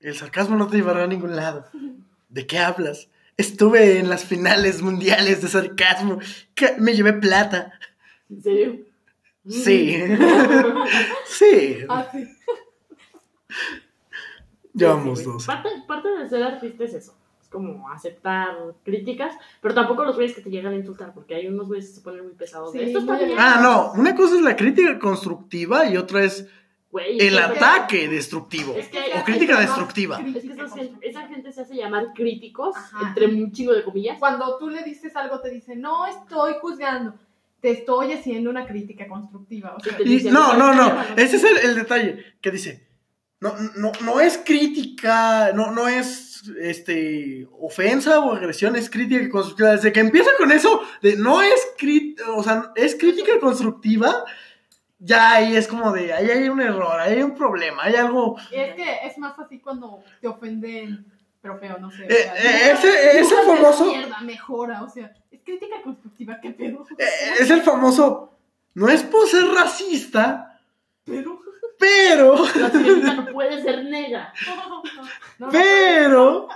el 0.00 0.14
sarcasmo 0.14 0.56
no 0.56 0.66
te 0.68 0.76
llevará 0.76 1.04
a 1.04 1.06
ningún 1.06 1.34
lado. 1.36 1.66
¿De 2.28 2.46
qué 2.46 2.58
hablas? 2.58 3.08
Estuve 3.38 3.98
en 3.98 4.08
las 4.08 4.24
finales 4.24 4.82
mundiales 4.82 5.42
de 5.42 5.48
sarcasmo. 5.48 6.18
Me 6.78 6.94
llevé 6.94 7.12
plata. 7.14 7.72
¿En 8.30 8.42
serio? 8.42 8.76
Sí. 9.48 9.96
Sí. 11.26 11.78
Llevamos 14.74 15.18
Sí, 15.20 15.24
güey. 15.24 15.36
dos. 15.36 15.46
Parte, 15.46 15.68
parte 15.86 16.08
de 16.08 16.28
ser 16.28 16.42
artista 16.42 16.84
es 16.84 16.94
eso. 16.94 17.16
Como 17.56 17.88
aceptar 17.90 18.54
críticas, 18.84 19.34
pero 19.62 19.72
tampoco 19.74 20.04
los 20.04 20.14
güeyes 20.16 20.34
que 20.36 20.42
te 20.42 20.50
llegan 20.50 20.74
a 20.74 20.76
insultar, 20.76 21.14
porque 21.14 21.34
hay 21.34 21.46
unos 21.46 21.68
güeyes 21.68 21.88
que 21.88 21.94
se 21.94 22.00
ponen 22.02 22.24
muy 22.24 22.34
pesados. 22.34 22.72
de, 22.74 22.80
Sí, 22.80 22.84
Esto 22.86 22.98
está 22.98 23.14
muy 23.14 23.24
bien. 23.24 23.38
Ah, 23.40 23.60
no. 23.62 23.92
Una 23.98 24.14
cosa 24.14 24.34
es 24.34 24.42
la 24.42 24.54
crítica 24.56 24.98
constructiva 24.98 25.86
y 25.88 25.96
otra 25.96 26.22
es 26.24 26.46
Güey, 26.90 27.18
el 27.18 27.34
que- 27.34 27.40
ataque 27.40 28.08
destructivo. 28.08 28.74
Es 28.76 28.88
que- 28.88 28.98
O 29.18 29.24
crítica 29.24 29.58
destructiva. 29.58 30.20
Es 30.20 30.42
que 30.44 30.52
esa 30.52 30.68
gente, 30.68 31.08
esa 31.08 31.28
gente 31.28 31.50
se 31.52 31.60
hace 31.62 31.74
llamar 31.76 32.08
críticos, 32.14 32.76
Ajá. 32.76 33.08
entre 33.08 33.26
un 33.26 33.50
chingo 33.52 33.72
de 33.72 33.82
comillas. 33.84 34.18
Cuando 34.18 34.58
tú 34.58 34.68
le 34.68 34.82
dices 34.82 35.16
algo, 35.16 35.40
te 35.40 35.48
dice, 35.50 35.76
no 35.76 36.04
estoy 36.06 36.54
juzgando, 36.60 37.14
te 37.60 37.70
estoy 37.70 38.12
haciendo 38.12 38.50
una 38.50 38.66
crítica 38.66 39.08
constructiva. 39.08 39.74
O 39.76 39.80
sea, 39.80 39.96
Y- 40.04 40.24
no, 40.24 40.54
no, 40.58 40.74
no. 40.74 41.02
Ese 41.16 41.36
es 41.36 41.44
el, 41.44 41.56
el 41.58 41.74
detalle 41.74 42.22
que 42.42 42.50
dice. 42.50 42.84
No, 43.38 43.52
no, 43.76 43.92
no 44.02 44.18
es 44.20 44.38
crítica, 44.38 45.52
no, 45.52 45.70
no 45.70 45.88
es 45.88 46.25
este 46.60 47.46
ofensa 47.60 48.20
o 48.20 48.32
agresión, 48.32 48.76
es 48.76 48.88
crítica 48.90 49.28
constructiva. 49.28 49.70
Desde 49.72 49.92
que 49.92 50.00
empieza 50.00 50.30
con 50.38 50.52
eso, 50.52 50.80
de 51.02 51.16
no 51.16 51.42
es 51.42 51.66
crítica, 51.78 52.30
o 52.32 52.42
sea, 52.42 52.72
es 52.74 52.94
crítica 52.94 53.38
constructiva, 53.40 54.24
ya 54.98 55.32
ahí 55.34 55.56
es 55.56 55.66
como 55.68 55.92
de, 55.92 56.12
ahí 56.12 56.30
hay 56.30 56.48
un 56.48 56.60
error, 56.60 56.98
ahí 57.00 57.14
hay 57.16 57.22
un 57.22 57.34
problema, 57.34 57.84
hay 57.84 57.94
algo. 57.96 58.36
es 58.50 58.74
que 58.74 58.98
es 59.04 59.18
más 59.18 59.38
así 59.38 59.60
cuando 59.60 60.02
te 60.20 60.28
ofenden, 60.28 61.04
pero 61.42 61.58
feo, 61.58 61.78
no 61.78 61.90
sé. 61.90 62.04
o 62.04 62.06
Eh, 62.08 62.14
sea, 62.14 62.34
eh, 62.36 63.20
ese- 63.20 63.36
famoso- 63.44 63.86
Mierda, 63.86 64.20
mejora, 64.20 64.82
o 64.82 64.88
sea, 64.88 65.12
es 65.30 65.40
crítica 65.44 65.82
constructiva, 65.84 66.38
qué 66.40 66.50
pedo. 66.50 66.86
eh, 66.98 67.04
Es 67.40 67.50
el 67.50 67.62
famoso, 67.62 68.32
no 68.74 68.88
es 68.88 69.02
por 69.02 69.26
ser 69.28 69.44
racista, 69.44 70.60
Pero, 71.04 71.40
pero, 71.78 72.44
La 72.58 72.70
sirenita 72.70 73.14
no 73.14 73.26
puede 73.32 73.62
ser 73.62 73.84
negra. 73.84 74.32
no, 75.38 75.46
no, 75.46 75.52
pero, 75.52 76.48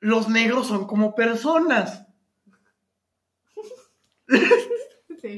los 0.00 0.28
negros 0.28 0.66
son 0.68 0.86
como 0.86 1.14
personas. 1.14 2.06
Sí. 5.20 5.36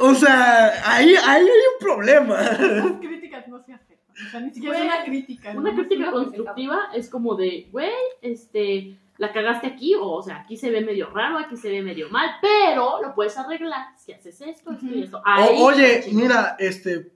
O 0.00 0.14
sea, 0.14 0.94
ahí, 0.94 1.14
ahí 1.14 1.42
hay 1.42 1.46
un 1.46 1.78
problema. 1.80 2.40
Las 2.40 2.92
críticas 3.00 3.48
no 3.48 3.62
se 3.62 3.72
aceptan. 3.72 3.98
O 4.26 4.30
sea, 4.30 4.40
ni 4.40 4.50
siquiera 4.50 4.76
Güey, 4.76 4.88
es 4.88 4.94
una 4.94 5.04
crítica. 5.04 5.50
Una 5.56 5.74
crítica 5.74 6.10
constructiva 6.10 6.78
es 6.94 7.08
como 7.08 7.34
de, 7.34 7.68
güey, 7.70 7.90
este, 8.20 8.98
la 9.16 9.32
cagaste 9.32 9.66
aquí, 9.68 9.94
o, 9.94 10.08
o 10.08 10.22
sea, 10.22 10.40
aquí 10.40 10.56
se 10.56 10.70
ve 10.70 10.80
medio 10.80 11.10
raro, 11.10 11.38
aquí 11.38 11.56
se 11.56 11.70
ve 11.70 11.82
medio 11.82 12.08
mal, 12.10 12.30
pero 12.40 13.00
lo 13.02 13.14
puedes 13.14 13.36
arreglar 13.38 13.96
si 13.96 14.12
haces 14.12 14.40
esto, 14.40 14.72
esto 14.72 14.86
y 14.86 15.02
esto. 15.04 15.22
Ahí 15.24 15.56
O- 15.58 15.64
oye, 15.66 16.04
mira, 16.12 16.56
este, 16.58 17.10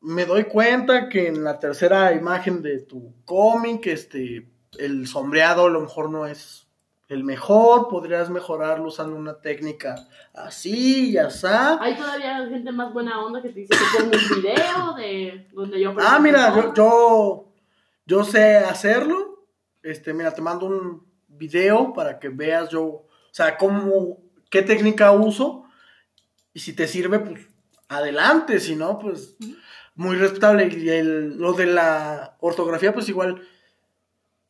me 0.00 0.24
doy 0.26 0.44
cuenta 0.44 1.08
que 1.08 1.28
en 1.28 1.44
la 1.44 1.58
tercera 1.58 2.12
imagen 2.12 2.62
de 2.62 2.80
tu 2.80 3.14
cómic, 3.24 3.86
este, 3.86 4.48
el 4.78 5.06
sombreado 5.06 5.66
a 5.66 5.70
lo 5.70 5.80
mejor 5.80 6.10
no 6.10 6.26
es 6.26 6.66
el 7.08 7.24
mejor, 7.24 7.88
podrías 7.88 8.28
mejorarlo 8.28 8.88
usando 8.88 9.16
una 9.16 9.40
técnica 9.40 9.94
así 10.34 11.10
y 11.10 11.16
asá. 11.16 11.82
Hay 11.82 11.96
todavía 11.96 12.46
gente 12.48 12.70
más 12.70 12.92
buena 12.92 13.24
onda 13.24 13.40
que 13.40 13.48
te 13.48 13.60
dice 13.60 13.74
que 13.74 13.98
pongo 13.98 14.12
un 14.12 14.42
video 14.42 14.94
de 14.94 15.48
donde 15.52 15.80
yo... 15.80 15.94
Ah, 15.98 16.18
mira, 16.20 16.72
yo, 16.74 17.48
yo 18.04 18.24
sé 18.24 18.56
hacerlo. 18.58 19.46
Este, 19.82 20.12
mira, 20.12 20.34
te 20.34 20.42
mando 20.42 20.66
un 20.66 21.06
video 21.28 21.94
para 21.94 22.18
que 22.18 22.28
veas 22.28 22.68
yo, 22.68 22.84
o 22.84 23.08
sea, 23.30 23.56
cómo, 23.56 24.18
qué 24.50 24.60
técnica 24.60 25.10
uso. 25.12 25.64
Y 26.52 26.60
si 26.60 26.74
te 26.74 26.86
sirve, 26.86 27.20
pues 27.20 27.48
adelante. 27.88 28.60
Si 28.60 28.76
no, 28.76 28.98
pues 28.98 29.36
muy 29.98 30.16
respetable. 30.16 30.66
Y 30.68 30.88
el- 30.88 31.36
lo 31.38 31.52
de 31.52 31.66
la 31.66 32.36
ortografía, 32.40 32.94
pues 32.94 33.08
igual, 33.08 33.42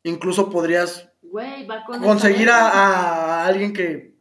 incluso 0.03 0.49
podrías 0.49 1.09
Güey, 1.21 1.65
va 1.67 1.83
con... 1.83 2.01
conseguir 2.01 2.49
a, 2.49 2.69
a 2.69 3.45
alguien 3.45 3.73
que 3.73 4.13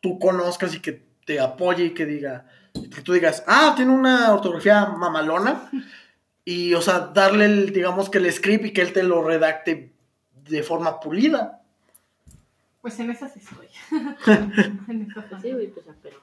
tú 0.00 0.18
conozcas 0.18 0.74
y 0.74 0.80
que 0.80 1.04
te 1.26 1.38
apoye 1.38 1.84
y 1.86 1.90
que 1.90 2.06
diga, 2.06 2.46
Que 2.72 3.02
tú 3.02 3.12
digas, 3.12 3.44
ah, 3.46 3.74
tiene 3.76 3.92
una 3.92 4.32
ortografía 4.32 4.86
mamalona. 4.86 5.68
Y, 6.44 6.72
o 6.74 6.80
sea, 6.80 7.00
darle, 7.00 7.44
el, 7.44 7.72
digamos 7.72 8.08
que 8.08 8.18
el 8.18 8.32
script 8.32 8.64
y 8.66 8.72
que 8.72 8.80
él 8.80 8.92
te 8.92 9.02
lo 9.02 9.22
redacte 9.22 9.92
de 10.48 10.62
forma 10.62 10.98
pulida. 11.00 11.62
Pues 12.80 12.98
en 12.98 13.10
esas 13.10 13.36
estoy. 13.36 13.66
en 14.88 15.08
esas 15.10 15.42
sí, 15.42 15.52
güey, 15.52 15.66
pues 15.68 15.84
ya, 15.86 15.94
pero 16.02 16.16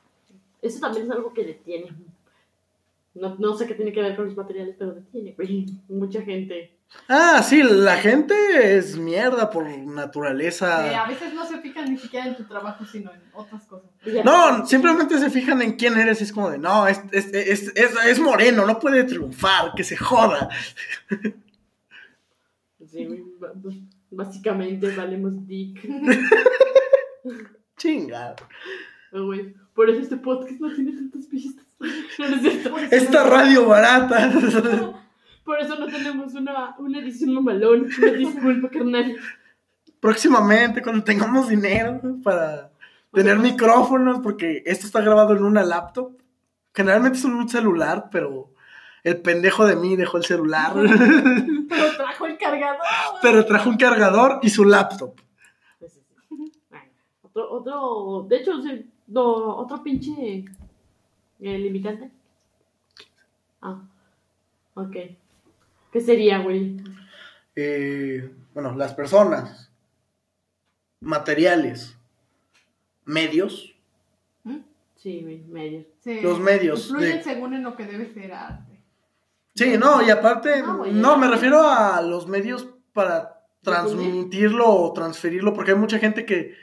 eso 0.62 0.80
también 0.80 1.06
es 1.06 1.12
algo 1.12 1.34
que 1.34 1.44
detiene. 1.46 1.92
No, 3.20 3.36
no 3.38 3.56
sé 3.58 3.66
qué 3.68 3.74
tiene 3.74 3.92
que 3.92 4.02
ver 4.02 4.16
con 4.16 4.26
los 4.26 4.36
materiales, 4.38 4.76
pero 4.78 4.94
detiene, 4.94 5.34
güey. 5.36 5.66
Mucha 5.90 6.22
gente. 6.22 6.74
Ah, 7.10 7.42
sí, 7.44 7.62
la 7.64 7.98
gente 7.98 8.34
es 8.78 8.96
mierda 8.98 9.50
por 9.50 9.68
Eh, 9.68 9.84
naturaleza. 9.86 11.04
a 11.04 11.08
veces 11.08 11.34
no 11.34 11.46
se 11.46 11.60
fijan 11.60 11.92
ni 11.92 11.98
siquiera 11.98 12.28
en 12.28 12.36
tu 12.38 12.44
trabajo, 12.46 12.86
sino 12.86 13.12
en 13.14 13.20
otras 13.34 13.66
cosas. 13.66 13.90
No, 14.24 14.66
simplemente 14.66 15.18
se 15.20 15.30
fijan 15.30 15.62
en 15.62 15.74
quién 15.74 15.98
eres. 15.98 16.22
y 16.22 16.24
Es 16.26 16.32
como 16.32 16.50
de, 16.50 16.58
no, 16.60 16.88
es, 16.88 17.02
es, 17.12 17.28
es, 17.34 17.72
es, 17.76 17.92
es 18.06 18.20
moreno, 18.20 18.66
no 18.66 18.80
puede 18.80 19.04
triunfar, 19.04 19.74
que 19.76 19.84
se 19.84 19.98
joda. 19.98 20.50
Sí, 22.90 23.08
básicamente 24.10 24.96
valemos 24.96 25.46
dick. 25.46 25.86
Chinga. 27.78 28.36
Güey, 29.12 29.54
Por 29.74 29.90
eso 29.90 30.02
este 30.02 30.18
podcast 30.18 30.60
no 30.60 30.74
tiene 30.74 30.94
tantas 30.94 31.28
vistas. 31.30 31.66
No, 32.20 32.28
no 32.28 32.36
es 32.36 32.42
cierto. 32.42 32.78
Esta 32.92 33.24
radio 33.24 33.68
barata. 33.68 34.32
Por 35.44 35.62
eso 35.62 35.76
no 35.78 35.88
tenemos 35.88 36.34
una, 36.34 36.76
una 36.80 37.00
edición 37.00 37.34
mamalón. 37.34 37.88
Una 38.02 38.12
disculpa, 38.12 38.70
carnal. 38.70 39.16
Próximamente, 40.00 40.82
cuando 40.82 41.04
tengamos 41.04 41.48
dinero 41.48 42.02
para 42.24 42.72
tener 43.14 43.38
micrófonos, 43.40 44.20
porque 44.22 44.62
esto 44.66 44.86
está 44.86 45.02
grabado 45.02 45.36
en 45.36 45.44
una 45.44 45.64
laptop. 45.64 46.18
Generalmente 46.74 47.18
es 47.18 47.26
en 47.26 47.34
un 47.34 47.48
celular, 47.48 48.10
pero 48.12 48.52
el 49.04 49.22
pendejo 49.22 49.66
de 49.66 49.76
mí 49.78 49.96
dejó 49.96 50.18
el 50.18 50.26
celular. 50.26 50.74
Pero 50.74 51.92
trajo 51.98 52.26
el 52.26 52.38
cargador. 52.38 52.82
pero 53.22 53.46
trajo 53.46 53.70
un 53.70 53.78
cargador 53.78 54.40
y 54.42 54.50
su 54.50 54.66
laptop. 54.66 55.16
Pues 55.80 55.94
sí, 55.94 56.02
sí. 56.30 56.52
Bueno, 56.70 56.92
otro, 57.22 57.52
otro, 57.52 58.28
de 58.28 58.38
hecho, 58.38 58.62
sí, 58.62 58.92
no, 59.08 59.56
otro 59.56 59.82
pinche 59.82 60.44
eh, 61.40 61.58
limitante. 61.58 62.10
Ah, 63.62 63.82
ok. 64.76 64.96
¿Qué 65.92 66.02
sería, 66.02 66.40
güey? 66.40 66.78
Eh, 67.56 68.30
bueno, 68.54 68.76
las 68.76 68.94
personas, 68.94 69.72
materiales, 71.00 71.98
medios, 73.06 73.74
Sí, 74.98 75.22
güey, 75.22 75.38
medio. 75.44 75.86
Sí, 76.04 76.22
Los 76.22 76.40
medios 76.40 76.90
Influyen 76.90 77.18
de- 77.18 77.24
según 77.24 77.54
en 77.54 77.62
lo 77.64 77.76
que 77.78 77.86
debe 77.86 78.12
ser 78.12 78.34
arte. 78.34 78.80
Sí, 79.54 79.78
no, 79.78 80.02
y 80.02 80.10
aparte, 80.10 80.64
No, 80.64 80.78
güey. 80.80 80.92
no, 80.92 81.18
me 81.20 81.28
refiero 81.28 81.62
a 81.62 82.02
los 82.02 82.28
medios 82.28 82.68
para 82.94 83.46
transmitirlo 83.62 84.68
o 84.68 84.94
transferirlo, 84.94 85.54
porque 85.54 85.72
hay 85.72 85.78
mucha 85.78 86.00
gente 86.00 86.26
que 86.26 86.56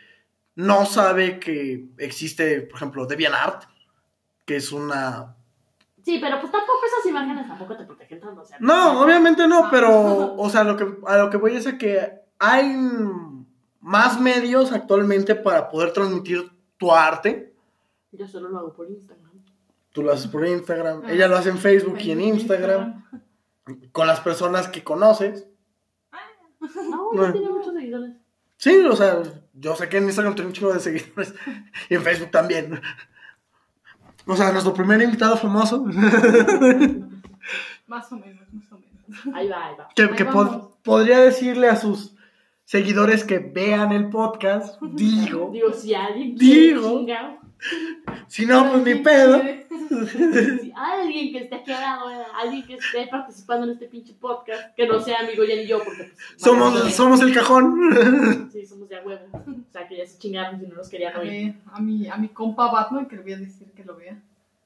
no 0.56 0.84
sabe 0.84 1.38
que 1.38 1.86
existe, 1.96 2.62
por 2.62 2.76
ejemplo, 2.76 3.06
DeviantArt, 3.06 3.64
que 4.44 4.56
es 4.56 4.72
una... 4.72 5.36
Sí, 6.04 6.18
pero 6.20 6.38
pues 6.40 6.52
tampoco 6.52 6.78
esas 6.86 7.06
imágenes 7.10 7.48
tampoco 7.48 7.76
te 7.76 7.84
protegen 7.84 8.20
tanto. 8.20 8.42
O 8.42 8.44
sea, 8.44 8.58
No, 8.60 9.00
obviamente 9.02 9.46
no, 9.48 9.64
Ah. 9.64 9.68
pero, 9.70 10.34
o 10.36 10.50
sea, 10.50 10.64
lo 10.64 10.76
que, 10.76 10.86
a 11.06 11.16
lo 11.16 11.30
que 11.30 11.38
voy 11.38 11.56
es 11.56 11.66
a 11.66 11.78
que 11.78 12.12
hay 12.38 12.76
más 13.80 14.20
medios 14.20 14.72
actualmente 14.72 15.34
para 15.34 15.68
poder 15.70 15.92
transmitir 15.92 16.50
tu 16.76 16.92
arte. 16.92 17.54
Yo 18.12 18.26
solo 18.28 18.48
lo 18.50 18.58
hago 18.58 18.72
por 18.74 18.88
Instagram. 18.90 19.32
Tú 19.92 20.02
lo 20.02 20.12
haces 20.12 20.26
por 20.26 20.46
Instagram, 20.46 21.02
Ah. 21.06 21.12
ella 21.12 21.28
lo 21.28 21.36
hace 21.36 21.48
en 21.50 21.58
Facebook 21.58 21.98
y 22.00 22.10
en 22.10 22.20
Instagram, 22.20 23.04
con 23.92 24.06
las 24.06 24.20
personas 24.20 24.68
que 24.68 24.82
conoces. 24.84 25.46
No, 26.90 27.10
No. 27.12 27.26
ya 27.26 27.32
tiene 27.32 27.48
muchos 27.50 27.72
seguidores. 27.74 28.12
Sí, 28.56 28.78
o 28.86 28.96
sea, 28.96 29.22
yo 29.52 29.76
sé 29.76 29.88
que 29.88 29.98
en 29.98 30.04
Instagram 30.04 30.34
tiene 30.34 30.48
un 30.48 30.54
chingo 30.54 30.72
de 30.72 30.80
seguidores 30.80 31.34
y 31.90 31.94
en 31.94 32.02
Facebook 32.02 32.30
también. 32.30 32.80
O 34.26 34.36
sea, 34.36 34.52
nuestro 34.52 34.72
primer 34.74 35.00
invitado 35.02 35.36
famoso, 35.36 35.84
Más 37.86 38.10
o 38.12 38.16
menos, 38.16 38.42
más 38.52 38.72
o 38.72 38.78
menos. 38.78 39.36
Ahí 39.36 39.48
va, 39.48 39.66
ahí 39.66 39.74
va. 39.78 39.88
que, 39.94 40.02
Ahí 40.04 40.08
que 40.16 40.26
pod- 40.26 40.70
podría 40.82 41.18
decirle 41.20 41.68
a 41.68 41.76
sus 41.76 42.14
seguidores 42.64 43.24
que 43.24 43.38
vean 43.38 43.92
el 43.92 44.08
podcast, 44.08 44.80
digo, 44.92 45.50
Digo, 45.52 45.72
si 45.72 45.94
alguien 45.94 46.36
Digo. 46.36 47.04
Si 48.28 48.46
no, 48.46 48.70
pues 48.70 48.84
ni 48.84 48.94
pedo. 48.96 49.40
si 50.60 50.72
alguien 50.76 51.32
que 51.32 51.38
esté 51.38 51.54
aquí 51.56 51.72
alguien 51.72 52.66
que 52.66 52.74
esté 52.74 53.06
participando 53.06 53.66
en 53.66 53.72
este 53.72 53.86
pinche 53.86 54.14
podcast, 54.14 54.74
que 54.74 54.86
no 54.86 55.00
sea 55.00 55.20
amigo 55.20 55.44
ya 55.44 55.56
ni 55.56 55.66
yo, 55.66 55.82
porque 55.82 56.04
pues, 56.04 56.34
Somos, 56.36 56.74
vale, 56.74 56.90
somos 56.90 57.20
el 57.20 57.34
cajón. 57.34 58.48
Sí, 58.52 58.66
somos 58.66 58.88
ya 58.88 59.02
huevo. 59.04 59.26
O 59.32 59.72
sea, 59.72 59.88
que 59.88 59.96
ya 59.96 60.06
se 60.06 60.18
chingaron 60.18 60.60
si 60.60 60.66
no 60.66 60.74
los 60.76 60.88
querían 60.88 61.16
oír. 61.16 61.30
ver, 61.30 61.54
a, 61.72 61.80
mi, 61.80 62.06
a 62.08 62.16
mi 62.16 62.28
compa 62.28 62.70
Batman, 62.70 63.06
que 63.06 63.16
le 63.16 63.22
voy 63.22 63.32
a 63.32 63.38
decir 63.38 63.70
que 63.72 63.84
lo 63.84 63.96
vea. 63.96 64.20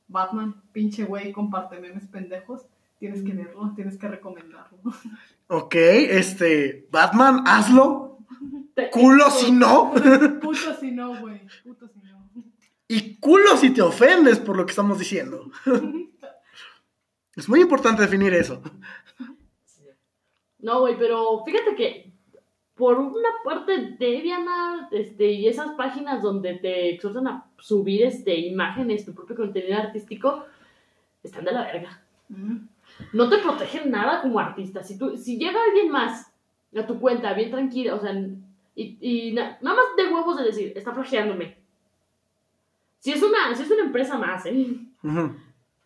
Batman, 0.09 0.55
pinche 0.73 1.05
güey, 1.05 1.33
comparte 1.33 1.79
memes 1.79 2.07
pendejos. 2.07 2.63
Tienes 2.99 3.23
que 3.23 3.33
verlo, 3.33 3.73
tienes 3.77 3.97
que 3.97 4.09
recomendarlo. 4.09 4.79
Ok, 5.51 5.77
este, 5.77 6.87
Batman, 6.91 7.43
hazlo. 7.47 8.19
Culo 8.93 9.31
si 9.31 9.51
no. 9.51 9.93
Puto 10.43 10.75
si 10.79 10.91
no, 10.91 11.19
güey. 11.21 11.41
Puto 11.65 11.89
si 11.89 12.01
no. 12.01 12.08
Y 12.89 13.17
culo 13.17 13.57
si 13.57 13.71
te 13.75 13.83
ofendes 13.83 14.39
por 14.39 14.57
lo 14.57 14.65
que 14.65 14.71
estamos 14.71 14.99
diciendo. 14.99 15.51
Es 17.37 17.49
muy 17.49 17.61
importante 17.61 18.03
definir 18.03 18.33
eso. 18.35 18.63
No, 20.61 20.81
güey, 20.81 20.99
pero 20.99 21.45
fíjate 21.45 21.75
que 21.77 22.13
por 22.75 22.99
una 22.99 23.29
parte 23.45 23.97
DeviantArt 23.99 24.93
este, 24.93 25.31
y 25.33 25.47
esas 25.49 25.73
páginas 25.73 26.23
donde 26.23 26.55
te 26.55 26.91
exhortan 26.95 27.27
a 27.29 27.47
subir 27.59 28.03
este, 28.05 28.35
imágenes, 28.37 29.05
tu 29.05 29.15
propio 29.15 29.37
contenido 29.37 29.77
artístico, 29.79 30.45
están 31.23 31.45
de 31.45 31.53
la 31.53 31.65
verga. 31.65 32.03
Mm. 32.29 32.57
No 33.13 33.29
te 33.29 33.39
protegen 33.39 33.91
nada 33.91 34.23
como 34.23 34.41
artista. 34.41 34.83
Si, 34.83 34.99
tú, 34.99 35.17
si 35.17 35.39
llega 35.39 35.61
alguien 35.63 35.91
más 35.91 36.33
a 36.77 36.87
tu 36.87 36.99
cuenta 36.99 37.33
bien 37.35 37.51
tranquila, 37.51 37.95
o 37.95 38.01
sea, 38.01 38.13
y, 38.75 38.99
y 39.01 39.33
na- 39.33 39.59
nada 39.61 39.77
más 39.77 39.87
de 39.97 40.13
huevos 40.13 40.37
de 40.39 40.45
decir, 40.45 40.73
está 40.75 40.93
plagiándome. 40.95 41.57
Si 42.99 43.13
es 43.13 43.23
una, 43.23 43.55
si 43.55 43.63
es 43.63 43.71
una 43.71 43.85
empresa 43.85 44.19
más, 44.19 44.45
¿eh? 44.47 44.77
Ujú. 45.03 45.33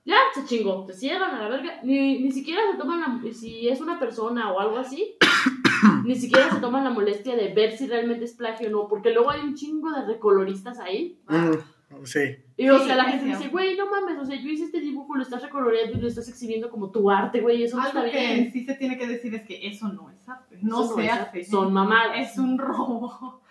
Ya, 0.04 0.16
se 0.34 0.44
chingó, 0.46 0.84
se 0.86 0.94
cierran 0.94 1.34
a 1.34 1.42
la 1.42 1.48
verga. 1.48 1.80
Ni, 1.84 2.18
ni 2.20 2.32
siquiera 2.32 2.60
se 2.72 2.76
toman 2.78 3.00
la. 3.00 3.32
Si 3.32 3.68
es 3.68 3.80
una 3.80 3.98
persona 3.98 4.50
o 4.52 4.58
algo 4.60 4.78
así, 4.78 5.16
ni 6.04 6.16
siquiera 6.16 6.50
se 6.50 6.60
toman 6.60 6.84
la 6.84 6.90
molestia 6.90 7.36
de 7.36 7.52
ver 7.54 7.76
si 7.76 7.86
realmente 7.86 8.24
es 8.24 8.32
plagio 8.32 8.68
o 8.68 8.70
no. 8.70 8.88
Porque 8.88 9.12
luego 9.12 9.30
hay 9.30 9.40
un 9.40 9.54
chingo 9.54 9.90
de 9.92 10.04
recoloristas 10.06 10.80
ahí. 10.80 11.20
Ujú. 11.28 11.60
Sí. 12.04 12.20
Y 12.56 12.70
o 12.70 12.78
Sí, 12.78 12.86
sea, 12.86 12.96
la 12.96 13.04
gente 13.04 13.26
dice, 13.26 13.48
güey, 13.48 13.76
no 13.76 13.90
mames, 13.90 14.18
o 14.18 14.24
sea, 14.24 14.34
yo 14.40 14.48
hice 14.48 14.64
este 14.64 14.80
dibujo, 14.80 15.14
lo 15.14 15.22
estás 15.22 15.42
recoloreando 15.42 15.98
y 15.98 16.00
lo 16.00 16.08
estás 16.08 16.26
exhibiendo 16.26 16.70
como 16.70 16.90
tu 16.90 17.10
arte, 17.10 17.40
güey. 17.42 17.62
Eso 17.62 17.76
no 17.76 17.86
está 17.86 18.02
que 18.10 18.10
bien. 18.18 18.50
sí 18.52 18.64
se 18.64 18.74
tiene 18.74 18.96
que 18.96 19.06
decir 19.06 19.34
es 19.34 19.42
que 19.42 19.66
eso 19.68 19.88
no 19.88 20.10
es 20.10 20.26
arte. 20.28 20.58
No 20.62 20.84
Eso 20.84 20.94
se 20.96 21.04
es 21.04 21.12
hace. 21.12 21.20
arte, 21.20 21.44
Son 21.44 21.72
mamadas. 21.72 22.30
Es 22.32 22.38
un 22.38 22.58
robo. 22.58 23.42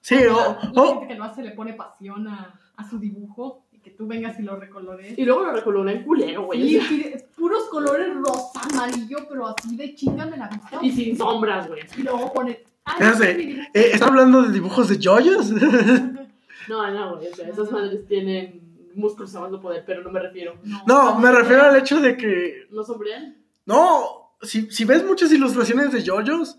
Sí, 0.00 0.16
o, 0.26 0.56
La, 0.72 0.88
gente 0.88 1.06
que 1.08 1.14
lo 1.16 1.24
hace 1.24 1.42
le 1.42 1.50
pone 1.50 1.74
pasión 1.74 2.26
a, 2.28 2.58
a 2.76 2.88
su 2.88 2.98
dibujo 2.98 3.64
y 3.72 3.78
que 3.78 3.90
tú 3.90 4.06
vengas 4.06 4.38
y 4.38 4.42
lo 4.42 4.56
recolores. 4.56 5.16
Y 5.18 5.24
luego 5.24 5.44
lo 5.46 5.52
recolorean 5.52 6.04
culero, 6.04 6.44
güey. 6.46 6.68
Sí, 6.68 6.76
o 6.76 6.80
sea, 6.80 6.88
sí, 6.88 7.14
puros 7.36 7.64
colores 7.70 8.14
rosa, 8.16 8.60
amarillo, 8.72 9.18
pero 9.28 9.46
así 9.48 9.76
de 9.76 9.94
chingame 9.94 10.36
la 10.36 10.48
vista. 10.48 10.78
y 10.82 10.90
sin 10.92 11.16
sombras, 11.16 11.68
güey. 11.68 11.80
Y 11.96 12.02
luego 12.02 12.32
pone. 12.32 12.60
"Ay, 12.84 12.96
Ya 13.00 13.12
sé. 13.14 13.30
este 13.30 13.30
es 13.30 13.36
mi 13.46 13.52
dibujo". 13.54 13.68
eh, 13.74 13.90
¿Está 13.92 14.06
hablando 14.06 14.42
de 14.42 14.52
dibujos 14.52 14.88
de 14.88 14.98
joyos? 15.02 15.50
No, 16.68 16.90
no, 16.90 17.16
güey. 17.16 17.28
O 17.28 17.34
sea, 17.36 17.48
esas 17.48 17.70
madres 17.70 18.06
tienen 18.08 18.60
músculos 18.96 19.32
amando 19.36 19.60
poder, 19.60 19.84
pero 19.86 20.02
no 20.02 20.10
me 20.10 20.18
refiero. 20.20 20.56
No, 20.86 21.16
me 21.18 21.30
refiero 21.30 21.62
al 21.62 21.76
hecho 21.76 22.00
de 22.00 22.16
que. 22.16 22.66
¿No 22.72 22.82
sombrean? 22.82 23.36
No, 23.66 24.32
si, 24.42 24.70
si 24.70 24.84
ves 24.84 25.04
muchas 25.04 25.30
ilustraciones 25.32 25.92
de 25.92 26.04
joyos, 26.04 26.58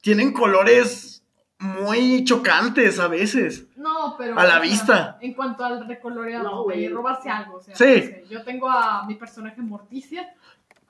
tienen 0.00 0.32
colores 0.32 1.24
muy 1.58 2.24
chocantes 2.24 3.00
a 3.00 3.08
veces. 3.08 3.66
No, 3.78 4.14
pero. 4.18 4.38
A 4.38 4.42
la 4.44 4.48
o 4.48 4.52
sea, 4.52 4.60
vista. 4.60 5.18
En 5.20 5.34
cuanto 5.34 5.64
al 5.64 5.86
recoloreado, 5.86 6.44
No, 6.44 6.62
güey, 6.64 6.80
güey. 6.82 6.88
robarse 6.88 7.30
algo. 7.30 7.56
O 7.56 7.60
sea, 7.60 7.74
Sí. 7.74 7.84
no 7.84 7.90
sé, 8.00 8.24
yo 8.28 8.42
tengo 8.44 8.68
a 8.68 9.04
mi 9.06 9.14
personaje 9.14 9.60
Morticia. 9.62 10.28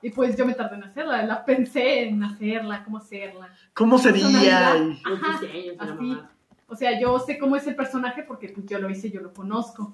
Y 0.01 0.11
pues 0.11 0.37
yo 0.37 0.45
me 0.45 0.53
tardé 0.53 0.77
en 0.77 0.85
hacerla, 0.85 1.23
la 1.23 1.43
pensé 1.43 2.03
en 2.07 2.23
hacerla, 2.23 2.85
cómo 2.85 2.99
hacerla. 2.99 3.49
¿Cómo 3.73 3.97
sería? 3.97 4.71
Ajá, 4.71 5.35
así. 5.35 5.71
O 6.67 6.75
sea, 6.75 6.97
yo 6.99 7.19
sé 7.19 7.37
cómo 7.37 7.57
es 7.57 7.67
el 7.67 7.75
personaje 7.75 8.23
porque 8.23 8.47
pues, 8.49 8.65
yo 8.65 8.79
lo 8.79 8.89
hice, 8.89 9.09
yo 9.11 9.19
lo 9.19 9.33
conozco. 9.33 9.93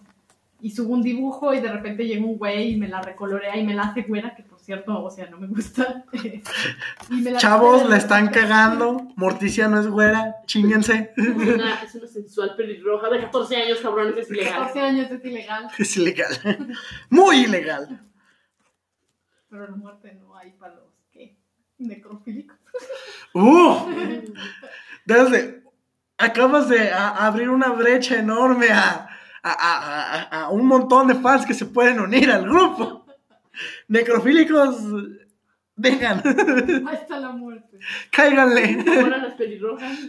Y 0.61 0.69
subo 0.72 0.93
un 0.93 1.01
dibujo 1.01 1.53
y 1.55 1.59
de 1.59 1.72
repente 1.72 2.05
llega 2.05 2.23
un 2.23 2.38
güey 2.38 2.73
y 2.73 2.76
me 2.77 2.88
la 2.88 3.01
recolorea 3.01 3.57
y 3.57 3.65
me 3.65 3.73
la 3.73 3.84
hace 3.84 4.03
güera, 4.03 4.35
que 4.35 4.43
pues 4.43 4.55
cierto, 4.66 5.04
o 5.04 5.10
sea, 5.12 5.30
no 5.30 5.38
me 5.38 5.48
gusta. 5.48 6.04
Y 6.14 7.22
me 7.22 7.32
la- 7.32 7.40
Chavos, 7.40 7.88
la 7.90 7.98
están 7.98 8.28
cagando. 8.30 9.08
Morticia 9.16 9.68
no 9.68 9.80
es 9.80 9.88
güera. 9.88 10.36
Chinguense. 10.46 11.14
Es 11.18 11.28
una, 11.28 11.82
es 11.84 11.96
una 11.96 12.08
sensual 12.08 12.56
pelirroja 12.56 13.10
de 13.10 13.20
14 13.22 13.56
años, 13.56 13.80
cabrones, 13.80 14.18
es 14.18 14.30
ilegal. 14.32 14.54
14 14.54 14.80
años 14.82 15.12
es 15.12 15.26
ilegal, 15.26 15.70
Es 15.78 15.98
ilegal. 15.98 16.68
Muy 17.10 17.38
ilegal. 17.46 18.02
pero 19.50 19.68
la 19.70 19.76
muerte 19.76 20.14
no 20.16 20.36
hay 20.36 20.52
para 20.54 20.76
los 20.76 20.94
que 21.12 21.38
necrofílicos. 21.78 22.58
¡Uh! 23.34 23.78
Desde, 25.06 25.64
acabas 26.18 26.68
de 26.70 26.92
a- 26.92 27.26
abrir 27.26 27.50
una 27.50 27.70
brecha 27.70 28.16
enorme 28.18 28.70
a, 28.70 29.08
a- 29.44 29.52
a- 29.52 30.22
a- 30.24 30.44
a 30.46 30.50
un 30.50 30.66
montón 30.66 31.08
de 31.08 31.16
fans 31.16 31.46
que 31.46 31.54
se 31.54 31.66
pueden 31.68 32.00
unir 32.00 32.30
al 32.32 32.44
grupo. 32.44 33.05
Necrofílicos, 33.88 34.76
vengan, 35.76 36.22
está 36.94 37.19
la 37.19 37.32
muerte. 37.32 37.80
cáiganle. 38.11 38.84
Ahora 38.88 39.18
las 39.18 39.36
pelirrojas. 39.36 39.99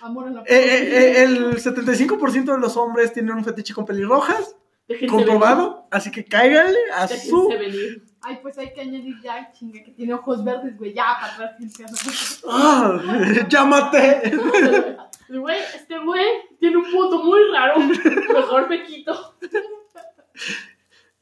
Amor 0.00 0.26
a 0.26 0.30
la 0.30 0.40
Eh, 0.40 0.44
eh, 0.48 0.88
eh, 0.92 1.22
el 1.22 1.56
75% 1.56 2.52
de 2.52 2.58
los 2.58 2.76
hombres 2.76 3.12
tienen 3.12 3.34
un 3.34 3.44
fetiche 3.44 3.72
con 3.72 3.86
pelirrojas, 3.86 4.56
Déjense 4.88 5.14
comprobado, 5.14 5.86
así 5.90 6.10
que 6.10 6.24
cáiganle 6.24 6.78
a 6.94 7.06
venir. 7.06 7.22
su... 7.22 7.48
Déjense 7.48 7.78
venir. 7.78 8.04
Ay, 8.26 8.38
pues 8.42 8.56
hay 8.58 8.72
que 8.72 8.80
añadir 8.80 9.20
ya, 9.22 9.52
chinga, 9.52 9.82
que 9.84 9.92
tiene 9.92 10.14
ojos 10.14 10.42
verdes, 10.42 10.76
güey, 10.78 10.94
ya, 10.94 11.16
para 11.20 11.50
atrás. 11.50 12.42
¡Ah! 12.48 13.00
¡Llámate! 13.48 14.32
Güey, 15.26 15.58
este 15.74 15.98
güey 15.98 16.26
tiene 16.60 16.76
un 16.76 16.84
punto 16.92 17.24
muy 17.24 17.40
raro. 17.50 17.80
Mejor 17.80 18.68
me 18.68 18.84
quito. 18.84 19.36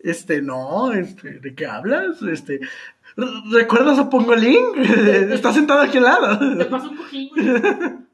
Este, 0.03 0.43
no, 0.43 0.93
este, 0.93 1.39
¿de 1.41 1.55
qué 1.55 1.66
hablas? 1.66 2.20
Este, 2.23 2.61
¿re- 3.16 3.27
¿recuerdas 3.53 3.99
a 3.99 4.11
Pongolín? 4.11 4.65
Está 5.31 5.53
sentado 5.53 5.81
aquí 5.83 5.99
al 5.99 6.05
Te 6.05 6.11
lado. 6.11 6.70
paso 6.70 6.91
un 6.91 6.97
cojín, 6.97 7.29
güey. 7.35 7.47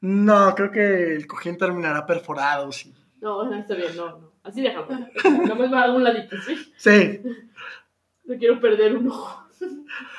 No, 0.00 0.54
creo 0.54 0.70
que 0.70 1.14
el 1.16 1.26
cojín 1.26 1.56
terminará 1.56 2.04
perforado, 2.04 2.70
sí. 2.70 2.92
No, 3.22 3.42
no, 3.44 3.54
está 3.56 3.74
bien, 3.74 3.96
no, 3.96 4.06
no. 4.18 4.32
Así 4.42 4.60
déjame. 4.60 5.08
Nada 5.24 5.54
más 5.54 5.70
me 5.70 5.78
hago 5.78 5.96
un 5.96 6.04
ladito, 6.04 6.36
¿sí? 6.42 6.56
Sí. 6.76 7.20
No 8.26 8.38
quiero 8.38 8.58
perder 8.58 8.96
un 8.96 9.08
ojo. 9.08 9.46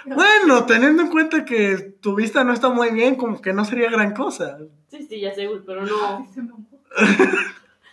Bueno, 0.06 0.66
teniendo 0.68 1.02
en 1.02 1.10
cuenta 1.10 1.44
que 1.44 1.96
tu 2.00 2.14
vista 2.14 2.44
no 2.44 2.54
está 2.54 2.70
muy 2.70 2.92
bien, 2.92 3.16
como 3.16 3.42
que 3.42 3.52
no 3.52 3.66
sería 3.66 3.90
gran 3.90 4.14
cosa. 4.14 4.60
Sí, 4.90 5.08
sí, 5.10 5.20
ya 5.22 5.34
sé, 5.34 5.48
güey, 5.48 5.62
pero 5.66 5.84
no. 5.88 6.28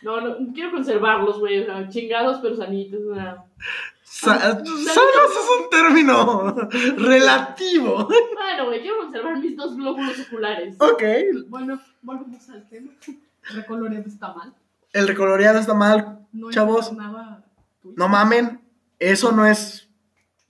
No, 0.02 0.20
no, 0.20 0.36
quiero 0.52 0.72
conservarlos, 0.72 1.38
güey. 1.38 1.60
O 1.62 1.64
sea, 1.64 1.88
chingados, 1.88 2.38
pero 2.42 2.56
sanitos. 2.56 3.00
o 3.10 3.14
sea. 3.14 3.44
Sa- 4.02 4.38
Sanos 4.38 4.64
es 4.64 5.48
un 5.62 5.70
término 5.70 6.68
relativo. 6.98 8.06
Bueno, 8.06 8.66
güey, 8.66 8.80
quiero 8.82 8.98
conservar 8.98 9.38
mis 9.38 9.56
dos 9.56 9.76
glóbulos 9.76 10.18
oculares. 10.26 10.76
Ok, 10.78 11.02
Bueno, 11.48 11.80
volvemos 12.02 12.48
al 12.50 12.68
tema. 12.68 12.92
Recoloreado 13.54 14.06
está 14.06 14.32
mal. 14.34 14.54
el 14.92 15.08
recoloreado 15.08 15.58
está 15.58 15.74
mal. 15.74 16.18
No 16.32 16.50
Chavos, 16.50 16.92
nada 16.92 17.44
no 17.96 18.08
mamen, 18.08 18.60
eso 19.00 19.32
no 19.32 19.44
es 19.44 19.88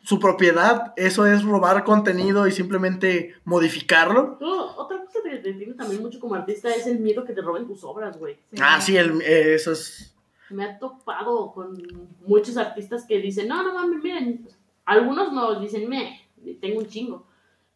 su 0.02 0.18
propiedad, 0.18 0.92
eso 0.96 1.26
es 1.26 1.44
robar 1.44 1.84
contenido 1.84 2.46
y 2.46 2.52
simplemente 2.52 3.34
modificarlo. 3.44 4.36
No, 4.40 4.76
otra 4.76 4.98
cosa 5.04 5.20
que 5.22 5.36
te 5.38 5.52
tiene 5.54 5.74
también 5.74 6.02
mucho 6.02 6.18
como 6.18 6.34
artista 6.34 6.70
es 6.74 6.86
el 6.86 6.98
miedo 6.98 7.24
que 7.24 7.32
te 7.32 7.40
roben 7.40 7.66
tus 7.66 7.84
obras, 7.84 8.18
güey. 8.18 8.36
Ah, 8.60 8.80
sí, 8.80 8.96
el- 8.96 9.20
eh, 9.22 9.54
eso 9.54 9.72
es... 9.72 10.14
Me 10.50 10.64
ha 10.64 10.78
topado 10.78 11.52
con 11.52 11.80
muchos 12.26 12.56
artistas 12.56 13.04
que 13.06 13.18
dicen, 13.20 13.48
no, 13.48 13.62
no 13.62 13.72
mames, 13.74 14.02
miren. 14.02 14.46
Algunos 14.84 15.32
nos 15.32 15.60
dicen, 15.60 15.88
me, 15.88 16.20
tengo 16.60 16.80
un 16.80 16.86
chingo. 16.88 17.24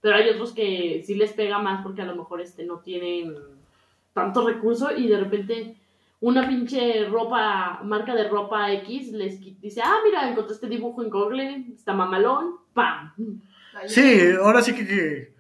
Pero 0.01 0.17
hay 0.17 0.29
otros 0.29 0.53
que 0.53 1.03
sí 1.07 1.15
les 1.15 1.33
pega 1.33 1.59
más 1.59 1.83
porque 1.83 2.03
a 2.03 2.07
lo 2.07 2.15
mejor 2.17 2.41
este, 2.41 2.65
no 2.65 2.81
tienen 2.81 3.35
tanto 4.13 4.47
recurso 4.47 4.91
y 4.95 5.07
de 5.09 5.19
repente 5.19 5.77
una 6.21 6.49
pinche 6.49 7.05
ropa, 7.09 7.81
marca 7.85 8.15
de 8.15 8.29
ropa 8.29 8.73
X 8.73 9.13
les 9.13 9.39
dice, 9.61 9.81
ah, 9.85 9.99
mira, 10.05 10.29
encontré 10.31 10.55
este 10.55 10.69
dibujo 10.69 11.03
en 11.03 11.11
Google, 11.11 11.67
está 11.75 11.93
mamalón, 11.93 12.57
¡pam! 12.73 13.13
Sí, 13.87 14.21
ahora 14.43 14.63
sí 14.63 14.75
que, 14.75 14.87
que- 14.87 15.35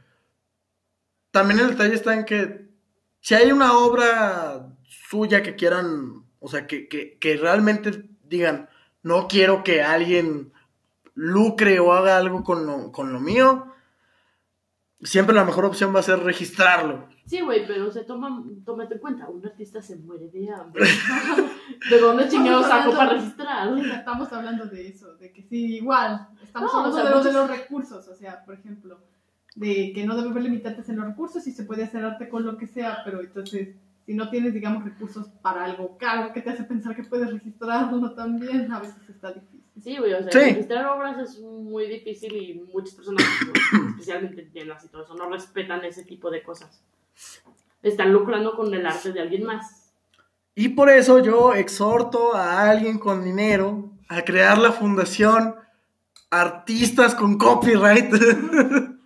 También 1.30 1.60
el 1.60 1.70
detalle 1.70 1.94
está 1.94 2.14
en 2.14 2.24
que 2.24 2.66
si 3.20 3.34
hay 3.34 3.50
una 3.52 3.76
obra 3.78 4.68
suya 4.84 5.42
que 5.42 5.54
quieran, 5.56 6.24
o 6.38 6.48
sea, 6.48 6.66
que, 6.66 6.88
que, 6.88 7.18
que 7.18 7.36
realmente 7.36 8.08
digan, 8.24 8.68
no 9.02 9.28
quiero 9.28 9.64
que 9.64 9.82
alguien 9.82 10.52
lucre 11.14 11.80
o 11.80 11.92
haga 11.92 12.18
algo 12.18 12.44
con 12.44 12.66
lo, 12.66 12.92
con 12.92 13.12
lo 13.12 13.20
mío, 13.20 13.72
siempre 15.00 15.34
la 15.34 15.44
mejor 15.44 15.64
opción 15.64 15.94
va 15.94 16.00
a 16.00 16.04
ser 16.04 16.18
registrarlo. 16.20 17.08
Sí, 17.26 17.40
güey, 17.40 17.66
pero 17.66 17.90
se 17.90 18.04
toma, 18.04 18.44
tómate 18.64 18.94
en 18.94 19.00
cuenta, 19.00 19.28
un 19.28 19.44
artista 19.44 19.82
se 19.82 19.96
muere 19.96 20.28
de 20.28 20.48
hambre. 20.48 20.84
¿De 21.90 21.98
dónde 21.98 22.28
chingados 22.28 22.66
saco 22.66 22.92
para 22.92 23.14
registrar? 23.14 23.76
Estamos 23.78 24.32
hablando 24.32 24.66
de 24.66 24.88
eso, 24.88 25.14
de 25.16 25.32
que 25.32 25.42
sí, 25.42 25.76
igual, 25.78 26.28
estamos 26.42 26.72
No, 26.72 26.78
o 26.78 26.84
hablando 26.84 26.96
sea, 26.96 27.04
de, 27.08 27.10
los, 27.16 27.24
de 27.24 27.30
muchos- 27.32 27.48
los 27.50 27.58
recursos, 27.58 28.08
o 28.08 28.14
sea, 28.14 28.44
por 28.44 28.54
ejemplo, 28.54 29.00
de 29.56 29.92
que 29.92 30.04
no 30.06 30.16
debe 30.16 30.30
haber 30.30 30.44
limitantes 30.44 30.88
en 30.88 30.96
los 30.96 31.06
recursos 31.06 31.44
y 31.48 31.52
se 31.52 31.64
puede 31.64 31.82
hacer 31.84 32.04
arte 32.04 32.28
con 32.28 32.44
lo 32.46 32.56
que 32.58 32.68
sea, 32.68 32.98
pero 33.04 33.20
entonces, 33.20 33.74
si 34.04 34.14
no 34.14 34.30
tienes, 34.30 34.54
digamos, 34.54 34.84
recursos 34.84 35.26
para 35.42 35.64
algo 35.64 35.96
caro 35.98 36.32
que 36.32 36.42
te 36.42 36.50
hace 36.50 36.62
pensar 36.62 36.94
que 36.94 37.02
puedes 37.02 37.32
registrarlo 37.32 38.12
también, 38.14 38.70
a 38.70 38.78
veces 38.78 39.08
está 39.08 39.32
difícil. 39.32 39.62
Sí, 39.82 39.96
güey, 39.98 40.14
o 40.14 40.22
sea, 40.22 40.30
Sí. 40.30 40.38
registrar 40.38 40.86
obras 40.86 41.18
es 41.18 41.40
muy 41.40 41.86
difícil 41.88 42.34
y 42.36 42.54
muchas 42.72 42.94
personas, 42.94 43.24
especialmente 43.90 44.42
tiendas 44.42 44.84
y 44.84 44.88
todo 44.88 45.02
eso, 45.02 45.14
no 45.16 45.28
respetan 45.28 45.84
ese 45.84 46.04
tipo 46.04 46.30
de 46.30 46.42
cosas. 46.44 46.82
Están 47.82 48.12
lucrando 48.12 48.56
con 48.56 48.72
el 48.74 48.86
arte 48.86 49.12
de 49.12 49.20
alguien 49.20 49.44
más. 49.44 49.92
Y 50.54 50.70
por 50.70 50.88
eso 50.88 51.18
yo 51.18 51.54
exhorto 51.54 52.34
a 52.34 52.68
alguien 52.70 52.98
con 52.98 53.22
dinero 53.22 53.92
a 54.08 54.22
crear 54.22 54.58
la 54.58 54.72
fundación 54.72 55.54
Artistas 56.30 57.14
con 57.14 57.38
Copyright. 57.38 58.12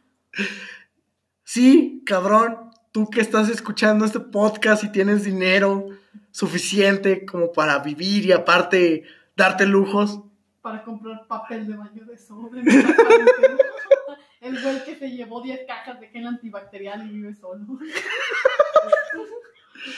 sí, 1.45 2.03
cabrón, 2.07 2.71
tú 2.93 3.11
que 3.11 3.21
estás 3.21 3.49
escuchando 3.49 4.05
este 4.05 4.21
podcast 4.21 4.85
y 4.85 4.93
tienes 4.93 5.25
dinero 5.25 5.87
suficiente 6.31 7.27
como 7.27 7.53
para 7.53 7.79
vivir 7.81 8.25
y 8.25 8.33
aparte 8.33 9.05
darte 9.37 9.67
lujos. 9.67 10.21
Para 10.63 10.83
comprar 10.83 11.27
papel 11.27 11.67
de 11.67 11.77
baño 11.77 12.05
de 12.07 12.17
sobre. 12.17 12.63
El 14.41 14.61
güey 14.63 14.85
que 14.85 14.97
se 14.97 15.11
llevó 15.11 15.43
10 15.43 15.61
cajas 15.67 16.01
de 16.01 16.09
gel 16.09 16.27
antibacterial 16.27 17.07
y 17.07 17.11
vive 17.13 17.35
solo. 17.35 17.65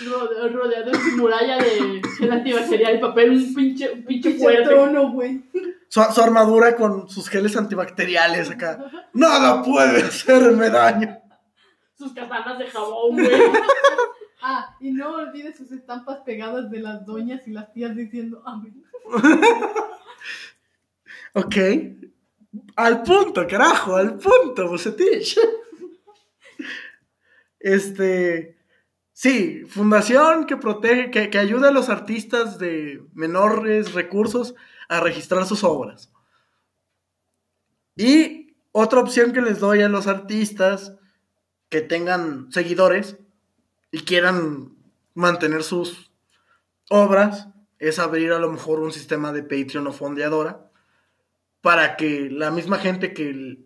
Rode- 0.04 0.48
Rodeado 0.52 0.90
de 0.90 0.98
su 0.98 1.16
muralla 1.16 1.58
de 1.58 2.00
gel 2.18 2.32
antibacterial 2.32 2.96
y 2.96 2.98
papel, 3.00 3.30
un 3.30 3.54
pinche, 3.54 3.90
un 3.92 4.04
pinche 4.04 4.30
Pinche 4.30 4.42
fuerte. 4.44 4.64
trono, 4.68 5.12
güey. 5.12 5.44
Su, 5.88 6.02
su 6.12 6.20
armadura 6.22 6.74
con 6.74 7.08
sus 7.08 7.28
geles 7.28 7.56
antibacteriales 7.56 8.50
acá. 8.50 8.84
Nada 9.12 9.62
puede 9.62 10.02
hacerme 10.02 10.70
daño. 10.70 11.18
Sus 11.96 12.12
katanas 12.12 12.58
de 12.58 12.66
jabón, 12.66 13.12
güey. 13.16 13.30
Ah, 14.44 14.74
y 14.80 14.90
no 14.90 15.14
olvides 15.14 15.56
sus 15.56 15.70
estampas 15.70 16.18
pegadas 16.26 16.68
de 16.68 16.80
las 16.80 17.06
doñas 17.06 17.46
y 17.46 17.52
las 17.52 17.72
tías 17.72 17.94
diciendo 17.94 18.42
amén. 18.44 18.82
Ok. 21.34 21.56
Al 22.76 23.02
punto, 23.02 23.46
carajo, 23.46 23.96
al 23.96 24.18
punto, 24.18 24.68
Bucetich. 24.68 25.38
Este. 27.58 28.58
Sí, 29.12 29.64
fundación 29.68 30.46
que 30.46 30.56
protege, 30.56 31.10
que, 31.10 31.30
que 31.30 31.38
ayuda 31.38 31.68
a 31.68 31.72
los 31.72 31.88
artistas 31.88 32.58
de 32.58 33.04
menores 33.12 33.92
recursos 33.92 34.54
a 34.88 35.00
registrar 35.00 35.46
sus 35.46 35.62
obras. 35.62 36.12
Y 37.94 38.56
otra 38.72 39.00
opción 39.00 39.32
que 39.32 39.42
les 39.42 39.60
doy 39.60 39.82
a 39.82 39.88
los 39.88 40.06
artistas 40.06 40.96
que 41.68 41.82
tengan 41.82 42.50
seguidores 42.50 43.18
y 43.90 44.00
quieran 44.00 44.74
mantener 45.14 45.62
sus 45.62 46.10
obras 46.88 47.48
es 47.78 47.98
abrir 47.98 48.32
a 48.32 48.38
lo 48.38 48.50
mejor 48.50 48.80
un 48.80 48.92
sistema 48.92 49.32
de 49.32 49.42
Patreon 49.42 49.86
o 49.86 49.92
fondeadora 49.92 50.71
para 51.62 51.96
que 51.96 52.28
la 52.30 52.50
misma 52.50 52.76
gente 52.78 53.14
que 53.14 53.58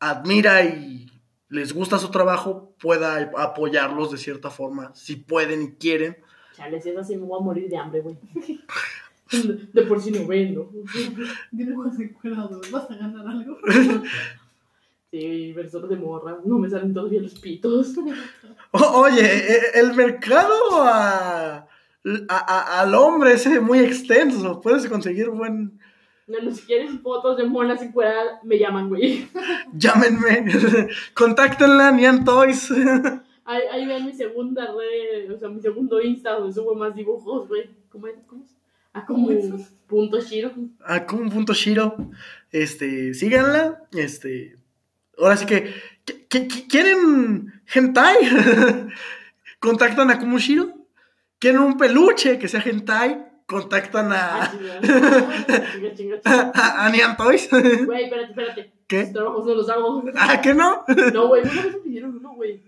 admira 0.00 0.62
y 0.64 1.06
les 1.48 1.72
gusta 1.74 1.98
su 1.98 2.10
trabajo 2.10 2.74
pueda 2.80 3.30
apoyarlos 3.36 4.10
de 4.10 4.18
cierta 4.18 4.50
forma, 4.50 4.94
si 4.94 5.16
pueden 5.16 5.62
y 5.62 5.72
quieren. 5.72 6.16
Chale, 6.56 6.80
si 6.80 6.90
es 6.90 6.96
así, 6.96 7.16
me 7.16 7.26
voy 7.26 7.40
a 7.40 7.44
morir 7.44 7.68
de 7.68 7.76
hambre, 7.76 8.00
güey. 8.00 8.16
De 9.72 9.82
por 9.82 10.00
sí 10.00 10.10
no 10.12 10.26
vendo. 10.26 10.70
Dibujos 11.50 11.98
encuerados, 11.98 12.70
¿vas 12.70 12.88
a 12.90 12.94
ganar 12.94 13.26
algo? 13.26 13.56
Sí, 15.10 15.52
versos 15.52 15.88
de 15.88 15.94
morra. 15.96 16.38
No 16.44 16.58
me 16.58 16.68
salen 16.68 16.92
todavía 16.92 17.22
los 17.22 17.34
pitos. 17.38 17.94
O- 18.72 19.00
oye, 19.02 19.22
e- 19.22 19.78
el 19.78 19.94
mercado 19.94 20.52
a- 20.82 21.58
a- 21.58 21.68
a- 22.28 22.80
al 22.80 22.94
hombre 22.96 23.34
es 23.34 23.46
muy 23.62 23.78
extenso, 23.78 24.60
puedes 24.60 24.88
conseguir 24.88 25.30
buen, 25.30 25.78
No, 26.26 26.50
si 26.50 26.62
quieren 26.62 27.00
fotos 27.00 27.36
de 27.36 27.44
monas 27.44 27.82
encueradas, 27.82 28.42
me 28.44 28.58
llaman, 28.58 28.88
güey. 28.88 29.28
Llámenme. 29.74 30.46
Contáctenla, 31.14 31.90
Nian 31.92 32.24
Toys. 32.24 32.70
Ahí, 33.46 33.60
ahí 33.70 33.84
ven 33.86 34.06
mi 34.06 34.12
segunda 34.14 34.66
red, 34.72 35.30
o 35.30 35.38
sea, 35.38 35.50
mi 35.50 35.60
segundo 35.60 36.00
Insta 36.00 36.30
donde 36.32 36.54
subo 36.54 36.74
más 36.74 36.94
dibujos, 36.94 37.46
güey. 37.46 37.68
¿Cómo 37.90 38.06
es? 38.06 38.14
¿Cómo 38.26 38.42
es? 38.42 38.50
Ah, 38.94 39.04
como 39.04 39.26
¿Cómo 39.26 39.38
esos? 39.38 39.60
punto 39.86 40.18
Shiro. 40.18 40.50
Ah, 40.82 41.04
como 41.04 41.20
un 41.24 41.28
punto 41.28 41.52
Shiro. 41.52 41.94
Este, 42.50 43.12
síganla. 43.12 43.82
Este, 43.92 44.56
ahora 45.18 45.36
sí 45.36 45.44
que- 45.44 45.74
¿quieren 46.70 47.52
hentai? 47.74 48.16
Contactan 49.58 50.10
a 50.10 50.18
Kumushiro. 50.18 50.72
¿Quieren 51.38 51.60
un 51.60 51.76
peluche 51.76 52.38
que 52.38 52.48
sea 52.48 52.62
hentai? 52.64 53.26
Contactan 53.46 54.10
Ah, 54.12 54.44
a, 54.44 54.50
chinga. 54.50 54.80
Chinga, 55.72 55.94
chinga, 55.94 56.20
chinga. 56.20 56.52
a, 56.54 56.90
Nian 56.90 57.16
Toys. 57.16 57.48
Güey, 57.86 58.04
espérate, 58.04 58.30
espérate. 58.30 58.72
¿Qué? 58.86 59.04
Trabajos 59.06 59.44
no 59.46 59.54
los 59.54 59.68
hago. 59.68 60.02
¿Ah, 60.16 60.40
que 60.40 60.54
no? 60.54 60.84
No, 61.12 61.28
güey, 61.28 61.42
vez 61.42 61.54
me 61.54 61.78
pidieron 61.78 62.16
uno, 62.16 62.34
güey. 62.34 62.62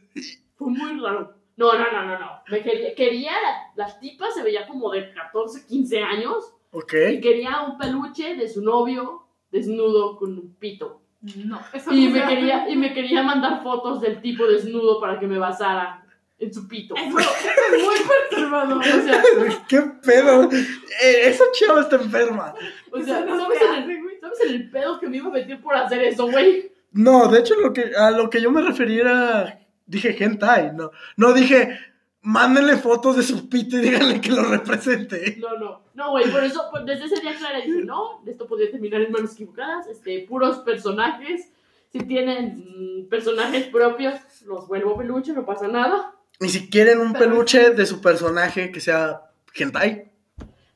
Fue 0.57 0.69
muy 0.69 1.01
raro. 1.01 1.35
No, 1.57 1.73
no, 1.73 1.91
no, 1.93 2.05
no, 2.05 2.19
no. 2.19 2.31
Me 2.49 2.63
quería, 2.63 2.95
quería 2.95 3.33
la, 3.77 3.87
la 3.87 3.99
tipa 3.99 4.31
se 4.31 4.43
veía 4.43 4.67
como 4.67 4.91
de 4.91 5.13
14, 5.15 5.67
15 5.67 5.99
años. 6.03 6.53
Ok. 6.73 6.93
Y 7.13 7.21
quería 7.21 7.63
un 7.63 7.79
peluche 7.79 8.35
de 8.35 8.49
su 8.49 8.63
novio 8.63 9.23
desnudo 9.51 10.17
con 10.19 10.33
un 10.33 10.55
pito. 10.59 11.01
No, 11.45 11.59
eso 11.73 11.93
Y 11.93 12.09
no 12.09 12.13
me 12.15 12.27
quería, 12.27 12.69
y 12.69 12.77
me 12.77 12.93
quería 12.93 13.23
mandar 13.23 13.63
fotos 13.63 14.01
del 14.03 14.21
tipo 14.21 14.47
desnudo 14.47 15.01
para 15.01 15.19
que 15.19 15.27
me 15.27 15.39
basara 15.39 16.06
en 16.39 16.53
su 16.53 16.69
pito. 16.69 16.95
Eso, 16.97 17.19
eso 17.19 17.77
es 17.77 17.85
muy 17.85 17.97
perturbador. 18.31 18.79
O 18.79 18.83
sea, 18.83 19.23
¿Qué 19.69 19.81
pedo? 20.05 20.51
Eh, 20.53 21.29
esa 21.29 21.45
chava 21.53 21.83
está 21.83 21.97
enferma. 21.97 22.55
o 22.91 23.03
sea, 23.03 23.25
no 23.25 23.39
¿sabes, 23.39 23.61
el, 23.89 24.03
güey. 24.03 24.19
¿sabes 24.21 24.41
en 24.47 24.55
el 24.55 24.71
pedo 24.71 25.01
que 25.01 25.09
me 25.09 25.17
iba 25.19 25.29
a 25.29 25.33
meter 25.33 25.61
por 25.61 25.75
hacer 25.75 26.03
eso, 26.03 26.31
güey? 26.31 26.73
No, 26.93 27.29
de 27.29 27.41
hecho 27.41 27.55
lo 27.57 27.73
que, 27.73 27.93
a 27.97 28.11
lo 28.11 28.31
que 28.31 28.41
yo 28.41 28.51
me 28.51 28.63
refería 28.63 29.01
era, 29.03 29.61
dije 29.87 30.17
hentai, 30.19 30.73
no, 30.75 30.93
no 31.17 31.33
dije, 31.35 31.79
mándenle 32.23 32.77
fotos 32.77 33.17
de 33.17 33.23
su 33.23 33.49
pito 33.49 33.77
y 33.77 33.81
díganle 33.81 34.21
que 34.21 34.31
lo 34.31 34.45
represente. 34.45 35.37
No, 35.39 35.59
no, 35.59 35.83
no, 35.95 36.11
güey, 36.11 36.31
por 36.31 36.43
eso, 36.43 36.65
pues, 36.71 36.85
desde 36.87 37.05
ese 37.05 37.21
día 37.21 37.37
Clara 37.37 37.61
dije, 37.61 37.85
no, 37.85 38.23
esto 38.27 38.47
podría 38.47 38.71
terminar 38.71 39.03
en 39.03 39.13
manos 39.13 39.35
equivocadas, 39.35 39.87
este, 39.89 40.27
puros 40.29 40.59
personajes, 40.59 41.53
si 41.93 42.01
tienen 42.01 43.05
mm, 43.05 43.09
personajes 43.09 43.67
propios, 43.67 44.15
los 44.47 44.67
vuelvo 44.67 44.97
peluche, 44.97 45.33
no 45.33 45.47
pasa 45.47 45.69
nada. 45.69 46.16
Y 46.41 46.49
si 46.49 46.69
quieren 46.69 46.99
un 47.01 47.13
peluche 47.15 47.71
de 47.71 47.87
su 47.87 48.01
personaje 48.01 48.71
que 48.71 48.81
sea 48.81 49.31
hentai, 49.55 50.11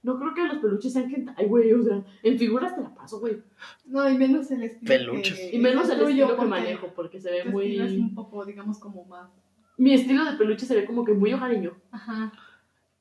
No 0.02 0.18
creo 0.18 0.32
que 0.34 0.42
los 0.44 0.58
peluches 0.58 0.92
sean 0.94 1.12
hentai, 1.14 1.46
güey, 1.46 1.72
o 1.74 1.82
sea, 1.82 2.02
en 2.22 2.38
figuras 2.38 2.74
te 2.74 2.80
la 2.82 2.94
paso, 2.94 3.20
güey, 3.20 3.42
No, 3.84 4.08
y 4.08 4.16
menos 4.16 4.50
el 4.50 4.62
estilo. 4.62 4.88
Peluches. 4.88 5.38
que- 5.38 5.50
y 5.56 5.58
menos 5.58 5.88
el 5.90 6.00
estilo 6.00 6.36
que 6.38 6.46
manejo, 6.46 6.86
porque 6.96 7.20
se 7.20 7.30
ve 7.30 7.42
tu 7.42 7.60
estilo 7.60 7.84
es 7.84 7.90
muy... 7.92 8.00
un 8.00 8.14
poco, 8.14 8.44
digamos, 8.46 8.78
como 8.78 9.04
más. 9.04 9.28
Mi 9.76 9.92
estilo 9.94 10.24
de 10.24 10.32
peluche 10.38 10.64
se 10.66 10.74
ve 10.76 10.84
como 10.86 11.04
que 11.04 11.12
muy 11.12 11.32
hogareño. 11.34 11.72
Ajá. 11.90 12.32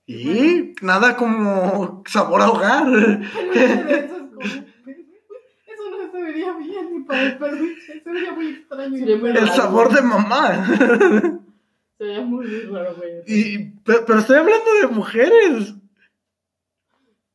y 0.05 0.73
nada 0.81 1.15
como 1.15 2.03
sabor 2.07 2.41
a 2.41 2.49
hogar. 2.49 2.85
Peluche 2.85 3.83
de 3.85 3.95
esos 4.05 4.17
como. 4.17 4.41
Eso 4.41 5.83
no 5.91 6.11
se 6.11 6.21
vería 6.21 6.51
bien 6.57 6.91
ni 6.91 6.99
para 7.03 7.21
el 7.23 7.37
peluche. 7.37 8.01
Se 8.03 8.09
vería 8.11 8.33
muy 8.33 8.47
extraño. 8.47 8.97
Sería 8.97 9.17
muy 9.17 9.29
El 9.29 9.49
sabor 9.49 9.93
de 9.93 10.01
mamá. 10.01 10.67
Se 11.99 12.19
muy, 12.21 12.47
muy 12.47 12.65
raro, 12.77 12.95
güey. 12.95 13.21
Y, 13.27 13.57
pe- 13.83 14.01
pero 14.07 14.19
estoy 14.19 14.37
hablando 14.37 14.73
de 14.81 14.87
mujeres. 14.87 15.75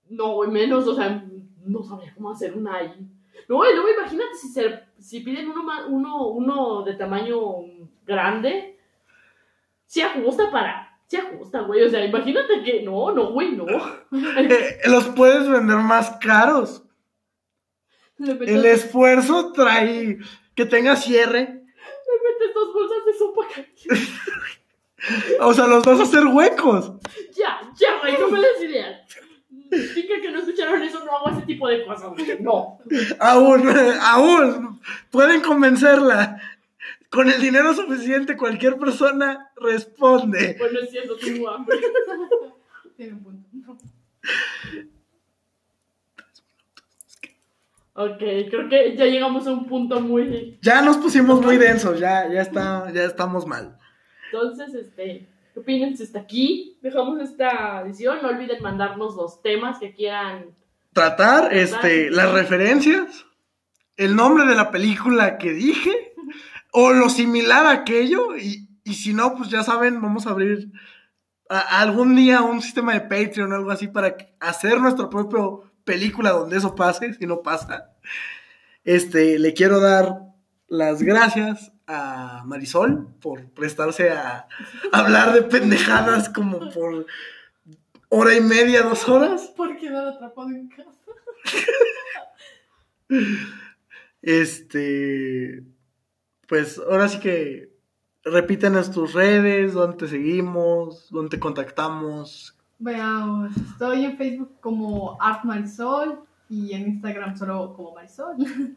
No, 0.09 0.35
güey, 0.35 0.51
menos, 0.51 0.86
o 0.89 0.95
sea, 0.97 1.24
no 1.65 1.82
sabría 1.82 2.15
cómo 2.15 2.31
hacer 2.31 2.57
una 2.57 2.77
ahí. 2.77 2.93
No, 3.49 3.62
y 3.70 3.74
luego 3.74 3.89
imagínate 3.97 4.35
si, 4.35 4.49
se, 4.49 4.81
si 4.99 5.20
piden 5.20 5.51
uno, 5.51 5.62
uno, 5.89 6.28
uno 6.28 6.82
de 6.82 6.95
tamaño 6.95 7.39
grande, 8.07 8.78
se 9.85 10.03
ajusta 10.03 10.51
para, 10.51 10.99
se 11.07 11.19
ajusta, 11.19 11.61
güey, 11.61 11.82
o 11.82 11.91
sea, 11.91 12.03
imagínate 12.05 12.62
que, 12.65 12.82
no, 12.82 13.12
no, 13.12 13.32
güey, 13.32 13.53
no. 13.53 13.66
Le 13.66 13.74
Eh, 14.55 14.78
los 14.86 15.09
puedes 15.09 15.47
vender 15.49 15.77
más 15.77 16.11
caros. 16.23 16.85
El 18.19 18.65
esfuerzo 18.65 19.53
trae 19.53 20.19
que 20.55 20.65
tenga 20.66 20.97
cierre. 20.97 21.41
le 21.41 22.32
metes 22.32 22.55
dos 22.55 22.73
bolsas 22.73 23.05
de 23.05 23.12
sopa 23.35 23.48
caliente. 23.48 24.12
O 25.40 25.52
sea, 25.52 25.66
los 25.66 25.85
vas 25.85 26.01
a 26.01 26.05
hacer 26.05 26.27
huecos. 26.27 26.93
Ya, 27.36 27.61
ya, 27.78 28.01
güey, 28.01 28.19
no 28.19 28.28
me 28.31 28.40
des 28.40 28.62
ideas. 28.62 29.01
Diga 29.94 30.20
que 30.20 30.31
no 30.31 30.39
escucharon 30.39 30.82
eso, 30.82 31.05
no 31.05 31.16
hago 31.16 31.31
ese 31.31 31.43
tipo 31.47 31.69
de 31.69 31.85
cosas, 31.85 32.11
güey, 32.11 32.39
no. 32.40 32.78
Aún, 33.20 33.69
aún. 34.01 34.81
Pueden 35.11 35.40
convencerla. 35.43 36.40
Con 37.11 37.31
el 37.31 37.40
dinero 37.40 37.74
suficiente, 37.74 38.36
cualquier 38.36 38.78
persona 38.78 39.52
responde. 39.56 40.56
Bueno, 40.59 40.81
es 40.81 40.90
cierto, 40.90 41.16
tengo 41.16 41.48
hambre. 41.48 41.78
Tiene 42.97 43.12
un 43.12 43.23
punto. 43.23 43.77
Ok, 47.96 48.18
creo 48.18 48.68
que 48.68 48.96
ya 48.96 49.04
llegamos 49.06 49.46
a 49.46 49.52
un 49.52 49.66
punto 49.66 50.00
muy... 50.00 50.58
Ya 50.62 50.82
nos 50.82 50.96
pusimos 50.98 51.40
muy 51.40 51.56
densos, 51.58 52.00
ya, 52.00 52.28
ya, 52.28 52.42
está, 52.42 52.90
ya 52.92 53.04
estamos 53.04 53.46
mal. 53.46 53.78
Entonces, 54.32 54.74
este, 54.74 55.28
¿qué 55.52 55.60
opinan 55.60 55.96
si 55.96 56.02
hasta 56.02 56.18
aquí? 56.18 56.76
Dejamos 56.82 57.20
esta 57.20 57.82
edición. 57.82 58.18
No 58.20 58.30
olviden 58.30 58.60
mandarnos 58.62 59.14
los 59.14 59.40
temas 59.42 59.78
que 59.78 59.94
quieran. 59.94 60.46
Tratar 60.92 61.54
este, 61.54 62.10
las 62.10 62.32
referencias, 62.32 63.26
el 63.96 64.16
nombre 64.16 64.44
de 64.46 64.56
la 64.56 64.72
película 64.72 65.38
que 65.38 65.52
dije, 65.52 65.92
o 66.72 66.92
lo 66.92 67.08
similar 67.08 67.64
a 67.66 67.70
aquello, 67.70 68.36
y, 68.36 68.68
y 68.82 68.94
si 68.94 69.14
no, 69.14 69.36
pues 69.36 69.50
ya 69.50 69.62
saben, 69.62 70.02
vamos 70.02 70.26
a 70.26 70.30
abrir 70.30 70.72
a- 71.48 71.80
algún 71.80 72.16
día 72.16 72.42
un 72.42 72.60
sistema 72.60 72.92
de 72.94 73.02
Patreon 73.02 73.52
o 73.52 73.54
algo 73.54 73.70
así 73.70 73.86
para 73.86 74.16
hacer 74.40 74.80
nuestra 74.80 75.08
propia 75.08 75.40
película 75.85 76.31
donde 76.31 76.56
eso 76.56 76.74
pase, 76.74 77.15
si 77.15 77.27
no 77.27 77.43
pasa. 77.43 77.93
Este, 78.85 79.39
le 79.39 79.55
quiero 79.55 79.81
dar 79.81 80.20
las 80.69 81.02
gracias 81.02 81.73
a 81.86 82.43
Marisol 82.47 83.09
por 83.20 83.51
prestarse 83.51 84.11
a 84.11 84.48
hablar 84.93 85.32
de 85.32 85.43
pendejadas 85.43 86.28
como 86.28 86.70
por 86.70 87.06
hora 88.09 88.35
y 88.35 88.40
media, 88.40 88.82
dos 88.82 89.09
horas. 89.09 89.52
Por 89.56 89.77
quedar 89.77 90.09
atrapado 90.09 90.51
en 90.51 90.69
casa. 90.69 90.90
Este, 94.27 95.62
pues 96.48 96.78
ahora 96.78 97.09
sí 97.09 97.20
que 97.20 97.74
repítenos 98.24 98.90
tus 98.90 99.12
redes, 99.12 99.74
dónde 99.74 99.98
te 99.98 100.09
seguimos, 100.09 101.11
dónde 101.11 101.36
te 101.36 101.39
contactamos. 101.39 102.53
Veamos, 102.78 103.56
estoy 103.56 104.05
en 104.05 104.16
Facebook 104.16 104.60
como 104.60 105.16
Art 105.20 105.44
Marisol 105.44 106.20
y 106.48 106.72
en 106.74 106.88
Instagram 106.88 107.36
solo 107.36 107.74
como 107.74 107.94
Marisol. 107.94 108.36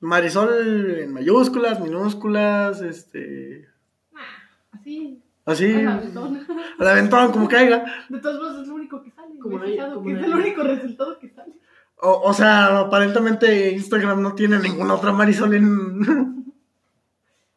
Marisol 0.00 0.98
en 0.98 1.12
mayúsculas, 1.12 1.80
minúsculas, 1.80 2.80
este, 2.82 3.68
Así, 4.72 5.22
así, 5.44 5.74
al 5.74 5.88
aventón. 5.88 6.46
al 6.78 6.88
aventón, 6.88 7.32
como 7.32 7.48
caiga. 7.48 7.84
De 8.08 8.18
todos 8.18 8.40
modos 8.40 8.62
es 8.62 8.68
lo 8.68 8.74
único 8.74 9.02
que 9.02 9.10
sale. 9.10 9.38
Como 9.38 9.60
que 9.60 9.74
es 9.74 10.24
el 10.24 10.34
único 10.34 10.62
resultado 10.62 11.18
que 11.18 11.30
sale. 11.30 11.54
O, 12.00 12.22
o 12.24 12.34
sea, 12.34 12.80
aparentemente 12.80 13.72
Instagram 13.72 14.20
no 14.20 14.34
tiene 14.34 14.58
ninguna 14.58 14.94
otra 14.94 15.12
Marisol 15.12 15.54
en... 15.54 16.36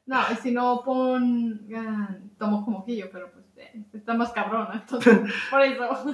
No, 0.05 0.17
y 0.33 0.35
si 0.37 0.51
no 0.51 0.81
pon 0.83 1.67
ah, 1.75 2.17
tomo 2.39 2.65
como 2.65 2.83
quillo, 2.83 3.09
pero 3.11 3.31
pues 3.31 3.38
está 3.93 4.13
más 4.13 4.31
cabrón, 4.31 4.67
entonces 4.73 5.19
por 5.49 5.61
eso. 5.61 6.13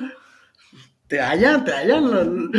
Te 1.08 1.20
hallan, 1.22 1.64
te 1.64 1.72
hallan. 1.72 2.12
Los- 2.12 2.50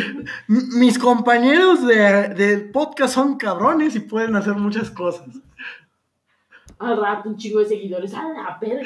Mis 0.49 0.99
compañeros 0.99 1.85
de, 1.87 2.29
de 2.35 2.59
podcast 2.59 3.15
son 3.15 3.37
cabrones 3.37 3.97
y 3.97 4.01
pueden 4.01 4.37
hacer 4.37 4.55
muchas 4.55 4.91
cosas. 4.91 5.27
Al 6.79 7.01
rato, 7.01 7.31
un 7.31 7.37
chingo 7.37 7.61
de 7.61 7.67
seguidores. 7.67 8.13
A 8.15 8.23
la 8.29 8.59
verga. 8.61 8.83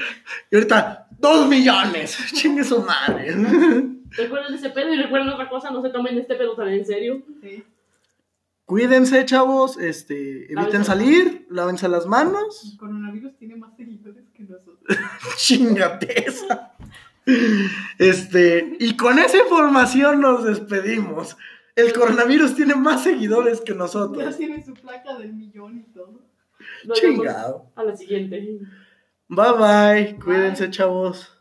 Y 0.50 0.54
ahorita, 0.54 1.08
dos 1.18 1.48
millones. 1.48 2.16
Chingue 2.34 2.62
su 2.64 2.80
madre. 2.82 3.34
Recuerden 4.12 4.54
ese 4.54 4.70
pedo 4.70 4.94
y 4.94 4.96
recuerden 4.96 5.28
otra 5.28 5.48
cosa. 5.48 5.70
No 5.70 5.82
se 5.82 5.90
tomen 5.90 6.16
este 6.18 6.36
pedo 6.36 6.54
tan 6.56 6.68
en 6.68 6.86
serio. 6.86 7.22
Sí. 7.42 7.64
Cuídense, 8.64 9.24
chavos. 9.24 9.76
Este, 9.78 10.44
eviten 10.44 10.54
Lávense. 10.56 10.84
salir, 10.84 11.46
lávense 11.50 11.88
las 11.88 12.06
manos. 12.06 12.70
El 12.72 12.78
coronavirus 12.78 13.36
tiene 13.38 13.56
más 13.56 13.76
seguidores 13.76 14.24
que 14.46 14.52
nosotros. 14.52 14.78
Chingate 15.36 16.28
esa. 16.28 16.72
Este, 17.98 18.76
y 18.80 18.96
con 18.96 19.18
esa 19.18 19.38
información 19.38 20.20
nos 20.20 20.44
despedimos. 20.44 21.36
El 21.76 21.92
coronavirus 21.92 22.54
tiene 22.56 22.74
más 22.74 23.02
seguidores 23.04 23.60
que 23.60 23.72
Ya 23.72 23.78
nosotros. 23.78 24.36
tiene 24.36 24.64
su 24.64 24.74
placa 24.74 25.16
del 25.16 25.32
millón 25.34 25.78
y 25.78 25.92
todo. 25.92 26.20
Nos 26.84 27.00
Chingado. 27.00 27.70
a 27.76 27.84
la 27.84 27.96
siguiente. 27.96 28.60
Bye 29.28 29.52
bye. 29.52 30.18
Cuídense, 30.22 30.70
chavos. 30.70 31.39